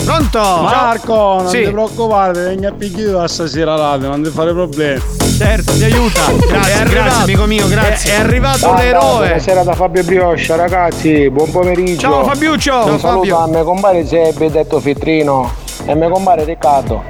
Pronto? 0.06 0.40
Marco, 0.40 1.14
non 1.42 1.50
Sì. 1.50 1.64
ti 1.64 1.72
preoccupare, 1.72 2.48
vieni 2.50 2.66
a 2.68 2.72
picchiare 2.72 3.28
stasera 3.28 3.76
radio, 3.76 4.10
non 4.10 4.22
ti 4.22 4.30
fare 4.30 4.54
problemi. 4.54 5.02
Certo, 5.38 5.74
ti 5.74 5.84
aiuta. 5.84 6.22
Grazie, 6.48 6.74
arrivato- 6.74 6.90
grazie, 6.92 7.24
amico 7.24 7.46
mio, 7.46 7.68
grazie. 7.68 8.12
È, 8.12 8.16
è 8.16 8.20
arrivato 8.20 8.72
Ah, 8.72 8.78
l'eroe. 8.78 9.28
Buonasera 9.28 9.64
da 9.64 9.74
Fabio 9.74 10.04
Brioscia, 10.04 10.56
ragazzi, 10.56 11.30
buon 11.30 11.52
pomeriggio. 11.52 12.00
Ciao, 12.02 12.24
Fabiuccio. 12.24 12.76
Un 12.76 12.84
Ciao, 12.86 13.00
saluto 13.00 13.36
Fabio. 13.36 13.38
a 13.40 13.48
me 13.48 13.64
compare 13.64 14.06
Sebbe, 14.06 14.52
detto 14.52 14.80
Fitrino, 14.80 15.52
e 15.86 15.96
me 15.96 16.10
compare 16.10 16.44
Riccardo. 16.46 17.04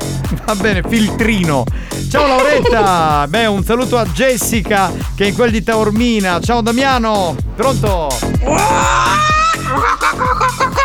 Va 0.46 0.56
bene, 0.56 0.82
filtrino. 0.88 1.64
Ciao 2.10 2.26
Lauretta. 2.28 3.26
Beh, 3.28 3.46
un 3.46 3.64
saluto 3.64 3.98
a 3.98 4.06
Jessica 4.06 4.92
che 5.16 5.26
è 5.26 5.28
in 5.28 5.36
quel 5.36 5.52
di 5.52 5.62
Taormina. 5.62 6.40
Ciao 6.40 6.62
Damiano. 6.62 7.36
Pronto? 7.56 8.08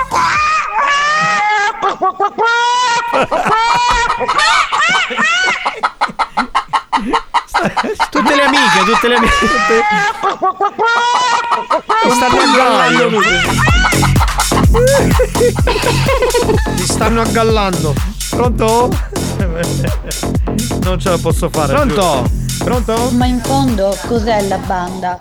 Tutte 8.11 8.35
le 8.35 8.43
amiche, 8.43 8.85
tutte 8.85 9.09
le 9.09 9.15
amiche. 9.15 9.35
Mi 12.05 12.11
stanno 12.11 12.41
aggallando 12.43 13.09
tutte. 13.09 13.41
Mi 16.77 16.85
stanno 16.85 17.21
aggallando. 17.23 17.95
Pronto? 18.29 18.89
Non 20.83 21.01
ce 21.01 21.09
la 21.09 21.19
posso 21.19 21.49
fare. 21.49 21.73
Pronto? 21.73 21.95
giuro. 21.95 22.29
Pronto? 22.65 23.11
Ma 23.13 23.25
in 23.25 23.41
fondo 23.43 23.97
cos'è 24.07 24.43
la 24.47 24.59
banda? 24.59 25.19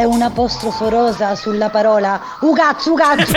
È 0.00 0.04
un 0.04 0.22
apostrofo 0.22 0.88
rosa 0.88 1.34
sulla 1.34 1.68
parola 1.68 2.18
Ugazzu 2.40 2.92
Ugazzu 2.92 3.32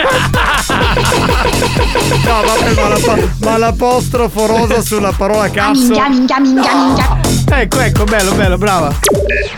No, 2.24 2.40
vabbè, 2.42 2.72
ma, 2.74 2.88
la- 2.88 3.28
ma 3.40 3.58
l'apostrofo 3.58 4.46
rosa 4.46 4.80
sulla 4.80 5.12
parola 5.14 5.50
cazzo. 5.50 5.80
Minchia 5.82 6.08
minchia 6.08 6.40
minchia 6.40 6.74
minchia 6.74 7.18
Ecco, 7.60 7.80
ecco, 7.80 8.04
bello, 8.04 8.32
bello, 8.32 8.56
brava. 8.56 8.94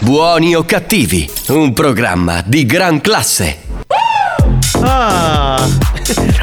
Buoni 0.01 0.57
o 0.57 0.65
cattivi, 0.65 1.31
un 1.51 1.73
programma 1.73 2.43
di 2.45 2.67
gran 2.67 3.01
classe. 3.01 3.59
Ah. 4.83 5.65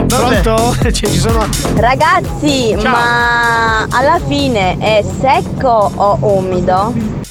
Pronto? 0.08 0.78
Cioè, 0.82 0.92
ci 0.96 1.08
sono. 1.20 1.46
Ragazzi, 1.76 2.74
Ciao. 2.80 2.90
ma 2.90 3.82
alla 3.90 4.18
fine 4.26 4.78
è 4.80 5.04
secco 5.20 5.92
o 5.94 6.18
umido? 6.22 7.23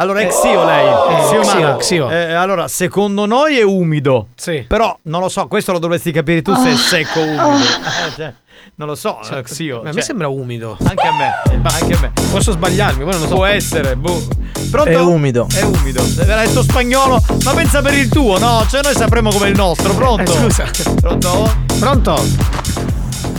Allora, 0.00 0.20
è 0.20 0.28
Xio 0.28 0.64
lei. 0.64 0.86
Eh, 0.86 1.24
Xio 1.24 1.40
Xio, 1.40 1.60
Mara. 1.60 1.76
Xio. 1.76 2.10
Eh, 2.10 2.32
allora, 2.32 2.68
secondo 2.68 3.26
noi 3.26 3.58
è 3.58 3.62
umido. 3.62 4.28
Sì. 4.36 4.64
Però 4.68 4.96
non 5.02 5.20
lo 5.20 5.28
so, 5.28 5.48
questo 5.48 5.72
lo 5.72 5.80
dovresti 5.80 6.12
capire 6.12 6.40
tu 6.40 6.54
se 6.54 6.70
è 6.70 6.76
secco 6.76 7.20
o 7.20 7.24
umido. 7.24 7.46
Eh, 8.08 8.14
cioè, 8.14 8.32
non 8.76 8.86
lo 8.86 8.94
so, 8.94 9.18
eh, 9.32 9.42
Xio. 9.42 9.76
Ma 9.76 9.80
a 9.80 9.84
me 9.86 9.92
cioè, 9.94 10.02
sembra 10.02 10.28
umido. 10.28 10.76
Anche 10.84 11.06
a 11.06 11.12
me, 11.12 11.32
anche 11.80 11.94
a 11.94 11.98
me. 12.00 12.12
Posso 12.30 12.52
sbagliarmi, 12.52 13.02
poi 13.02 13.12
non 13.12 13.22
lo 13.22 13.26
so. 13.26 13.34
Può 13.34 13.44
essere, 13.44 13.96
boh. 13.96 14.22
Pronto? 14.70 14.88
È 14.88 15.00
umido. 15.00 15.46
È 15.52 15.62
umido. 15.62 16.02
Era 16.20 16.44
detto 16.44 16.62
spagnolo, 16.62 17.20
ma 17.44 17.52
pensa 17.54 17.82
per 17.82 17.94
il 17.94 18.08
tuo, 18.08 18.38
no? 18.38 18.64
Cioè 18.68 18.82
noi 18.82 18.94
sapremo 18.94 19.30
come 19.30 19.48
il 19.48 19.56
nostro, 19.56 19.92
pronto? 19.94 20.32
Eh, 20.32 20.36
scusa. 20.36 20.64
Pronto? 21.00 21.50
Pronto? 21.80 22.24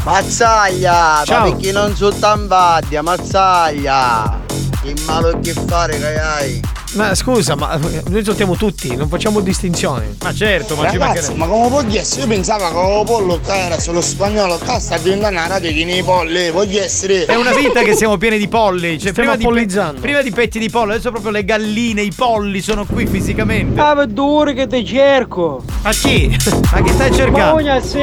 Mazzaglia, 0.04 1.22
Ciao. 1.24 1.40
ma 1.40 1.50
perché 1.52 1.72
non 1.72 1.96
so 1.96 2.12
tambadia, 2.12 3.02
mazzaglia. 3.02 4.40
Che 4.82 4.94
malo 5.06 5.38
che 5.42 5.54
fare, 5.54 5.98
che 5.98 6.20
hai? 6.20 6.62
Ma 6.94 7.14
scusa, 7.14 7.56
ma 7.56 7.78
noi 8.08 8.24
saltiamo 8.24 8.56
tutti, 8.56 8.96
non 8.96 9.10
facciamo 9.10 9.42
distinzioni. 9.42 10.16
Ma 10.24 10.34
certo, 10.34 10.76
ma 10.76 10.90
ci 10.90 10.98
Ragazzi, 10.98 11.34
ma 11.34 11.48
come 11.48 11.68
può 11.68 11.84
essere? 11.92 12.22
Io 12.22 12.28
pensavo 12.28 12.66
che 12.66 12.74
come 12.74 13.04
pollo 13.04 13.40
che 13.42 13.52
era 13.52 13.78
solo 13.78 14.00
spagnolo, 14.00 14.58
qua 14.58 14.80
sta 14.80 14.98
diventando 14.98 15.38
una 15.38 15.48
radio 15.48 15.70
che 15.70 15.84
nei 15.84 16.02
polli, 16.02 16.50
voglio 16.50 16.82
essere. 16.82 17.26
È 17.26 17.36
una 17.36 17.52
vita 17.52 17.82
che 17.82 17.94
siamo 17.94 18.16
pieni 18.16 18.38
di 18.38 18.48
polli. 18.48 18.98
Cioè, 18.98 19.12
prima 19.12 19.36
di, 19.36 19.44
pollizzando. 19.44 20.00
prima 20.00 20.22
di 20.22 20.32
petti 20.32 20.60
di 20.60 20.70
pollo, 20.70 20.94
adesso 20.94 21.12
proprio 21.12 21.32
le 21.32 21.44
galline, 21.44 22.02
i 22.02 22.14
polli 22.16 22.62
sono 22.62 22.86
qui 22.86 23.06
fisicamente. 23.06 23.80
Ah, 23.82 24.06
due 24.06 24.54
che 24.54 24.66
ti 24.68 24.86
cerco. 24.86 25.62
Ma 25.84 25.92
chi? 25.92 26.38
Ma 26.72 26.82
chi 26.82 26.94
stai 26.94 27.14
cercando? 27.14 27.56
Mogna, 27.56 27.82
sì. 27.82 28.00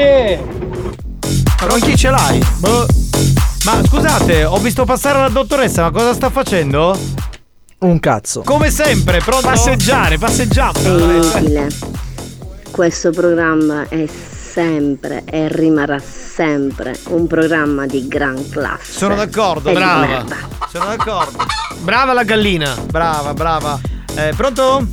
Ma 1.59 1.67
con 1.67 1.81
chi 1.81 1.97
ce 1.97 2.11
l'hai? 2.11 2.47
Boh. 2.59 3.06
Ma 3.67 3.83
scusate, 3.85 4.45
ho 4.45 4.59
visto 4.59 4.85
passare 4.85 5.19
la 5.19 5.29
dottoressa, 5.29 5.83
ma 5.83 5.91
cosa 5.91 6.15
sta 6.15 6.31
facendo? 6.31 6.97
Un 7.79 7.99
cazzo. 7.99 8.43
Come 8.43 8.71
sempre, 8.71 9.19
pronto? 9.19 9.49
Passeggiare, 9.49 10.19
passeggiamo. 10.19 10.79
È 10.79 10.87
inutile. 10.89 11.69
Questo 12.71 13.11
programma 13.11 13.89
è 13.89 14.07
sempre 14.07 15.25
e 15.25 15.49
rimarrà 15.49 15.99
sempre 15.99 16.97
un 17.09 17.27
programma 17.27 17.87
di 17.87 18.07
gran 18.07 18.49
classe. 18.49 18.93
Sono 18.93 19.17
d'accordo, 19.17 19.71
E 19.71 19.73
di 19.73 19.79
brava. 19.79 20.07
merda. 20.07 20.37
Sono 20.71 20.85
d'accordo. 20.87 21.39
Brava 21.81 22.13
la 22.13 22.23
gallina. 22.23 22.73
Brava, 22.89 23.35
brava. 23.35 23.81
Eh, 24.17 24.33
pronto? 24.37 24.87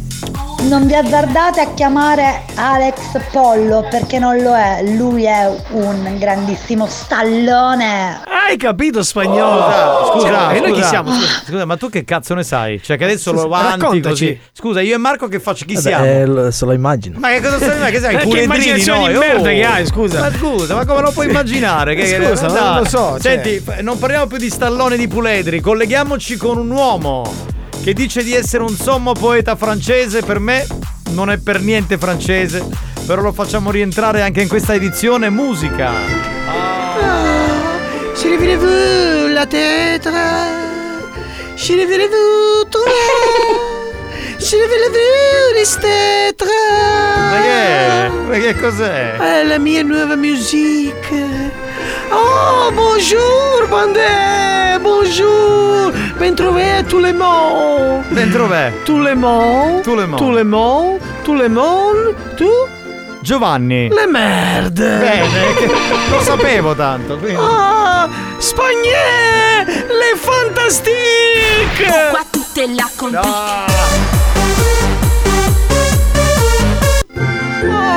Non 0.63 0.85
vi 0.87 0.95
azzardate 0.95 1.59
a 1.59 1.73
chiamare 1.73 2.43
Alex 2.55 3.19
Pollo 3.31 3.85
perché 3.89 4.17
non 4.17 4.41
lo 4.41 4.55
è, 4.55 4.81
lui 4.95 5.25
è 5.25 5.49
un 5.71 6.15
grandissimo 6.17 6.87
stallone. 6.87 8.21
Hai 8.25 8.55
capito 8.57 9.03
spagnolo? 9.03 9.61
Scusa, 9.61 10.05
scusa, 10.11 10.27
Cioè, 10.49 10.55
e 10.55 10.59
noi 10.61 10.69
chi 10.71 10.75
scusa. 10.77 10.87
siamo? 10.87 11.11
Scusa, 11.45 11.65
ma 11.65 11.75
tu 11.77 11.89
che 11.89 12.05
cazzo 12.05 12.33
ne 12.33 12.43
sai? 12.43 12.81
Cioè 12.81 12.97
che 12.97 13.03
adesso 13.03 13.33
lo 13.33 13.41
Scusa, 13.41 13.55
avanti 13.57 13.79
raccontaci. 13.81 14.09
così. 14.25 14.39
Scusa, 14.53 14.81
io 14.81 14.95
e 14.95 14.97
Marco 14.97 15.27
che 15.27 15.39
faccio? 15.41 15.65
Chi 15.65 15.73
Vabbè, 15.75 15.87
siamo? 15.87 16.05
eh, 16.05 16.25
lo- 16.25 16.51
se 16.51 16.65
lo 16.65 16.71
immagino. 16.71 17.19
Ma 17.19 17.29
che 17.29 17.41
cosa 17.41 17.57
stai 17.57 17.79
ma 17.79 17.89
che 17.89 17.99
sai? 17.99 18.15
Che 18.29 18.41
immaginazione 18.41 18.99
noi? 18.99 19.13
di 19.13 19.19
merda 19.19 19.49
Oh. 19.49 19.53
che 19.53 19.63
hai, 19.65 19.85
scusa. 19.85 20.19
Ma 20.21 20.31
scusa, 20.31 20.75
ma 20.75 20.85
come 20.85 21.01
lo 21.01 21.11
puoi 21.11 21.27
immaginare? 21.27 21.95
Che, 21.95 22.05
Scusa, 22.25 22.47
dai. 22.47 22.63
non 22.63 22.77
lo 22.77 22.85
so, 22.85 23.19
cioè. 23.19 23.19
Senti, 23.19 23.59
f- 23.59 23.79
non 23.81 23.97
parliamo 23.99 24.27
più 24.27 24.37
di 24.37 24.49
stallone 24.49 24.95
di 24.95 25.07
puledri, 25.09 25.59
colleghiamoci 25.59 26.37
con 26.37 26.57
un 26.57 26.69
uomo 26.71 27.23
che 27.84 27.93
dice 27.93 28.23
di 28.23 28.34
essere 28.34 28.64
un 28.64 28.77
sommo 28.77 29.11
poeta 29.11 29.57
francese, 29.57 30.22
per 30.22 30.39
me 30.39 30.65
non 31.10 31.30
è 31.30 31.38
per 31.38 31.60
niente 31.60 31.97
francese, 31.97 32.65
però 33.05 33.22
lo 33.22 33.34
facciamo 33.34 33.72
rientrare 33.72 34.22
anche 34.22 34.41
in 34.41 34.47
questa 34.47 34.73
edizione 34.73 35.30
musica. 35.30 35.91
Je 38.15 38.30
l'ai 38.30 38.38
vu 38.38 38.55
vous 38.55 39.34
la 39.34 39.45
tête. 39.45 40.10
Je 41.55 41.73
vu 41.73 42.07
vous 42.07 42.68
Je 44.39 44.55
l'ai 44.55 44.68
vu 44.68 45.53
l'estate. 45.55 46.45
Ma 47.31 47.41
che? 47.41 48.10
Ma 48.27 48.38
che 48.38 48.55
cos'è? 48.57 49.18
È 49.18 49.43
la 49.43 49.57
mia 49.57 49.84
nuova 49.84 50.15
musique. 50.15 51.72
Oh, 52.15 52.72
bonjour, 52.73 53.68
bandè, 53.69 54.77
bonjour. 54.81 55.91
Ben 56.19 56.35
trouvé 56.35 56.84
les 56.99 57.11
mots. 57.14 58.03
Dentro 58.11 58.48
me. 58.48 58.72
Tous 58.85 59.02
les 59.02 59.15
mots. 59.15 59.81
Tous 59.84 59.95
les 59.95 60.06
mots. 60.06 60.18
Tous 60.18 60.31
les 60.31 60.44
mots. 60.44 60.99
Tous 61.23 61.35
les 61.35 61.49
mots. 61.49 61.94
Tu? 62.38 62.48
Giovanni. 63.23 63.90
Le 63.90 64.06
merde. 64.11 64.73
Bene, 64.99 65.53
che- 65.57 65.72
lo 66.11 66.19
sapevo 66.22 66.76
tanto, 66.76 67.18
quindi. 67.18 67.40
Ah, 67.40 68.07
Spagnè, 68.38 69.65
le 69.65 70.18
fantastique. 70.18 71.85
Qua 72.11 72.23
tutte 72.30 72.68
la 72.76 72.90
complica. 72.95 74.12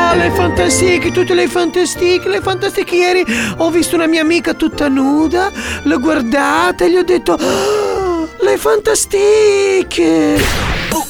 Ah, 0.08 0.14
le 0.14 0.30
fantastique, 0.30 1.10
tutte 1.10 1.34
le 1.34 1.48
fantastique, 1.48 2.28
le 2.28 2.40
fantastique. 2.40 2.94
Ieri 2.94 3.24
ho 3.56 3.70
visto 3.70 3.96
una 3.96 4.06
mia 4.06 4.20
amica 4.20 4.54
tutta 4.54 4.86
nuda, 4.86 5.50
l'ho 5.82 5.98
guardata 5.98 6.84
e 6.84 6.90
gli 6.90 6.96
ho 6.96 7.02
detto, 7.02 7.32
"Ah, 7.32 8.26
le 8.40 8.56
fantastique. 8.56 10.40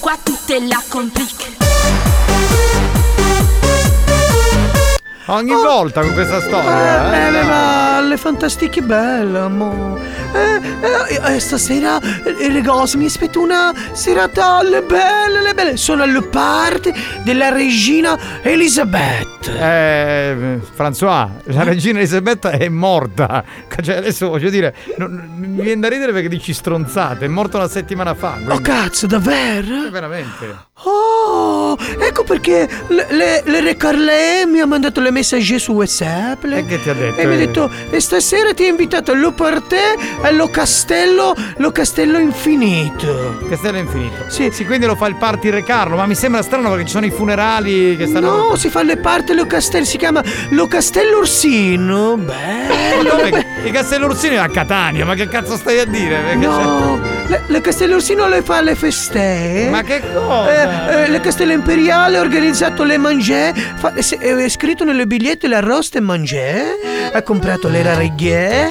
Qua 0.01 0.17
tutte 0.23 0.61
la 0.67 0.83
complica. 0.89 1.45
Ogni 5.27 5.53
volta 5.53 6.01
con 6.01 6.15
questa 6.15 6.41
storia. 6.41 7.13
Eh, 7.13 7.27
eh. 7.27 7.31
beh, 7.33 7.43
ma 7.43 7.86
le 8.07 8.17
fantastiche 8.17 8.81
belle, 8.83 9.49
mo. 9.49 9.99
Eh, 10.33 10.61
eh, 10.87 11.35
eh, 11.35 11.41
stasera, 11.41 11.99
eh, 12.01 12.49
ragazzi, 12.53 12.97
mi 12.97 13.07
aspetto 13.07 13.41
una 13.41 13.73
serata 13.93 14.57
alle 14.57 14.83
belle, 14.83 15.43
le 15.43 15.55
belle. 15.55 15.77
Sono 15.77 16.03
alle 16.05 16.23
parte 16.23 16.93
della 17.23 17.51
regina 17.51 18.19
Elisabetta. 18.43 19.51
Eh, 19.53 20.59
François, 20.77 21.29
la 21.45 21.63
regina 21.63 21.99
Elisabetta 21.99 22.51
è 22.51 22.69
morta. 22.69 23.45
Cioè, 23.83 23.97
adesso 23.97 24.29
voglio 24.29 24.51
dire, 24.51 24.75
non- 24.99 25.31
mi 25.37 25.63
viene 25.63 25.81
da 25.81 25.89
ridere 25.89 26.13
perché 26.13 26.29
dici 26.29 26.53
stronzate. 26.53 27.25
È 27.27 27.29
morta 27.29 27.59
una 27.59 27.69
settimana 27.69 28.15
fa. 28.15 28.35
Oh 28.41 28.45
quindi- 28.47 28.63
cazzo, 28.63 29.07
davvero? 29.07 29.87
Eh, 29.87 29.91
Veramente. 29.91 30.65
Oh, 30.85 31.77
ecco 31.99 32.23
perché 32.25 32.69
le, 32.89 33.07
le, 33.11 33.43
le 33.45 33.61
Re 33.61 33.77
Carlè 33.77 34.45
mi 34.47 34.61
ha 34.61 34.67
mandato 34.67 35.01
le 35.01 35.11
messaggi 35.11 35.59
su 35.59 35.73
WhatsApp. 35.73 36.45
le- 36.45 36.59
E 36.59 36.67
che 36.67 36.83
ti 36.83 36.91
ha 36.91 36.95
detto? 36.95 37.21
E 37.21 37.27
mi 37.27 37.35
ha 37.35 37.39
detto, 37.39 37.71
e 37.97 38.01
stasera 38.01 38.53
ti 38.53 38.65
ha 38.65 38.69
invitato 38.69 39.13
allo 39.13 39.33
partè 39.33 39.95
allo 40.23 40.49
castello, 40.49 41.35
lo 41.57 41.73
castello 41.73 42.19
infinito. 42.19 43.39
Castello 43.49 43.79
infinito. 43.79 44.25
Sì. 44.29 44.51
quindi 44.65 44.87
lo 44.87 44.97
fa 44.97 45.07
il 45.07 45.17
party 45.17 45.51
Re 45.51 45.63
Carlo, 45.63 45.97
ma 45.97 46.07
mi 46.07 46.15
sembra 46.15 46.43
strano 46.43 46.69
perché 46.71 46.85
ci 46.85 46.91
sono 46.93 47.07
i 47.07 47.11
funerali 47.11 47.97
che 47.97 48.07
stanno. 48.07 48.49
No, 48.49 48.57
si 48.57 48.69
fa 48.69 48.83
le 48.83 48.97
parti 48.99 49.35
lo 49.35 49.47
castello, 49.47 49.85
si 49.85 49.97
chiama 49.97 50.23
lo 50.51 50.67
castello 50.67 51.19
Orsino. 51.19 52.17
Bello. 52.17 53.45
Il 53.65 53.73
Castello 53.73 54.07
Ursino 54.07 54.35
è 54.35 54.39
a 54.39 54.49
Catania, 54.49 55.05
ma 55.05 55.15
che 55.15 55.29
cazzo 55.29 55.57
stai 55.57 55.81
a 55.81 55.85
dire? 55.85 56.19
Perché 56.21 56.47
No, 56.47 57.01
le, 57.27 57.43
le 57.47 57.61
Castello 57.61 57.97
Orsino 57.97 58.29
le 58.29 58.43
fa 58.43 58.61
le 58.61 58.75
feste. 58.77 59.67
Ma 59.71 59.83
che 59.83 60.01
cosa? 60.13 60.93
Eh, 60.93 61.03
eh, 61.05 61.09
le 61.09 61.21
Castello 61.21 61.53
Imperiale 61.53 62.19
ha 62.19 62.21
organizzato 62.21 62.85
le 62.85 62.97
mangè. 62.97 63.53
fa- 63.75 63.93
è, 63.95 64.01
è 64.19 64.49
scritto 64.49 64.85
nelle 64.85 65.07
bigliette 65.07 65.49
la 65.49 65.61
rosta 65.61 65.99
e 65.99 66.01
mangè. 66.01 66.65
Ha 67.13 67.23
comprato 67.23 67.69
le 67.69 67.83
rareghiè. 67.83 68.71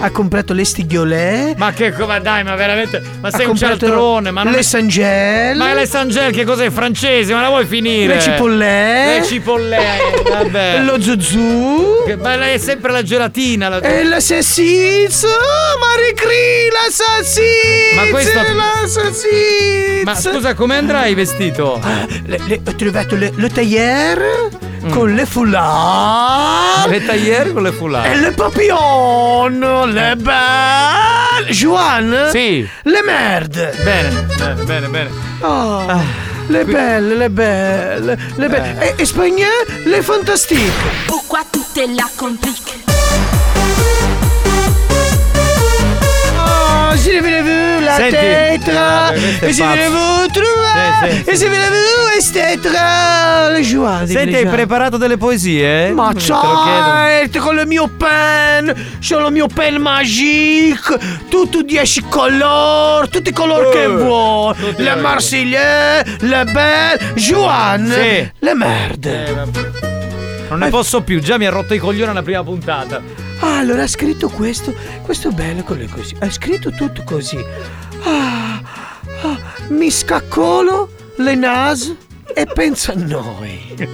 Ha 0.00 0.10
comprato 0.10 0.52
le 0.52 0.64
stigliolè. 0.64 1.54
Ma 1.56 1.72
che 1.72 1.90
come 1.92 2.20
dai, 2.20 2.44
ma 2.44 2.54
veramente. 2.54 3.02
Ma 3.20 3.30
sei 3.32 3.46
un 3.46 3.56
cialtrone, 3.56 4.30
ma 4.30 4.44
non 4.44 4.52
le 4.52 4.62
Sangel. 4.62 5.56
Ma 5.56 5.74
le 5.74 5.86
Sangel 5.86 6.30
che 6.32 6.44
cos'è? 6.44 6.70
Francese, 6.70 7.32
ma 7.34 7.40
la 7.42 7.48
vuoi 7.48 7.66
finire? 7.66 8.14
Le 8.14 8.20
cipollè. 8.20 9.18
Le 9.18 9.24
cipollè, 9.26 9.98
vabbè. 10.30 10.82
Lo 10.86 11.00
zuzù. 11.00 12.04
Che- 12.06 12.14
ma 12.16 12.36
lei 12.36 12.54
è 12.54 12.58
sempre 12.58 12.92
la 12.92 13.02
gelatina. 13.02 13.68
La... 13.68 13.80
E 13.80 14.04
la 14.04 14.20
salsiccia. 14.20 15.26
Oh, 15.26 15.78
Marie 15.80 16.12
Cri, 16.14 16.68
la 16.70 16.90
salsiccia. 16.92 17.94
Ma 17.96 18.06
questo- 18.10 18.38
La 18.38 18.86
salsiccia. 18.86 20.04
Ma 20.04 20.14
scusa, 20.14 20.54
come 20.54 20.76
andrai 20.76 21.14
vestito? 21.14 21.80
Le- 22.24 22.38
le- 22.46 22.60
ho 22.64 22.74
trovato 22.76 23.16
le, 23.16 23.32
le 23.34 23.48
tailleur 23.50 24.48
con 24.92 25.14
le 25.14 25.26
foulard. 25.26 26.88
Le 26.88 27.04
tailleur 27.04 27.52
con 27.52 27.62
le 27.62 27.72
foulard. 27.72 28.06
E 28.06 28.16
le 28.16 28.32
papillon. 28.32 29.48
Le 29.86 30.14
belle. 30.16 31.52
Juan? 31.52 32.28
Sì. 32.30 32.68
Le 32.82 33.02
merde. 33.04 33.72
Bene, 33.84 34.26
bene, 34.38 34.64
bene, 34.64 34.88
bene. 34.88 35.10
Oh, 35.40 35.82
le 36.48 36.64
belle, 36.64 37.14
le 37.14 37.28
belle, 37.28 38.18
le 38.36 38.48
belle. 38.48 38.76
Eh. 38.80 38.86
E, 38.86 39.02
e 39.02 39.04
spagnole, 39.04 39.66
le 39.84 40.02
fantastiche. 40.02 40.72
Pourquoi 41.06 41.40
tout 41.50 41.78
est 41.78 41.86
là 41.86 42.04
complique 42.16 42.87
si 46.98 47.10
le 47.12 47.20
voulez-vous 47.20 47.80
la 47.84 47.94
Senti. 47.94 48.10
tête 48.10 48.70
Ah, 48.76 49.12
E 49.40 49.52
si 49.52 49.62
voulez-vous 49.62 50.26
trouver 50.32 51.10
Sì, 51.10 51.22
sì, 51.24 51.30
E 51.30 51.36
si 51.36 51.44
voulez-vous 51.46 52.16
estetra 52.16 53.48
Le 53.50 53.60
joie 53.62 54.06
Senti, 54.06 54.34
hai 54.34 54.46
preparato 54.46 54.96
delle 54.96 55.16
poesie? 55.16 55.90
Ma 55.92 56.12
certo, 56.14 57.40
con 57.40 57.58
il 57.58 57.66
mio 57.66 57.88
pen, 57.88 58.72
c'ho 59.00 59.26
il 59.26 59.32
mio 59.32 59.46
pen 59.46 59.76
magique, 59.76 60.98
tutto 61.28 61.62
10 61.62 62.04
colori, 62.08 63.08
tutti 63.08 63.30
i 63.30 63.32
colori 63.32 63.70
che 63.70 63.82
Eh, 63.84 63.88
vuoi. 63.88 64.54
Le 64.76 64.94
Marsiglie, 64.96 66.04
le 66.20 66.44
belle, 66.44 67.12
Juan, 67.14 67.86
Sì. 67.90 68.30
le 68.38 68.54
merde. 68.54 69.24
Eh. 69.26 69.34
Non 70.48 70.58
ne 70.60 70.68
posso 70.70 71.02
più, 71.02 71.20
già 71.20 71.36
mi 71.38 71.46
ha 71.46 71.50
rotto 71.50 71.74
i 71.74 71.78
coglioni 71.78 72.10
alla 72.10 72.22
prima 72.22 72.42
puntata. 72.42 73.02
Ah, 73.40 73.58
allora 73.58 73.84
ha 73.84 73.86
scritto 73.86 74.28
questo, 74.28 74.74
questo 75.02 75.30
bello 75.30 75.62
con 75.62 75.78
le 75.78 75.86
così. 75.86 76.16
Ha 76.18 76.30
scritto 76.30 76.70
tutto 76.70 77.02
così. 77.04 77.38
Ah, 78.02 78.60
ah, 79.22 79.38
mi 79.68 79.90
scaccolo 79.90 80.90
le 81.16 81.34
naso 81.34 81.96
e 82.34 82.46
penso 82.46 82.92
a 82.92 82.94
noi. 82.94 83.74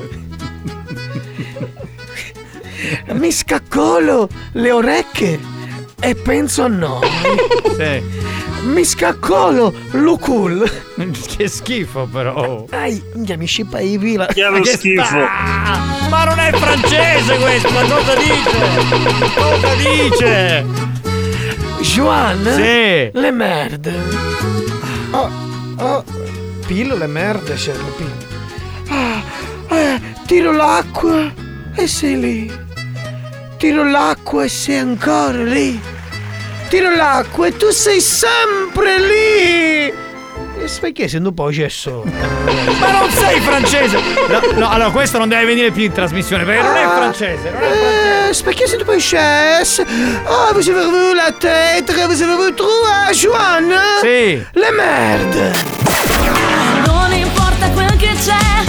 mi 3.13 3.33
scaccolo 3.33 4.29
le 4.53 4.71
orecchie 4.71 5.41
e 6.01 6.15
penso 6.15 6.63
a 6.63 6.69
noi. 6.69 7.09
Sì. 7.77 8.03
Mi 8.65 8.85
scaccolo 8.85 9.73
lo 9.93 10.17
cool. 10.19 10.69
Che 11.37 11.49
schifo, 11.49 12.07
però. 12.11 12.65
Ai, 12.71 13.03
mi 13.15 13.37
mi 13.37 13.47
scippa 13.47 13.81
i 13.81 13.99
vila. 13.99 14.27
Ma 14.51 14.61
che 14.61 14.77
sta- 14.77 15.29
Ma 16.09 16.25
non 16.25 16.39
è 16.39 16.53
francese 16.53 17.37
questo, 17.39 17.71
ma 17.71 17.81
cosa 17.83 18.15
dice? 18.15 19.35
Cosa 19.35 19.75
dice? 19.75 20.65
Juan? 21.81 22.43
Sì. 22.55 23.11
Le 23.13 23.31
merde. 23.33 23.93
Oh, 25.11 25.31
oh. 25.79 26.05
Pillo 26.67 26.97
le 26.97 27.07
merde, 27.07 27.57
Sherlock 27.57 27.97
Pillo. 27.97 28.33
Ah, 28.89 29.23
eh, 29.77 30.01
tiro 30.27 30.53
l'acqua 30.53 31.33
e 31.75 31.87
sei 31.87 32.21
lì. 32.21 32.53
Tiro 33.59 33.85
l'acqua 33.85 34.45
e 34.45 34.49
sei 34.49 34.79
ancora 34.79 35.43
lì. 35.43 35.79
Tiro 36.69 36.95
l'acqua 36.95 37.47
e 37.47 37.57
tu 37.57 37.71
sei 37.71 38.01
sempre 38.01 38.99
lì. 38.99 40.03
E 40.57 40.71
perché 40.81 41.05
essendo 41.05 41.29
un 41.29 41.35
po' 41.35 41.53
cesso? 41.53 42.05
Ma 42.05 42.91
non 42.91 43.11
sei 43.11 43.39
francese! 43.41 43.99
No, 44.29 44.41
no, 44.55 44.69
allora 44.71 44.91
questo 44.91 45.19
non 45.19 45.29
deve 45.29 45.45
venire 45.45 45.71
più 45.71 45.83
in 45.85 45.93
trasmissione 45.93 46.45
perché 46.45 46.63
non 46.63 46.77
è 46.77 46.85
francese. 46.85 47.51
Non 47.51 47.63
è 47.63 47.67
francese. 47.67 48.41
Eh, 48.41 48.43
perché 48.45 48.67
sei 48.67 48.79
un 48.79 48.85
po' 48.85 48.99
cesso? 48.99 49.83
Oh, 50.27 50.53
vous 50.53 50.69
avez 50.69 50.87
vu 50.89 51.15
la 51.15 51.33
tête, 51.39 51.93
vous 52.07 52.23
avez 52.23 52.37
vu 52.37 52.55
trouvé, 52.55 53.13
Juan? 53.13 53.75
Sì. 54.01 54.43
Le 54.53 54.71
merde. 54.71 55.53
Non 56.87 57.13
importa 57.13 57.69
quel 57.71 57.95
che 57.97 58.15
c'è, 58.25 58.65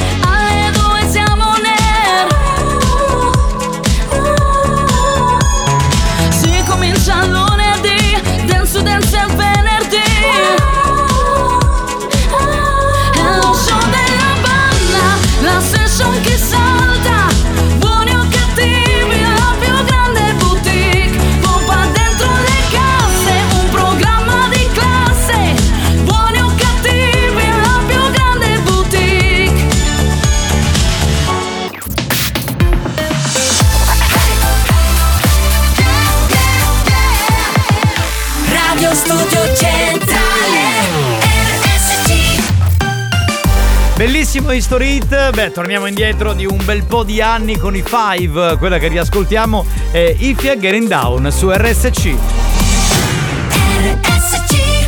Bellissimo 44.45 44.51
History 44.51 44.95
Hit, 44.97 45.31
beh 45.31 45.51
torniamo 45.51 45.87
indietro 45.87 46.33
di 46.33 46.45
un 46.45 46.59
bel 46.63 46.83
po' 46.83 47.03
di 47.03 47.21
anni 47.21 47.57
con 47.57 47.75
i 47.75 47.83
Five, 47.83 48.57
quella 48.57 48.77
che 48.77 48.87
riascoltiamo 48.89 49.65
è 49.91 50.15
If 50.17 50.43
You're 50.43 50.59
Getting 50.59 50.87
Down 50.87 51.31
su 51.31 51.49
RSC. 51.49 52.15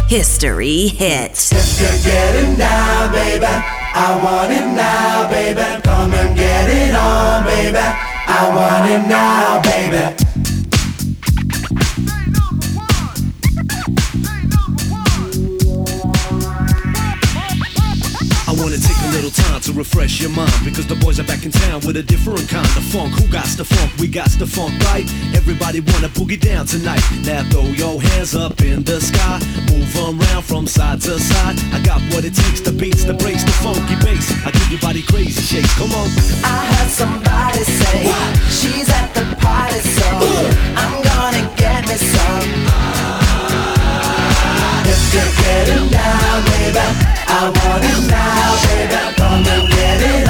History 0.08 0.96
hits. 0.98 1.52
If 1.52 1.80
you're 1.80 2.00
getting 2.04 2.56
down, 2.56 3.12
baby, 3.12 3.46
I 3.94 4.20
want 4.22 4.52
it 4.52 4.66
now, 4.66 5.28
baby. 5.28 5.82
Come 5.84 6.14
and 6.14 6.36
get 6.36 6.70
it 6.70 6.96
on, 6.96 7.44
baby. 7.44 7.78
I 7.78 8.50
want 8.54 8.90
it 8.90 9.08
now, 9.08 9.60
baby. 9.62 10.27
To 19.68 19.74
refresh 19.74 20.22
your 20.22 20.30
mind 20.30 20.54
because 20.64 20.88
the 20.88 20.96
boys 20.96 21.20
are 21.20 21.26
back 21.26 21.44
in 21.44 21.52
town 21.52 21.82
with 21.86 21.98
a 21.98 22.04
different 22.04 22.48
kind 22.48 22.66
of 22.66 22.84
funk. 22.86 23.14
Who 23.20 23.28
got 23.28 23.48
the 23.58 23.66
funk? 23.66 23.92
We 24.00 24.08
got 24.08 24.30
the 24.40 24.48
funk, 24.48 24.72
right? 24.86 25.04
Everybody 25.36 25.82
wanna 25.82 26.08
boogie 26.10 26.40
down 26.40 26.66
tonight. 26.66 27.04
Now 27.26 27.44
throw 27.50 27.68
your 27.76 28.02
hands 28.02 28.34
up 28.34 28.62
in 28.62 28.84
the 28.84 29.02
sky, 29.02 29.40
move 29.68 29.92
around 29.96 30.44
from 30.44 30.68
side 30.68 31.02
to 31.02 31.20
side. 31.20 31.60
I 31.74 31.82
got 31.84 32.00
what 32.14 32.24
it 32.24 32.34
takes, 32.34 32.62
the 32.62 32.72
beats, 32.72 33.04
the 33.04 33.14
breaks, 33.14 33.44
the 33.44 33.52
funky 33.64 33.96
bass. 34.06 34.32
I 34.46 34.52
give 34.52 34.72
your 34.72 34.80
body 34.80 35.02
crazy 35.02 35.42
shakes. 35.42 35.74
Come 35.76 35.92
on. 35.92 36.08
I 36.44 36.64
heard 36.72 36.92
somebody 36.92 37.64
say 37.64 38.08
she's 38.48 38.90
at 38.90 39.14
the 39.14 39.26
party, 39.36 39.80
so 39.80 40.08
I'm 40.80 41.04
gonna 41.04 41.58
Baby. 45.08 46.80
I 47.28 47.48
want 47.48 47.84
it 47.84 48.12
now, 48.12 48.60
baby. 48.68 49.00
Gonna 49.16 49.58
get 49.72 50.02
it 50.04 50.28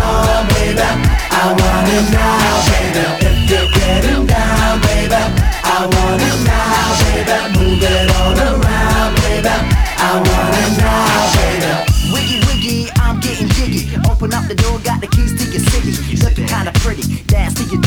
baby. 0.54 0.90
I 1.32 1.46
want 1.58 1.90
it 1.90 2.06
now, 2.14 2.62
baby. 2.70 3.06
If 3.26 3.50
you're 3.50 3.70
getting 3.74 4.26
down, 4.28 4.82
baby. 4.82 5.16
I 5.16 5.80
want 5.82 6.22
it 6.22 6.46
now. 6.46 6.57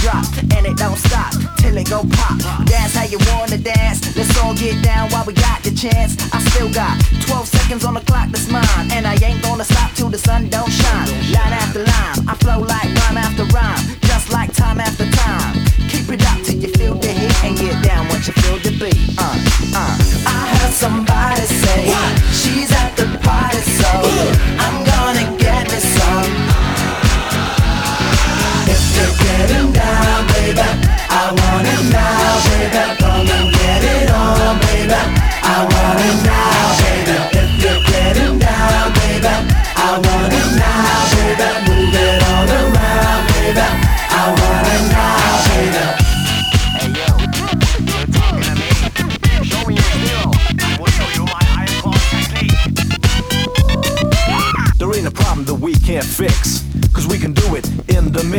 Drop, 0.01 0.25
and 0.57 0.67
it 0.67 0.77
don't 0.77 0.97
stop 0.97 1.33
till 1.59 1.77
it 1.77 1.89
go 1.89 2.03
pop. 2.17 2.37
That's 2.67 2.95
how 2.97 3.05
you 3.05 3.19
wanna 3.33 3.59
dance. 3.59 4.17
Let's 4.17 4.33
all 4.41 4.55
get 4.55 4.83
down 4.83 5.11
while 5.11 5.25
we 5.25 5.35
got 5.35 5.63
the 5.63 5.71
chance. 5.71 6.17
I 6.33 6.41
still 6.51 6.73
got 6.73 6.99
12 7.29 7.47
seconds 7.47 7.85
on 7.85 7.95
the 7.95 8.01
clock 8.01 8.29
that's 8.31 8.49
mine, 8.49 8.87
and 8.93 9.07
I 9.07 9.15
ain't 9.23 9.43
gonna 9.43 9.65
stop 9.65 9.93
till 9.93 10.09
the 10.09 10.19
sun 10.19 10.49
don't 10.49 10.71
shine. 10.71 11.09
Line 11.33 11.55
after 11.63 11.81
line, 11.85 12.19
I 12.29 12.35
flow 12.43 12.61
like 12.61 12.89
rhyme 13.01 13.19
after 13.19 13.45
rhyme, 13.57 13.83
just 14.03 14.33
like 14.33 14.53
time 14.55 14.81
after 14.81 15.07
time. 15.11 15.55
Keep 15.89 16.09
it 16.15 16.23
up 16.27 16.39
till 16.45 16.57
you 16.57 16.69
feel 16.79 16.95
the 16.95 17.13
heat 17.13 17.45
and 17.45 17.57
get 17.57 17.77
down 17.85 18.09
once 18.09 18.27
you 18.27 18.33
feel 18.43 18.59
the 18.59 18.73
beat. 18.81 18.99
Uh, 19.19 19.37
uh. 19.77 19.95
I 20.27 20.39
heard 20.57 20.73
somebody 20.73 21.43
say 21.43 21.81
she's 22.33 22.73
at 22.73 23.00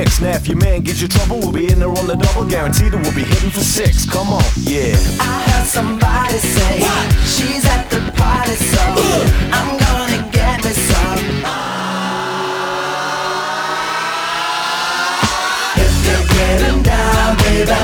mix. 0.02 0.22
Now, 0.22 0.36
if 0.36 0.48
your 0.48 0.58
man 0.58 0.82
gives 0.82 1.02
you 1.02 1.08
trouble, 1.08 1.40
we'll 1.40 1.52
be 1.52 1.72
in 1.72 1.80
there 1.80 1.90
on 1.90 2.08
the 2.08 2.16
double. 2.16 2.46
Guaranteed 2.50 2.92
that 2.92 3.02
we'll 3.02 3.16
be 3.16 3.24
hitting 3.24 3.50
for 3.50 3.62
six. 3.62 4.06
Come 4.10 4.30
on, 4.30 4.44
yeah. 4.58 4.96
I 5.20 5.34
heard 5.48 5.68
somebody 5.68 6.38
say 6.38 6.74
she's 7.26 7.66
at 7.66 7.90
the 7.90 8.02
party, 8.18 8.56
so 8.56 8.82
I'm 9.58 9.70
gonna 9.86 10.22
get 10.32 10.58
me 10.66 10.74
some. 10.90 11.22
If 15.84 15.94
you're 16.06 16.28
getting 16.38 16.80
down, 16.84 17.30
baby, 17.46 17.80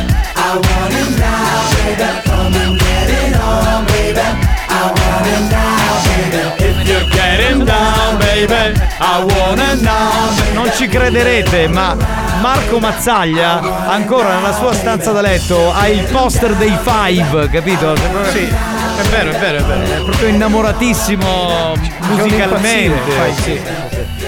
I 0.46 0.50
want 0.58 0.94
it 1.02 1.12
now, 1.22 1.56
baby. 1.76 2.10
Come 2.26 2.54
and 2.64 2.74
get 2.80 3.08
it 3.22 3.34
on, 3.38 3.86
baby. 3.94 4.28
I 4.70 4.84
want 4.98 5.26
it 5.36 5.44
now, 5.54 5.90
baby. 6.08 6.44
If 6.66 6.78
you're 6.88 7.10
getting 7.14 7.66
down, 7.66 7.97
baby, 8.46 8.80
I 9.00 9.24
wanna 9.24 9.76
know. 9.78 10.54
Non 10.54 10.72
ci 10.76 10.88
crederete, 10.88 11.68
ma 11.68 11.96
Marco 12.42 12.78
Mazzaglia 12.80 13.88
ancora 13.88 14.36
nella 14.36 14.54
sua 14.54 14.74
stanza 14.74 15.12
da 15.12 15.22
letto 15.22 15.74
ha 15.74 15.88
il 15.88 16.04
poster 16.04 16.54
dei 16.54 16.78
Five, 16.84 17.50
capito? 17.50 17.96
Sì, 18.32 18.44
è 18.44 19.02
vero, 19.10 19.32
è 19.32 19.38
vero, 19.38 19.58
è 19.58 19.64
vero. 19.64 20.02
È 20.02 20.04
proprio 20.04 20.28
innamoratissimo 20.28 21.74
musicalmente. 22.02 23.34
Sì. 23.42 23.60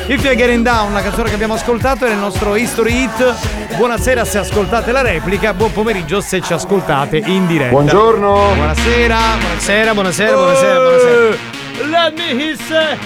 If 0.07 0.23
You're 0.23 0.36
Getting 0.36 0.64
Down, 0.64 0.91
la 0.94 1.02
canzone 1.02 1.30
che 1.30 1.36
abbiamo 1.36 1.53
ascoltato 1.53 2.06
è 2.06 2.10
il 2.10 2.18
nostro 2.18 2.56
History 2.56 3.03
Hit. 3.03 3.76
Buonasera 3.76 4.26
se 4.26 4.40
ascoltate 4.40 4.91
la 4.91 5.02
replica, 5.02 5.53
buon 5.53 5.72
pomeriggio 5.72 6.19
se 6.19 6.41
ci 6.41 6.52
ascoltate 6.52 7.18
in 7.18 7.45
diretta. 7.45 7.72
Buongiorno. 7.72 8.53
Buonasera. 8.56 9.18
Buonasera, 9.40 9.94
buonasera, 9.94 10.36
buonasera, 10.36 10.80
buonasera. 10.80 11.59
Let 11.88 12.14
me 12.18 12.56
say. 12.68 12.97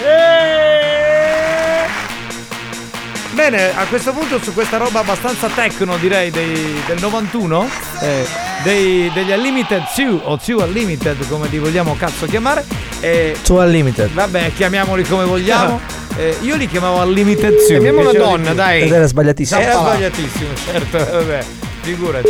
Bene, 3.32 3.74
a 3.76 3.84
questo 3.86 4.12
punto 4.12 4.38
su 4.40 4.52
questa 4.52 4.76
roba 4.76 5.00
abbastanza 5.00 5.48
techno 5.48 5.96
direi 5.96 6.30
dei- 6.30 6.80
del 6.86 6.98
91, 7.00 7.68
eh, 8.00 8.24
dei- 8.62 9.10
degli 9.12 9.32
Unlimited 9.32 9.82
2 9.96 10.20
o 10.24 10.38
2 10.44 10.62
Unlimited 10.62 11.26
come 11.28 11.48
li 11.48 11.58
vogliamo 11.58 11.96
cazzo 11.96 12.26
chiamare. 12.26 12.64
eh, 13.00 13.36
To 13.44 13.54
Unlimited. 13.56 14.10
vabbè, 14.12 14.52
chiamiamoli 14.54 15.04
come 15.04 15.24
vogliamo. 15.24 15.80
Eh, 16.16 16.36
io 16.42 16.54
li 16.54 16.68
chiamavo 16.68 17.02
Unlimited 17.02 17.50
2. 17.56 17.66
Chiamiamo 17.66 18.02
mi 18.02 18.06
una 18.06 18.12
donna, 18.18 18.36
di 18.36 18.44
più. 18.44 18.54
dai. 18.54 18.82
Ed 18.82 18.92
era 18.92 19.06
sbagliatissimo. 19.06 19.60
Era 19.60 19.72
sbagliatissimo, 19.72 20.48
certo, 20.64 20.98
vabbè, 20.98 21.44
figurati. 21.80 22.28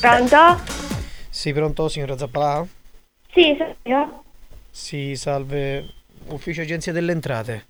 Pronto? 0.00 0.60
Sì, 1.28 1.52
pronto, 1.52 1.88
signora 1.90 2.16
Zappalà? 2.16 2.64
Sì, 3.32 3.54
sono 3.56 3.74
io. 3.82 4.22
Sì, 4.70 5.16
salve. 5.16 5.86
Ufficio 6.28 6.62
Agenzia 6.62 6.92
delle 6.92 7.12
Entrate. 7.12 7.66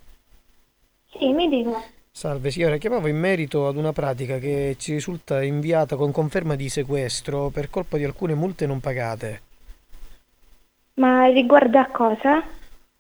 Sì, 1.13 1.33
mi 1.33 1.49
dica. 1.49 1.83
Salve 2.13 2.51
signora, 2.51 2.77
chiamavo 2.77 3.07
in 3.07 3.17
merito 3.17 3.69
ad 3.69 3.77
una 3.77 3.93
pratica 3.93 4.39
che 4.39 4.75
ci 4.79 4.93
risulta 4.93 5.43
inviata 5.43 5.97
con 5.97 6.11
conferma 6.11 6.57
di 6.57 6.69
sequestro 6.69 7.49
per 7.51 7.71
colpa 7.71 7.97
di 7.97 8.05
alcune 8.05 8.35
multe 8.35 8.67
non 8.67 8.81
pagate. 8.81 9.41
Ma 10.95 11.27
riguarda 11.27 11.83
a 11.83 11.91
cosa? 11.91 12.43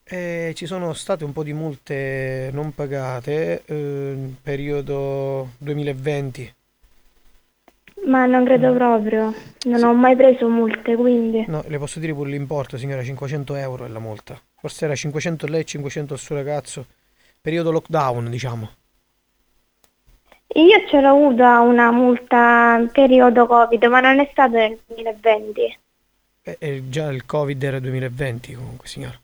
Eh, 0.04 0.52
ci 0.54 0.66
sono 0.66 0.92
state 0.92 1.24
un 1.24 1.32
po' 1.32 1.42
di 1.42 1.52
multe 1.52 2.50
non 2.52 2.74
pagate 2.74 3.62
eh, 3.64 4.34
periodo 4.42 5.50
2020. 5.58 6.54
Ma 8.06 8.24
non 8.26 8.42
Mm. 8.42 8.46
credo 8.46 8.72
proprio. 8.74 9.34
Non 9.64 9.82
ho 9.84 9.94
mai 9.94 10.16
preso 10.16 10.48
multe, 10.48 10.96
quindi. 10.96 11.44
No, 11.46 11.62
le 11.66 11.78
posso 11.78 12.00
dire 12.00 12.14
pure 12.14 12.30
l'importo, 12.30 12.76
signora, 12.78 13.02
500 13.02 13.54
euro 13.56 13.84
è 13.84 13.88
la 13.88 13.98
multa. 13.98 14.40
Forse 14.58 14.86
era 14.86 14.94
500 14.94 15.46
lei 15.46 15.60
e 15.60 15.64
500 15.64 16.14
al 16.14 16.18
suo 16.18 16.34
ragazzo. 16.34 16.86
Periodo 17.40 17.70
lockdown, 17.70 18.30
diciamo. 18.30 18.70
Io 20.54 20.84
c'ero 20.88 21.08
avuta 21.10 21.60
una 21.60 21.90
multa 21.92 22.84
periodo 22.92 23.46
Covid, 23.46 23.84
ma 23.84 24.00
non 24.00 24.18
è 24.18 24.28
stato 24.32 24.56
nel 24.56 24.78
2020. 24.86 25.78
Eh, 26.42 26.56
eh, 26.58 26.82
già 26.88 27.10
il 27.10 27.24
Covid 27.26 27.62
era 27.62 27.78
2020 27.78 28.54
comunque, 28.54 28.88
signora. 28.88 29.18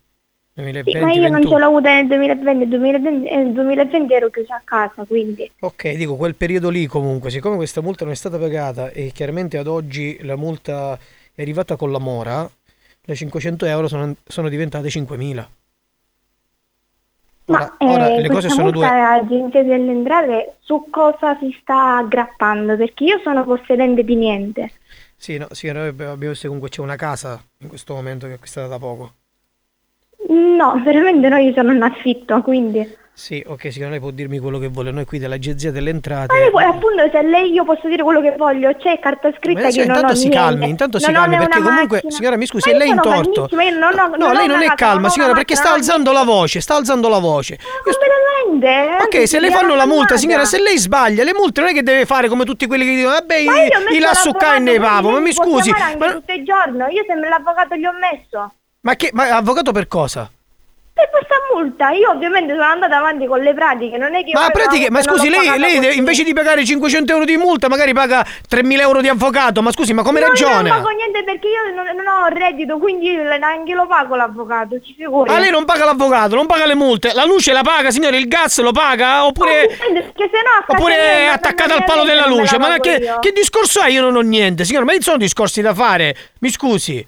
Sì, 0.57 0.63
2020, 0.63 1.01
ma 1.05 1.13
io 1.13 1.21
non 1.29 1.33
21. 1.33 1.51
ce 1.51 1.59
l'ho 1.59 1.67
avuta 1.67 1.93
nel 1.93 2.07
2020, 2.07 2.59
nel 2.59 2.69
2020, 2.69 3.35
nel 3.35 3.53
2020 3.53 4.15
ero 4.15 4.31
chiusa 4.31 4.55
a 4.55 4.63
casa, 4.65 5.05
quindi. 5.05 5.51
Ok, 5.61 5.93
dico 5.93 6.17
quel 6.17 6.35
periodo 6.35 6.71
lì 6.71 6.87
comunque, 6.87 7.29
siccome 7.29 7.57
questa 7.57 7.83
multa 7.83 8.05
non 8.05 8.15
è 8.15 8.17
stata 8.17 8.39
pagata 8.39 8.89
e 8.91 9.11
chiaramente 9.13 9.59
ad 9.59 9.67
oggi 9.67 10.17
la 10.23 10.37
multa 10.37 10.99
è 11.35 11.43
arrivata 11.43 11.77
con 11.77 11.93
la 11.93 11.99
mora, 11.99 12.49
le 13.05 13.15
500 13.15 13.67
euro 13.67 13.87
sono, 13.87 14.15
sono 14.27 14.49
diventate 14.49 14.89
5.000. 14.89 15.47
Ora, 17.49 17.75
ora 17.79 18.15
Eh, 18.15 18.21
le 18.23 18.29
cose 18.29 18.49
sono 18.49 18.71
due. 18.71 18.87
agenzia 18.87 19.63
delle 19.63 19.91
entrate 19.93 20.57
su 20.61 20.87
cosa 20.91 21.37
si 21.39 21.55
sta 21.61 21.99
aggrappando? 21.99 22.77
Perché 22.77 23.05
io 23.05 23.21
sono 23.23 23.45
possedente 23.45 24.03
di 24.03 24.17
niente. 24.17 24.73
Sì, 25.17 25.37
no, 25.37 25.47
sì, 25.51 25.71
noi 25.71 25.89
abbiamo 25.89 26.13
abbiamo 26.13 26.33
visto 26.33 26.47
comunque 26.47 26.71
c'è 26.71 26.81
una 26.81 26.97
casa 26.97 27.41
in 27.59 27.69
questo 27.69 27.95
momento 27.95 28.25
che 28.27 28.33
è 28.33 28.35
acquistata 28.37 28.67
da 28.69 28.79
poco. 28.79 29.13
No, 30.29 30.81
veramente 30.85 31.29
no, 31.29 31.37
io 31.37 31.53
sono 31.55 31.73
in 31.73 31.83
affitto, 31.83 32.41
quindi. 32.43 33.05
Sì, 33.19 33.43
ok, 33.47 33.73
signora, 33.73 33.93
lei 33.93 34.01
può 34.01 34.11
dirmi 34.11 34.39
quello 34.39 34.59
che 34.59 34.69
vuole. 34.69 34.91
Noi 34.91 35.07
qui 35.07 35.19
dell'Agenzia 35.19 35.71
delle 35.71 35.89
Ma 35.91 35.97
Entrate. 35.97 36.39
lei 36.39 36.51
può- 36.51 36.61
appunto 36.61 37.09
se 37.11 37.23
lei 37.23 37.51
io 37.51 37.65
posso 37.65 37.89
dire 37.89 38.03
quello 38.03 38.21
che 38.21 38.35
voglio, 38.37 38.75
c'è 38.77 38.99
carta 38.99 39.33
scritta 39.39 39.63
Ma 39.63 39.69
che 39.69 39.87
non 39.87 39.91
ho 39.91 39.95
intanto 40.01 40.15
si 40.17 40.29
niente. 40.29 40.37
calmi, 40.37 40.69
intanto 40.69 40.99
si 40.99 41.07
Non 41.11 41.15
ho 41.15 41.21
calmi, 41.21 41.37
perché 41.39 41.63
comunque, 41.63 41.97
macchina. 41.97 42.13
signora, 42.13 42.37
mi 42.37 42.47
scusi, 42.47 42.69
Ma 42.69 42.75
è 42.75 42.79
lei 42.79 42.89
in 42.91 43.01
torto. 43.01 43.41
ho- 43.43 43.49
No, 44.19 44.27
ho 44.27 44.33
lei 44.33 44.47
non 44.47 44.61
è 44.61 44.67
calma, 44.75 45.07
ho 45.07 45.11
signora, 45.11 45.33
perché 45.33 45.55
sta 45.57 45.71
ho 45.71 45.75
alzando 45.77 46.13
la 46.13 46.25
voce, 46.25 46.61
sta 46.61 46.75
alzando 46.75 47.09
la 47.09 47.19
voce. 47.19 47.59
Completamente. 47.83 49.03
Ok, 49.03 49.27
se 49.27 49.41
le 49.41 49.51
fanno 49.51 49.75
la 49.75 49.87
multa, 49.87 50.17
signora, 50.19 50.45
se 50.45 50.61
lei 50.61 50.77
sbaglia, 50.77 51.25
le 51.25 51.33
multe 51.33 51.61
non 51.63 51.71
è 51.71 51.73
che 51.73 51.83
deve 51.83 52.05
fare 52.05 52.29
come 52.29 52.45
tutti 52.45 52.67
quelli 52.67 52.85
che 52.85 52.95
dicono, 52.97 53.15
vabbè, 53.15 53.45
Ma 53.45 53.53
ho 53.53 53.95
i 53.95 53.99
lassuccai 53.99 54.57
e 54.57 54.61
ne 54.61 54.79
pavo, 54.79 55.11
ma 55.11 55.21
mi 55.21 55.33
scusi. 55.33 55.71
Ma, 55.71 56.13
tutto 56.13 56.33
il 56.33 56.45
giorno, 56.45 56.87
io 56.89 57.03
sempre 57.07 57.29
l'avvocato 57.31 57.75
gli 57.77 57.85
ho 57.87 57.93
messo. 57.93 58.53
Ma 58.87 58.95
che, 58.95 59.11
ma 59.13 59.29
avvocato 59.37 59.73
per 59.73 59.89
cosa? 59.89 60.31
Per 60.97 61.11
questa 61.11 61.35
multa, 61.53 61.91
io 61.91 62.09
ovviamente 62.09 62.53
sono 62.55 62.65
andata 62.65 62.97
avanti 62.97 63.27
con 63.27 63.41
le 63.41 63.53
pratiche, 63.53 63.99
non 63.99 64.15
è 64.15 64.25
che 64.25 64.31
Ma, 64.33 64.49
pratiche, 64.49 64.91
ma 64.91 65.01
non 65.01 65.15
scusi, 65.15 65.29
lei, 65.29 65.59
lei 65.59 65.77
così. 65.77 65.99
invece 65.99 66.23
di 66.23 66.33
pagare 66.33 66.65
500 66.65 67.13
euro 67.13 67.25
di 67.27 67.37
multa, 67.37 67.69
magari 67.69 67.93
paga 67.93 68.25
3.000 68.25 68.81
euro 68.81 69.01
di 69.03 69.09
avvocato. 69.09 69.61
Ma 69.61 69.73
scusi, 69.73 69.93
ma 69.93 70.03
come 70.03 70.21
No, 70.21 70.27
io 70.27 70.31
ragiona? 70.33 70.61
non 70.63 70.83
pago 70.83 70.89
niente 70.91 71.23
perché 71.25 71.49
io 71.49 71.75
non, 71.75 71.85
non 71.97 72.07
ho 72.07 72.27
reddito, 72.29 72.79
quindi 72.79 73.11
io 73.11 73.23
neanche 73.25 73.75
lo 73.75 73.87
pago 73.87 74.15
l'avvocato, 74.17 74.81
ci 74.81 74.95
figuri. 74.97 75.29
Ma 75.31 75.39
lei 75.39 75.51
non 75.51 75.65
paga 75.67 75.85
l'avvocato, 75.85 76.35
non 76.37 76.47
paga 76.47 76.65
le 76.65 76.75
multe. 76.77 77.13
La 77.13 77.25
luce 77.27 77.53
la 77.53 77.63
paga, 77.63 77.91
signore, 77.91 78.17
il 78.17 78.29
gas 78.29 78.59
lo 78.61 78.73
paga? 78.73 79.27
Oppure, 79.27 79.77
no 79.91 80.01
oppure 80.67 80.95
è 80.97 81.25
non 81.27 81.35
attaccata 81.35 81.75
al 81.75 81.85
palo 81.85 82.05
della 82.05 82.25
non 82.27 82.39
luce? 82.39 82.57
Ma 82.57 82.79
che, 82.79 83.17
che 83.21 83.33
discorso 83.33 83.83
è? 83.83 83.91
Io 83.91 84.01
non 84.01 84.17
ho 84.17 84.21
niente, 84.21 84.65
signore, 84.65 84.87
ma 84.87 84.93
non 84.93 85.03
sono 85.03 85.19
discorsi 85.19 85.61
da 85.61 85.75
fare. 85.75 86.17
Mi 86.41 86.49
scusi. 86.49 87.07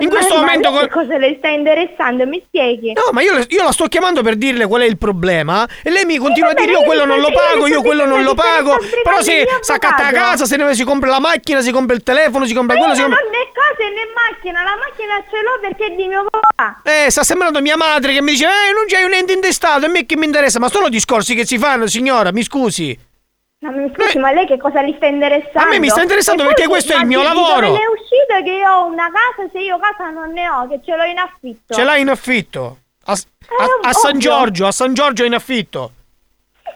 In 0.00 0.08
questo 0.08 0.34
Ma- 0.34 0.40
momento 0.40 0.70
ma 0.72 0.88
cosa 0.88 1.16
le 1.18 1.36
sta 1.38 1.48
interessando? 1.48 2.26
Mi 2.26 2.42
spieghi? 2.46 2.92
No, 2.92 3.10
ma 3.12 3.22
io, 3.22 3.44
io 3.48 3.62
la 3.62 3.72
sto 3.72 3.86
chiamando 3.86 4.22
per 4.22 4.36
dirle 4.36 4.66
qual 4.66 4.82
è 4.82 4.86
il 4.86 4.98
problema 4.98 5.66
e 5.82 5.90
lei 5.90 6.04
mi 6.04 6.16
continua 6.18 6.50
a 6.50 6.52
vabbè, 6.54 6.66
dire 6.66 6.78
io 6.78 6.84
quello 6.84 7.04
non 7.04 7.20
lo 7.20 7.30
pago, 7.32 7.66
io 7.66 7.82
quello 7.82 8.04
non 8.04 8.22
lo 8.22 8.34
pago. 8.34 8.76
Però 9.02 9.20
se 9.22 9.44
mio 9.46 9.58
sa 9.60 9.74
accatta 9.74 10.06
a 10.06 10.12
casa, 10.12 10.46
se 10.46 10.56
ne 10.56 10.74
si 10.74 10.84
compra 10.84 11.08
la 11.10 11.20
macchina, 11.20 11.60
si 11.60 11.70
compra 11.70 11.94
il 11.94 12.02
telefono, 12.02 12.44
si 12.46 12.54
compra 12.54 12.74
Ma 12.74 12.80
quello, 12.80 12.94
si 12.96 13.00
non 13.02 13.10
compra... 13.10 13.26
ho 13.26 13.30
né 13.30 13.50
cose 13.54 13.88
né 13.90 14.02
macchina, 14.14 14.62
la 14.62 14.76
macchina 14.76 15.24
ce 15.30 15.42
l'ho 15.42 15.60
perché 15.60 15.92
è 15.92 15.96
di 15.96 16.06
mio 16.08 16.26
papà. 16.28 16.80
Eh, 16.84 17.10
sta 17.10 17.22
sembrando 17.22 17.60
mia 17.60 17.76
madre 17.76 18.12
che 18.12 18.22
mi 18.22 18.32
dice 18.32 18.46
Eh, 18.46 18.72
non 18.74 18.84
c'hai 18.86 19.04
un 19.04 19.12
ente 19.12 19.32
intestato, 19.32 19.86
a 19.86 19.88
me 19.88 20.06
che 20.06 20.16
mi 20.16 20.24
interessa 20.24 20.58
Ma 20.58 20.68
sono 20.68 20.88
discorsi 20.88 21.34
che 21.34 21.46
si 21.46 21.58
fanno, 21.58 21.86
signora, 21.86 22.32
mi 22.32 22.42
scusi 22.42 22.96
Ma 23.64 23.70
mi 23.70 23.90
scusi, 23.94 24.18
ma 24.18 24.30
lei 24.30 24.46
che 24.46 24.58
cosa 24.58 24.82
li 24.82 24.92
sta 24.96 25.06
interessando? 25.06 25.58
A 25.60 25.66
me 25.68 25.78
mi 25.78 25.88
sta 25.88 26.02
interessando 26.02 26.42
E 26.42 26.46
perché 26.48 26.66
questo 26.66 26.92
è 26.92 26.96
il 26.96 27.00
ma 27.02 27.06
mio 27.06 27.22
lavoro. 27.22 27.66
Dove 27.68 27.78
le 27.78 27.84
è 27.84 27.88
uscito 27.88 28.42
che 28.44 28.50
io 28.50 28.70
ho 28.70 28.84
una 28.84 29.10
casa 29.10 29.48
se 29.50 29.58
io 29.58 29.78
casa 29.78 30.10
non 30.10 30.32
ne 30.32 30.46
ho, 30.50 30.68
che 30.68 30.80
ce 30.84 30.94
l'ho 30.94 31.04
in 31.04 31.16
affitto. 31.18 31.72
Ce 31.72 31.82
l'hai 31.82 32.02
in 32.02 32.10
affitto 32.10 32.78
a, 33.06 33.12
a- 33.12 33.16
Eh, 33.16 33.88
a 33.88 33.92
San. 33.94 34.18
Giorgio, 34.18 34.66
a 34.66 34.72
San 34.72 34.92
Giorgio 34.92 35.24
in 35.24 35.32
affitto 35.32 35.92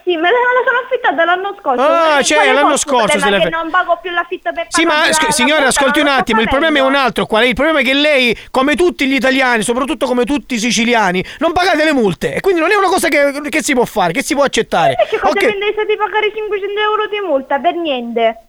Sì, 0.09 0.17
me 0.17 0.31
la 0.31 0.39
la 0.39 0.65
sono 0.65 0.79
affittata 0.87 1.25
l'anno 1.27 1.55
scorso. 1.61 1.83
Ah, 1.83 2.09
Quale 2.09 2.25
cioè, 2.25 2.53
l'anno 2.53 2.77
scorso 2.79 3.19
se 3.19 3.25
ma 3.25 3.29
l'hai 3.31 3.41
che 3.43 3.49
non 3.51 3.69
pago 3.71 3.99
più 4.01 4.11
l'affitto 4.11 4.53
per 4.53 4.67
Sì, 4.71 4.87
ma 4.87 5.05
sc- 5.13 5.21
la- 5.21 5.27
la 5.27 5.33
signora, 5.33 5.67
ascolti 5.67 6.01
un 6.01 6.07
attimo, 6.07 6.41
il 6.41 6.49
problema 6.49 6.79
è 6.79 6.81
un 6.81 6.95
altro. 6.95 7.27
Qual 7.27 7.43
è? 7.43 7.47
Il 7.47 7.53
problema 7.55 7.81
è 7.81 7.83
che 7.85 7.93
lei, 7.93 8.35
come 8.51 8.75
tutti 8.75 9.07
gli 9.07 9.13
italiani, 9.15 9.63
soprattutto 9.63 10.07
come 10.07 10.25
tutti 10.25 10.55
i 10.55 10.59
siciliani, 10.59 11.23
non 11.41 11.53
pagate 11.53 11.85
le 11.85 11.93
multe. 11.93 12.35
E 12.37 12.41
quindi 12.41 12.61
non 12.61 12.71
è 12.71 12.75
una 12.75 12.89
cosa 12.89 13.09
che, 13.09 13.33
che 13.51 13.63
si 13.63 13.75
può 13.75 13.85
fare, 13.85 14.13
che 14.13 14.23
si 14.23 14.35
può 14.35 14.45
accettare. 14.45 14.97
Che 15.11 15.19
cosa 15.19 15.33
Ok, 15.33 15.45
mi 15.45 15.53
interessa 15.53 15.85
di 15.85 15.97
pagare 15.97 16.33
500 16.35 16.81
euro 16.81 17.07
di 17.09 17.21
multa? 17.21 17.59
Per 17.59 17.75
niente. 17.75 18.48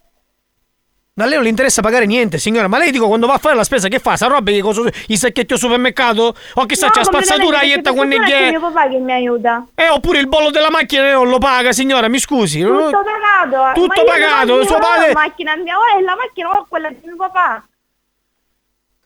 Ma 1.19 1.25
a 1.25 1.27
lei 1.27 1.35
non 1.35 1.43
le 1.43 1.49
interessa 1.49 1.81
pagare 1.81 2.05
niente, 2.05 2.37
signora. 2.37 2.69
Ma 2.69 2.77
lei 2.77 2.91
dico 2.91 3.05
quando 3.07 3.27
va 3.27 3.33
a 3.33 3.37
fare 3.39 3.53
la 3.53 3.65
spesa 3.65 3.89
che 3.89 3.99
fa? 3.99 4.15
Sa 4.15 4.27
roba 4.27 4.51
che 4.51 4.61
cosa, 4.61 4.89
i 5.07 5.17
sacchetti 5.17 5.51
al 5.51 5.59
supermercato? 5.59 6.33
O 6.53 6.65
chissà 6.65 6.85
No, 6.85 6.91
c'è 6.93 7.03
spazzatura, 7.03 7.59
completamente, 7.59 7.75
ietta 7.75 7.89
con 7.89 8.09
fortuna 8.09 8.37
è 8.37 8.49
mio 8.51 8.59
papà 8.61 8.87
che 8.87 8.97
mi 8.99 9.11
aiuta. 9.11 9.65
Eh, 9.75 9.89
oppure 9.89 10.19
il 10.19 10.29
bollo 10.29 10.49
della 10.49 10.69
macchina 10.69 11.11
non 11.11 11.27
lo 11.27 11.37
paga, 11.37 11.73
signora, 11.73 12.07
mi 12.07 12.19
scusi. 12.19 12.61
Tutto 12.61 13.03
pagato. 13.03 13.81
Tutto 13.81 14.03
pagato, 14.05 14.65
suo 14.65 14.79
padre- 14.79 15.11
macchina 15.11 15.57
mia, 15.57 15.77
ora 15.77 15.97
è 15.97 16.01
la 16.01 16.15
macchina 16.15 16.51
ho 16.51 16.65
quella 16.69 16.89
di 16.89 16.99
mio 17.03 17.17
papà. 17.17 17.67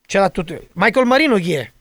Ce 0.06 0.19
l'ha 0.19 0.30
tutto. 0.30 0.56
Michael 0.73 1.07
Marino 1.07 1.38
chi 1.38 1.53
è? 1.53 1.72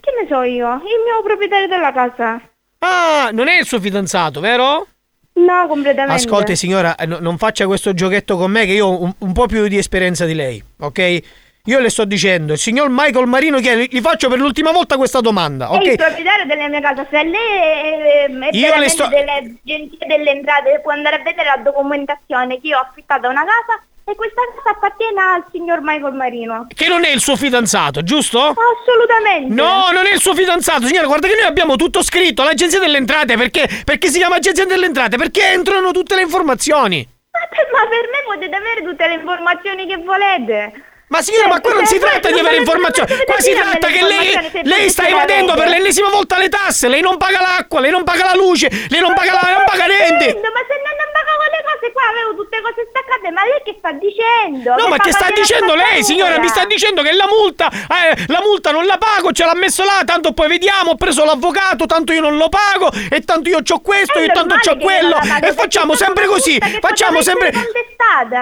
Che 0.00 0.12
ne 0.20 0.28
so 0.28 0.42
io? 0.42 0.74
Il 0.74 1.02
mio 1.04 1.20
proprietario 1.24 1.66
della 1.66 1.90
casa. 1.92 2.40
Ah, 2.78 3.30
non 3.32 3.48
è 3.48 3.58
il 3.58 3.66
suo 3.66 3.80
fidanzato, 3.80 4.38
vero? 4.38 4.86
No, 5.32 5.66
completamente. 5.68 6.14
Ascolti 6.14 6.56
signora, 6.56 6.96
eh, 6.96 7.06
no- 7.06 7.18
non 7.20 7.38
faccia 7.38 7.66
questo 7.66 7.94
giochetto 7.94 8.36
con 8.36 8.50
me 8.50 8.66
che 8.66 8.72
io 8.72 8.86
ho 8.86 9.02
un, 9.02 9.12
un 9.18 9.32
po' 9.32 9.46
più 9.46 9.66
di 9.68 9.78
esperienza 9.78 10.24
di 10.24 10.34
lei, 10.34 10.62
ok? 10.80 11.20
Io 11.64 11.78
le 11.78 11.90
sto 11.90 12.04
dicendo, 12.04 12.54
il 12.54 12.58
signor 12.58 12.88
Michael 12.90 13.26
Marino 13.26 13.58
chi 13.58 13.68
è? 13.68 13.76
Gli 13.76 14.00
faccio 14.00 14.28
per 14.28 14.38
l'ultima 14.38 14.72
volta 14.72 14.96
questa 14.96 15.20
domanda, 15.20 15.68
È 15.68 15.76
il 15.90 15.96
proprietario 15.96 16.46
della 16.46 16.68
mia 16.68 16.80
casa. 16.80 17.06
Se 17.10 17.22
lei 17.22 17.34
è, 17.34 18.24
è 18.26 18.48
Io 18.56 18.76
le 18.76 18.88
sto- 18.88 19.08
delle 19.08 19.30
agenzie 19.30 20.06
delle 20.06 20.30
entrate, 20.30 20.80
può 20.82 20.92
andare 20.92 21.16
a 21.16 21.18
vedere 21.22 21.44
la 21.56 21.62
documentazione 21.62 22.60
che 22.60 22.68
io 22.68 22.78
ho 22.78 22.80
affittato 22.80 23.28
una 23.28 23.44
casa 23.44 23.82
e 24.10 24.14
questa 24.16 24.42
casa 24.54 24.76
appartiene 24.76 25.20
al 25.20 25.44
signor 25.52 25.80
Michael 25.82 26.14
Marino. 26.14 26.66
Che 26.74 26.88
non 26.88 27.04
è 27.04 27.10
il 27.10 27.20
suo 27.20 27.36
fidanzato, 27.36 28.02
giusto? 28.02 28.38
Assolutamente. 28.40 29.54
No, 29.54 29.90
non 29.92 30.06
è 30.06 30.12
il 30.12 30.20
suo 30.20 30.34
fidanzato, 30.34 30.86
signora, 30.86 31.06
guarda 31.06 31.28
che 31.28 31.34
noi 31.34 31.44
abbiamo 31.44 31.76
tutto 31.76 32.02
scritto, 32.02 32.42
l'agenzia 32.42 32.80
delle 32.80 32.98
entrate, 32.98 33.36
perché? 33.36 33.68
Perché 33.84 34.08
si 34.08 34.18
chiama 34.18 34.36
agenzia 34.36 34.66
delle 34.66 34.86
entrate? 34.86 35.16
Perché 35.16 35.52
entrano 35.52 35.92
tutte 35.92 36.14
le 36.14 36.22
informazioni. 36.22 37.06
Ma 37.32 37.46
per, 37.48 37.68
ma 37.72 37.88
per 37.88 38.08
me 38.10 38.22
potete 38.26 38.56
avere 38.56 38.82
tutte 38.82 39.06
le 39.06 39.14
informazioni 39.14 39.86
che 39.86 39.96
volete. 39.96 40.72
Ma 41.10 41.22
signora, 41.22 41.48
ma 41.48 41.60
qua 41.60 41.72
non 41.72 41.86
si 41.86 41.98
tratta 41.98 42.30
di 42.30 42.38
avere 42.38 42.54
informazioni, 42.54 43.12
qua 43.26 43.40
si 43.40 43.52
tratta 43.52 43.88
che 43.88 44.00
lei, 44.00 44.62
lei 44.62 44.88
sta 44.88 45.08
evadendo 45.08 45.54
per 45.54 45.66
l'ennesima 45.66 46.08
volta 46.08 46.38
le 46.38 46.48
tasse, 46.48 46.86
lei 46.86 47.00
non 47.00 47.16
paga 47.16 47.40
l'acqua, 47.40 47.80
lei 47.80 47.90
non 47.90 48.04
paga 48.04 48.26
la 48.26 48.34
luce, 48.34 48.68
lei 48.88 49.00
non 49.00 49.12
paga 49.12 49.32
la, 49.32 49.54
non 49.54 49.64
paga 49.66 49.86
niente. 49.86 50.38
Ma 50.38 50.62
se 50.70 50.76
non, 50.78 50.94
non 50.94 51.10
pagavo 51.10 51.42
le 51.50 51.64
cose 51.66 51.92
qua 51.92 52.02
avevo 52.10 52.36
tutte 52.36 52.60
cose 52.62 52.86
staccate, 52.88 53.30
ma 53.32 53.42
lei 53.42 53.60
che 53.64 53.74
sta 53.76 53.90
dicendo? 53.90 54.76
No, 54.76 54.86
ma 54.86 54.98
che 54.98 55.10
sta 55.10 55.26
dicendo 55.34 55.74
lei, 55.74 56.04
signora? 56.04 56.38
Mi 56.38 56.46
sta 56.46 56.64
dicendo 56.64 57.02
che 57.02 57.10
la 57.10 57.26
multa, 57.26 57.68
eh, 57.68 58.24
la 58.28 58.40
multa 58.44 58.70
non 58.70 58.86
la 58.86 58.96
pago, 58.96 59.32
ce 59.32 59.44
l'ha 59.44 59.56
messo 59.56 59.82
là, 59.82 60.02
tanto 60.06 60.32
poi 60.32 60.46
vediamo, 60.46 60.92
ho 60.92 60.96
preso 60.96 61.24
l'avvocato, 61.24 61.86
tanto 61.86 62.12
io 62.12 62.20
non 62.20 62.36
lo 62.36 62.48
pago, 62.48 62.88
e 63.10 63.20
tanto 63.22 63.48
io 63.48 63.62
c'ho 63.62 63.80
questo, 63.80 64.20
e 64.20 64.28
tanto 64.28 64.54
normale 64.54 64.62
c'ho 64.62 64.76
che 64.76 64.84
quello, 64.84 65.16
e 65.42 65.52
facciamo 65.54 65.96
sempre 65.96 66.26
così, 66.26 66.56
facciamo 66.78 67.20
sempre... 67.20 67.50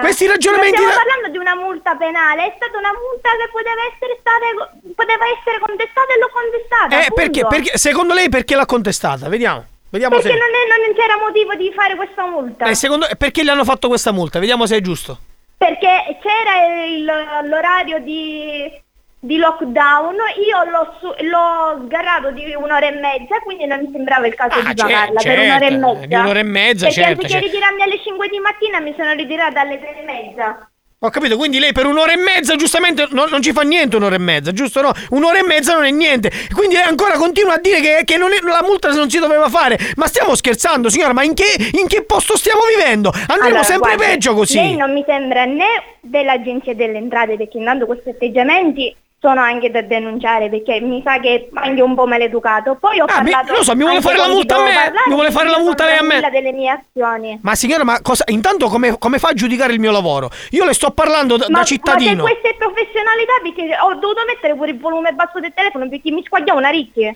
Questi 0.01 0.27
ragionamenti... 0.27 0.77
Stiamo 0.77 0.93
parlando 0.93 1.27
di 1.29 1.37
una 1.37 1.55
multa 1.55 1.95
penale, 1.95 2.55
stata 2.59 2.75
una 2.77 2.91
multa 2.91 3.29
che 3.39 3.47
poteva 3.51 3.81
essere 3.87 4.17
stata 4.19 4.45
poteva 4.93 5.23
essere 5.39 5.57
contestata 5.63 6.11
e 6.13 6.17
l'ho 6.19 6.29
contestata. 6.29 6.91
Eh, 6.99 7.07
perché, 7.15 7.47
perché, 7.47 7.77
secondo 7.77 8.13
lei 8.13 8.27
perché 8.27 8.55
l'ha 8.55 8.65
contestata? 8.67 9.29
Vediamo, 9.29 9.63
vediamo 9.89 10.15
Perché 10.19 10.31
se... 10.31 10.37
non, 10.37 10.49
è- 10.51 10.67
non 10.85 10.95
c'era 10.95 11.17
motivo 11.17 11.55
di 11.55 11.71
fare 11.73 11.95
questa 11.95 12.27
multa. 12.27 12.65
Eh, 12.67 12.75
secondo... 12.75 13.07
Perché 13.17 13.43
gli 13.43 13.49
hanno 13.49 13.63
fatto 13.63 13.87
questa 13.87 14.11
multa? 14.11 14.39
Vediamo 14.39 14.65
se 14.65 14.75
è 14.77 14.81
giusto. 14.81 15.17
Perché 15.57 16.17
c'era 16.21 16.85
il- 16.85 17.49
l'orario 17.49 17.99
di, 17.99 18.71
di 19.19 19.37
lockdown, 19.37 20.15
io 20.47 20.63
l'ho, 20.69 20.95
su- 20.99 21.23
l'ho 21.25 21.83
sgarrato 21.85 22.31
di 22.31 22.53
un'ora 22.55 22.87
e 22.87 22.91
mezza, 22.91 23.39
quindi 23.43 23.65
non 23.65 23.79
mi 23.79 23.89
sembrava 23.91 24.25
il 24.27 24.35
caso 24.35 24.59
di 24.59 24.65
cer- 24.67 24.77
pagarla 24.81 25.21
per 25.21 25.21
certo, 25.21 25.41
un'ora 25.43 25.65
e 25.65 25.71
mezza. 25.77 26.05
di 26.07 26.15
un'ora 26.15 26.39
e 26.39 26.43
mezza, 26.43 26.85
Perché 26.85 27.01
certo, 27.01 27.09
anziché 27.21 27.29
certo. 27.29 27.45
ritirarmi 27.47 27.81
alle 27.83 27.99
5 28.01 28.27
di 28.29 28.39
mattina 28.39 28.79
mi 28.79 28.93
sono 28.97 29.11
ritirata 29.13 29.59
alle 29.61 29.79
3 29.79 29.99
e 29.99 30.03
mezza. 30.05 30.68
Ho 31.01 31.09
capito, 31.11 31.37
quindi 31.37 31.59
lei 31.59 31.71
per 31.71 31.85
un'ora 31.85 32.11
e 32.11 32.17
mezza 32.17 32.57
giustamente 32.57 33.07
no- 33.11 33.23
non 33.27 33.41
ci 33.41 33.53
fa 33.53 33.61
niente 33.61 33.95
un'ora 33.95 34.15
e 34.15 34.19
mezza, 34.19 34.51
giusto 34.51 34.81
no? 34.81 34.91
Un'ora 35.11 35.39
e 35.39 35.43
mezza 35.43 35.73
non 35.73 35.85
è 35.85 35.91
niente. 35.91 36.29
Quindi 36.53 36.75
lei 36.75 36.83
ancora 36.83 37.13
continua 37.17 37.53
a 37.53 37.57
dire 37.57 37.79
che, 37.79 38.01
che 38.03 38.17
non 38.17 38.33
è- 38.33 38.39
la 38.41 38.61
multa 38.63 38.89
non 38.91 39.09
si 39.09 39.17
doveva 39.17 39.47
fare. 39.47 39.79
Ma 39.95 40.07
stiamo 40.07 40.35
scherzando, 40.35 40.89
signora, 40.89 41.13
ma 41.13 41.23
in 41.23 41.33
che, 41.35 41.45
in 41.79 41.87
che 41.87 42.03
posto 42.03 42.35
stiamo 42.35 42.59
vivendo? 42.75 43.11
Andremo 43.11 43.43
Allora, 43.45 43.63
sempre 43.63 43.95
guardi, 43.95 44.11
peggio 44.11 44.33
così. 44.33 44.55
Lei 44.57 44.75
non 44.75 44.91
mi 44.91 45.01
sembra 45.07 45.45
né 45.45 45.67
dell'agenzia 46.01 46.75
delle 46.75 46.97
entrate, 46.97 47.37
perché 47.37 47.57
intanto 47.57 47.85
questi 47.85 48.09
atteggiamenti 48.09 48.93
sono 49.21 49.41
anche 49.41 49.69
da 49.69 49.81
denunciare, 49.81 50.49
perché 50.49 50.79
mi 50.79 51.01
sa 51.03 51.19
che 51.19 51.35
è 51.35 51.47
anche 51.59 51.81
un 51.81 51.93
po' 51.93 52.05
maleducato. 52.07 52.75
Poi 52.79 52.99
ho 53.01 53.05
Ah, 53.05 53.21
mi- 53.21 53.31
parlato... 53.31 53.57
lo 53.57 53.63
so, 53.63 53.75
mi 53.75 53.83
vuole 53.83 53.99
fare 54.01 54.17
la 54.17 54.27
multa 54.29 54.55
a 54.55 54.63
me? 54.63 54.91
Mi 55.07 55.13
vuole 55.13 55.31
fare 55.31 55.49
la 55.49 55.59
multa 55.59 55.85
lei 55.85 55.97
a 55.97 56.03
me? 56.03 56.29
delle 56.31 56.51
mie 56.53 56.69
azioni. 56.71 57.39
Ma 57.41 57.53
signora, 57.55 57.83
ma 57.83 58.01
cosa, 58.01 58.23
intanto 58.27 58.67
come, 58.69 58.97
come 58.97 59.19
fa 59.19 59.29
a 59.29 59.33
giudicare 59.33 59.73
il 59.73 59.79
mio 59.79 59.91
lavoro? 59.91 60.29
Io 60.51 60.63
le 60.65 60.73
sto 60.73 60.91
parlando 60.91 61.35
da, 61.37 61.47
Ma, 61.49 61.59
da 61.59 61.63
cittadino. 61.65 62.23
ma 62.23 62.29
se 62.29 62.37
questa 62.39 62.49
è 62.49 62.55
professionalità, 62.57 63.33
perché 63.43 63.77
ho 63.81 63.93
dovuto 63.95 64.21
mettere 64.25 64.55
pure 64.55 64.71
il 64.71 64.79
volume 64.79 65.11
basso 65.11 65.39
del 65.39 65.51
telefono, 65.53 65.89
perché 65.89 66.11
mi 66.11 66.23
squagliavo 66.25 66.57
una 66.57 66.69
ricchia. 66.69 67.13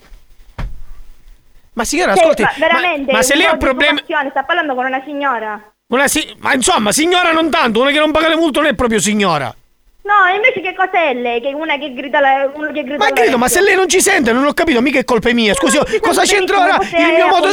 Ma 1.73 1.84
signora, 1.85 2.13
Cioè, 2.13 2.21
ascolti, 2.21 2.41
ma 2.43 2.49
ma, 2.57 2.67
veramente, 2.67 3.11
ma 3.11 3.21
se 3.23 3.34
un 3.34 3.39
lei 3.39 3.47
ha 3.47 3.57
problemi... 3.57 4.03
Sta 4.30 4.43
parlando 4.43 4.75
con 4.75 4.85
una 4.85 5.01
signora. 5.05 5.73
Una 5.88 6.07
si- 6.07 6.35
ma 6.39 6.53
insomma, 6.53 6.91
signora 6.91 7.31
non 7.31 7.49
tanto, 7.49 7.81
una 7.81 7.91
che 7.91 7.99
non 7.99 8.11
paga 8.11 8.27
le 8.27 8.35
multe 8.35 8.59
non 8.59 8.69
è 8.69 8.75
proprio 8.75 8.99
signora. 8.99 9.53
No, 10.03 10.35
invece 10.35 10.59
che 10.59 10.75
cos'è 10.75 11.13
lei? 11.13 11.39
Che 11.39 11.53
una 11.53 11.77
che 11.77 11.93
grida 11.93 12.19
la, 12.19 12.51
uno 12.53 12.71
che 12.71 12.84
grida 12.84 12.97
Ma 12.97 13.11
credo, 13.11 13.38
ma 13.38 13.47
se 13.47 13.61
lei 13.61 13.75
non 13.75 13.88
ci 13.88 14.01
sente, 14.01 14.34
non 14.34 14.45
ho 14.45 14.53
capito, 14.53 14.81
mica 14.81 14.99
è 14.99 15.05
colpa 15.05 15.31
mia. 15.34 15.53
Scusi, 15.53 15.80
cosa 16.01 16.23
c'entra 16.23 16.59
ora 16.59 16.77
il 16.81 17.13
mio 17.13 17.27
modo. 17.27 17.47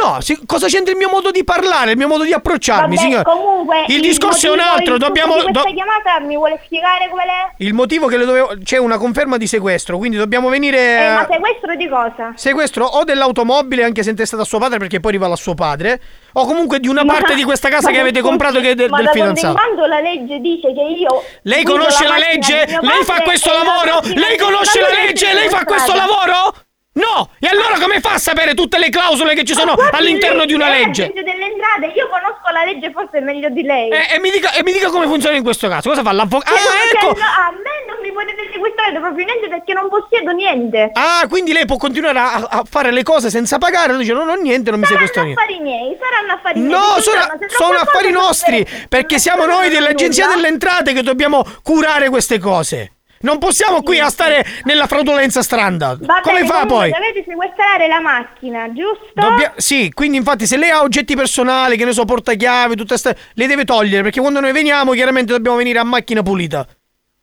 No, 0.00 0.20
si- 0.20 0.38
cosa 0.46 0.68
c'entra 0.68 0.92
il 0.92 0.96
mio 0.98 1.08
modo 1.10 1.30
di 1.30 1.44
parlare, 1.44 1.90
il 1.92 1.96
mio 1.98 2.08
modo 2.08 2.24
di 2.24 2.32
approcciarmi, 2.32 2.94
Vabbè, 2.96 3.06
signora? 3.08 3.22
comunque 3.24 3.84
il 3.88 4.00
discorso 4.00 4.46
è 4.46 4.50
un 4.50 4.56
motivo- 4.56 4.74
altro, 4.74 4.92
il 4.94 5.00
dobbiamo. 5.00 5.34
di 5.36 5.42
questa 5.42 5.62
do- 5.62 5.74
chiamata 5.74 6.20
mi 6.20 6.34
vuole 6.36 6.60
spiegare 6.64 7.08
qual 7.10 7.26
è? 7.26 7.54
il 7.58 7.74
motivo 7.74 8.06
che 8.06 8.16
le 8.16 8.24
dovevo. 8.24 8.52
C'è 8.64 8.78
una 8.78 8.96
conferma 8.96 9.36
di 9.36 9.46
sequestro, 9.46 9.98
quindi 9.98 10.16
dobbiamo 10.16 10.48
venire. 10.48 10.78
Eh, 10.78 11.12
ma 11.14 11.26
sequestro 11.30 11.74
di 11.76 11.88
cosa? 11.88 12.32
Sequestro 12.34 12.84
o 12.86 13.04
dell'automobile, 13.04 13.84
anche 13.84 14.02
se 14.02 14.10
intestata 14.10 14.42
a 14.42 14.46
suo 14.46 14.58
padre, 14.58 14.78
perché 14.78 14.98
poi 15.00 15.10
arriva 15.12 15.30
a 15.30 15.36
suo 15.36 15.54
padre, 15.54 16.00
o 16.32 16.46
comunque 16.46 16.80
di 16.80 16.88
una 16.88 17.04
Ma- 17.04 17.12
parte 17.14 17.34
di 17.34 17.44
questa 17.44 17.68
casa 17.68 17.88
ma 17.88 17.94
che 17.94 18.00
avete 18.00 18.18
scusi, 18.20 18.28
comprato 18.30 18.60
che 18.60 18.70
è 18.70 18.74
del, 18.74 18.88
ma 18.88 18.96
del 18.96 19.04
da 19.06 19.10
quando 19.12 19.28
in 19.30 19.36
fidanzato. 19.36 19.66
quando 19.66 19.86
la 19.86 20.00
legge 20.00 20.38
dice 20.40 20.72
che 20.72 20.80
io 20.80 21.22
Lei 21.42 21.62
guido 21.62 21.78
conosce 21.78 22.04
la, 22.04 22.10
macchina 22.10 22.28
legge? 22.32 22.64
di 22.64 22.72
mio 22.72 22.80
Lei 22.80 22.98
fa 23.04 23.12
padre 23.12 23.24
questo 23.24 23.50
e 23.50 23.52
la 23.52 23.58
lavoro? 23.62 23.94
macchina 23.96 24.20
Lei 24.26 24.36
di- 24.36 24.42
conosce 24.42 24.80
ma 24.80 24.86
la 24.88 24.92
lui 24.94 25.02
è 25.02 25.06
legge? 25.06 25.32
Lei 25.34 25.48
fa 25.50 25.64
questo 25.64 25.94
lavoro? 25.94 26.54
No! 26.94 27.30
E 27.40 27.46
allora 27.48 27.78
come 27.80 28.00
fa 28.00 28.12
a 28.14 28.18
sapere 28.18 28.52
tutte 28.54 28.78
le 28.78 28.90
clausole 28.90 29.34
che 29.34 29.44
ci 29.44 29.54
sono 29.54 29.74
all'interno 29.92 30.44
di 30.44 30.52
una 30.52 30.68
legge? 30.68 31.06
l'agente 31.08 31.22
delle 31.22 31.46
entrate, 31.46 31.86
io 31.96 32.06
conosco 32.08 32.50
la 32.52 32.64
legge 32.64 32.90
forse 32.92 33.20
meglio 33.20 33.48
di 33.48 33.62
lei. 33.62 33.88
E, 33.90 34.14
e 34.14 34.20
mi 34.20 34.30
dica, 34.30 34.52
e 34.52 34.62
mi 34.62 34.72
dica 34.72 34.90
come 34.90 35.06
funziona 35.06 35.36
in 35.36 35.42
questo 35.42 35.68
caso. 35.68 35.88
Cosa 35.88 36.02
fa 36.02 36.12
l'avvocato? 36.12 36.54
Cioè, 36.54 36.66
Ah, 36.66 37.06
ecco! 37.06 37.06
no, 37.18 37.24
a 37.24 37.50
me 37.50 37.74
non 37.88 37.96
mi 38.02 38.12
potete 38.12 38.50
sequestrare 38.52 39.00
proprio 39.00 39.24
niente 39.24 39.48
perché 39.48 39.72
non 39.72 39.88
possiedo 39.88 40.32
niente. 40.32 40.90
Ah, 40.92 41.26
quindi 41.28 41.52
lei 41.54 41.64
può 41.64 41.76
continuare 41.78 42.18
a, 42.18 42.34
a 42.50 42.64
fare 42.68 42.90
le 42.90 43.02
cose 43.02 43.30
senza 43.30 43.56
pagare? 43.56 43.96
Dice, 43.96 44.12
non 44.12 44.28
ho 44.28 44.34
niente, 44.34 44.70
non 44.70 44.80
mi 44.80 44.84
sequestro 44.86 45.22
Saranno 45.22 45.34
niente. 45.34 45.42
affari 45.42 45.60
miei, 45.62 45.98
saranno 45.98 46.32
affari 46.34 46.60
miei. 46.60 46.72
No, 46.72 46.86
Perché 46.94 47.02
sono, 47.02 47.38
sono 47.48 47.78
affari 47.78 48.10
nostri, 48.10 48.66
perché 48.88 49.18
siamo 49.18 49.46
noi 49.46 49.70
dell'Agenzia 49.70 50.26
delle 50.28 50.48
Entrate 50.48 50.92
che 50.92 51.02
dobbiamo 51.02 51.42
curare 51.62 52.10
queste 52.10 52.38
cose. 52.38 52.92
Non 53.22 53.38
possiamo 53.38 53.82
qui 53.82 53.98
a 53.98 54.08
stare 54.08 54.44
nella 54.64 54.86
fraudolenza 54.86 55.42
stranda. 55.42 55.96
Va 56.00 56.20
Come 56.22 56.42
bene, 56.42 56.46
fa 56.46 56.66
poi? 56.66 56.90
Dovete 56.90 57.24
sequestrare 57.26 57.88
la 57.88 58.00
macchina, 58.00 58.72
giusto? 58.72 59.12
Dobbia- 59.14 59.54
sì, 59.56 59.90
quindi 59.92 60.16
infatti 60.16 60.46
se 60.46 60.56
lei 60.56 60.70
ha 60.70 60.82
oggetti 60.82 61.14
personali, 61.16 61.76
che 61.76 61.84
ne 61.84 61.92
so, 61.92 62.04
portachiavi, 62.04 62.76
tutte 62.76 62.96
ste... 62.96 63.16
le 63.34 63.46
deve 63.46 63.64
togliere, 63.64 64.02
perché 64.02 64.20
quando 64.20 64.40
noi 64.40 64.52
veniamo 64.52 64.92
chiaramente 64.92 65.32
dobbiamo 65.32 65.56
venire 65.56 65.78
a 65.78 65.84
macchina 65.84 66.22
pulita. 66.22 66.66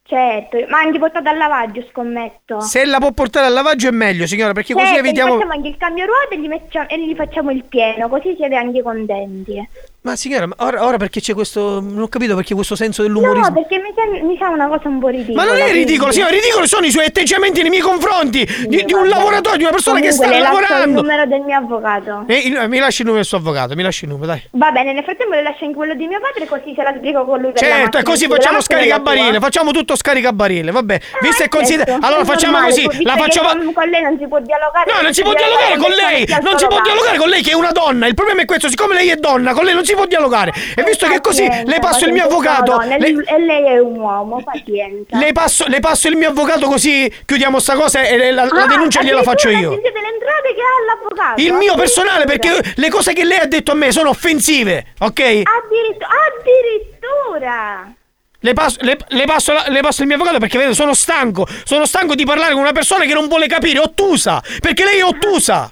Certo, 0.10 0.58
ma 0.70 0.80
anche 0.80 0.98
portato 0.98 1.30
al 1.30 1.38
lavaggio, 1.38 1.86
scommetto. 1.92 2.62
Se 2.62 2.84
la 2.84 2.98
può 2.98 3.12
portare 3.12 3.46
al 3.46 3.54
lavaggio 3.54 3.90
è 3.90 3.92
meglio, 3.92 4.26
signora, 4.26 4.54
perché 4.54 4.74
così 4.74 4.88
Certo, 4.88 5.02
evitiamo. 5.02 5.30
Gli 5.30 5.38
facciamo 5.38 5.54
anche 5.54 5.68
il 5.68 5.78
cambio 5.78 6.06
ruote 6.06 6.34
e 6.34 6.40
gli, 6.40 6.48
mettiamo- 6.48 6.90
e 6.90 7.00
gli 7.06 7.14
facciamo 7.16 7.52
il 7.52 7.64
pieno, 7.66 8.10
così 8.10 8.34
siete 8.36 8.56
anche 8.56 8.82
contenti. 8.82 9.70
Ma 10.02 10.16
signora, 10.16 10.46
ma 10.48 10.56
ora, 10.60 10.86
ora 10.86 10.96
perché 10.96 11.20
c'è 11.20 11.34
questo. 11.34 11.82
Non 11.82 12.00
ho 12.04 12.08
capito 12.08 12.34
perché 12.34 12.54
questo 12.54 12.76
senso 12.78 13.02
No, 13.02 13.08
dell'umorismo. 13.10 13.52
perché 13.54 13.80
mi, 13.80 13.92
sem- 13.94 14.26
mi 14.26 14.38
sa 14.40 14.48
una 14.48 14.68
cosa 14.70 14.88
un 14.88 14.98
po' 15.00 15.10
ridicola. 15.10 15.44
Ma 15.44 15.52
non 15.52 15.60
è 15.60 15.72
ridicolo, 15.74 16.14
signora, 16.14 16.32
ridicolo 16.32 16.66
sono 16.68 16.86
i 16.86 16.90
suoi 16.92 17.06
atteggiamenti 17.06 17.60
nei 17.62 17.70
miei 17.70 17.82
confronti 17.82 18.48
di, 18.68 18.86
di 18.86 18.94
un 18.94 19.10
lavoratore, 19.10 19.58
di 19.58 19.64
una 19.64 19.74
persona 19.74 20.00
che 20.00 20.08
Comunque, 20.10 20.26
sta 20.28 20.38
le 20.38 20.42
lascio 20.42 20.58
il 20.58 20.64
lavorando. 20.70 21.02
numero 21.02 21.26
del 21.26 21.42
mio 21.42 21.58
avvocato. 21.58 22.24
Eh, 22.28 22.38
il- 22.46 22.66
mi 22.70 22.80
lasci 22.80 23.02
il 23.02 23.08
numero 23.08 23.16
del 23.16 23.26
suo 23.26 23.38
avvocato, 23.40 23.76
mi 23.76 23.84
lasci 23.84 24.06
il 24.06 24.12
numero, 24.12 24.28
dai. 24.28 24.42
Va 24.52 24.72
bene, 24.72 24.94
nel 24.94 25.04
frattempo 25.04 25.34
le 25.34 25.42
lascio 25.44 25.66
anche 25.66 25.76
quello 25.76 25.94
di 25.96 26.08
mio 26.08 26.20
padre 26.22 26.46
così 26.48 26.74
se 26.74 26.82
la 26.84 26.94
spiego 26.96 27.26
con 27.26 27.42
lui 27.42 27.52
per 27.52 27.62
la 27.62 27.68
Certo, 27.68 27.76
e 27.76 27.84
macchina, 27.84 28.04
così 28.04 28.28
perché 28.28 28.36
facciamo 28.42 28.58
macchina 28.58 28.80
è 28.80 28.80
la 28.80 28.88
scaricabarile, 28.96 29.30
tua. 29.38 29.40
facciamo 29.48 29.72
tutto 29.72 29.96
scaricabarile, 29.98 30.72
vabbè. 30.72 31.00
Visto 31.22 31.44
e. 31.44 31.84
Certo, 31.84 32.06
Allora 32.06 32.22
è 32.22 32.26
facciamo 32.26 32.52
normale, 32.54 32.74
così, 32.74 32.88
visto 32.88 33.04
la 33.04 33.14
che 33.16 33.20
faccio. 33.20 33.42
con, 33.44 33.74
con 33.74 33.88
lei 33.90 34.02
non 34.02 34.18
si 34.18 34.28
può 34.30 34.40
dialogare. 34.40 34.92
No, 34.96 35.02
non 35.02 35.14
si 35.14 35.22
può 35.24 35.34
dialogare 35.34 35.78
con 35.78 35.92
lei! 35.92 36.26
Non 36.42 36.58
si 36.58 36.68
può 36.68 36.80
dialogare 36.82 37.18
con 37.18 37.28
lei 37.28 37.42
che 37.44 37.52
è 37.52 37.56
una 37.56 37.72
donna! 37.72 38.08
Il 38.08 38.14
problema 38.14 38.42
è 38.42 38.46
questo, 38.46 38.70
siccome 38.70 38.94
lei 38.94 39.10
è 39.10 39.16
donna, 39.18 39.52
con 39.52 39.66
lei 39.66 39.74
non 39.74 39.84
si 39.86 39.89
può 39.96 40.06
dialogare! 40.06 40.54
E 40.76 40.84
visto 40.84 41.08
che 41.08 41.20
così 41.22 41.46
Pazienza, 41.46 41.72
le 41.72 41.80
passo 41.80 42.06
il 42.06 42.12
mio 42.14 42.24
avvocato. 42.26 42.72
no, 42.78 42.84
no, 42.86 42.98
le- 42.98 43.24
E 43.26 43.40
lei 43.40 43.66
è 43.66 43.80
un 43.80 43.98
uomo, 43.98 44.42
pazienza. 44.44 45.18
Le 45.18 45.32
passo, 45.32 45.66
le 45.68 45.80
passo 45.80 46.08
il 46.08 46.16
mio 46.18 46.30
avvocato 46.30 46.68
così 46.68 47.12
chiudiamo 47.26 47.60
sta 47.60 47.76
cosa 47.76 48.02
e 48.04 48.32
la, 48.32 48.46
la 48.46 48.64
Ah, 48.64 48.68
denuncia 48.68 49.02
gliela 49.04 49.24
faccio 49.24 49.50
io. 49.50 49.70
L'agenzia 49.72 49.92
delle 49.92 50.08
entrate 50.14 50.54
che 50.54 50.62
ha 50.62 50.94
l'avvocato. 50.94 51.42
Il 51.42 51.54
mio 51.54 51.76
personale 51.76 52.26
perché 52.26 52.60
le 52.76 52.90
cose 52.90 53.14
che 53.14 53.24
lei 53.24 53.40
ha 53.40 53.46
detto 53.46 53.72
a 53.72 53.76
me 53.76 53.92
sono 53.92 54.10
offensive, 54.10 54.94
ok? 55.00 55.20
Addirittura. 55.20 56.08
addirittura. 56.38 57.94
Le 58.42 58.54
passo, 58.54 58.78
le- 58.82 58.98
le 59.10 59.26
passo 59.26 59.54
le 59.68 59.82
passo 59.82 60.02
il 60.02 60.08
mio 60.08 60.16
avvocato 60.16 60.38
perché 60.40 60.58
vedo, 60.58 60.74
sono 60.74 60.94
stanco. 60.94 61.46
Sono 61.66 61.86
stanco 61.86 62.16
di 62.16 62.24
parlare 62.26 62.54
con 62.54 62.62
una 62.62 62.72
persona 62.72 63.06
che 63.06 63.14
non 63.14 63.28
vuole 63.28 63.48
capire, 63.48 63.80
ottusa. 63.80 64.42
Perché 64.62 64.86
lei 64.86 65.00
è 65.00 65.04
ottusa. 65.04 65.72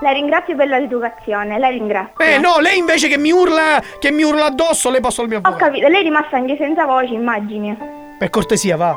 La 0.00 0.12
ringrazio 0.12 0.54
per 0.54 0.68
l'educazione, 0.68 1.58
la 1.58 1.68
ringrazio. 1.68 2.24
Eh 2.24 2.38
no, 2.38 2.60
lei 2.60 2.78
invece 2.78 3.08
che 3.08 3.18
mi 3.18 3.32
urla, 3.32 3.82
che 3.98 4.10
mi 4.12 4.22
urla 4.22 4.44
addosso, 4.46 4.90
le 4.90 5.00
passo 5.00 5.22
il 5.22 5.28
mio 5.28 5.40
Ho 5.42 5.56
capito, 5.56 5.88
lei 5.88 6.00
è 6.00 6.02
rimasta 6.04 6.36
anche 6.36 6.56
senza 6.56 6.84
voce, 6.84 7.14
immagini. 7.14 7.76
Per 8.18 8.30
cortesia, 8.30 8.76
va. 8.76 8.96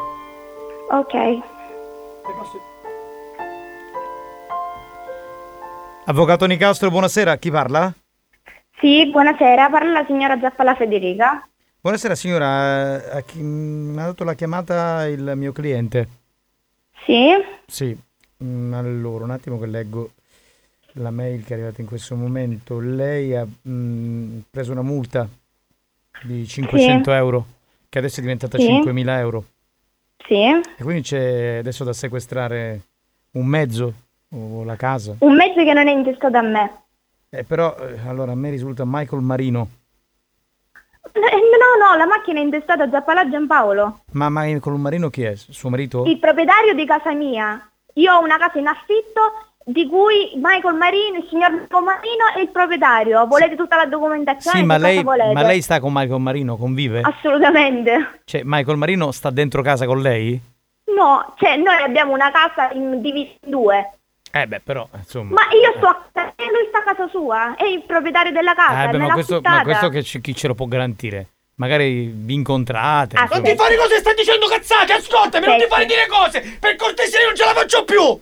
Ok. 0.89 1.39
Avvocato 6.05 6.45
Nicastro, 6.45 6.89
buonasera, 6.89 7.37
chi 7.37 7.49
parla? 7.49 7.91
Sì, 8.79 9.07
buonasera, 9.09 9.69
parla 9.69 9.91
la 10.01 10.05
signora 10.05 10.39
Zappala 10.39 10.75
Federica. 10.75 11.47
Buonasera 11.79 12.13
signora, 12.15 13.01
eh, 13.13 13.17
a 13.17 13.21
chi- 13.21 13.41
mi 13.41 13.99
ha 13.99 14.05
dato 14.05 14.23
la 14.23 14.33
chiamata 14.33 15.07
il 15.07 15.33
mio 15.35 15.51
cliente. 15.51 16.07
Sì? 17.05 17.31
Sì, 17.65 17.97
Mm, 18.43 18.73
allora 18.73 19.23
un 19.23 19.29
attimo 19.29 19.59
che 19.59 19.67
leggo 19.67 20.09
la 20.93 21.11
mail 21.11 21.43
che 21.43 21.51
è 21.51 21.53
arrivata 21.57 21.81
in 21.81 21.87
questo 21.87 22.15
momento. 22.15 22.79
Lei 22.79 23.35
ha 23.35 23.45
mm, 23.67 24.39
preso 24.49 24.71
una 24.71 24.81
multa 24.81 25.27
di 26.23 26.45
500 26.47 27.11
euro, 27.13 27.45
che 27.89 27.97
adesso 27.99 28.19
è 28.19 28.21
diventata 28.21 28.57
Sì. 28.57 28.67
5.000 28.67 29.09
euro. 29.19 29.43
Sì? 30.25 30.41
E 30.43 30.83
quindi 30.83 31.01
c'è 31.01 31.57
adesso 31.57 31.83
da 31.83 31.93
sequestrare 31.93 32.81
un 33.31 33.45
mezzo 33.45 33.93
o 34.29 34.63
la 34.63 34.75
casa. 34.75 35.15
Un 35.19 35.35
mezzo 35.35 35.63
che 35.63 35.73
non 35.73 35.87
è 35.87 35.91
intestato 35.91 36.37
a 36.37 36.41
me. 36.41 36.71
Eh, 37.29 37.43
però 37.43 37.75
eh, 37.77 37.99
allora 38.07 38.33
a 38.33 38.35
me 38.35 38.49
risulta 38.49 38.83
Michael 38.85 39.21
Marino. 39.21 39.67
Eh, 41.13 41.19
No, 41.61 41.87
no, 41.87 41.95
la 41.95 42.05
macchina 42.05 42.39
è 42.39 42.43
intestata 42.43 42.83
a 42.83 42.89
Zappala 42.89 43.29
Giampaolo, 43.29 44.01
Ma 44.11 44.27
Michael 44.29 44.77
Marino 44.77 45.09
chi 45.09 45.23
è? 45.23 45.35
Suo 45.35 45.69
marito? 45.69 46.03
il 46.05 46.17
proprietario 46.19 46.73
di 46.73 46.85
casa 46.85 47.13
mia. 47.13 47.69
Io 47.95 48.13
ho 48.13 48.21
una 48.21 48.37
casa 48.37 48.57
in 48.59 48.67
affitto 48.67 49.50
di 49.65 49.87
cui 49.87 50.31
Michael 50.35 50.75
Marino, 50.75 51.17
il 51.17 51.27
signor 51.29 51.51
Michael 51.51 51.83
Marino 51.83 52.25
è 52.35 52.39
il 52.39 52.49
proprietario. 52.49 53.25
Volete 53.27 53.55
tutta 53.55 53.75
la 53.75 53.85
documentazione? 53.85 54.59
Sì, 54.59 54.63
ma 54.65 54.77
lei, 54.77 55.03
ma 55.03 55.43
lei 55.43 55.61
sta 55.61 55.79
con 55.79 55.91
Michael 55.93 56.19
Marino, 56.21 56.57
convive? 56.57 57.01
Assolutamente. 57.01 58.21
Cioè, 58.25 58.41
Michael 58.43 58.77
Marino 58.77 59.11
sta 59.11 59.29
dentro 59.29 59.61
casa 59.61 59.85
con 59.85 60.01
lei? 60.01 60.39
No, 60.95 61.33
cioè 61.37 61.55
noi 61.57 61.81
abbiamo 61.81 62.13
una 62.13 62.31
casa 62.31 62.71
in- 62.73 63.01
divisa 63.01 63.31
in 63.43 63.49
due. 63.51 63.91
Eh 64.33 64.47
beh, 64.47 64.61
però, 64.61 64.87
insomma. 64.95 65.33
Ma 65.33 65.41
io 65.55 65.73
sto 65.77 65.87
a 65.87 66.05
casa 66.11 66.33
e 66.35 66.45
lui 66.45 66.65
sta 66.69 66.79
a 66.79 66.83
casa 66.83 67.07
sua. 67.09 67.55
È 67.55 67.65
il 67.65 67.83
proprietario 67.83 68.31
della 68.31 68.53
casa. 68.53 68.83
Eh, 68.83 68.85
beh, 68.87 68.91
me 68.93 68.97
ma 68.99 69.07
l'ha 69.07 69.13
questo, 69.13 69.41
ma 69.41 69.61
questo 69.63 69.89
che 69.89 70.03
ci- 70.03 70.21
chi 70.21 70.35
ce 70.35 70.47
lo 70.47 70.55
può 70.55 70.65
garantire? 70.67 71.27
Magari 71.55 72.05
vi 72.13 72.33
incontrate. 72.33 73.15
Ah. 73.17 73.27
Non 73.31 73.43
ti 73.43 73.55
fare 73.55 73.75
cose, 73.77 73.97
stai 73.97 74.15
dicendo 74.15 74.47
cazzate, 74.47 74.93
ascoltami, 74.93 75.45
non 75.45 75.57
ti 75.57 75.65
fare 75.67 75.85
dire 75.85 76.07
cose! 76.07 76.57
Per 76.59 76.75
cortesia 76.75 77.19
io 77.19 77.27
non 77.27 77.35
ce 77.35 77.45
la 77.45 77.53
faccio 77.53 77.83
più! 77.83 78.19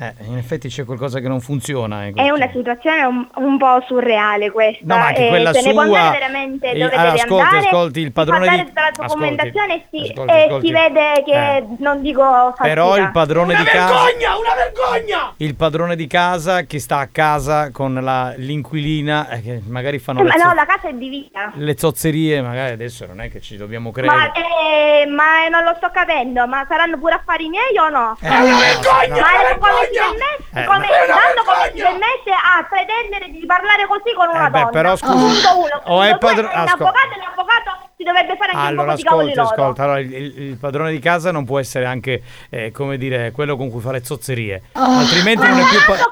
Eh, 0.00 0.14
in 0.24 0.38
effetti 0.38 0.68
c'è 0.68 0.84
qualcosa 0.86 1.20
che 1.20 1.28
non 1.28 1.40
funziona. 1.42 2.06
eh, 2.06 2.12
È 2.14 2.30
una 2.30 2.48
situazione 2.50 3.02
un, 3.04 3.26
un 3.34 3.58
po' 3.58 3.82
surreale 3.86 4.50
questa. 4.50 4.82
No, 4.86 4.96
ma 4.96 5.06
anche 5.08 5.26
e 5.26 5.28
quella 5.28 5.52
se 5.52 5.60
ne 5.66 5.72
può 5.74 5.84
sua- 5.84 5.98
andare 5.98 6.18
veramente 6.18 6.70
Eh, 6.70 6.72
dove 6.78 6.84
allora, 6.94 7.02
deve 7.10 7.22
ascolti, 7.22 7.42
andare. 7.54 7.66
ascolti, 7.66 8.00
il 8.00 8.12
padrone 8.12 8.40
di- 8.40 8.46
dare 8.56 8.64
tutta 8.64 8.80
la 8.80 8.86
ascolti, 8.86 9.12
documentazione 9.12 9.74
e, 9.74 9.84
si, 9.90 10.10
ascolti, 10.10 10.32
ascolti. 10.32 10.66
si 10.66 10.72
vede 10.72 11.22
che 11.26 11.32
Eh. 11.56 11.64
non 11.80 12.00
dico 12.00 12.22
falsità. 12.22 12.62
Però 12.62 12.96
il 12.96 13.10
padrone 13.12 13.52
Una 13.54 13.62
di 13.62 13.68
casa. 13.68 14.04
vergogna, 14.04 14.36
una 14.38 14.54
vergogna! 14.54 15.32
Il 15.36 15.54
padrone 15.54 15.96
di 15.96 16.06
casa 16.06 16.62
che 16.62 16.78
sta 16.80 16.98
a 17.00 17.08
casa 17.12 17.70
con 17.70 17.92
la- 17.92 18.32
l'inquilina, 18.36 19.28
eh, 19.28 19.42
che 19.42 19.60
magari 19.66 19.98
fanno 19.98 20.20
Eh, 20.20 20.24
ma 20.24 20.32
zo- 20.38 20.46
no, 20.48 20.54
la 20.54 20.64
casa 20.64 20.88
è 20.88 20.94
divisa. 20.94 21.52
le 21.56 21.76
zozzerie, 21.76 22.40
magari 22.40 22.72
adesso 22.72 23.04
non 23.06 23.20
è 23.20 23.30
che 23.30 23.40
ci 23.42 23.56
dobbiamo 23.58 23.90
credere. 23.90 24.16
Ma, 24.16 24.32
eh, 24.32 25.06
ma 25.06 25.48
non 25.50 25.64
lo 25.64 25.74
sto 25.76 25.90
capendo, 25.92 26.46
ma 26.46 26.64
saranno 26.68 26.98
pure 26.98 27.14
affari 27.14 27.48
miei 27.48 27.76
o 27.78 27.88
no? 27.90 28.16
È 28.18 28.26
una 28.28 28.56
vergogna, 28.58 29.20
Ma 29.20 29.40
una 29.40 29.48
è 29.50 29.58
come 29.58 29.88
si 29.89 29.89
vergogna! 29.90 30.30
Eh, 30.50 30.64
come, 30.64 30.86
ma 30.86 31.04
una 31.04 31.14
tanto 31.20 31.42
come 31.44 31.70
si 31.74 31.82
messo 31.82 32.30
a 32.34 32.66
pretendere 32.68 33.30
di 33.30 33.44
parlare 33.46 33.86
così 33.86 34.10
con 34.14 34.28
una 34.28 34.46
Eh, 34.46 34.50
beh, 34.50 34.58
donna. 34.58 34.70
però, 34.70 34.96
scusi. 34.96 35.14
Punto 35.42 35.50
uno. 35.58 35.76
O 35.84 36.02
è 36.02 36.10
Punto 36.10 36.18
due, 36.18 36.18
padro- 36.18 36.48
sei 36.50 36.56
un 36.56 36.66
ascol- 36.66 36.86
avvocato 36.86 37.12
e 37.14 37.18
l'avvocato 37.18 37.70
si 37.96 38.02
dovrebbe 38.04 38.36
fare 38.36 38.50
anche 38.52 38.66
Allora, 38.66 38.82
un 38.82 38.88
po' 38.90 38.94
di 38.96 39.02
cavoli 39.02 39.30
ascolti, 39.32 39.36
loro. 39.36 39.48
ascolta. 39.62 39.82
Allora, 39.84 39.98
il, 40.00 40.12
il- 40.14 40.56
padrone 40.56 40.90
di 40.90 40.98
casa 40.98 41.30
non 41.30 41.44
può 41.44 41.58
essere 41.58 41.84
anche, 41.84 42.22
eh, 42.50 42.70
come 42.72 42.96
dire, 42.96 43.30
quello 43.32 43.56
con 43.56 43.70
cui 43.70 43.80
fa 43.80 43.92
le 43.92 44.02
zozzerie. 44.04 44.62
Altrimenti 44.72 45.46
non 45.46 45.58
è 45.58 45.64
più. 45.68 45.78
pa- 45.86 46.08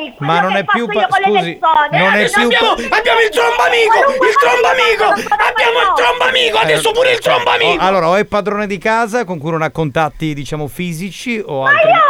miei, 0.00 0.14
quello 0.16 0.32
Ma 0.32 0.40
non 0.40 0.56
è 0.56 0.64
più 0.64 0.86
pa- 0.86 0.92
io 1.00 1.08
scusi, 1.10 1.58
non 1.92 2.12
è 2.14 2.22
Eh, 2.24 2.30
più 2.30 2.42
Abbiamo, 2.44 2.74
pa- 2.74 2.96
abbiamo 2.96 3.20
il 3.20 3.28
trombamico! 3.30 3.98
Il 4.10 4.34
trombamico! 4.40 5.04
Abbiamo 5.04 5.80
il 5.80 5.92
trombamico! 5.96 6.58
Adesso 6.58 6.90
pure 6.92 7.12
il 7.12 7.18
trombamico! 7.18 7.82
allora, 7.82 8.08
o 8.08 8.14
è 8.16 8.24
padrone 8.24 8.66
di 8.66 8.78
casa 8.78 9.24
con 9.24 9.38
cui 9.38 9.50
non 9.50 9.62
ha 9.62 9.70
contatti, 9.70 10.34
diciamo, 10.34 10.68
fisici 10.68 11.42
o 11.44 11.62
Ma 11.62 11.70
altri. 11.70 11.88
io 11.90 11.96
ho 11.96 11.98
contatti 11.98 12.09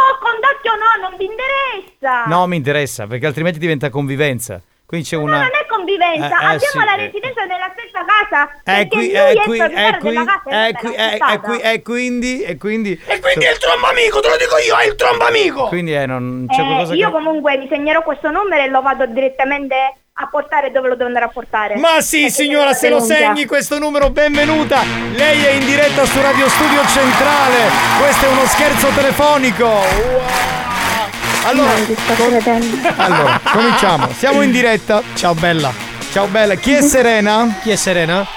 no, 0.77 1.09
non 1.09 1.17
vi 1.17 1.25
interessa. 1.25 2.25
No, 2.25 2.47
mi 2.47 2.55
interessa, 2.57 3.07
perché 3.07 3.25
altrimenti 3.25 3.59
diventa 3.59 3.89
convivenza. 3.89 4.61
Quindi 4.85 5.07
c'è 5.07 5.15
Ma 5.17 5.23
una. 5.23 5.37
non 5.39 5.49
è 5.53 5.65
convivenza, 5.67 6.25
Eh, 6.27 6.41
eh, 6.43 6.45
abbiamo 6.55 6.59
sì, 6.59 6.77
la 6.83 6.93
eh. 6.95 7.05
residenza 7.05 7.45
stessa 7.91 8.05
casa. 8.07 8.49
È 8.63 8.87
perché 8.87 8.87
qui, 8.89 9.11
è 9.11 9.33
qui, 9.43 9.59
è 9.59 9.97
qui, 9.99 10.15
e 10.15 10.67
è 10.69 10.73
qui, 10.73 10.93
è, 10.93 11.39
qui, 11.41 11.57
è 11.59 11.81
quindi, 11.81 12.41
e 12.41 12.57
quindi. 12.57 12.99
E 13.05 13.19
quindi 13.19 13.45
è 13.45 13.51
il 13.51 13.57
trombamico, 13.57 14.19
te 14.21 14.29
lo 14.29 14.37
dico 14.37 14.57
io, 14.57 14.77
è 14.77 14.85
il 14.87 14.95
trombamico! 14.95 15.67
Quindi 15.67 15.93
eh, 15.93 16.05
non 16.05 16.45
c'è 16.49 16.61
Eh, 16.61 16.65
qualcosa 16.65 16.93
io 16.95 17.07
che. 17.07 17.11
comunque 17.11 17.57
vi 17.57 17.67
segnerò 17.69 18.01
questo 18.01 18.29
numero 18.31 18.61
e 18.63 18.69
lo 18.69 18.81
vado 18.81 19.05
direttamente 19.05 19.75
a 20.13 20.27
portare 20.29 20.71
dove 20.71 20.89
lo 20.89 20.95
devo 20.95 21.07
andare 21.07 21.25
a 21.25 21.29
portare. 21.29 21.75
Ma 21.77 21.99
sì, 22.01 22.21
Perché 22.23 22.33
signora, 22.33 22.73
se 22.73 22.89
lo 22.89 22.99
segni 22.99 23.45
questo 23.45 23.79
numero, 23.79 24.09
benvenuta. 24.09 24.81
Lei 25.15 25.43
è 25.43 25.51
in 25.51 25.65
diretta 25.65 26.05
su 26.05 26.21
Radio 26.21 26.47
Studio 26.47 26.81
Centrale. 26.87 27.69
Questo 27.99 28.25
è 28.25 28.29
uno 28.29 28.45
scherzo 28.45 28.87
telefonico. 28.89 29.65
Wow. 29.65 30.21
Allora, 31.43 31.71
com- 31.73 32.15
credendo. 32.29 32.77
allora, 32.97 33.39
cominciamo. 33.51 34.09
Siamo 34.11 34.41
in 34.43 34.51
diretta. 34.51 35.01
Ciao 35.15 35.33
bella. 35.33 35.90
Ciao 36.11 36.27
bella. 36.27 36.55
Chi 36.55 36.73
è 36.73 36.81
Serena? 36.81 37.59
Chi 37.61 37.69
è 37.69 37.77
Serena? 37.77 38.27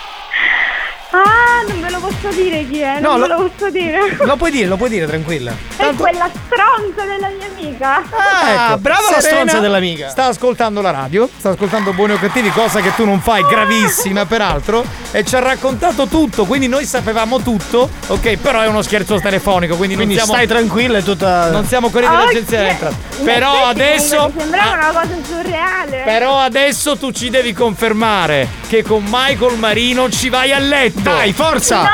Ah, 1.11 1.65
non 1.67 1.81
posso 2.29 2.41
dire 2.41 2.67
chi 2.69 2.81
è, 2.81 3.01
non 3.01 3.15
No, 3.15 3.19
ve 3.21 3.29
lo- 3.29 3.43
lo 3.43 3.51
posso 3.55 3.71
dire. 3.71 4.17
Lo 4.25 4.37
puoi 4.37 4.51
dire, 4.51 4.67
lo 4.67 4.77
puoi 4.77 4.89
dire, 4.89 5.07
tranquilla. 5.07 5.53
È 5.77 5.93
quella 5.97 6.29
stronza 6.47 7.05
della 7.05 7.29
mia 7.29 7.47
amica. 7.57 7.97
Ah, 8.11 8.71
Ecco, 8.71 8.79
brava 8.79 9.01
la 9.11 9.21
Serena 9.21 9.41
stronza 9.43 9.59
dell'amica. 9.59 10.09
Sta 10.09 10.27
ascoltando 10.27 10.81
la 10.81 10.91
radio, 10.91 11.29
sta 11.37 11.51
ascoltando 11.51 11.93
Buoni 11.93 12.13
o 12.15 12.19
Cattivi, 12.19 12.51
cosa 12.51 12.81
che 12.81 12.95
tu 12.95 13.05
non 13.05 13.21
fai, 13.21 13.43
gravissima 13.45 14.25
peraltro, 14.25 14.85
e 15.11 15.25
ci 15.25 15.35
ha 15.37 15.41
raccontato 15.41 16.07
tutto, 16.07 16.45
quindi 16.47 16.69
noi 16.69 16.85
sapevamo 16.87 17.41
tutto, 17.43 17.89
ok, 18.07 18.37
però 18.39 18.61
è 18.61 18.67
uno 18.67 18.83
scherzo 18.83 19.21
telefonico, 19.21 19.77
quindi, 19.77 19.95
Quindi 19.95 20.15
non 20.15 20.25
siamo... 20.25 20.41
stai 20.41 20.47
tranquilla, 20.57 20.99
è 20.99 21.03
tutta. 21.03 21.51
Non 21.51 21.67
siamo 21.67 21.91
quelli 21.91 22.09
dell'agenzia 22.09 22.59
delle 22.59 22.71
entrate. 22.71 22.95
Però 23.25 23.65
adesso. 23.67 24.33
Mi 24.35 24.41
sembrava 24.41 24.73
una 24.91 25.01
cosa 25.01 25.17
surreale. 25.23 26.03
Però 26.05 26.39
adesso 26.39 26.97
tu 26.97 27.11
ci 27.13 27.29
devi 27.31 27.53
confermare 27.53 28.49
che 28.69 28.83
con 28.83 29.05
Michael 29.07 29.59
Marino 29.59 30.09
ci 30.11 30.29
vai 30.29 30.53
a 30.53 30.59
letto. 30.59 31.01
Dai, 31.01 31.33
forza! 31.33 31.83
No, 31.83 31.89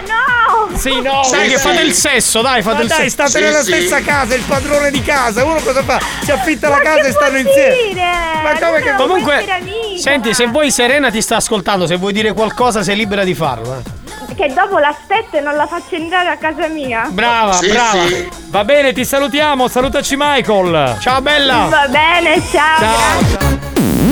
no! 0.00 0.76
Sì, 0.78 1.00
no. 1.00 1.22
Sai 1.22 1.48
che 1.48 1.56
sì. 1.58 1.68
fate 1.68 1.80
il 1.82 1.92
sesso, 1.92 2.40
dai, 2.42 2.62
fate 2.62 2.76
Ma 2.76 2.82
il 2.82 2.88
dai, 2.88 2.98
sesso. 2.98 3.10
state 3.10 3.40
nella 3.44 3.62
stessa 3.62 4.00
casa, 4.00 4.34
il 4.34 4.42
padrone 4.46 4.90
di 4.90 5.02
casa. 5.02 5.44
Uno 5.44 5.60
cosa 5.60 5.82
fa? 5.82 6.00
Si 6.22 6.30
affitta 6.30 6.68
la 6.68 6.78
casa 6.80 7.02
e 7.08 7.12
stanno 7.12 7.38
insieme. 7.38 8.02
Ma 8.42 8.58
come 8.58 8.80
che 8.82 8.94
Comunque, 8.96 9.44
senti, 9.98 10.34
se 10.34 10.46
vuoi 10.46 10.70
Serena 10.70 11.10
ti 11.10 11.20
sta 11.22 11.36
ascoltando, 11.36 11.86
se 11.86 11.96
vuoi 11.96 12.12
dire 12.12 12.32
qualcosa 12.32 12.82
sei 12.82 12.96
libera 12.96 13.24
di 13.24 13.34
farlo. 13.34 13.76
eh. 13.78 14.02
che 14.34 14.52
dopo 14.52 14.78
l'aspetto 14.78 15.36
e 15.36 15.40
non 15.40 15.54
la 15.54 15.66
faccio 15.66 15.94
entrare 15.94 16.28
a 16.28 16.36
casa 16.36 16.66
mia. 16.66 17.06
Brava, 17.08 17.58
brava. 17.60 18.02
Va 18.48 18.64
bene, 18.64 18.92
ti 18.92 19.04
salutiamo. 19.04 19.68
Salutaci 19.68 20.16
Michael. 20.18 20.96
Ciao 21.00 21.20
bella. 21.20 21.66
Va 21.70 21.86
bene, 21.88 22.42
ciao. 22.50 23.83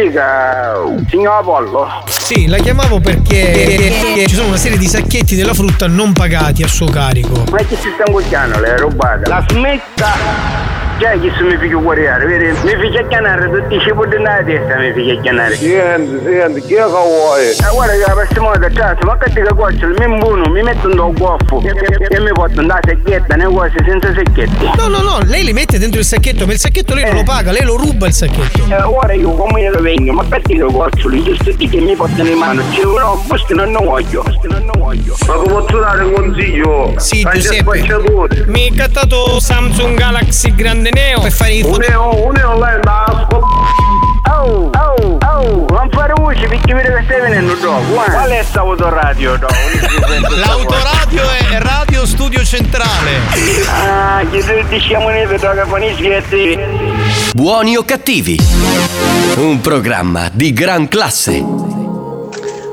dica, 0.00 0.74
signor 1.08 1.40
Apollo. 1.40 1.88
Sì, 2.06 2.46
la 2.46 2.58
chiamavo 2.58 3.00
perché 3.00 4.24
ci 4.26 4.34
sono 4.34 4.48
una 4.48 4.56
serie 4.56 4.78
di 4.78 4.86
sacchetti 4.86 5.34
della 5.34 5.54
frutta 5.54 5.86
non 5.86 6.12
pagati 6.12 6.62
a 6.62 6.68
suo 6.68 6.86
carico. 6.86 7.44
Ma 7.50 7.58
che 7.58 7.76
si 7.76 7.90
sta 7.94 8.04
ingoiando 8.06 8.60
le 8.60 8.76
rubate? 8.76 9.28
La 9.28 9.44
smetta! 9.48 10.75
Già 10.98 11.10
che 11.10 11.30
se 11.36 11.42
mi 11.42 11.58
figlio 11.58 11.82
guardare, 11.82 12.24
vedi? 12.24 12.46
Mi 12.64 12.74
figlio 12.80 13.06
chiamare 13.08 13.50
tutti 13.50 13.74
i 13.74 13.80
cibi 13.80 14.16
nella 14.16 14.42
testa, 14.42 14.78
mi 14.78 14.92
figlio 14.94 15.20
chiamare. 15.20 15.54
Senti, 15.54 16.24
senti, 16.24 16.60
chi 16.62 16.72
è 16.72 16.76
che 16.78 16.88
vuoi? 16.88 17.54
Ma 17.60 17.68
guarda 17.70 17.92
che 17.92 18.04
la 18.06 18.12
prossima 18.14 18.46
volta, 18.46 18.70
ciao, 18.72 18.96
ma 19.04 19.18
che 19.18 19.30
ti 19.30 19.54
coccio, 19.54 19.86
mi 19.88 20.04
imbuno, 20.04 20.48
mi 20.48 20.62
metto 20.62 20.88
un 20.88 21.12
goffo 21.12 21.60
e, 21.60 22.18
mi 22.18 22.32
porto 22.32 22.60
una 22.62 22.78
secchietta, 22.82 23.34
nei 23.36 23.52
cose 23.52 23.74
senza 23.84 24.14
secchietti. 24.14 24.70
No, 24.74 24.88
no, 24.88 25.02
no, 25.02 25.18
lei 25.24 25.44
li 25.44 25.52
mette 25.52 25.78
dentro 25.78 26.00
il 26.00 26.06
sacchetto, 26.06 26.46
ma 26.46 26.52
il 26.52 26.58
sacchetto 26.58 26.94
lei 26.94 27.04
non 27.04 27.16
lo 27.16 27.22
paga, 27.24 27.52
lei 27.52 27.64
lo 27.64 27.76
ruba 27.76 28.06
il 28.06 28.14
sacchetto. 28.14 28.64
Eh, 28.66 28.82
ora 28.82 29.12
io 29.12 29.32
come 29.32 29.60
io 29.60 29.78
vengo, 29.82 30.12
ma 30.12 30.24
che 30.30 30.40
ti 30.44 30.58
coccio, 30.58 31.10
giusto 31.22 31.52
di 31.52 31.68
che 31.68 31.78
mi 31.78 31.94
portano 31.94 32.30
in 32.30 32.38
mano, 32.38 32.62
ci 32.72 32.80
no, 32.80 33.22
questo 33.28 33.54
non 33.54 33.70
ne 33.70 33.84
voglio, 33.84 34.22
questo 34.22 34.48
non 34.48 34.64
ne 34.64 34.72
voglio. 34.78 35.14
Ma 35.26 35.34
come 35.34 35.48
posso 35.48 35.78
dare 35.78 36.04
un 36.04 36.12
consiglio? 36.14 36.94
Sì, 36.96 37.26
Giuseppe. 37.34 38.44
Mi 38.46 38.70
è 38.70 38.74
cattato 38.74 39.38
Samsung 39.40 39.94
Galaxy 39.98 40.54
Grande 40.54 40.84
Neo 40.92 41.20
per 41.20 41.32
fare 41.32 41.52
i 41.52 41.62
Un 41.62 41.76
neo, 41.78 42.26
un 42.26 42.32
neo 42.32 42.58
lei 42.58 42.80
da 42.82 43.26
Oh, 44.28 44.70
oh, 44.74 45.18
oh, 45.24 45.66
non 45.70 45.88
fare 45.90 46.12
voce 46.16 46.46
perché 46.46 46.74
vedo 46.74 46.94
che 46.96 47.02
stai 47.04 47.20
venendo 47.20 47.54
dopo. 47.54 48.04
eh. 48.04 48.10
Qual 48.10 48.28
è 48.30 48.42
sta 48.42 48.60
autoradio 48.60 49.36
dopo? 49.36 49.54
L'autoradio 50.36 51.22
è 51.22 51.58
Radio 51.58 52.04
Studio 52.06 52.44
Centrale. 52.44 53.20
Ah, 53.68 54.22
che 54.30 54.40
tu 54.40 54.68
diciamo 54.68 55.08
ne 55.08 55.26
vedo 55.26 55.50
che 55.52 55.62
con 55.68 55.82
i 55.82 55.94
schietti. 55.94 56.58
Buoni 57.34 57.76
o 57.76 57.84
cattivi, 57.84 58.38
un 59.36 59.60
programma 59.60 60.28
di 60.32 60.52
gran 60.52 60.88
classe. 60.88 61.44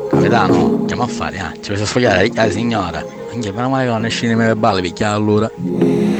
Capitano, 0.09 0.77
andiamo 0.79 1.03
a 1.03 1.07
fare, 1.07 1.39
ah, 1.39 1.51
ci 1.61 1.71
a 1.71 1.85
sfogliare 1.85 2.29
la 2.33 2.49
signora. 2.49 3.22
Anche 3.33 3.51
meno 3.51 3.69
male 3.69 3.85
che 3.85 3.89
non 3.89 4.05
esci 4.05 4.27
nei 4.27 4.35
miei 4.35 4.47
verbali, 4.49 4.83
picchiare 4.83 5.15
allora. 5.15 5.49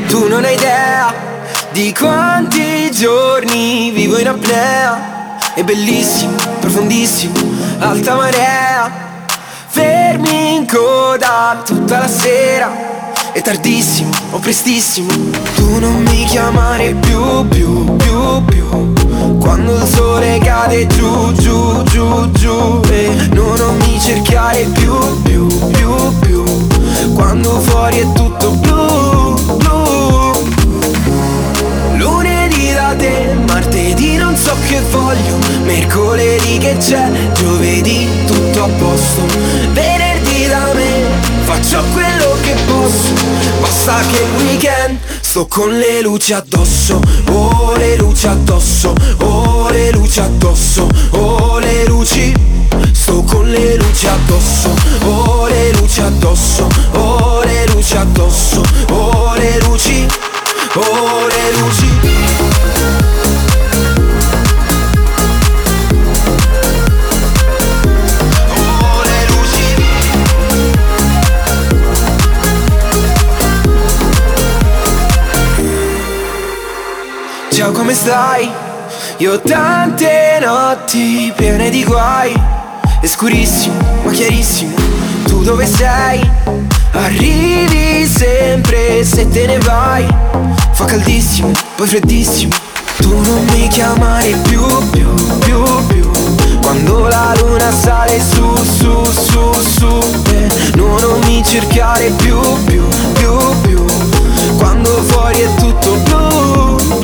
Tu 0.07 0.27
non 0.27 0.43
hai 0.43 0.55
idea 0.55 1.13
di 1.71 1.93
quanti 1.93 2.89
giorni 2.91 3.91
vivo 3.91 4.17
in 4.17 4.29
apnea. 4.29 5.37
È 5.53 5.63
bellissimo, 5.63 6.33
profondissimo, 6.59 7.33
alta 7.77 8.15
marea. 8.15 8.91
Fermi 9.67 10.55
in 10.55 10.67
coda 10.67 11.61
tutta 11.63 11.99
la 11.99 12.07
sera. 12.07 12.71
È 13.31 13.41
tardissimo 13.43 14.11
o 14.31 14.39
prestissimo. 14.39 15.11
Tu 15.53 15.79
non 15.79 16.01
mi 16.01 16.25
chiamare 16.25 16.95
più, 16.95 17.47
più, 17.47 17.95
più, 17.95 18.43
più. 18.45 18.93
Quando 19.37 19.75
il 19.75 19.87
sole 19.87 20.39
cade 20.39 20.87
giù, 20.87 21.31
giù, 21.33 21.83
giù, 21.83 22.31
giù. 22.31 22.81
E 22.89 23.29
no, 23.33 23.55
non 23.55 23.77
mi 23.77 23.99
cercare 23.99 24.63
più, 24.73 25.21
più, 25.21 25.47
più. 25.69 26.22
Quando 27.11 27.59
fuori 27.59 27.99
è 27.99 28.11
tutto 28.13 28.51
blu, 28.51 29.35
blu. 29.57 30.31
Lunedì 31.97 32.73
da 32.73 32.95
te, 32.97 33.35
martedì 33.47 34.15
non 34.15 34.35
so 34.35 34.55
che 34.67 34.79
voglio, 34.91 35.37
mercoledì 35.63 36.57
che 36.57 36.77
c'è, 36.77 37.09
giovedì 37.33 38.07
tutto 38.25 38.63
a 38.63 38.67
posto, 38.67 39.25
venerdì 39.71 40.47
da 40.47 40.73
me, 40.73 41.05
faccio 41.43 41.83
quello 41.93 42.35
che 42.41 42.55
posso, 42.65 43.13
basta 43.61 43.99
che 44.11 44.21
il 44.21 44.45
weekend 44.45 44.97
sto 45.21 45.45
con 45.47 45.77
le 45.77 46.01
luci 46.01 46.33
addosso, 46.33 46.99
oh 47.29 47.75
le 47.75 47.95
luci 47.97 48.27
addosso, 48.27 48.93
oh 49.19 49.69
le 49.69 49.91
luci 49.91 50.19
addosso, 50.19 50.87
oh 51.11 51.59
le 51.59 51.85
luci, 51.85 52.33
sto 53.13 53.23
con 53.23 53.47
le 53.47 53.75
luci 53.75 54.07
addosso, 54.07 54.73
oh 55.05 55.47
le 55.47 55.71
luci 55.73 56.01
addosso, 56.01 56.67
oh 56.93 57.43
le 57.43 57.65
luci 57.67 57.95
addosso, 57.95 58.63
oh 58.89 59.33
le 59.35 59.59
luci, 59.59 60.07
oh 60.73 61.27
le 61.27 61.51
luci. 61.59 61.91
Ciao 77.49 77.71
come 77.71 77.93
stai? 77.93 78.51
Io 79.17 79.33
ho 79.33 79.39
tante 79.39 80.39
notti 80.41 81.31
piene 81.35 81.69
di 81.69 81.83
guai 81.83 82.62
È 83.03 83.07
scurissimo 83.07 83.75
ma 84.05 84.11
chiarissimo. 84.11 84.75
Tu 85.25 85.43
dove 85.43 85.65
sei? 85.65 86.21
Arrivi 86.91 88.07
sempre 88.07 89.03
se 89.03 89.27
te 89.27 89.45
ne 89.45 89.57
vai. 89.57 90.07
Fa 90.71 90.85
caldissimo, 90.85 91.51
poi 91.75 91.85
freddissimo. 91.85 92.53
Tu 92.99 93.09
non 93.09 93.45
mi 93.51 93.67
chiamare 93.67 94.31
più, 94.47 94.65
più, 94.91 95.13
più, 95.39 95.63
più. 95.87 96.11
Quando 96.61 97.09
la 97.09 97.35
luna 97.41 97.73
sale 97.73 98.21
su, 98.21 98.55
su, 98.55 99.03
su, 99.03 99.51
su 99.61 99.99
eh, 100.31 100.47
No, 100.75 100.97
non 100.99 101.19
mi 101.25 101.43
cercare 101.43 102.09
più, 102.11 102.39
più, 102.63 102.87
più, 103.15 103.37
più. 103.63 103.85
Quando 104.55 104.89
fuori 105.03 105.41
è 105.41 105.53
tutto 105.55 105.97
blu 106.05 107.02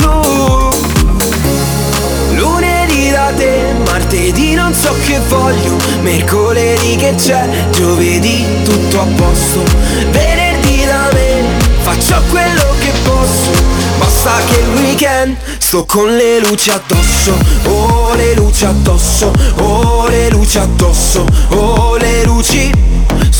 martedì 3.89 4.53
non 4.53 4.73
so 4.73 4.93
che 5.05 5.19
voglio. 5.27 5.75
Mercoledì 6.01 6.95
che 6.95 7.15
c'è, 7.15 7.47
giovedì 7.71 8.45
tutto 8.63 9.01
a 9.01 9.05
posto. 9.15 9.63
Venerdì 10.11 10.85
da 10.85 11.09
me, 11.13 11.43
faccio 11.81 12.21
quello 12.29 12.75
che 12.79 12.91
posso. 13.03 13.51
Basta 13.97 14.37
che 14.45 14.59
il 14.59 14.81
weekend 14.81 15.35
sto 15.57 15.85
con 15.85 16.15
le 16.15 16.39
luci 16.39 16.69
addosso. 16.69 17.33
Oh 17.65 18.13
le 18.15 18.33
luci 18.35 18.65
addosso, 18.65 19.31
oh 19.57 20.07
le 20.07 20.29
luci 20.29 20.57
addosso. 20.57 21.25
Oh 21.49 21.97
le 21.97 22.23
luci, 22.23 22.71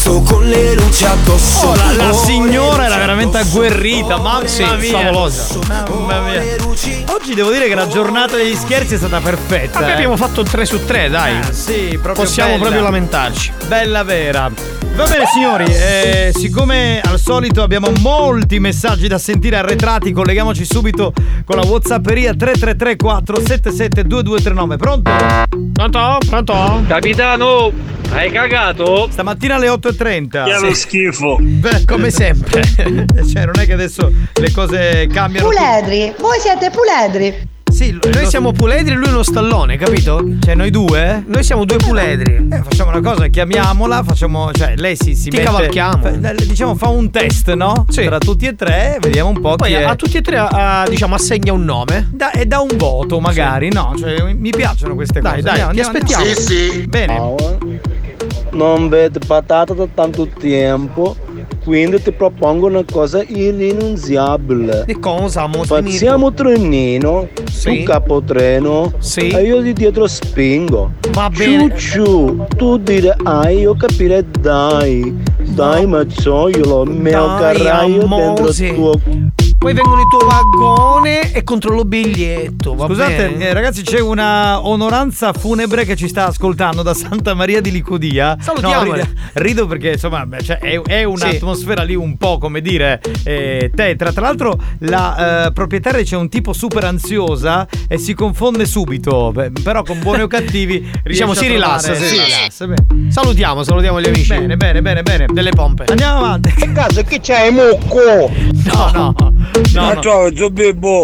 sto 0.09 0.21
con 0.23 0.43
le 0.49 0.73
luci 0.73 1.05
addosso 1.05 1.67
Oh, 1.67 1.75
la, 1.75 1.91
la 1.93 2.09
Oh, 2.09 2.13
signora 2.13 2.85
era 2.85 2.97
veramente 2.97 3.37
agguerrita, 3.37 4.17
mamma 4.17 4.47
Sì, 4.47 4.63
mia. 4.63 4.91
favolosa. 4.91 5.59
Mamma 5.67 6.21
mia. 6.21 6.41
Oggi 7.13 7.35
devo 7.35 7.51
dire 7.51 7.67
che 7.67 7.75
la 7.75 7.87
giornata 7.87 8.35
degli 8.35 8.55
scherzi 8.55 8.95
è 8.95 8.97
stata 8.97 9.19
perfetta. 9.19 9.79
Vabbè, 9.79 9.91
eh. 9.91 9.93
abbiamo 9.93 10.17
fatto 10.17 10.41
3 10.41 10.65
su 10.65 10.83
3, 10.83 11.09
dai. 11.09 11.37
Eh, 11.39 11.53
sì, 11.53 11.89
proprio 12.01 12.13
Possiamo 12.25 12.49
bella. 12.51 12.61
proprio 12.61 12.81
lamentarci. 12.83 13.51
Bella 13.67 14.03
vera. 14.03 14.49
Va 14.95 15.05
bene 15.05 15.25
signori, 15.31 15.63
eh, 15.65 16.31
siccome 16.33 16.99
al 16.99 17.19
solito 17.19 17.61
abbiamo 17.63 17.89
molti 17.99 18.59
messaggi 18.59 19.07
da 19.07 19.17
sentire 19.17 19.55
arretrati, 19.55 20.11
colleghiamoci 20.11 20.65
subito 20.65 21.13
con 21.45 21.55
la 21.55 21.65
Whatsapperia 21.65 22.33
333 22.33 22.95
477 22.97 24.03
2239. 24.07 24.75
Pronto? 24.77 25.11
Pronto? 25.71 26.17
Pronto? 26.27 26.83
Capitano, 26.85 27.71
hai 28.11 28.29
cagato? 28.29 29.07
Stamattina 29.09 29.55
alle 29.55 29.69
8.30. 29.69 29.98
Che 30.45 30.55
è 30.55 30.59
lo 30.59 30.73
schifo. 30.73 31.37
Beh, 31.39 31.85
come 31.85 32.09
sempre. 32.11 32.63
cioè, 32.63 33.45
non 33.45 33.59
è 33.59 33.65
che 33.65 33.73
adesso 33.73 34.11
le 34.33 34.51
cose 34.51 35.07
cambiano. 35.11 35.47
Puledri, 35.49 36.13
voi 36.19 36.39
siete 36.39 36.69
puledri. 36.71 37.47
Sì, 37.69 37.95
Noi 38.11 38.25
siamo 38.25 38.51
puledri 38.51 38.93
e 38.93 38.95
lui 38.95 39.05
è 39.05 39.09
uno 39.09 39.21
stallone, 39.21 39.77
capito? 39.77 40.21
Cioè, 40.43 40.55
noi 40.55 40.71
due? 40.71 41.23
Noi 41.27 41.43
siamo 41.43 41.65
due 41.65 41.77
puledri. 41.77 42.47
Eh, 42.51 42.61
facciamo 42.63 42.89
una 42.89 42.99
cosa, 42.99 43.27
chiamiamola, 43.27 44.03
facciamo. 44.03 44.51
Cioè, 44.51 44.73
lei 44.77 44.95
si, 44.95 45.13
si 45.13 45.29
Ti 45.29 45.37
mette. 45.37 45.43
cavalchiamo. 45.51 46.01
fa- 46.01 46.33
diciamo, 46.33 46.75
fa 46.75 46.87
un 46.89 47.11
test, 47.11 47.53
no? 47.53 47.85
Sì. 47.89 48.03
Tra 48.05 48.17
tutti 48.17 48.47
e 48.47 48.55
tre, 48.55 48.97
vediamo 48.99 49.29
un 49.29 49.39
po' 49.39 49.55
Poi 49.55 49.69
chi 49.69 49.75
è. 49.75 49.83
a 49.83 49.95
tutti 49.95 50.17
e 50.17 50.21
tre 50.21 50.37
ah, 50.37 50.83
diciamo 50.89 51.13
assegna 51.13 51.53
un 51.53 51.63
nome. 51.63 52.09
Da- 52.11 52.31
e 52.31 52.47
da 52.47 52.59
un 52.59 52.75
voto, 52.75 53.19
magari, 53.19 53.69
no? 53.71 53.93
Cioè, 53.97 54.33
mi 54.33 54.49
piacciono 54.49 54.95
queste 54.95 55.21
Dai, 55.21 55.33
cose. 55.33 55.43
dai, 55.43 55.59
Andiamo, 55.61 55.91
ti 55.91 55.97
andiamo, 55.97 56.23
aspettiamo. 56.23 56.87
andiamo. 56.87 57.47
Bene. 57.67 57.98
Non 58.51 58.89
vedo 58.89 59.19
patata 59.25 59.73
da 59.73 59.87
tanto 59.93 60.27
tempo, 60.39 61.15
quindi 61.63 62.01
ti 62.01 62.11
propongo 62.11 62.67
una 62.67 62.83
cosa 62.89 63.23
irrinunciabile. 63.25 64.83
Di 64.85 64.99
cosa, 64.99 65.47
mo 65.47 65.63
Facciamo 65.63 66.33
trenino, 66.33 67.27
Sì. 67.51 67.79
tu 67.79 67.83
capotreno 67.83 68.91
e 69.15 69.43
io 69.43 69.61
di 69.61 69.73
dietro 69.73 70.07
spingo. 70.07 70.91
Va 71.11 71.29
bene. 71.29 71.75
Ciu, 71.77 72.45
tu 72.55 72.77
dire 72.77 73.15
ai, 73.23 73.59
io 73.59 73.75
capire 73.75 74.23
dai. 74.39 75.15
Dai 75.49 75.85
mazzioiolo, 75.85 76.85
mio 76.85 77.25
Dai, 77.39 77.57
dentro 77.91 78.05
amose. 78.05 78.65
il 78.67 78.73
tuo 78.75 78.91
Poi 79.59 79.73
vengono 79.73 79.99
il 79.99 80.07
tuo 80.07 80.25
vagone 80.25 81.33
e 81.33 81.43
controllo 81.43 81.83
biglietto. 81.83 82.75
Va 82.75 82.85
Scusate, 82.85 83.27
bene? 83.31 83.49
eh, 83.49 83.51
ragazzi, 83.53 83.81
c'è 83.83 83.99
una 83.99 84.65
onoranza 84.65 85.33
funebre 85.33 85.83
che 85.83 85.97
ci 85.97 86.07
sta 86.07 86.27
ascoltando 86.27 86.81
da 86.81 86.93
Santa 86.93 87.33
Maria 87.33 87.59
di 87.59 87.69
Licodia. 87.69 88.37
Salutiamole. 88.39 88.97
No, 88.99 89.03
rido, 89.03 89.19
rido 89.33 89.67
perché 89.67 89.91
insomma 89.91 90.25
beh, 90.25 90.43
cioè, 90.43 90.59
è, 90.59 90.81
è 90.81 91.03
un'atmosfera 91.03 91.83
lì 91.83 91.93
un 91.93 92.15
po' 92.15 92.37
come 92.37 92.61
dire 92.61 93.01
eh, 93.25 93.69
tetra. 93.75 94.13
Tra 94.13 94.21
l'altro, 94.21 94.57
la 94.79 95.47
eh, 95.47 95.51
proprietaria 95.51 96.03
c'è 96.03 96.15
un 96.15 96.29
tipo 96.29 96.53
super 96.53 96.85
ansiosa 96.85 97.67
e 97.89 97.97
si 97.97 98.13
confonde 98.13 98.65
subito. 98.65 99.33
Beh, 99.33 99.51
però 99.61 99.83
con 99.83 99.99
buoni 99.99 100.21
o 100.21 100.27
cattivi 100.27 100.89
Diciamo 101.03 101.33
si 101.33 101.45
a 101.45 101.49
rilassa, 101.49 101.93
si 101.95 102.05
sì, 102.05 102.21
rilassa. 102.21 102.65
bene. 102.65 103.11
Salutiamo, 103.11 103.61
salutiamo 103.63 103.99
gli 103.99 104.07
amici. 104.07 104.29
Bene, 104.29 104.55
bene, 104.55 104.81
bene, 104.81 105.03
bene. 105.03 105.25
Delle 105.29 105.49
pompe. 105.51 105.83
Andiamo 105.89 106.19
avanti. 106.19 106.53
Che 106.53 106.71
caso, 106.71 107.03
chi 107.03 107.19
c'è, 107.19 107.51
mucco? 107.51 108.31
No, 108.73 108.91
no. 108.93 109.13
No, 109.73 109.93
no. 109.93 109.99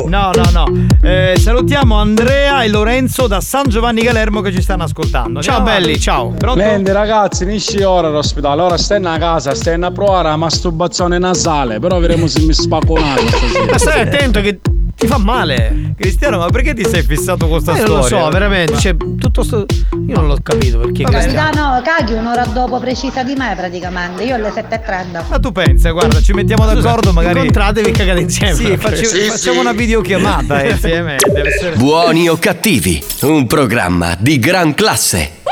No, 0.07 0.31
no, 0.33 0.49
no. 0.51 0.87
Eh, 1.01 1.35
salutiamo 1.37 1.95
Andrea 1.95 2.63
e 2.63 2.69
Lorenzo 2.69 3.27
da 3.27 3.41
San 3.41 3.67
Giovanni 3.67 4.01
Galermo 4.01 4.41
che 4.41 4.51
ci 4.51 4.61
stanno 4.61 4.83
ascoltando. 4.83 5.41
Ciao, 5.41 5.57
Andiamo 5.57 5.79
belli, 5.79 5.99
ciao. 5.99 6.29
Pronto? 6.29 6.91
Ragazzi, 6.91 7.43
inisci 7.43 7.81
ora 7.81 8.07
all'ospedale, 8.07 8.61
ora 8.61 8.77
stai 8.77 9.03
a 9.03 9.17
casa, 9.17 9.53
stai 9.53 9.81
a 9.81 9.91
provare 9.91 10.29
la 10.29 10.37
masturbazione 10.37 11.17
nasale, 11.17 11.79
però 11.79 11.99
vedremo 11.99 12.27
se 12.27 12.41
mi 12.41 12.53
spacco 12.53 12.93
un. 12.93 13.03
Ma 13.69 13.77
stai 13.77 14.01
attento 14.01 14.41
che 14.41 14.59
ti 14.95 15.07
fa 15.07 15.17
male. 15.17 15.93
Cristiano, 15.97 16.37
ma 16.37 16.47
perché 16.49 16.73
ti 16.73 16.85
sei 16.87 17.01
fissato 17.03 17.47
con 17.47 17.59
sta 17.61 17.71
Ma 17.73 17.77
io 17.79 17.85
storia? 17.85 18.03
non 18.09 18.17
lo 18.19 18.23
so, 18.25 18.29
veramente. 18.31 18.77
Cioè, 18.77 18.95
tutto 18.97 19.43
sto. 19.43 19.65
Io 20.07 20.15
non 20.15 20.27
l'ho 20.27 20.37
capito 20.43 20.77
perché. 20.79 21.03
Cristiano. 21.03 21.35
Capitano, 21.41 21.81
caghi 21.83 22.13
un'ora 22.13 22.45
dopo 22.45 22.79
precisa 22.79 23.23
di 23.23 23.33
me 23.35 23.53
praticamente. 23.55 24.23
Io 24.23 24.35
alle 24.35 24.49
7.30. 24.49 25.23
Ma 25.29 25.39
tu 25.39 25.51
pensa, 25.51 25.91
guarda, 25.91 26.21
ci 26.21 26.33
mettiamo 26.33 26.65
d'accordo, 26.65 27.11
magari. 27.11 27.39
Incontratevi 27.39 27.89
e 27.89 27.91
cagate 27.91 28.19
insieme. 28.21 28.53
Sì, 28.55 28.77
facci- 28.77 29.05
Sì, 29.05 29.19
facciamo 29.21 29.55
sì. 29.55 29.59
una 29.59 29.71
videochiamata 29.73 30.63
insieme. 30.65 31.15
Deve 31.33 31.49
essere. 31.49 31.75
Buoni 31.75 32.27
o 32.29 32.37
cattivi, 32.37 33.03
un 33.21 33.47
programma 33.47 34.15
di 34.19 34.39
gran 34.39 34.73
classe. 34.73 35.43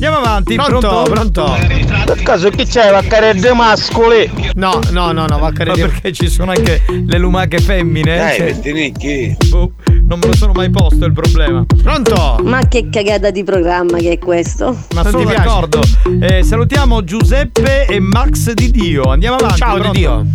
Andiamo 0.00 0.18
avanti, 0.18 0.54
Pronto, 0.54 1.02
pronto. 1.10 1.56
Per 2.04 2.22
caso 2.22 2.50
chi 2.50 2.64
c'è, 2.64 2.92
vaccaredde 2.92 3.52
mascoli? 3.52 4.30
No, 4.54 4.78
no, 4.92 5.10
no, 5.10 5.26
no, 5.26 5.38
Ma 5.38 5.50
perché 5.50 6.12
ci 6.12 6.28
sono 6.28 6.52
anche 6.52 6.82
le 6.86 7.18
lumache 7.18 7.58
femmine? 7.58 8.16
Dai, 8.16 8.36
Cioè, 8.36 8.44
vestinicchi. 8.46 9.36
boh, 9.48 9.72
non 10.02 10.20
me 10.20 10.26
lo 10.28 10.36
sono 10.36 10.52
mai 10.52 10.70
posto 10.70 11.04
il 11.04 11.12
problema. 11.12 11.66
Pronto? 11.82 12.38
Ma 12.44 12.64
che 12.68 12.88
cagata 12.88 13.30
di 13.32 13.42
programma 13.42 13.98
che 13.98 14.12
è 14.12 14.18
questo? 14.18 14.76
Ma 14.94 15.02
sono 15.02 15.24
d'accordo. 15.24 15.80
Eh, 16.20 16.44
salutiamo 16.44 17.02
Giuseppe 17.02 17.86
e 17.86 17.98
Max 17.98 18.52
di 18.52 18.70
Dio. 18.70 19.02
Andiamo 19.02 19.34
avanti. 19.34 19.56
Ciao, 19.56 19.74
pronto? 19.78 19.90
di 19.90 19.98
Dio. 19.98 20.26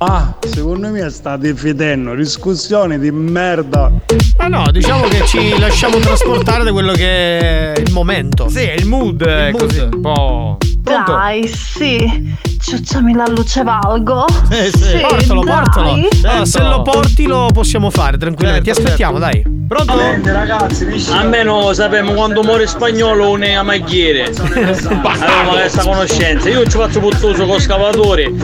Ah, 0.00 0.36
secondo 0.46 0.90
me 0.90 1.10
state 1.10 1.56
fidendo, 1.56 2.14
discussioni 2.14 3.00
di 3.00 3.10
merda. 3.10 3.90
Ma 4.36 4.46
no, 4.46 4.70
diciamo 4.70 5.08
che 5.08 5.26
ci 5.26 5.58
lasciamo 5.58 5.98
trasportare 5.98 6.62
da 6.62 6.70
quello 6.70 6.92
che 6.92 7.72
è 7.72 7.80
il 7.80 7.90
momento. 7.90 8.48
Sì, 8.48 8.60
è 8.60 8.74
il 8.74 8.86
mood, 8.86 9.24
è 9.24 9.50
mood. 9.50 9.60
così, 9.60 9.80
un 9.80 10.00
po'. 10.00 10.58
Pronto? 10.84 11.12
Dai, 11.12 11.48
sì. 11.48 12.32
Ciucciami 12.60 13.14
la 13.14 13.26
luce 13.28 13.62
valgo. 13.62 14.24
Eh, 14.50 14.70
sì. 14.76 14.98
portalo, 15.00 15.44
dai. 15.44 15.54
portalo. 15.54 15.90
Allora, 15.92 16.08
Certo. 16.20 16.44
se 16.46 16.62
lo 16.62 16.82
porti 16.82 17.26
lo 17.26 17.48
possiamo 17.52 17.90
fare 17.90 18.18
tranquillamente. 18.18 18.66
Certo, 18.66 18.80
Ti 18.80 18.86
aspettiamo, 18.86 19.18
dai. 19.18 19.56
Pronto? 19.68 19.92
Almeno 21.12 21.72
sappiamo 21.74 22.12
quando 22.12 22.42
muore 22.42 22.66
spagnolo 22.66 23.36
è 23.38 23.52
a 23.52 23.62
maghiere. 23.62 24.32
Avevamo 24.34 25.50
questa 25.60 25.82
conoscenza. 25.82 26.48
Io 26.48 26.64
ci 26.64 26.76
faccio 26.78 27.00
puttoso 27.00 27.46
con 27.46 27.60
scavatori. 27.60 28.34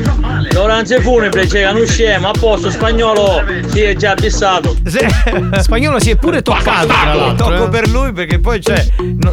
L'oranze 0.53 1.01
funebre 1.01 1.47
c'è 1.47 1.69
un 1.70 1.86
scemo, 1.86 2.28
a 2.28 2.32
posto 2.39 2.70
spagnolo 2.70 3.43
si 3.66 3.81
è 3.81 3.95
già 3.97 4.15
fissato. 4.16 4.77
Spagnolo 5.61 5.99
si 5.99 6.11
è 6.11 6.16
pure 6.16 6.43
toccato, 6.43 6.86
tra 6.86 7.15
l'altro. 7.15 7.49
Tocco 7.49 7.65
eh. 7.65 7.69
per 7.70 7.89
lui 7.89 8.12
perché 8.12 8.39
poi 8.39 8.61
c'è. 8.61 8.86
no- 8.99 9.32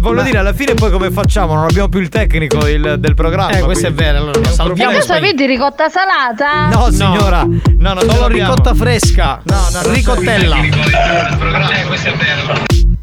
voglio 0.00 0.22
dire, 0.22 0.38
alla 0.38 0.52
fine 0.52 0.74
poi 0.74 0.90
come 0.90 1.10
facciamo? 1.10 1.54
Non 1.54 1.64
abbiamo 1.64 1.88
più 1.88 2.00
il 2.00 2.08
tecnico 2.08 2.66
il- 2.68 2.96
del 2.98 3.14
programma. 3.14 3.50
Eh, 3.58 3.62
questo 3.62 3.88
è 3.88 3.92
quindi- 3.92 4.12
vero, 4.12 4.21
allora 4.22 4.38
lo 4.38 4.44
salviamo. 4.44 4.74
problema. 4.74 4.92
Cosa 5.00 5.20
vedi 5.20 5.46
ricotta 5.46 5.88
salata? 5.88 6.68
No, 6.68 6.90
signora. 6.90 7.42
No, 7.44 7.92
non 7.92 8.00
ce 8.00 8.10
Solo 8.14 8.26
ricotta 8.28 8.74
fresca. 8.74 9.40
No, 9.44 9.66
no, 9.72 9.92
ricottella. 9.92 10.56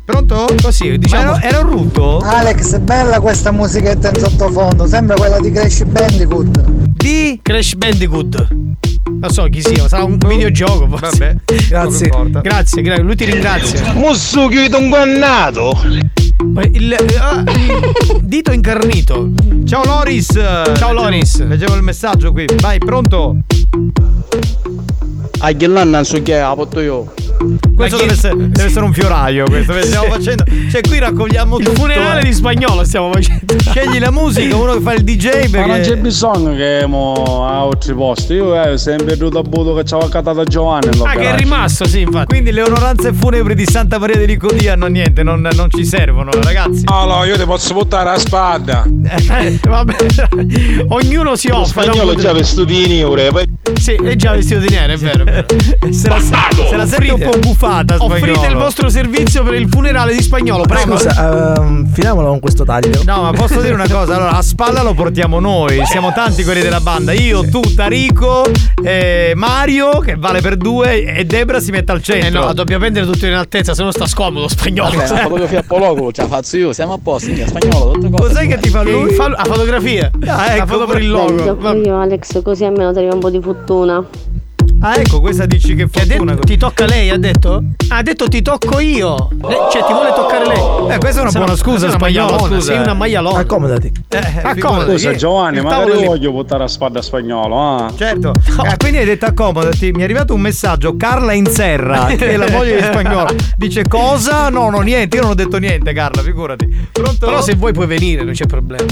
Pronto? 0.05 0.47
Così, 0.61 0.97
diciamo. 0.97 1.31
Ma 1.31 1.37
era, 1.37 1.47
era 1.47 1.59
un 1.59 1.69
rutto? 1.69 2.19
Alex, 2.19 2.75
è 2.75 2.79
bella 2.79 3.19
questa 3.19 3.51
musichetta 3.51 4.09
in 4.09 4.17
sottofondo, 4.17 4.87
sembra 4.87 5.15
quella 5.15 5.39
di 5.39 5.51
Crash 5.51 5.83
Bandicoot. 5.83 6.61
Di 6.67 7.39
Crash 7.41 7.75
Bandicoot. 7.75 8.47
Non 9.11 9.29
so 9.29 9.43
chi 9.43 9.61
sia, 9.61 9.87
sarà 9.87 10.03
un 10.03 10.17
videogioco. 10.17 10.87
forse. 10.97 11.41
Vabbè. 11.45 11.65
Grazie. 11.67 12.09
Grazie, 12.41 12.81
gra- 12.81 12.99
lui 12.99 13.15
ti 13.15 13.25
ringrazia. 13.25 13.93
Mussucchi 13.93 14.69
un 14.73 14.89
guannato. 14.89 15.77
Il, 16.41 16.95
ah, 17.19 17.43
il 17.45 18.21
dito 18.23 18.51
incarnito. 18.53 19.31
Ciao 19.65 19.83
Loris. 19.83 20.31
Ciao 20.77 20.93
Loris. 20.93 21.45
Leggevo 21.45 21.75
il 21.75 21.83
messaggio 21.83 22.31
qui. 22.31 22.45
Vai, 22.61 22.77
pronto? 22.79 23.35
A 25.39 25.51
Ghirlanna 25.51 26.03
so 26.03 26.21
che 26.21 26.39
ha 26.39 26.55
fatto 26.55 26.79
io. 26.79 27.13
Questo 27.75 27.97
deve 27.97 28.11
essere, 28.11 28.35
deve 28.35 28.63
essere 28.65 28.85
un 28.85 28.93
fioraio. 28.93 29.45
Questo 29.45 29.73
che 29.73 29.83
stiamo 29.83 30.07
facendo. 30.07 30.43
Cioè, 30.69 30.81
qui 30.81 30.99
raccogliamo 30.99 31.57
Il 31.57 31.65
tutto. 31.65 31.79
funerale 31.79 32.19
eh. 32.21 32.23
di 32.25 32.33
spagnolo 32.33 32.83
stiamo 32.83 33.11
facendo. 33.11 33.39
Scegli 33.59 33.99
la 33.99 34.11
musica, 34.11 34.55
uno 34.55 34.73
che 34.73 34.81
fa 34.81 34.93
il 34.93 35.03
DJ 35.03 35.47
Ma 35.49 35.65
non 35.65 35.75
c'è 35.77 35.87
perché. 35.87 35.97
bisogno 35.97 36.55
che 36.55 36.85
mo 36.87 37.45
a 37.47 37.61
altri 37.61 37.93
posti. 37.93 38.33
Io 38.33 38.61
eh, 38.61 38.77
sempre 38.77 39.05
veduto 39.05 39.39
a 39.39 39.41
Budo 39.43 39.73
che 39.75 39.83
c'avevo 39.83 40.07
accatato 40.07 40.41
a 40.41 40.43
Giovanni. 40.45 40.89
Ah, 41.03 41.15
che 41.15 41.33
è 41.33 41.35
rimasto, 41.37 41.87
sì, 41.87 42.01
infatti. 42.01 42.25
Quindi 42.27 42.51
le 42.51 42.63
onoranze 42.63 43.13
funebri 43.13 43.55
di 43.55 43.65
Santa 43.65 43.97
Maria 43.99 44.17
di 44.17 44.25
Licodia 44.25 44.73
hanno 44.73 44.87
niente, 44.87 45.23
non, 45.23 45.47
non 45.53 45.69
ci 45.69 45.85
servono, 45.85 46.31
ragazzi. 46.41 46.83
Allora, 46.85 47.25
io 47.25 47.37
ti 47.37 47.45
posso 47.45 47.73
buttare 47.73 48.09
la 48.11 48.17
spada. 48.19 48.85
Eh, 49.39 49.59
vabbè, 49.61 49.95
ognuno 50.89 51.35
si 51.35 51.47
Lo 51.49 51.59
offre. 51.59 51.83
spagnolo 51.83 52.13
no? 52.13 52.19
già 52.19 52.33
vestito 52.33 52.63
di 52.63 52.87
nero, 52.87 53.31
poi 53.31 53.45
Sì, 53.79 53.93
è 53.93 54.15
già 54.15 54.31
vestito 54.33 54.59
di 54.59 54.69
nero, 54.69 54.93
è 54.93 54.97
vero. 54.97 55.23
È 55.23 55.31
vero. 55.31 55.45
Se 55.91 56.07
la, 56.09 56.19
se 56.19 56.75
la 56.75 56.85
sente 56.85 57.11
un 57.11 57.19
buffata, 57.37 57.95
Offrite 57.99 58.33
spagnolo. 58.33 58.47
il 58.47 58.55
vostro 58.55 58.89
servizio 58.89 59.43
per 59.43 59.53
il 59.55 59.67
funerale 59.69 60.13
di 60.15 60.21
spagnolo, 60.21 60.63
prego. 60.63 60.97
Scusa, 60.97 61.55
ehm, 61.55 61.91
finiamola 61.91 62.27
con 62.29 62.39
questo 62.39 62.63
taglio. 62.63 63.01
No, 63.05 63.21
ma 63.23 63.31
posso 63.31 63.61
dire 63.61 63.73
una 63.73 63.87
cosa? 63.89 64.15
Allora, 64.15 64.31
a 64.37 64.41
spalla 64.41 64.81
lo 64.81 64.93
portiamo 64.93 65.39
noi. 65.39 65.85
Siamo 65.85 66.11
tanti 66.13 66.43
quelli 66.43 66.61
della 66.61 66.79
banda. 66.79 67.11
Io, 67.13 67.47
tu, 67.49 67.59
Tarico, 67.75 68.45
eh, 68.83 69.33
Mario, 69.35 69.99
che 69.99 70.15
vale 70.15 70.41
per 70.41 70.55
due, 70.57 71.03
e 71.03 71.25
Debra 71.25 71.59
si 71.59 71.71
mette 71.71 71.91
al 71.91 72.01
centro. 72.01 72.41
Eh 72.41 72.45
no, 72.45 72.53
dobbiamo 72.53 72.81
prendere 72.81 73.05
tutto 73.05 73.25
in 73.25 73.33
altezza, 73.33 73.73
se 73.73 73.83
no 73.83 73.91
sta 73.91 74.07
scomodo 74.07 74.47
spagnolo. 74.47 74.97
Vabbè, 74.97 75.09
la 75.09 75.17
fotografia 75.21 75.59
a 75.59 75.63
Poloco, 75.65 76.11
ce 76.11 76.21
la 76.21 76.27
faccio 76.27 76.57
io, 76.57 76.73
siamo 76.73 76.93
a 76.93 76.99
posto, 77.01 77.29
io 77.31 77.45
spagnolo, 77.47 77.91
tutte 77.91 78.09
cose. 78.09 78.23
Cos'è 78.33 78.47
che 78.47 78.57
ti 78.59 78.69
fa 78.69 78.83
Che 78.83 78.91
lui? 78.91 79.13
fa 79.13 79.25
a 79.25 79.43
fotografia. 79.45 80.09
Ah, 80.27 80.47
ecco, 80.53 80.57
la 80.57 80.65
foto 80.65 80.85
per 80.85 81.01
il 81.01 81.09
logo. 81.09 81.73
Io 81.83 81.99
Alex, 81.99 82.41
così 82.41 82.63
almeno 82.65 82.91
ti 82.91 82.97
arriva 82.99 83.13
un 83.13 83.19
po' 83.19 83.29
di 83.29 83.39
fortuna. 83.41 84.03
Ah, 84.81 84.95
ecco, 84.97 85.19
questa 85.19 85.45
dici 85.45 85.75
che 85.75 85.87
Che 85.89 86.05
fortuna. 86.05 86.33
detto, 86.33 86.45
ti 86.45 86.57
tocca 86.57 86.85
lei, 86.85 87.09
ha 87.09 87.17
detto? 87.17 87.61
Ha 87.89 88.01
detto 88.01 88.27
ti 88.27 88.41
tocco 88.41 88.79
io. 88.79 89.29
Le- 89.41 89.57
cioè, 89.71 89.83
ti 89.85 89.91
vuole 89.91 90.13
toccare 90.15 90.45
lei. 90.47 90.93
Eh, 90.93 90.97
questa 90.99 91.19
è 91.19 91.21
una 91.21 91.31
Se 91.31 91.37
buona 91.37 91.51
no- 91.53 91.57
scusa, 91.57 91.85
una 91.87 91.95
spagnolo, 91.95 92.29
maialona, 92.31 92.55
scusa. 92.55 92.71
Sei 92.73 92.81
una 92.81 92.93
maialona. 92.93 93.39
Accomodati. 93.39 93.91
Eh, 94.07 94.17
Accomodati. 94.43 94.91
Scusa 94.91 95.15
Giovanni, 95.15 95.61
tavolo 95.61 95.95
lì. 95.99 96.05
voglio 96.05 96.31
buttare 96.31 96.61
la 96.61 96.67
spada 96.67 96.99
a 96.99 97.01
spagnolo, 97.01 97.59
ah. 97.61 97.91
Certo, 97.97 98.33
Ah, 98.57 98.77
quindi 98.77 98.99
hai 98.99 99.05
detto 99.05 99.25
accomodati. 99.25 99.91
Mi 99.91 100.01
è 100.01 100.03
arrivato 100.03 100.33
un 100.33 100.41
messaggio. 100.41 100.95
Carla 100.95 101.33
in 101.33 101.47
serra, 101.47 102.05
che 102.05 102.29
è 102.29 102.37
la 102.37 102.49
moglie 102.49 102.75
di 102.77 102.83
spagnolo. 102.83 103.35
Dice 103.57 103.85
cosa? 103.87 104.49
No, 104.49 104.69
no, 104.69 104.79
niente. 104.79 105.15
Io 105.17 105.23
non 105.23 105.31
ho 105.31 105.35
detto 105.35 105.57
niente, 105.57 105.91
Carla, 105.93 106.21
figurati. 106.21 106.87
Pronto? 106.91 107.25
Però 107.25 107.41
se 107.41 107.55
vuoi 107.55 107.73
puoi 107.73 107.87
venire, 107.87 108.23
non 108.23 108.33
c'è 108.33 108.45
problema. 108.45 108.85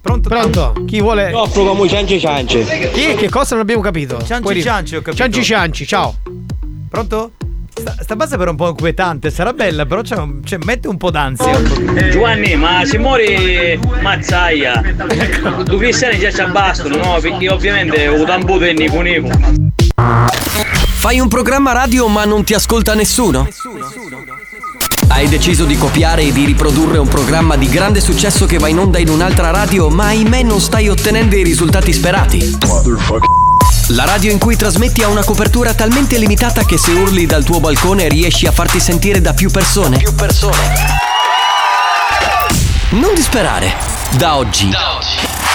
Pronto? 0.00 0.28
Pronto? 0.28 0.72
Chi 0.86 1.00
vuole. 1.00 1.30
offro 1.32 1.64
come 1.64 1.88
ciance 1.88 2.18
ciance. 2.18 2.90
Chi? 2.92 3.14
Che 3.14 3.28
cosa 3.28 3.54
non 3.54 3.62
abbiamo 3.64 3.82
capito? 3.82 4.16
Cianci 4.24 4.42
Puoi 4.42 4.62
cianci, 4.62 4.96
ho 4.96 5.02
capito. 5.02 5.22
Cianci 5.22 5.44
cianci, 5.44 5.86
ciao. 5.86 6.14
Pronto? 6.88 7.32
Sta, 7.72 7.94
sta 8.00 8.16
base 8.16 8.36
però 8.36 8.48
è 8.48 8.50
un 8.50 8.56
po' 8.56 8.68
inquietante, 8.70 9.30
sarà 9.30 9.52
bella, 9.52 9.86
però 9.86 10.00
c'è 10.02 10.16
un- 10.16 10.40
cioè, 10.44 10.58
mette 10.64 10.88
un 10.88 10.96
po' 10.96 11.10
d'ansia. 11.10 11.52
po'. 11.52 12.08
Giovanni, 12.10 12.56
ma 12.56 12.82
se 12.84 12.98
muori 12.98 13.78
mazzaia, 14.02 14.82
tu 15.64 15.76
cristiani 15.78 16.18
già 16.18 16.30
ci 16.30 16.40
abbastano, 16.40 16.96
no? 16.96 17.18
Perché 17.20 17.48
ovviamente 17.48 18.08
ho 18.08 18.24
tambuto 18.24 18.64
e 18.64 18.72
nico. 18.72 19.02
Fai 19.94 21.20
un 21.20 21.28
programma 21.28 21.72
radio 21.72 22.08
ma 22.08 22.24
non 22.24 22.42
ti 22.44 22.52
ascolta 22.54 22.94
nessuno? 22.94 23.48
Hai 25.12 25.28
deciso 25.28 25.64
di 25.64 25.76
copiare 25.76 26.22
e 26.22 26.32
di 26.32 26.44
riprodurre 26.44 26.96
un 26.96 27.08
programma 27.08 27.56
di 27.56 27.68
grande 27.68 28.00
successo 28.00 28.46
che 28.46 28.58
va 28.58 28.68
in 28.68 28.78
onda 28.78 28.98
in 28.98 29.08
un'altra 29.08 29.50
radio, 29.50 29.90
ma 29.90 30.06
ahimè 30.06 30.42
non 30.42 30.60
stai 30.60 30.88
ottenendo 30.88 31.34
i 31.34 31.42
risultati 31.42 31.92
sperati. 31.92 32.58
La 33.88 34.04
radio 34.04 34.30
in 34.30 34.38
cui 34.38 34.56
trasmetti 34.56 35.02
ha 35.02 35.08
una 35.08 35.24
copertura 35.24 35.74
talmente 35.74 36.16
limitata 36.16 36.64
che 36.64 36.78
se 36.78 36.92
urli 36.92 37.26
dal 37.26 37.42
tuo 37.42 37.58
balcone 37.58 38.08
riesci 38.08 38.46
a 38.46 38.52
farti 38.52 38.78
sentire 38.78 39.20
da 39.20 39.34
più 39.34 39.50
persone. 39.50 39.98
Più 39.98 40.14
persone. 40.14 40.74
Non 42.90 43.12
disperare. 43.12 43.74
Da 44.16 44.36
oggi. 44.36 44.70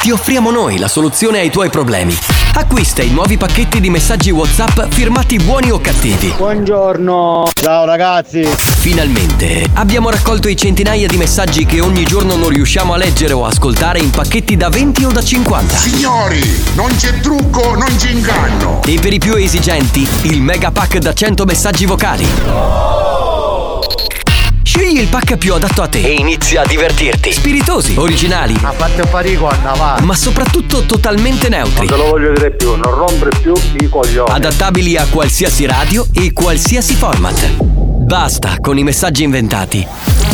Ti 0.01 0.11
offriamo 0.11 0.51
noi 0.51 0.77
la 0.77 0.89
soluzione 0.89 1.39
ai 1.39 1.49
tuoi 1.49 1.69
problemi. 1.69 2.15
Acquista 2.57 3.01
i 3.01 3.09
nuovi 3.09 3.35
pacchetti 3.35 3.81
di 3.81 3.89
messaggi 3.89 4.31
WhatsApp 4.31 4.87
firmati 4.87 5.37
buoni 5.39 5.71
o 5.71 5.79
cattivi. 5.81 6.33
Buongiorno. 6.37 7.49
Ciao 7.53 7.83
ragazzi. 7.83 8.45
Finalmente 8.45 9.67
abbiamo 9.73 10.09
raccolto 10.09 10.47
i 10.47 10.55
centinaia 10.55 11.05
di 11.05 11.17
messaggi 11.17 11.65
che 11.65 11.81
ogni 11.81 12.05
giorno 12.05 12.37
non 12.37 12.47
riusciamo 12.47 12.93
a 12.93 12.97
leggere 12.97 13.33
o 13.33 13.45
ascoltare 13.45 13.99
in 13.99 14.09
pacchetti 14.09 14.55
da 14.55 14.69
20 14.69 15.03
o 15.03 15.11
da 15.11 15.21
50. 15.21 15.75
Signori, 15.75 16.41
non 16.75 16.95
c'è 16.95 17.19
trucco, 17.19 17.75
non 17.75 17.93
c'è 17.97 18.11
inganno. 18.11 18.81
E 18.85 18.99
per 19.01 19.11
i 19.11 19.19
più 19.19 19.35
esigenti, 19.35 20.07
il 20.21 20.41
mega 20.41 20.71
pack 20.71 20.99
da 20.99 21.11
100 21.11 21.43
messaggi 21.43 21.85
vocali. 21.85 22.25
Scegli 24.77 24.99
il 24.99 25.07
pack 25.07 25.37
più 25.37 25.53
adatto 25.53 25.83
a 25.83 25.87
te 25.87 26.01
e 26.01 26.11
inizia 26.15 26.63
a 26.63 26.65
divertirti. 26.65 27.31
Spiritosi, 27.31 27.95
originali, 27.97 28.57
Ha 28.61 28.73
fatto 28.73 29.07
farico 29.07 29.47
a 29.47 29.55
Navale. 29.55 30.01
ma 30.01 30.13
soprattutto 30.15 30.83
totalmente 30.83 31.47
neutri. 31.47 31.87
Non 31.87 31.97
te 31.97 32.03
lo 32.03 32.09
voglio 32.09 32.33
dire 32.33 32.51
più, 32.51 32.75
non 32.75 32.93
rompere 32.93 33.31
più 33.39 33.53
i 33.79 33.87
coglioni. 33.87 34.29
Adattabili 34.29 34.97
a 34.97 35.07
qualsiasi 35.09 35.65
radio 35.65 36.05
e 36.13 36.33
qualsiasi 36.33 36.93
format. 36.93 37.51
Basta 37.57 38.57
con 38.59 38.77
i 38.77 38.83
messaggi 38.83 39.23
inventati. 39.23 39.87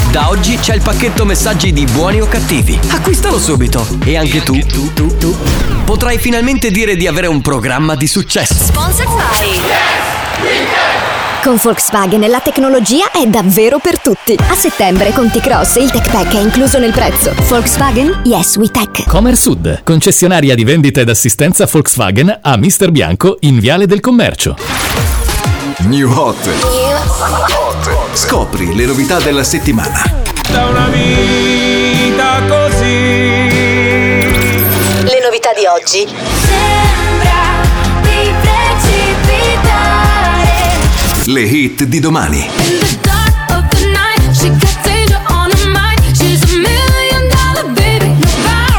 Da 0.10 0.30
oggi 0.30 0.58
c'è 0.58 0.74
il 0.74 0.82
pacchetto 0.82 1.24
messaggi 1.24 1.72
di 1.72 1.86
buoni 1.86 2.20
o 2.20 2.28
cattivi. 2.28 2.80
Acquistalo 2.90 3.38
subito. 3.38 3.86
E 4.04 4.18
anche 4.18 4.42
tu, 4.42 4.58
tu, 4.66 4.92
tu, 4.94 5.18
tu, 5.18 5.38
potrai 5.86 6.18
finalmente 6.18 6.72
dire 6.72 6.96
di 6.96 7.06
avere 7.06 7.28
un 7.28 7.42
programma 7.42 7.94
di 7.96 8.08
successo. 8.08 8.56
Sponsored 8.56 9.08
by 9.08 9.62
con 11.42 11.58
Volkswagen 11.62 12.22
la 12.30 12.40
tecnologia 12.40 13.12
è 13.12 13.26
davvero 13.26 13.80
per 13.80 14.00
tutti. 14.00 14.38
A 14.50 14.54
settembre 14.54 15.12
con 15.12 15.30
T-Cross 15.30 15.76
il 15.78 15.90
Tech 15.90 16.10
Pack 16.12 16.36
è 16.36 16.40
incluso 16.40 16.78
nel 16.78 16.92
prezzo. 16.92 17.34
Volkswagen 17.48 18.22
Yes 18.26 18.58
We 18.58 18.70
Tech. 18.70 19.08
Comer 19.08 19.36
Sud, 19.36 19.82
concessionaria 19.84 20.54
di 20.54 20.64
vendita 20.64 21.02
ed 21.02 21.10
assistenza 21.10 21.68
Volkswagen 21.70 22.40
a 22.42 22.58
Mister 22.58 22.92
Bianco 22.92 23.38
in 23.42 23.60
Viale 23.60 23.88
del 23.88 24.00
Commercio. 24.00 24.56
New 25.80 26.12
Hot. 26.12 26.38
Scopri 28.14 28.76
le 28.76 28.86
novità 28.86 29.20
della 29.20 29.44
settimana. 29.44 30.04
Da 30.52 30.68
una 30.68 30.88
vita 30.88 32.42
così. 32.48 33.50
Le 35.04 35.20
novità 35.24 35.54
di 35.58 35.66
oggi. 35.66 36.08
Million 46.56 47.28
dollar 47.30 47.72
baby. 47.74 48.16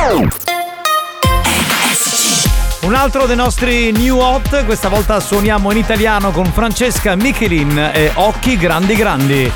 No 0.08 0.28
Un 2.80 2.94
altro 2.94 3.26
dei 3.26 3.36
nostri 3.36 3.92
new 3.92 4.18
hot, 4.18 4.64
questa 4.64 4.88
volta 4.88 5.20
suoniamo 5.20 5.70
in 5.70 5.78
italiano 5.78 6.32
con 6.32 6.46
Francesca 6.46 7.14
Michelin 7.14 7.78
e 7.94 8.10
Occhi 8.14 8.56
Grandi 8.56 8.96
Grandi. 8.96 9.52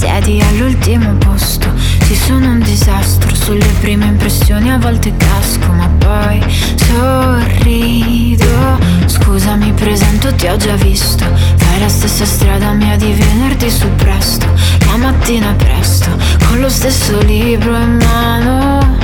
Siedi 0.00 0.40
all'ultimo 0.40 1.12
posto. 1.16 1.70
Ci 2.06 2.14
sono 2.14 2.52
un 2.52 2.60
disastro 2.60 3.34
sulle 3.34 3.66
prime 3.80 4.06
impressioni, 4.06 4.72
a 4.72 4.78
volte 4.78 5.14
casco, 5.14 5.72
ma 5.72 5.86
poi 5.98 6.42
sorrido. 6.76 8.78
Scusa, 9.04 9.56
mi 9.56 9.70
presento, 9.72 10.34
ti 10.34 10.46
ho 10.46 10.56
già 10.56 10.74
visto. 10.76 11.26
Fai 11.56 11.80
la 11.80 11.88
stessa 11.88 12.24
strada 12.24 12.72
mia 12.72 12.96
di 12.96 13.12
venerdì 13.12 13.70
sul 13.70 13.90
presto. 13.90 14.46
La 14.86 14.96
mattina 14.96 15.52
presto, 15.52 16.08
con 16.48 16.60
lo 16.60 16.70
stesso 16.70 17.20
libro 17.20 17.76
in 17.76 17.98
mano. 18.02 18.96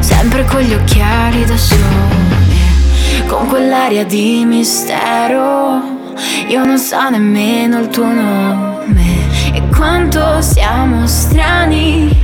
Sempre 0.00 0.44
con 0.46 0.62
gli 0.62 0.74
occhiali 0.74 1.44
da 1.44 1.56
sole. 1.56 3.24
Con 3.28 3.46
quell'aria 3.46 4.04
di 4.04 4.44
mistero. 4.44 5.80
Io 6.48 6.64
non 6.64 6.76
so 6.76 7.08
nemmeno 7.08 7.78
il 7.78 7.88
tuo 7.88 8.06
nome 8.06 8.69
quanto 9.80 10.42
siamo 10.42 11.06
strani. 11.06 12.14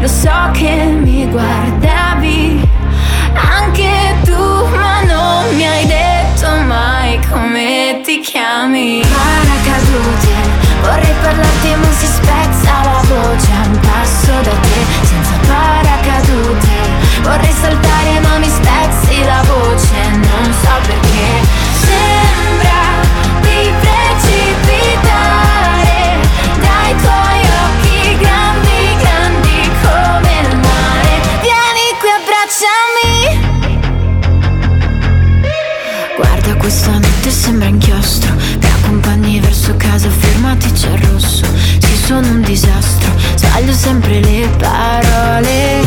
Lo 0.00 0.08
so 0.08 0.48
che 0.52 0.84
mi 0.86 1.28
guardavi 1.28 2.66
anche 3.34 4.16
tu, 4.24 4.66
ma 4.74 5.02
non 5.02 5.54
mi 5.54 5.66
hai 5.66 5.86
detto 5.86 6.48
mai 6.66 7.20
come 7.30 8.00
ti 8.02 8.18
chiami. 8.20 9.02
Paracadute, 9.02 10.32
vorrei 10.80 11.14
parlarti 11.20 11.74
ma 11.74 11.92
si 11.92 12.06
spezza 12.06 12.72
la 12.82 13.02
voce 13.06 13.50
a 13.60 13.66
un 13.66 13.78
passo 13.80 14.32
da 14.40 14.56
te, 14.62 14.82
senza 15.02 15.34
paracadute. 15.46 16.70
Vorrei 17.20 17.52
saltare 17.52 18.20
ma 18.22 18.38
mi 18.38 18.48
spezzi 18.48 19.22
la 19.22 19.42
voce, 19.46 20.08
non 20.12 20.52
so 20.62 20.70
perché. 20.86 21.01
Sono 42.12 42.28
un 42.28 42.42
disastro, 42.42 43.10
sbaglio 43.36 43.72
sempre 43.72 44.20
le 44.20 44.46
parole. 44.58 45.80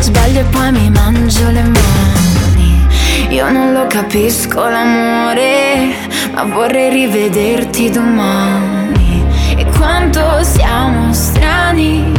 Sbaglio 0.00 0.40
e 0.40 0.44
poi 0.44 0.72
mi 0.72 0.90
mangio 0.90 1.48
le 1.50 1.62
mani. 1.62 2.86
Io 3.30 3.50
non 3.50 3.72
lo 3.72 3.86
capisco 3.86 4.68
l'amore, 4.68 5.94
ma 6.34 6.44
vorrei 6.44 6.90
rivederti 6.90 7.88
domani. 7.88 9.24
E 9.56 9.64
quanto 9.78 10.42
siamo 10.42 11.14
strani, 11.14 12.12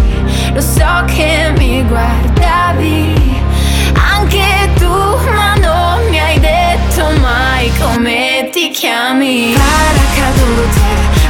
lo 0.52 0.62
so 0.62 1.04
che 1.06 1.54
mi 1.56 1.86
guardavi. 1.86 3.14
Anche 4.12 4.72
tu, 4.80 4.90
ma 5.36 5.54
non 5.54 6.10
mi 6.10 6.20
hai 6.20 6.40
detto 6.40 7.12
mai 7.22 7.72
come 7.80 8.50
ti 8.52 8.72
chiami. 8.72 9.54
Paracadute, 9.54 11.05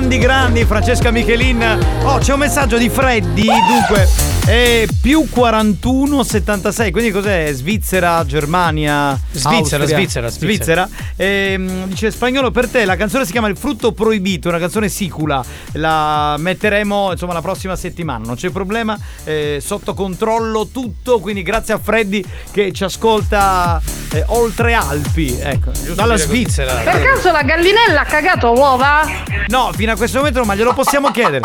grandi 0.00 0.18
grandi, 0.18 0.64
Francesca 0.64 1.10
Michelin. 1.10 1.78
Oh, 2.04 2.16
c'è 2.16 2.32
un 2.32 2.38
messaggio 2.38 2.78
di 2.78 2.88
Freddy, 2.88 3.44
dunque. 3.44 4.39
È 4.44 4.86
più 5.00 5.28
41 5.30 6.24
76, 6.24 6.90
quindi 6.90 7.10
cos'è? 7.12 7.52
Svizzera, 7.52 8.24
Germania, 8.26 9.16
Svizzera, 9.30 9.56
Austria? 9.56 9.86
Svizzera, 9.86 10.28
Svizzera. 10.28 10.88
Ehm, 11.14 11.84
dice 11.86 12.10
spagnolo 12.10 12.50
per 12.50 12.68
te, 12.68 12.84
la 12.84 12.96
canzone 12.96 13.24
si 13.24 13.30
chiama 13.30 13.46
Il 13.48 13.56
frutto 13.56 13.92
proibito, 13.92 14.48
una 14.48 14.58
canzone 14.58 14.88
sicula. 14.88 15.44
La 15.72 16.34
metteremo 16.36 17.12
insomma 17.12 17.32
la 17.32 17.42
prossima 17.42 17.76
settimana, 17.76 18.24
non 18.24 18.34
c'è 18.34 18.50
problema, 18.50 18.98
eh, 19.24 19.60
sotto 19.64 19.94
controllo 19.94 20.66
tutto, 20.66 21.20
quindi 21.20 21.42
grazie 21.42 21.74
a 21.74 21.78
Freddy 21.78 22.24
che 22.50 22.72
ci 22.72 22.82
ascolta 22.82 23.80
eh, 24.12 24.24
oltre 24.28 24.74
Alpi, 24.74 25.38
ecco, 25.40 25.70
Dalla. 25.94 26.16
Svizzera. 26.16 26.74
Per 26.74 27.00
caso 27.02 27.30
la 27.30 27.42
gallinella 27.42 28.00
ha 28.00 28.04
cagato 28.04 28.50
uova? 28.52 29.02
No, 29.46 29.70
fino 29.74 29.92
a 29.92 29.96
questo 29.96 30.18
momento 30.18 30.44
ma 30.44 30.56
glielo 30.56 30.74
possiamo 30.74 31.10
chiedere. 31.12 31.42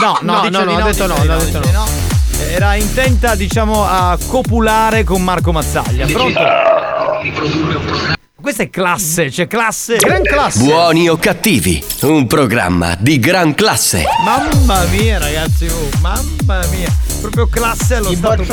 No, 0.00 0.18
no, 0.22 0.42
No, 0.42 0.48
no, 0.48 0.64
no, 0.64 0.76
ha 0.76 0.82
detto 0.82 1.06
no, 1.06 1.14
ha 1.14 1.36
detto 1.36 1.60
no. 1.72 1.86
era 2.50 2.74
intenta, 2.76 3.34
diciamo, 3.34 3.84
a 3.84 4.16
copulare 4.28 5.02
con 5.04 5.22
Marco 5.22 5.52
Mazzaglia. 5.52 6.06
Pronto? 6.06 6.40
Questa 8.40 8.62
è 8.62 8.70
classe, 8.70 9.26
c'è 9.26 9.48
classe. 9.48 9.96
Gran 9.96 10.22
classe. 10.22 10.62
Buoni 10.62 11.08
o 11.08 11.16
cattivi, 11.16 11.84
un 12.02 12.26
programma 12.28 12.94
di 12.98 13.18
gran 13.18 13.54
classe. 13.54 14.04
Mamma 14.24 14.84
mia, 14.84 15.18
ragazzi, 15.18 15.66
oh, 15.66 15.88
mamma 16.00 16.64
mia. 16.70 16.88
Proprio 17.20 17.48
classe 17.48 17.96
allo 17.96 18.14
stato. 18.14 18.44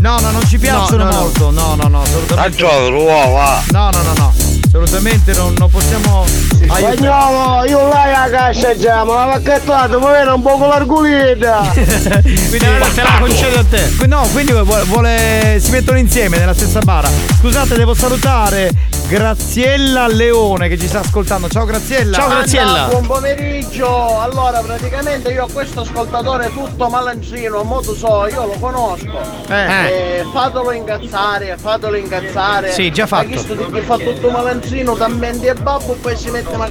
No, 0.00 0.18
no, 0.18 0.30
non 0.32 0.44
ci 0.46 0.58
piacciono 0.58 1.04
No, 1.04 1.10
no, 1.10 1.10
no. 1.10 1.20
molto. 1.20 1.50
No, 1.50 1.74
no, 1.76 1.88
no, 1.88 2.02
assolutamente. 2.02 2.56
uova. 2.64 3.62
No, 3.70 3.90
no, 3.90 4.02
no, 4.02 4.12
no. 4.16 4.47
Assolutamente 4.68 5.32
non, 5.32 5.54
non 5.56 5.70
possiamo. 5.70 6.24
aiutare. 6.68 6.96
Spagnolo, 6.96 7.64
io 7.64 7.88
là 7.88 8.04
la 8.04 8.28
cassa 8.30 8.76
già, 8.76 9.02
ma 9.02 9.24
la 9.24 9.24
vacchettata, 9.38 9.98
ma 9.98 10.12
viene 10.12 10.30
un 10.30 10.42
poco 10.42 10.66
l'argulita. 10.66 11.70
Quindi 11.72 12.58
te 12.94 13.02
la 13.02 13.16
concedo 13.18 13.60
a 13.60 13.64
te. 13.64 14.06
No, 14.06 14.28
quindi 14.32 14.52
vuole, 14.52 14.84
vuole- 14.84 15.58
si 15.58 15.70
mettono 15.70 15.96
insieme 15.98 16.36
nella 16.36 16.52
stessa 16.52 16.80
bara. 16.80 17.08
Scusate, 17.38 17.76
devo 17.76 17.94
salutare 17.94 18.70
Graziella 19.08 20.06
Leone 20.06 20.68
che 20.68 20.76
ci 20.76 20.86
sta 20.86 20.98
ascoltando. 21.00 21.48
Ciao 21.48 21.64
Graziella. 21.64 22.18
Anna, 22.18 22.88
buon 22.88 23.06
pomeriggio. 23.06 24.20
Allora, 24.20 24.60
praticamente 24.60 25.32
io 25.32 25.44
ho 25.44 25.48
questo 25.50 25.80
ascoltatore 25.80 26.52
tutto 26.52 26.90
malanzino, 26.90 27.62
mo 27.62 27.80
tu 27.80 27.94
so, 27.94 28.26
io 28.26 28.44
lo 28.44 28.56
conosco. 28.60 29.18
Eh. 29.48 30.18
Eh, 30.18 30.26
fatelo 30.30 30.72
incazzare, 30.72 31.56
fatelo 31.56 31.96
incazzare. 31.96 32.70
Sì, 32.70 32.92
già 32.92 33.06
fatto. 33.06 33.22
Hai 33.22 33.32
visto 33.32 33.54
di 33.54 33.64
chi 33.72 33.80
fa 33.80 33.96
tutto 33.96 34.28
malanzino, 34.28 34.94
tammendi 34.94 35.46
e 35.46 35.54
babbo, 35.54 35.94
poi 35.94 36.14
si 36.14 36.28
mette 36.28 36.54
una 36.54 36.68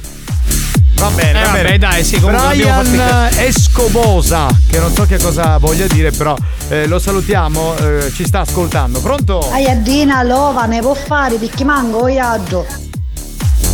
Va 0.98 1.10
bene, 1.10 1.30
Eh, 1.40 1.42
va 1.44 1.50
vabbè, 1.50 1.62
bene. 1.62 1.78
dai, 1.78 2.04
sì, 2.04 2.18
Brian 2.18 3.28
Escobosa, 3.36 4.48
che 4.68 4.78
non 4.80 4.92
so 4.92 5.04
che 5.06 5.18
cosa 5.18 5.56
voglia 5.58 5.86
dire, 5.86 6.10
però 6.10 6.36
eh, 6.68 6.86
lo 6.88 6.98
salutiamo, 6.98 7.76
eh, 7.76 8.12
ci 8.12 8.24
sta 8.26 8.40
ascoltando. 8.40 9.00
Pronto? 9.00 9.48
Aiadina, 9.52 10.22
lova, 10.24 10.64
ne 10.66 10.80
può 10.80 10.94
fare, 10.94 11.36
perché 11.36 11.62
manco 11.64 12.04
viaggio. 12.04 12.66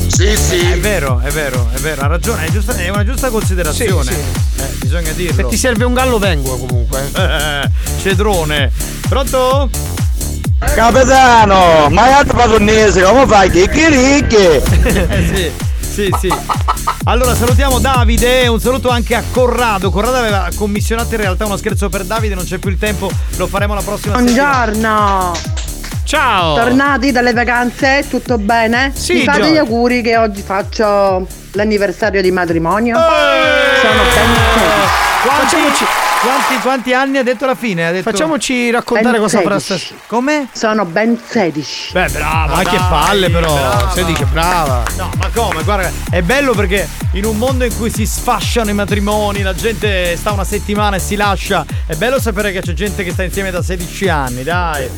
Sì, 0.06 0.36
sì. 0.36 0.58
È 0.72 0.78
vero, 0.78 1.20
è 1.24 1.30
vero, 1.30 1.68
è 1.72 1.78
vero, 1.78 2.02
ha 2.02 2.06
ragione, 2.08 2.44
è, 2.44 2.50
giusta- 2.50 2.76
è 2.76 2.90
una 2.90 3.04
giusta 3.04 3.30
considerazione. 3.30 4.12
Sì, 4.12 4.60
Eh, 4.60 4.66
bisogna 4.80 5.12
dirlo. 5.12 5.34
Se 5.34 5.48
ti 5.48 5.56
serve 5.56 5.84
un 5.84 5.94
gallo 5.94 6.18
vengo 6.18 6.58
comunque. 6.58 7.10
Eh, 7.16 7.70
Cedrone. 8.02 8.70
Pronto? 9.08 9.70
Capitano, 10.58 11.88
ma 11.90 12.22
ti 12.22 12.30
fatto 12.34 12.56
un 12.56 12.92
come 13.02 13.26
fai? 13.26 13.50
Chicchi 13.50 13.86
ricchi! 13.86 14.60
sì, 15.34 15.50
sì, 15.92 16.14
sì. 16.20 16.32
Allora 17.06 17.34
salutiamo 17.34 17.80
Davide, 17.80 18.46
un 18.46 18.58
saluto 18.60 18.88
anche 18.88 19.14
a 19.14 19.22
Corrado. 19.30 19.90
Corrado 19.90 20.16
aveva 20.16 20.48
commissionato 20.56 21.14
in 21.14 21.20
realtà 21.20 21.44
uno 21.44 21.58
scherzo 21.58 21.90
per 21.90 22.04
Davide, 22.04 22.34
non 22.34 22.44
c'è 22.44 22.56
più 22.56 22.70
il 22.70 22.78
tempo, 22.78 23.10
lo 23.36 23.46
faremo 23.46 23.74
la 23.74 23.82
prossima 23.82 24.16
settimana. 24.16 24.64
Buongiorno. 24.64 25.32
Ciao. 26.04 26.54
Tornati 26.54 27.12
dalle 27.12 27.32
vacanze, 27.34 28.06
tutto 28.08 28.38
bene? 28.38 28.92
Sì, 28.94 29.14
Mi 29.14 29.24
fate 29.24 29.42
Gio- 29.42 29.48
gli 29.52 29.56
auguri 29.58 30.00
che 30.00 30.16
oggi 30.16 30.40
faccio 30.40 31.26
l'anniversario 31.52 32.22
di 32.22 32.30
matrimonio? 32.30 32.96
Sono 32.96 34.02
ben 34.14 34.32
Quanti, 35.24 35.44
Facciamoci- 35.44 35.84
quanti, 36.24 36.62
quanti 36.62 36.92
anni 36.94 37.18
ha 37.18 37.22
detto 37.22 37.44
alla 37.44 37.54
fine? 37.54 37.86
Ha 37.86 37.92
detto... 37.92 38.10
Facciamoci 38.10 38.70
raccontare 38.70 39.12
Ben 39.12 39.20
cosa 39.20 39.40
farà 39.42 39.58
16. 39.58 39.84
stasera. 39.86 40.00
Come? 40.06 40.48
Sono 40.52 40.84
ben 40.84 41.20
16. 41.24 41.92
Beh, 41.92 42.08
brava. 42.08 42.54
Ah, 42.54 42.62
che 42.62 42.76
dai, 42.76 42.88
palle 42.88 43.30
però. 43.30 43.54
brava. 43.54 43.90
Se 43.90 44.04
dice 44.04 44.24
brava. 44.24 44.82
No, 44.96 45.10
ma 45.18 45.28
come? 45.34 45.62
Guarda, 45.62 45.90
è 46.10 46.22
bello 46.22 46.52
perché 46.54 46.88
in 47.12 47.24
un 47.24 47.36
mondo 47.36 47.64
in 47.64 47.76
cui 47.76 47.90
si 47.90 48.06
sfasciano 48.06 48.70
i 48.70 48.74
matrimoni, 48.74 49.42
la 49.42 49.54
gente 49.54 50.16
sta 50.16 50.32
una 50.32 50.44
settimana 50.44 50.96
e 50.96 50.98
si 50.98 51.16
lascia, 51.16 51.64
è 51.86 51.94
bello 51.94 52.18
sapere 52.18 52.52
che 52.52 52.60
c'è 52.60 52.72
gente 52.72 53.04
che 53.04 53.12
sta 53.12 53.22
insieme 53.22 53.50
da 53.50 53.62
16 53.62 54.08
anni, 54.08 54.42
dai. 54.42 54.88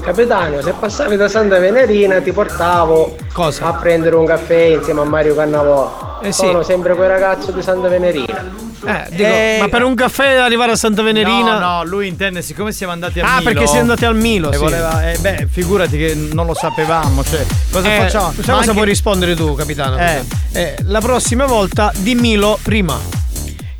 Capitano, 0.00 0.60
se 0.62 0.72
passavi 0.72 1.16
da 1.16 1.28
Santa 1.28 1.58
Venerina 1.58 2.20
ti 2.20 2.32
portavo 2.32 3.16
Cosa? 3.32 3.66
a 3.66 3.72
prendere 3.74 4.16
un 4.16 4.26
caffè 4.26 4.62
insieme 4.76 5.00
a 5.00 5.04
Mario 5.04 5.34
Cannavò. 5.34 6.18
Eh 6.22 6.32
sì. 6.32 6.46
Sono 6.46 6.62
sempre 6.62 6.94
quel 6.94 7.08
ragazzo 7.08 7.50
di 7.52 7.62
Santa 7.62 7.88
Venerina. 7.88 8.63
Eh, 8.86 9.06
dico, 9.10 9.22
Eh, 9.22 9.56
ma 9.60 9.68
per 9.68 9.82
un 9.82 9.94
caffè 9.94 10.34
arrivare 10.36 10.72
a 10.72 10.76
Santa 10.76 11.02
Venerina. 11.02 11.58
No, 11.58 11.76
no, 11.76 11.84
lui 11.84 12.08
intende, 12.08 12.42
siccome 12.42 12.72
siamo 12.72 12.92
andati 12.92 13.20
a 13.20 13.24
Ah, 13.26 13.38
Milo. 13.38 13.50
perché 13.50 13.66
siete 13.66 13.80
andati 13.80 14.04
al 14.04 14.16
Milo, 14.16 14.50
E 14.50 14.54
sì. 14.54 14.58
voleva, 14.58 15.10
eh, 15.10 15.16
beh, 15.18 15.48
figurati 15.50 15.96
che 15.98 16.14
non 16.14 16.46
lo 16.46 16.54
sapevamo, 16.54 17.22
cioè, 17.24 17.44
cosa 17.70 17.94
Eh, 17.94 17.98
facciamo? 18.00 18.26
sai 18.32 18.36
cosa 18.44 18.52
anche- 18.54 18.72
puoi 18.72 18.84
rispondere 18.86 19.34
tu, 19.34 19.54
capitano? 19.54 19.98
Eh. 19.98 20.22
Eh, 20.52 20.76
la 20.84 21.00
prossima 21.00 21.46
volta 21.46 21.92
dimmilo 21.96 22.58
prima. 22.62 23.22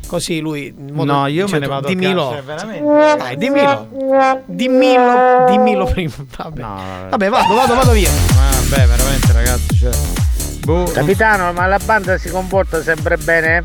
Così 0.07 0.39
lui. 0.39 0.71
No, 0.77 1.25
io 1.25 1.47
cioè, 1.47 1.53
me 1.59 1.65
ne 1.65 1.67
vado 1.71 1.87
a 1.87 1.89
Dimmilo. 1.89 2.29
casa, 2.29 2.35
cioè, 2.35 2.43
veramente. 2.43 3.17
Dai, 3.17 3.37
dimmilo. 3.37 3.87
Dimmilo. 4.45 5.45
Dimmilo 5.49 5.85
prima. 5.85 6.13
Vabbè. 6.37 6.61
Vabbè, 7.09 7.29
vado, 7.29 7.53
vado, 7.55 7.75
vado 7.75 7.91
via. 7.91 8.09
Vabbè, 8.09 8.85
veramente, 8.87 9.31
ragazzi, 9.33 9.77
cioè. 9.79 9.91
boh, 10.63 10.83
Capitano, 10.93 11.51
ma 11.53 11.65
la 11.65 11.79
banda 11.83 12.17
si 12.19 12.29
comporta 12.29 12.81
sempre 12.83 13.17
bene? 13.17 13.63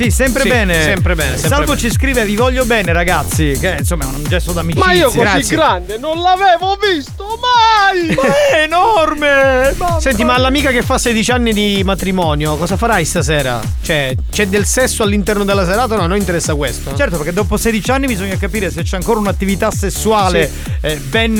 Sì, 0.00 0.10
sempre 0.10 0.42
Sì, 0.44 0.48
sempre 0.48 0.82
sempre 0.82 1.14
bene, 1.14 1.30
sempre 1.36 1.48
Salvo 1.50 1.64
bene. 1.74 1.78
ci 1.78 1.90
scrive 1.90 2.24
vi 2.24 2.34
voglio 2.34 2.64
bene, 2.64 2.90
ragazzi. 2.94 3.54
Che 3.60 3.76
insomma 3.80 4.04
è 4.04 4.06
un 4.06 4.24
gesto 4.26 4.52
d'amicizia. 4.52 4.86
Ma 4.86 4.92
io 4.94 5.04
così 5.06 5.18
Grazie. 5.18 5.56
grande 5.56 5.98
non 5.98 6.22
l'avevo 6.22 6.78
visto 6.80 7.38
mai! 7.38 8.14
Ma 8.14 8.22
è 8.56 8.62
enorme! 8.62 9.74
Mamma 9.76 10.00
Senti, 10.00 10.24
ma 10.24 10.38
l'amica 10.38 10.70
che 10.70 10.80
fa 10.80 10.96
16 10.96 11.30
anni 11.32 11.52
di 11.52 11.82
matrimonio, 11.84 12.56
cosa 12.56 12.78
farai 12.78 13.04
stasera? 13.04 13.60
Cioè, 13.82 14.14
c'è 14.30 14.46
del 14.46 14.64
sesso 14.64 15.02
all'interno 15.02 15.44
della 15.44 15.66
serata? 15.66 15.96
No, 15.96 16.02
a 16.02 16.06
noi 16.06 16.18
interessa 16.18 16.54
questo. 16.54 16.94
Certo, 16.96 17.16
perché 17.16 17.34
dopo 17.34 17.58
16 17.58 17.90
anni 17.90 18.06
bisogna 18.06 18.36
capire 18.38 18.70
se 18.70 18.82
c'è 18.82 18.96
ancora 18.96 19.18
un'attività 19.20 19.70
sessuale 19.70 20.50
eh, 20.80 20.96
ben, 20.96 21.34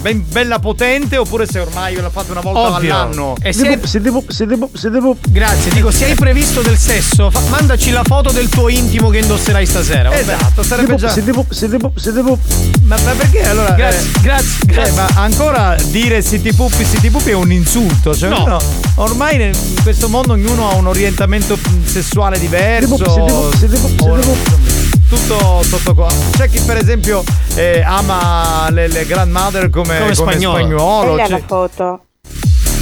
ben- 0.00 0.24
bella 0.28 0.58
potente 0.58 1.16
oppure 1.18 1.46
se 1.46 1.60
ormai 1.60 1.94
l'ha 1.94 2.10
fatta 2.10 2.32
una 2.32 2.40
volta 2.40 2.76
Ovvio. 2.76 2.94
all'anno. 2.94 3.34
E 3.40 3.52
se 3.52 3.68
hai- 3.68 3.80
Siete 3.92 4.10
pup, 4.10 4.30
siete 4.30 4.56
pup, 4.56 4.74
siete 4.76 4.98
pup. 4.98 5.18
Grazie, 5.28 5.70
dico, 5.70 5.92
se 5.92 6.06
hai 6.06 6.14
previsto 6.16 6.62
del 6.62 6.76
sesso, 6.76 7.30
fa- 7.30 7.40
mandaci 7.48 7.90
la 7.92 8.02
foto 8.04 8.30
del 8.30 8.48
tuo 8.48 8.68
intimo 8.68 9.08
che 9.10 9.18
indosserai 9.18 9.66
stasera. 9.66 10.08
va 10.10 10.16
bene? 10.16 10.34
Esatto, 10.34 10.62
sarebbe 10.62 10.94
già. 10.96 11.08
Siete 11.10 11.32
pup, 11.32 11.52
siete 11.52 11.76
pup, 11.76 11.98
siete 11.98 12.20
pup. 12.22 12.38
Ma, 12.84 12.96
ma 13.04 13.12
perché 13.12 13.42
allora? 13.48 13.72
Grazie, 13.74 14.00
eh, 14.08 14.20
grazie, 14.20 14.58
eh, 14.62 14.66
grazie. 14.72 14.92
ma 14.92 15.08
ancora 15.14 15.76
dire 15.90 16.22
city 16.22 16.52
puppi, 16.54 16.84
city 16.84 17.10
puppi 17.10 17.30
è 17.30 17.34
un 17.34 17.52
insulto. 17.52 18.14
Cioè, 18.14 18.28
No. 18.30 18.42
uno- 18.44 18.60
ormai 18.96 19.40
in 19.40 19.52
questo 19.82 20.08
mondo 20.08 20.32
ognuno 20.32 20.70
ha 20.70 20.74
un 20.74 20.86
orientamento 20.86 21.58
sessuale 21.84 22.38
diverso. 22.38 22.96
Siete 22.96 23.32
pup, 23.32 23.56
siete 23.56 23.76
pup, 23.78 24.00
siete 24.00 24.18
o- 24.18 24.20
pup. 24.20 24.60
Tutto 25.08 25.62
sotto 25.62 25.94
qua. 25.94 26.08
C'è 26.36 26.48
chi, 26.48 26.60
per 26.60 26.78
esempio, 26.78 27.22
eh, 27.54 27.82
ama 27.84 28.68
le, 28.70 28.88
le 28.88 29.04
grandmother 29.04 29.68
come, 29.68 29.98
Come 29.98 30.14
spagnolo. 30.14 30.58
spagnolo. 30.58 31.14
Bella 31.16 31.24
c'è- 31.26 31.30
la 31.32 31.42
foto. 31.46 32.00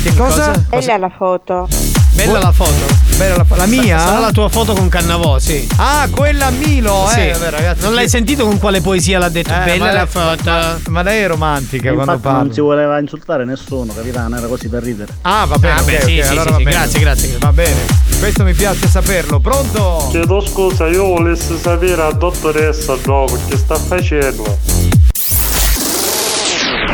Che 0.02 0.14
cosa? 0.14 0.52
Bella 0.68 0.96
la 0.96 1.10
foto. 1.14 1.68
Bella 2.12 2.38
la 2.38 2.52
foto. 2.52 2.72
Bella 3.16 3.36
la, 3.36 3.56
la 3.56 3.66
mia? 3.66 3.98
Sarà 3.98 4.18
la 4.18 4.32
tua 4.32 4.48
foto 4.48 4.72
con 4.74 4.88
Cannavò, 4.88 5.38
sì. 5.38 5.66
Ah, 5.76 6.06
quella 6.10 6.46
a 6.46 6.50
Milo, 6.50 7.06
Sì. 7.10 7.20
eh. 7.28 7.32
Vabbè, 7.32 7.50
ragazzi, 7.50 7.82
non 7.82 7.94
l'hai 7.94 8.08
sentito 8.08 8.44
con 8.44 8.58
quale 8.58 8.80
poesia 8.80 9.18
l'ha 9.18 9.28
detto? 9.28 9.52
Eh, 9.52 9.64
Bella 9.64 9.92
la 9.92 10.06
foto. 10.06 10.42
Ma, 10.50 10.78
ma 10.88 11.02
lei 11.02 11.22
è 11.22 11.26
romantica 11.28 11.92
quando 11.92 12.12
Infatti 12.12 12.20
parla. 12.20 12.42
non 12.42 12.52
si 12.52 12.60
voleva 12.60 12.98
insultare 12.98 13.44
nessuno, 13.44 13.92
capitano, 13.94 14.36
era 14.36 14.46
così 14.48 14.68
per 14.68 14.82
ridere. 14.82 15.12
Ah, 15.22 15.44
va 15.46 15.56
bene, 15.58 15.74
Ah, 15.74 15.80
ok, 15.80 15.84
beh, 15.86 16.00
sì, 16.00 16.06
sì, 16.06 16.20
allora 16.20 16.42
sì, 16.42 16.50
va 16.50 16.56
sì, 16.56 16.62
bene. 16.64 16.76
grazie, 16.76 17.00
grazie. 17.00 17.36
Va 17.38 17.52
bene, 17.52 17.76
questo 18.18 18.44
mi 18.44 18.52
piace 18.54 18.88
saperlo. 18.88 19.40
Pronto? 19.40 20.08
Chiedo 20.10 20.40
scusa, 20.40 20.86
io 20.88 21.04
volessi 21.06 21.56
sapere 21.58 21.96
la 21.96 22.12
dottoressa 22.12 22.96
dopo 23.02 23.38
che 23.48 23.56
sta 23.56 23.76
facendo. 23.76 24.58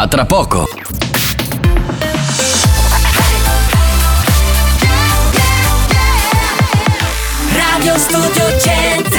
A 0.00 0.06
tra 0.06 0.24
poco. 0.24 0.64
Radio 7.52 7.98
Studio 7.98 8.60
Centrale 8.60 9.17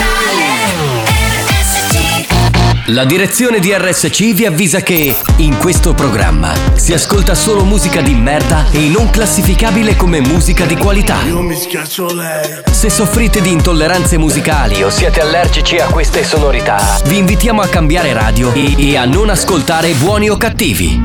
La 2.91 3.05
direzione 3.05 3.59
di 3.59 3.71
RSC 3.71 4.33
vi 4.33 4.47
avvisa 4.47 4.79
che 4.79 5.15
in 5.37 5.57
questo 5.59 5.93
programma 5.93 6.53
si 6.73 6.91
ascolta 6.91 7.35
solo 7.35 7.63
musica 7.63 8.01
di 8.01 8.15
merda 8.15 8.65
e 8.71 8.89
non 8.89 9.11
classificabile 9.11 9.95
come 9.95 10.21
musica 10.21 10.65
di 10.65 10.75
qualità. 10.75 11.21
Io 11.27 11.39
mi 11.43 11.53
schiaccio 11.53 12.11
lei. 12.11 12.61
Se 12.71 12.89
soffrite 12.89 13.41
di 13.41 13.51
intolleranze 13.51 14.17
musicali 14.17 14.81
o 14.81 14.89
siete 14.89 15.19
allergici 15.19 15.77
a 15.77 15.85
queste 15.85 16.23
sonorità, 16.23 16.79
vi 17.05 17.19
invitiamo 17.19 17.61
a 17.61 17.67
cambiare 17.67 18.11
radio 18.11 18.51
e, 18.53 18.73
e 18.75 18.97
a 18.97 19.05
non 19.05 19.29
ascoltare 19.29 19.93
buoni 19.93 20.31
o 20.31 20.37
cattivi. 20.37 20.97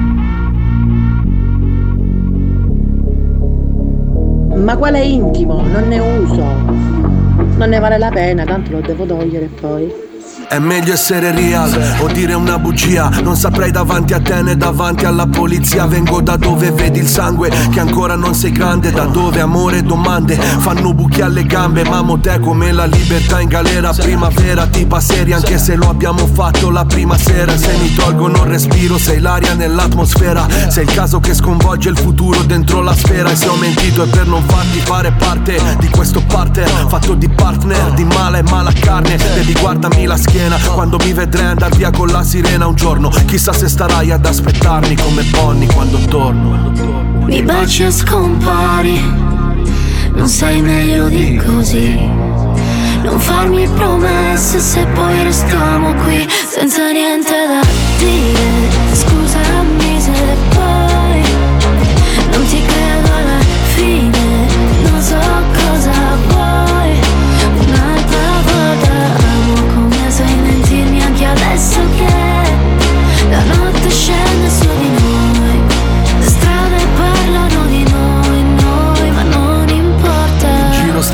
Ma 4.57 4.75
quale 4.79 5.01
intimo? 5.01 5.61
Non 5.61 5.87
ne 5.87 5.99
uso. 5.99 6.45
Non 7.59 7.69
ne 7.69 7.79
vale 7.79 7.99
la 7.99 8.09
pena, 8.09 8.45
tanto 8.45 8.71
lo 8.71 8.81
devo 8.81 9.05
togliere 9.05 9.51
poi. 9.61 10.04
È 10.49 10.59
meglio 10.59 10.93
essere 10.93 11.33
real 11.33 11.97
o 12.01 12.07
dire 12.07 12.35
una 12.35 12.59
bugia. 12.59 13.09
Non 13.23 13.37
saprei 13.37 13.71
davanti 13.71 14.13
a 14.13 14.21
te 14.21 14.43
né 14.43 14.57
davanti 14.57 15.05
alla 15.05 15.27
polizia. 15.27 15.87
Vengo 15.87 16.21
da 16.21 16.37
dove 16.37 16.71
vedi 16.71 17.01
il 17.01 17.09
sangue 17.09 17.51
che 17.71 17.81
ancora 17.81 18.15
non 18.15 18.35
sei 18.35 18.53
grande. 18.53 18.93
Da 18.93 19.05
dove 19.05 19.41
amore 19.41 19.79
e 19.79 19.83
domande 19.83 20.37
fanno 20.37 20.95
buchi 20.95 21.23
alle 21.23 21.45
gambe. 21.45 21.83
Mamo 21.85 22.21
te 22.21 22.39
come 22.39 22.71
la 22.73 22.85
libertà 22.85 23.41
in 23.41 23.49
galera. 23.49 23.93
Primavera 23.93 24.67
tipa 24.67 25.01
seria 25.01 25.37
anche 25.37 25.59
se 25.59 25.75
lo 25.75 25.89
abbiamo 25.89 26.27
fatto 26.27 26.71
la 26.71 26.85
prima 26.85 27.19
sera. 27.19 27.57
Se 27.57 27.73
mi 27.81 27.93
tolgono 27.95 28.45
il 28.45 28.51
respiro 28.51 28.97
sei 28.97 29.21
l'aria 29.21 29.55
nell'atmosfera. 29.55 30.47
Sei 30.69 30.85
il 30.85 30.93
caso 30.93 31.19
che 31.19 31.35
sconvolge 31.35 31.89
il 31.89 31.99
futuro 31.99 32.43
dentro 32.43 32.81
la 32.81 32.95
sfera. 32.95 33.31
E 33.31 33.37
se 33.37 33.49
ho 33.49 33.57
mentito 33.57 34.05
è 34.05 34.07
per 34.07 34.27
non 34.27 34.43
farti 34.47 34.79
fare 34.79 35.11
parte 35.13 35.59
di 35.81 35.89
questo 35.89 36.23
partner. 36.27 36.69
Fatto 36.87 37.15
di 37.15 37.29
partner, 37.29 37.93
di 37.93 38.05
mala 38.05 38.39
e 38.39 38.43
mala 38.43 38.73
carne. 38.73 39.17
Devi 39.17 39.53
guardami 39.55 40.05
la 40.05 40.17
schiena 40.17 40.43
quando 40.75 40.99
mi 40.99 41.13
vedrai 41.13 41.47
andar 41.47 41.75
via 41.75 41.91
con 41.91 42.09
la 42.09 42.23
sirena 42.23 42.67
un 42.67 42.75
giorno 42.75 43.09
Chissà 43.27 43.53
se 43.53 43.69
starai 43.69 44.11
ad 44.11 44.27
aspettarmi 44.27 44.97
come 44.97 45.23
Bonnie 45.25 45.67
quando 45.73 45.99
torno 46.09 46.73
Mi 47.27 47.43
baci 47.43 47.85
e 47.85 47.91
scompari, 47.91 49.01
non 50.13 50.29
sei 50.29 50.61
meglio 50.61 51.09
di 51.09 51.37
così. 51.37 51.97
Non 51.97 53.19
farmi 53.19 53.67
promesse 53.69 54.61
se 54.61 54.85
poi 54.95 55.23
restiamo 55.23 55.95
qui 56.05 56.27
senza 56.47 56.91
niente 56.91 57.31
da 57.31 57.61
dire. 57.99 59.14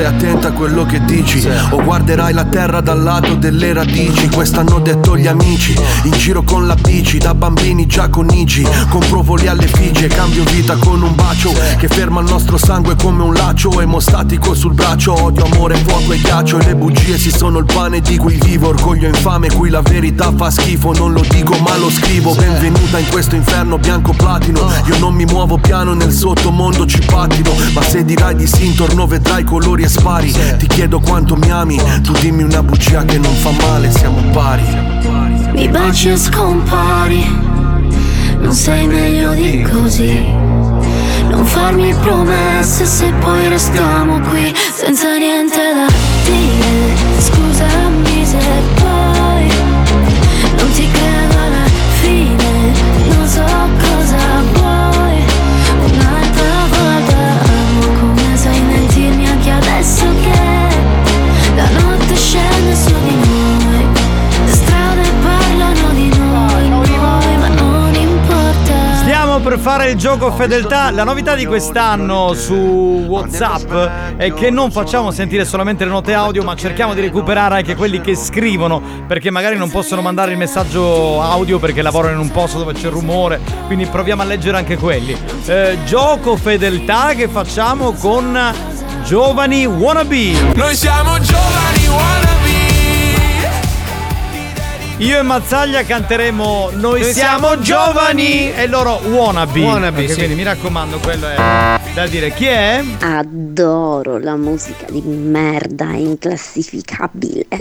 Stai 0.01 0.07
attenta 0.07 0.49
a 0.49 0.53
quello 0.53 0.87
che 0.87 1.05
dici 1.05 1.47
O 1.71 1.83
guarderai 1.83 2.33
la 2.33 2.45
terra 2.45 2.81
dal 2.81 3.03
lato 3.03 3.35
delle 3.35 3.73
radici. 3.73 4.29
Questo 4.31 4.61
hanno 4.61 4.79
detto 4.79 5.17
gli 5.17 5.27
amici 5.27 5.77
In 6.05 6.13
giro 6.13 6.43
con 6.43 6.67
la 6.67 6.75
bici 6.75 7.19
Da 7.19 7.35
bambini 7.35 7.87
già 7.87 8.09
con 8.09 8.29
Igi 8.31 8.67
Compro 8.89 9.23
voli 9.23 9.47
alle 9.47 9.67
Figi 9.67 10.05
e 10.05 10.09
cambio 10.09 10.45
vita 10.45 10.77
con 10.77 11.03
un 11.03 11.15
bacio 11.15 11.53
Che 11.77 11.89
ferma 11.89 12.21
il 12.21 12.29
nostro 12.29 12.57
sangue 12.57 12.97
come 12.97 13.23
un 13.23 13.35
laccio 13.35 13.79
Emostatico 13.81 14.55
sul 14.55 14.73
braccio. 14.73 15.23
Odio, 15.23 15.45
amore, 15.45 15.77
fuoco 15.77 16.13
e 16.13 16.19
ghiaccio 16.19 16.59
E 16.59 16.65
le 16.65 16.77
bugie 16.77 17.19
si 17.19 17.31
sono 17.31 17.59
il 17.59 17.67
pane 17.67 18.01
di 18.01 18.17
cui 18.17 18.39
vivo. 18.41 18.69
Orgoglio 18.69 19.09
infame 19.09 19.51
cui 19.51 19.69
la 19.69 19.83
verità 19.83 20.33
fa 20.35 20.51
schifo. 20.51 20.93
Non 20.93 21.13
lo 21.13 21.23
dico 21.29 21.59
ma 21.59 21.77
lo 21.77 21.91
scrivo. 21.91 22.35
Benvenuta 22.35 22.99
in 22.99 23.09
questo 23.09 23.35
inferno 23.35 23.77
bianco 23.77 24.13
platino. 24.13 24.71
Io 24.87 24.99
non 24.99 25.13
mi 25.15 25.25
muovo 25.25 25.59
piano 25.59 25.93
nel 25.93 26.13
sottomondo 26.13 26.87
ci 26.87 27.01
pattino 27.05 27.53
Ma 27.75 27.83
se 27.83 28.05
dirai 28.05 28.35
di 28.35 28.47
sì 28.47 28.67
intorno 28.67 29.07
vedrai 29.07 29.45
colori 29.45 29.83
e 29.83 29.89
spari. 29.91 30.33
Ti 30.33 30.67
chiedo 30.67 31.01
quanto 31.01 31.37
mi 31.37 31.51
ami. 31.51 31.81
Tu 32.03 32.13
dimmi 32.13 32.45
una 32.45 32.63
bugia 32.63 33.05
che 33.05 33.19
non 33.19 33.35
fa 33.35 33.51
male. 33.51 33.91
Siamo 33.91 34.23
pari. 34.33 34.63
Mi 35.53 35.69
baci 35.69 36.11
e 36.11 36.17
scompari, 36.17 37.25
non 38.39 38.53
sei 38.53 38.87
meglio 38.87 39.33
di 39.35 39.63
così. 39.63 40.25
Non 41.29 41.45
farmi 41.45 41.93
promesse 41.95 42.87
se 42.87 43.13
poi 43.21 43.49
restiamo 43.49 44.21
qui 44.21 44.55
senza 44.73 45.17
niente 45.17 45.57
da 45.57 45.87
dire. 46.25 47.21
Scusami 47.21 48.25
se 48.25 48.80
per 69.51 69.59
fare 69.59 69.91
il 69.91 69.97
gioco 69.97 70.31
fedeltà. 70.31 70.93
La 70.93 71.03
novità 71.03 71.35
di 71.35 71.45
quest'anno 71.45 72.35
su 72.35 72.55
WhatsApp 73.09 73.73
è 74.17 74.33
che 74.33 74.49
non 74.49 74.71
facciamo 74.71 75.11
sentire 75.11 75.45
solamente 75.45 75.85
le 75.85 75.91
note 75.91 76.15
audio, 76.15 76.45
ma 76.45 76.55
cerchiamo 76.55 76.95
di 76.95 77.01
recuperare 77.01 77.57
anche 77.57 77.75
quelli 77.75 78.01
che 78.01 78.15
scrivono, 78.15 78.81
perché 79.09 79.33
magari 79.33 79.57
non 79.57 79.69
possono 79.69 80.03
mandare 80.03 80.31
il 80.31 80.39
messaggio 80.39 81.21
audio 81.21 81.59
perché 81.59 81.83
lavorano 81.83 82.15
in 82.15 82.21
un 82.21 82.31
posto 82.31 82.59
dove 82.59 82.75
c'è 82.75 82.91
rumore. 82.91 83.41
Quindi 83.67 83.87
proviamo 83.87 84.23
a 84.23 84.25
leggere 84.25 84.57
anche 84.57 84.77
quelli. 84.77 85.17
Eh, 85.47 85.79
gioco 85.85 86.37
fedeltà 86.37 87.15
che 87.15 87.27
facciamo 87.27 87.91
con 87.91 88.39
giovani 89.05 89.67
wannabe. 89.67 90.33
Noi 90.55 90.77
siamo 90.77 91.19
giovani 91.19 91.89
wannabe. 91.89 92.50
Io 95.01 95.19
e 95.19 95.23
Mazzaglia 95.23 95.83
canteremo 95.83 96.73
Noi, 96.75 97.01
Noi 97.01 97.13
siamo, 97.15 97.49
siamo 97.49 97.59
giovani 97.63 98.53
e 98.53 98.67
loro 98.67 99.01
wannabe. 99.03 99.61
Wannabe, 99.63 100.03
Ok, 100.03 100.09
sì. 100.11 100.15
Quindi 100.17 100.35
mi 100.35 100.43
raccomando, 100.43 100.99
quello 100.99 101.27
è 101.27 101.81
da 101.95 102.07
dire. 102.07 102.31
Chi 102.35 102.45
è? 102.45 102.85
Adoro 103.01 104.19
la 104.19 104.37
musica 104.37 104.85
di 104.91 105.01
merda 105.01 105.85
inclassificabile. 105.95 107.47
Eh, 107.49 107.59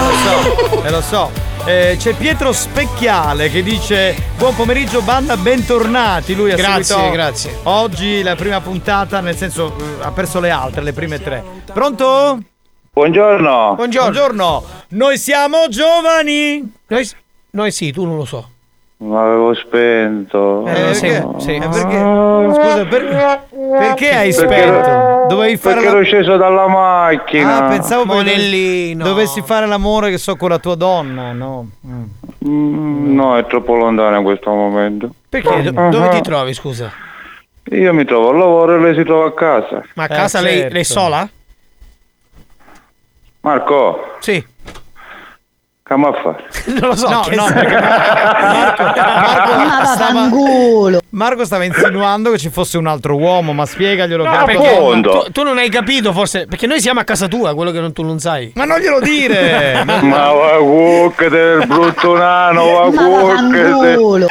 lo 0.00 0.10
so, 0.22 0.82
eh, 0.84 0.90
lo 0.90 1.00
so. 1.02 1.30
Eh, 1.66 1.96
c'è 1.98 2.14
Pietro 2.14 2.52
Specchiale 2.52 3.50
che 3.50 3.62
dice 3.62 4.16
Buon 4.38 4.54
pomeriggio 4.56 5.02
banda, 5.02 5.36
bentornati. 5.36 6.34
Lui 6.34 6.50
ha 6.50 6.56
Grazie, 6.56 6.82
seguito 6.84 7.10
grazie. 7.12 7.58
oggi 7.64 8.22
la 8.22 8.36
prima 8.36 8.58
puntata, 8.62 9.20
nel 9.20 9.36
senso 9.36 9.76
eh, 9.78 10.02
ha 10.02 10.10
perso 10.12 10.40
le 10.40 10.48
altre, 10.48 10.82
le 10.82 10.94
prime 10.94 11.22
tre. 11.22 11.44
Pronto? 11.70 12.38
Buongiorno. 12.94 13.72
Buongiorno. 13.74 14.62
Noi 14.88 15.16
siamo 15.16 15.66
giovani. 15.70 16.70
Noi, 16.88 17.08
noi 17.52 17.70
sì, 17.70 17.90
tu 17.90 18.04
non 18.04 18.18
lo 18.18 18.26
so. 18.26 18.46
Ma 18.98 19.22
avevo 19.22 19.54
spento. 19.54 20.66
Eh, 20.66 20.92
sì, 20.92 21.06
perché? 21.06 21.26
sì. 21.38 21.54
Eh, 21.54 21.68
perché? 21.68 21.98
Scusa, 22.52 22.84
per- 22.84 23.40
perché 23.78 24.10
hai 24.14 24.30
Perché 24.30 24.32
spento? 24.32 24.52
ero- 24.78 25.26
Dovevi 25.26 25.56
fare 25.56 25.74
Perché 25.76 25.88
la- 25.90 25.96
ero 25.96 26.04
sceso 26.04 26.36
dalla 26.36 26.68
macchina. 26.68 27.64
Ah, 27.64 27.68
pensavo 27.70 28.04
Monellino. 28.04 29.04
dovessi 29.04 29.40
fare 29.40 29.64
l'amore 29.64 30.10
che 30.10 30.18
so 30.18 30.36
con 30.36 30.50
la 30.50 30.58
tua 30.58 30.74
donna, 30.74 31.32
no? 31.32 31.70
Mm. 31.86 32.02
Mm, 32.46 33.14
No, 33.14 33.38
è 33.38 33.46
troppo 33.46 33.74
lontano 33.74 34.18
in 34.18 34.22
questo 34.22 34.50
momento. 34.50 35.08
Perché? 35.30 35.62
Do- 35.62 35.80
Ah, 35.80 35.88
dove 35.88 36.08
ah. 36.08 36.10
ti 36.10 36.20
trovi, 36.20 36.52
scusa? 36.52 36.92
Io 37.70 37.94
mi 37.94 38.04
trovo 38.04 38.28
al 38.28 38.36
lavoro 38.36 38.76
e 38.76 38.80
lei 38.80 38.94
si 38.94 39.02
trova 39.02 39.28
a 39.28 39.32
casa. 39.32 39.82
Ma 39.94 40.02
a 40.02 40.06
Eh, 40.12 40.14
casa 40.14 40.40
lei, 40.42 40.58
certo. 40.58 40.74
lei 40.74 40.84
sola? 40.84 41.26
Marco, 43.42 44.16
Sì. 44.20 44.44
mi 45.94 46.06
a 46.06 46.12
fare? 46.22 46.44
Non 46.66 46.88
lo 46.88 46.96
so. 46.96 47.08
No, 47.10 47.20
che 47.20 47.34
no, 47.34 47.44
perché 47.52 47.74
Marco, 47.78 48.82
Marco 48.82 49.52
Ma 49.68 49.84
stava. 49.84 50.28
Marco 51.10 51.44
stava 51.44 51.64
insinuando 51.64 52.30
che 52.30 52.38
ci 52.38 52.48
fosse 52.48 52.78
un 52.78 52.86
altro 52.86 53.16
uomo, 53.16 53.52
ma 53.52 53.66
spiegaglielo 53.66 54.22
che 54.24 54.28
No, 54.30 54.44
perché-. 54.46 55.00
Tu, 55.02 55.32
tu 55.32 55.42
non 55.42 55.58
hai 55.58 55.68
capito 55.68 56.12
forse, 56.14 56.46
perché 56.46 56.66
noi 56.66 56.80
siamo 56.80 57.00
a 57.00 57.04
casa 57.04 57.28
tua, 57.28 57.54
quello 57.54 57.72
che 57.72 57.80
non- 57.80 57.92
tu 57.92 58.02
non 58.04 58.18
sai. 58.20 58.52
Ma 58.54 58.64
non 58.64 58.78
glielo 58.78 59.00
dire! 59.00 59.82
Ma 59.84 60.32
va 60.32 60.56
cucca 60.58 61.28
del 61.28 61.66
brutto 61.66 62.16
nano, 62.16 62.64
va 62.64 62.88
vaffanculo. 62.90 64.26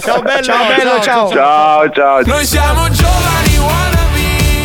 ciao 0.00 0.20
bello, 0.20 0.42
Ciao, 0.42 0.66
bello, 0.76 1.00
ciao. 1.00 1.28
Ciao, 1.30 1.90
ciao. 1.90 2.20
Noi 2.26 2.44
siamo 2.44 2.80
wannabe. 2.82 3.03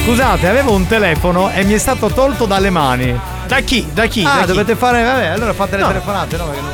Scusate, 0.10 0.48
avevo 0.48 0.72
un 0.73 0.88
telefono 0.88 1.52
e 1.52 1.64
mi 1.64 1.73
è 1.73 1.77
stato 1.77 2.07
tolto 2.10 2.48
dalle 2.48 2.72
mani. 2.72 3.15
Da 3.45 3.60
chi? 3.60 3.88
Da 3.94 4.07
chi? 4.07 4.23
Ah, 4.26 4.38
Da 4.38 4.41
chi? 4.41 4.48
dovete 4.48 4.76
fare. 4.76 5.03
Vabbè, 5.03 5.26
allora 5.27 5.53
fate 5.53 5.76
le 5.76 5.84
No. 5.84 5.88
telefonate, 5.90 6.36
no? 6.36 6.45
Perché 6.45 6.61
non, 6.61 6.72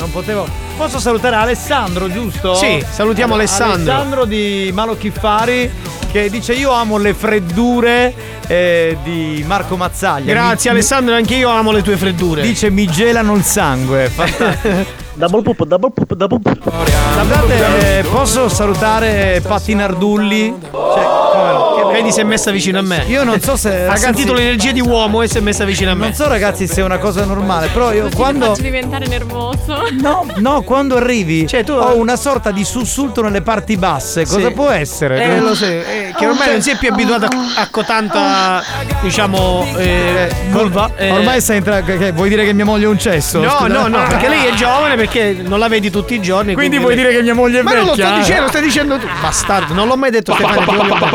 non 0.00 0.10
potevo. 0.10 0.46
Posso 0.76 0.98
salutare 0.98 1.36
Alessandro, 1.36 2.10
giusto? 2.10 2.54
Sì, 2.54 2.84
salutiamo 2.88 3.34
Allora, 3.34 3.48
Alessandro. 3.48 3.92
Alessandro 3.92 4.24
di 4.24 4.70
Malo 4.74 4.96
Chiffari 4.96 5.70
che 6.10 6.30
dice 6.30 6.52
io 6.52 6.70
amo 6.70 6.96
le 6.96 7.12
freddure 7.12 8.14
eh, 8.46 8.96
di 9.02 9.42
Marco 9.46 9.76
Mazzaglia. 9.76 10.32
Grazie 10.32 10.70
Mi- 10.70 10.76
Alessandro, 10.76 11.14
anche 11.14 11.34
io 11.34 11.48
amo 11.48 11.72
le 11.72 11.82
tue 11.82 11.96
freddure. 11.96 12.42
Dice 12.42 12.70
mi 12.70 12.86
gelano 12.86 13.34
il 13.34 13.42
sangue. 13.42 14.10
double 15.14 15.42
poop, 15.42 15.64
double 15.64 15.90
poop, 15.92 16.14
double 16.14 16.40
poop. 16.40 16.70
Guardate, 16.70 17.98
eh, 17.98 18.02
posso 18.04 18.48
salutare 18.48 19.42
Patti 19.44 19.74
Nardulli? 19.74 20.54
Cioè, 20.60 21.04
come 21.32 21.52
no? 21.52 21.74
Vedi, 21.94 22.10
si 22.10 22.18
è 22.18 22.24
messa 22.24 22.50
vicino 22.50 22.80
a 22.80 22.82
me. 22.82 23.04
Io 23.06 23.22
non 23.22 23.40
so 23.40 23.56
se. 23.56 23.86
Ha 23.86 23.94
sentito 23.94 24.32
l'energia 24.32 24.72
di 24.72 24.80
uomo 24.80 25.22
e 25.22 25.28
si 25.28 25.38
è 25.38 25.40
messa 25.40 25.64
vicino 25.64 25.92
a 25.92 25.94
me. 25.94 26.06
Non 26.06 26.14
so 26.14 26.26
ragazzi 26.26 26.66
se 26.66 26.80
è 26.80 26.84
una 26.84 26.98
cosa 26.98 27.24
normale, 27.24 27.68
però 27.68 27.92
io 27.92 28.08
quando. 28.12 28.46
faccio 28.46 28.62
diventare 28.62 29.06
nervoso. 29.06 29.78
No, 30.00 30.26
no, 30.38 30.62
quando 30.64 30.96
arrivi 30.96 31.46
ho 31.68 31.96
una 31.96 32.16
sorta 32.16 32.50
di 32.50 32.64
sussulto 32.64 33.22
nelle 33.22 33.42
parti 33.42 33.76
basse. 33.76 34.24
Cosa 34.26 34.48
Sì. 34.48 34.52
può 34.52 34.68
essere? 34.70 35.22
Eh, 35.22 35.40
lo 35.40 35.54
so, 35.54 35.64
eh, 35.66 36.12
che 36.16 36.26
ormai 36.26 36.50
non 36.52 36.62
si 36.62 36.70
è 36.70 36.76
più 36.78 36.90
abituato 36.92 37.26
a, 37.26 37.68
cotanta, 37.70 38.62
diciamo, 39.00 39.66
eh, 39.76 40.28
vulva. 40.50 40.90
eh. 40.96 41.10
Ormai 41.10 41.42
che- 41.42 41.82
che- 41.98 42.12
Vuoi 42.12 42.28
dire 42.28 42.44
che 42.44 42.52
mia 42.52 42.64
moglie 42.64 42.84
è 42.84 42.88
un 42.88 42.98
cesso? 42.98 43.40
No, 43.40 43.50
Scusa. 43.50 43.66
no, 43.66 43.86
no, 43.88 44.02
perché 44.08 44.28
lei 44.28 44.46
è 44.46 44.52
giovane, 44.54 44.96
perché 44.96 45.36
non 45.42 45.58
la 45.58 45.68
vedi 45.68 45.90
tutti 45.90 46.14
i 46.14 46.20
giorni. 46.22 46.54
Quindi 46.54 46.78
vuoi 46.78 46.94
dire 46.96 47.10
che 47.12 47.22
mia 47.22 47.34
moglie 47.34 47.60
è 47.60 47.62
Ma 47.62 47.72
non 47.74 47.84
lo 47.84 47.94
vecchia? 47.94 48.06
sto 48.08 48.18
dicendo, 48.18 48.42
lo 48.42 48.48
stai 48.48 48.62
dicendo 48.62 48.98
tu. 48.98 49.06
Bastardo, 49.20 49.74
non 49.74 49.86
l'ho 49.88 49.96
mai 49.96 50.10
detto 50.10 50.32
Stefano. 50.34 50.62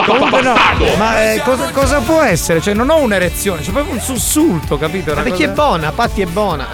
Comunque 0.06 0.42
no, 0.42 0.54
ma 0.98 1.24
eh, 1.34 1.42
cosa, 1.44 1.70
cosa 1.72 2.00
può 2.00 2.22
essere? 2.22 2.62
Cioè, 2.62 2.74
non 2.74 2.90
ho 2.90 2.98
un'erezione, 2.98 3.62
c'è 3.62 3.72
proprio 3.72 3.94
un 3.94 4.02
sussulto, 4.02 4.78
capito? 4.78 5.14
Ma 5.14 5.22
perché 5.22 5.46
è 5.46 5.50
cosa- 5.50 5.62
buona, 5.62 5.92
Patti 5.92 6.22
è 6.22 6.26
buona. 6.26 6.68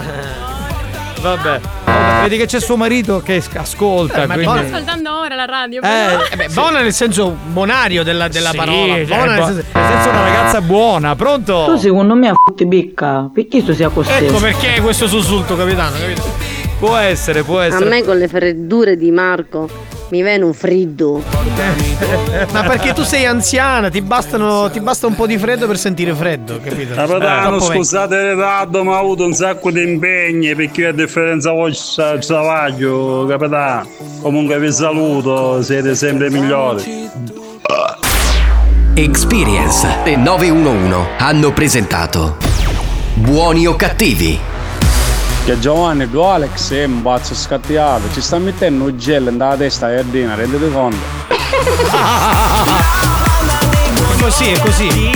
Vabbè. 1.22 1.95
Vedi 2.26 2.38
che 2.38 2.47
c'è 2.47 2.60
suo 2.60 2.76
marito 2.76 3.22
che 3.23 3.41
ascolta. 3.53 4.23
Eh, 4.23 4.26
ma 4.26 4.34
quindi... 4.34 4.57
Sto 4.57 4.65
ascoltando 4.76 5.19
ora 5.19 5.35
la 5.35 5.45
radio. 5.45 5.81
Eh. 5.84 5.88
Eh 6.31 6.35
beh, 6.35 6.47
buona 6.49 6.81
nel 6.81 6.91
senso 6.93 7.35
bonario 7.52 8.03
della, 8.03 8.27
della 8.27 8.49
Sì, 8.49 8.57
parola. 8.57 8.93
cioè, 8.95 9.06
Buona 9.06 9.26
nel 9.35 9.43
senso. 9.45 9.64
nel 9.73 9.88
senso 9.91 10.10
una 10.10 10.22
ragazza 10.23 10.61
buona, 10.61 11.15
pronto? 11.15 11.65
Tu 11.68 11.77
secondo 11.77 12.15
me 12.15 12.30
a 12.30 12.34
fotti 12.43 12.68
picca, 12.68 13.30
perché 13.31 13.64
tu 13.64 13.73
sia 13.73 13.89
così? 13.89 14.10
Ecco 14.11 14.39
perché 14.39 14.81
questo 14.81 15.07
sussulto, 15.07 15.56
capitano, 15.56 15.95
capito? 15.99 16.23
Può 16.80 16.95
essere, 16.97 17.43
può 17.43 17.60
A 17.60 17.65
essere. 17.65 17.85
me 17.85 18.03
con 18.03 18.18
le 18.18 18.27
freddure 18.27 18.97
di 18.97 19.11
Marco 19.11 19.69
mi 20.10 20.22
viene 20.22 20.44
un 20.44 20.53
freddo. 20.53 21.22
Ma 22.52 22.64
perché 22.64 22.94
tu 22.94 23.03
sei 23.03 23.26
anziana, 23.26 23.90
ti, 23.90 24.02
bastano, 24.02 24.69
ti 24.69 24.80
basta 24.80 25.07
un 25.07 25.15
po' 25.15 25.26
di 25.26 25.38
freddo 25.38 25.68
per 25.68 25.77
sentire 25.77 26.14
freddo, 26.14 26.60
capito? 26.64 26.94
Capitano, 26.94 27.57
vecchio. 27.57 27.73
scusate 27.73 28.15
il 28.15 28.32
ritardo, 28.32 28.84
ma 28.84 28.98
ho 28.98 28.99
avuto 28.99 29.26
un 29.26 29.34
sacco 29.34 29.72
di 29.72 29.82
impegni 29.82 30.53
perché 30.56 30.82
io 30.82 30.90
a 30.90 30.94
differenza 30.94 31.52
vostra 31.52 32.18
travaglio, 32.18 33.26
capitano. 33.27 33.88
Comunque 34.22 34.60
vi 34.60 34.72
saluto, 34.72 35.61
siete 35.61 35.95
sempre 35.95 36.30
migliori. 36.30 37.10
Experience 38.94 39.88
e 40.06 40.15
911 40.15 41.10
hanno 41.18 41.52
presentato 41.52 42.38
Buoni 43.15 43.65
o 43.65 43.76
cattivi? 43.76 44.55
Che 45.46 45.60
Giovanni, 45.60 46.10
tu 46.10 46.22
Alex 46.22 46.74
è 46.74 46.86
un 46.86 47.04
pazzo 47.04 47.36
scattiato, 47.36 48.12
ci 48.12 48.20
sta 48.20 48.40
mettendo 48.40 48.86
un 48.86 48.98
gel 48.98 49.26
nella 49.26 49.56
testa 49.56 49.86
a 49.86 49.92
Erdina, 49.92 50.34
rendete 50.34 50.72
conto? 50.72 50.98
È 51.28 51.36
così, 54.20 54.50
è 54.50 54.60
così. 54.60 55.12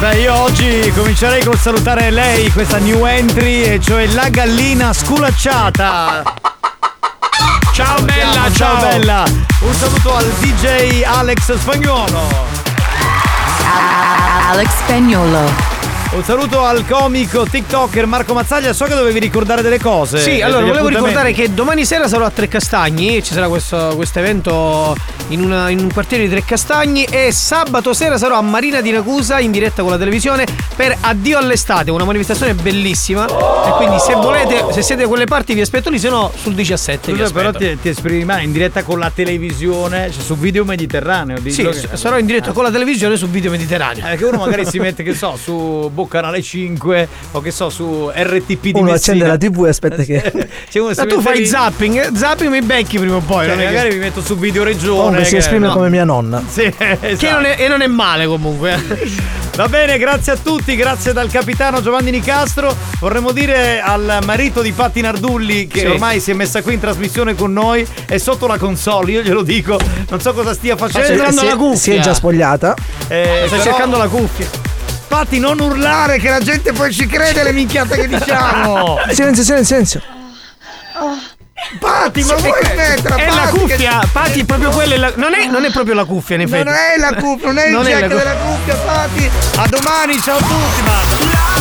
Beh, 0.00 0.16
io 0.16 0.34
oggi 0.34 0.92
comincerei 0.96 1.44
col 1.44 1.56
salutare 1.56 2.10
lei, 2.10 2.50
questa 2.50 2.78
new 2.78 3.04
entry, 3.04 3.62
e 3.62 3.80
cioè 3.80 4.08
la 4.08 4.28
gallina 4.30 4.92
sculacciata. 4.92 6.39
Ciao 7.82 8.02
bella, 8.02 8.52
ciao 8.52 8.78
ciao. 8.78 8.88
bella. 8.90 9.24
Un 9.60 9.74
saluto 9.74 10.14
al 10.14 10.26
DJ 10.38 11.02
Alex 11.02 11.56
Spagnolo. 11.56 12.28
Alex 14.50 14.68
Spagnolo. 14.84 15.69
Un 16.12 16.24
saluto 16.24 16.64
al 16.64 16.84
comico 16.88 17.44
TikToker 17.44 18.04
Marco 18.04 18.34
Mazzaglia. 18.34 18.72
So 18.72 18.84
che 18.86 18.94
dovevi 18.96 19.20
ricordare 19.20 19.62
delle 19.62 19.78
cose. 19.78 20.18
Sì, 20.18 20.40
allora 20.42 20.66
volevo 20.66 20.88
ricordare 20.88 21.32
che 21.32 21.54
domani 21.54 21.84
sera 21.84 22.08
sarò 22.08 22.24
a 22.24 22.30
Trecastagni, 22.30 23.22
ci 23.22 23.32
sarà 23.32 23.46
questo 23.46 23.92
questo 23.94 24.18
evento 24.18 24.96
in, 25.28 25.40
una- 25.40 25.68
in 25.70 25.78
un 25.78 25.92
quartiere 25.92 26.24
di 26.24 26.28
Trecastagni 26.30 27.04
e 27.04 27.30
sabato 27.30 27.92
sera 27.94 28.18
sarò 28.18 28.36
a 28.36 28.40
Marina 28.42 28.80
di 28.80 28.90
Ragusa 28.90 29.38
in 29.38 29.52
diretta 29.52 29.82
con 29.82 29.92
la 29.92 29.98
televisione 29.98 30.46
per 30.74 30.96
Addio 31.00 31.38
all'estate, 31.38 31.92
una 31.92 32.04
manifestazione 32.04 32.54
bellissima 32.54 33.26
e 33.28 33.70
quindi 33.76 34.00
se 34.00 34.14
volete, 34.14 34.64
se 34.72 34.82
siete 34.82 35.02
da 35.02 35.08
quelle 35.08 35.26
parti 35.26 35.54
vi 35.54 35.60
aspetto 35.60 35.90
lì, 35.90 36.00
se 36.00 36.08
no 36.08 36.32
sul 36.34 36.54
17 36.54 37.12
vi 37.12 37.18
Scusa, 37.20 37.32
però 37.32 37.52
ti, 37.52 37.78
ti 37.80 37.88
esprimi 37.88 38.24
mai 38.24 38.44
in 38.44 38.52
diretta 38.52 38.82
con 38.82 38.98
la 38.98 39.12
televisione, 39.14 40.10
cioè 40.10 40.20
su 40.22 40.36
video 40.36 40.64
mediterraneo. 40.64 41.36
Sì, 41.46 41.62
che- 41.62 41.88
sarò 41.96 42.18
in 42.18 42.26
diretta 42.26 42.50
con 42.50 42.64
la 42.64 42.70
televisione 42.72 43.16
su 43.16 43.28
Video 43.28 43.52
Mediterraneo. 43.52 44.04
Eh, 44.10 44.16
che 44.16 44.24
uno 44.24 44.38
magari 44.38 44.66
si 44.66 44.78
mette, 44.80 45.04
che 45.04 45.14
so, 45.14 45.36
su 45.40 45.88
Boh 46.00 46.06
Canale 46.06 46.40
5 46.40 47.08
o 47.32 47.40
che 47.40 47.50
so, 47.50 47.68
su 47.68 48.10
RTP 48.14 48.60
di 48.60 48.70
Uno 48.74 48.90
Messina. 48.92 48.94
accende 48.94 49.26
la 49.26 49.36
TV 49.36 49.64
e 49.66 49.68
aspetta 49.68 50.02
che. 50.02 50.18
Cioè, 50.70 50.82
uno 50.82 50.94
si 50.94 51.00
Ma 51.00 51.06
tu 51.06 51.20
fai 51.20 51.44
zapping, 51.46 51.96
eh? 51.96 52.10
zapping 52.16 52.50
mi 52.50 52.62
becchi 52.62 52.98
prima 52.98 53.16
o 53.16 53.20
poi. 53.20 53.46
Cioè, 53.46 53.54
non 53.56 53.60
è 53.64 53.68
che- 53.68 53.74
magari 53.74 53.94
mi 53.94 53.98
metto 54.00 54.20
su 54.22 54.36
Video 54.36 54.62
Regione. 54.64 54.96
Comunque 54.98 55.24
si 55.24 55.30
che- 55.32 55.36
esprime 55.38 55.66
no. 55.66 55.72
come 55.74 55.90
mia 55.90 56.04
nonna. 56.04 56.42
Sì, 56.48 56.62
esatto. 56.76 57.16
Che 57.16 57.30
non 57.30 57.44
è, 57.44 57.56
e 57.58 57.68
non 57.68 57.82
è 57.82 57.86
male 57.86 58.26
comunque. 58.26 58.78
Va 59.56 59.68
bene, 59.68 59.98
grazie 59.98 60.32
a 60.32 60.36
tutti, 60.36 60.74
grazie 60.76 61.12
dal 61.12 61.28
capitano 61.30 61.82
Giovanni 61.82 62.10
Nicastro. 62.10 62.74
Vorremmo 63.00 63.32
dire 63.32 63.80
al 63.80 64.20
marito 64.24 64.62
di 64.62 64.72
Patti 64.72 65.00
Nardulli 65.02 65.66
che 65.66 65.80
Sì. 65.80 65.86
ormai 65.86 66.20
si 66.20 66.30
è 66.30 66.34
messa 66.34 66.62
qui 66.62 66.74
in 66.74 66.80
trasmissione 66.80 67.34
con 67.34 67.52
noi, 67.52 67.86
è 68.06 68.16
sotto 68.16 68.46
la 68.46 68.56
console, 68.58 69.10
io 69.12 69.22
glielo 69.22 69.42
dico, 69.42 69.78
non 70.08 70.20
so 70.20 70.32
cosa 70.32 70.54
stia 70.54 70.76
facendo. 70.76 71.06
cercando 71.08 71.40
si, 71.40 71.44
la 71.46 71.52
è- 71.52 71.56
cuffia. 71.56 71.76
si 71.78 71.90
è 71.92 72.00
già 72.00 72.14
spogliata. 72.14 72.74
Eh, 73.08 73.46
però- 73.50 73.62
cercando 73.62 73.98
la 73.98 74.06
cuffia. 74.08 74.46
Patti, 75.10 75.40
non 75.40 75.58
urlare 75.58 76.18
che 76.18 76.30
la 76.30 76.38
gente 76.38 76.70
poi 76.72 76.92
ci 76.92 77.04
crede 77.06 77.40
alle 77.40 77.50
minchiate 77.52 77.96
che 77.98 78.06
diciamo. 78.06 78.96
silenzio, 79.10 79.42
silenzio, 79.42 79.64
silenzio. 79.64 80.02
Patti, 81.80 82.22
ma 82.22 82.34
vuoi 82.36 82.52
smettere? 82.62 82.94
È 82.94 83.26
la 83.28 83.34
Patti, 83.42 83.52
che- 83.52 83.74
cuffia, 83.74 84.00
Patti, 84.12 84.44
proprio 84.44 84.70
quella. 84.70 84.94
è 84.94 84.98
la- 84.98 85.12
non, 85.16 85.34
è, 85.34 85.46
non 85.46 85.64
è 85.64 85.72
proprio 85.72 85.94
la 85.94 86.04
cuffia, 86.04 86.36
in 86.36 86.42
effetti. 86.42 86.62
Non 86.64 86.74
è 86.74 86.96
la 86.96 87.14
cuffia, 87.14 87.46
non 87.48 87.58
è 87.58 87.66
il 87.66 87.76
è 87.76 87.82
jack 87.82 88.00
la 88.00 88.06
cuffia. 88.08 88.16
della 88.18 88.34
cuffia, 88.36 88.74
Patti. 88.76 89.30
A 89.56 89.66
domani, 89.66 90.20
ciao 90.22 90.36
a 90.36 90.42
tutti, 90.42 90.82
ma. 90.84 91.59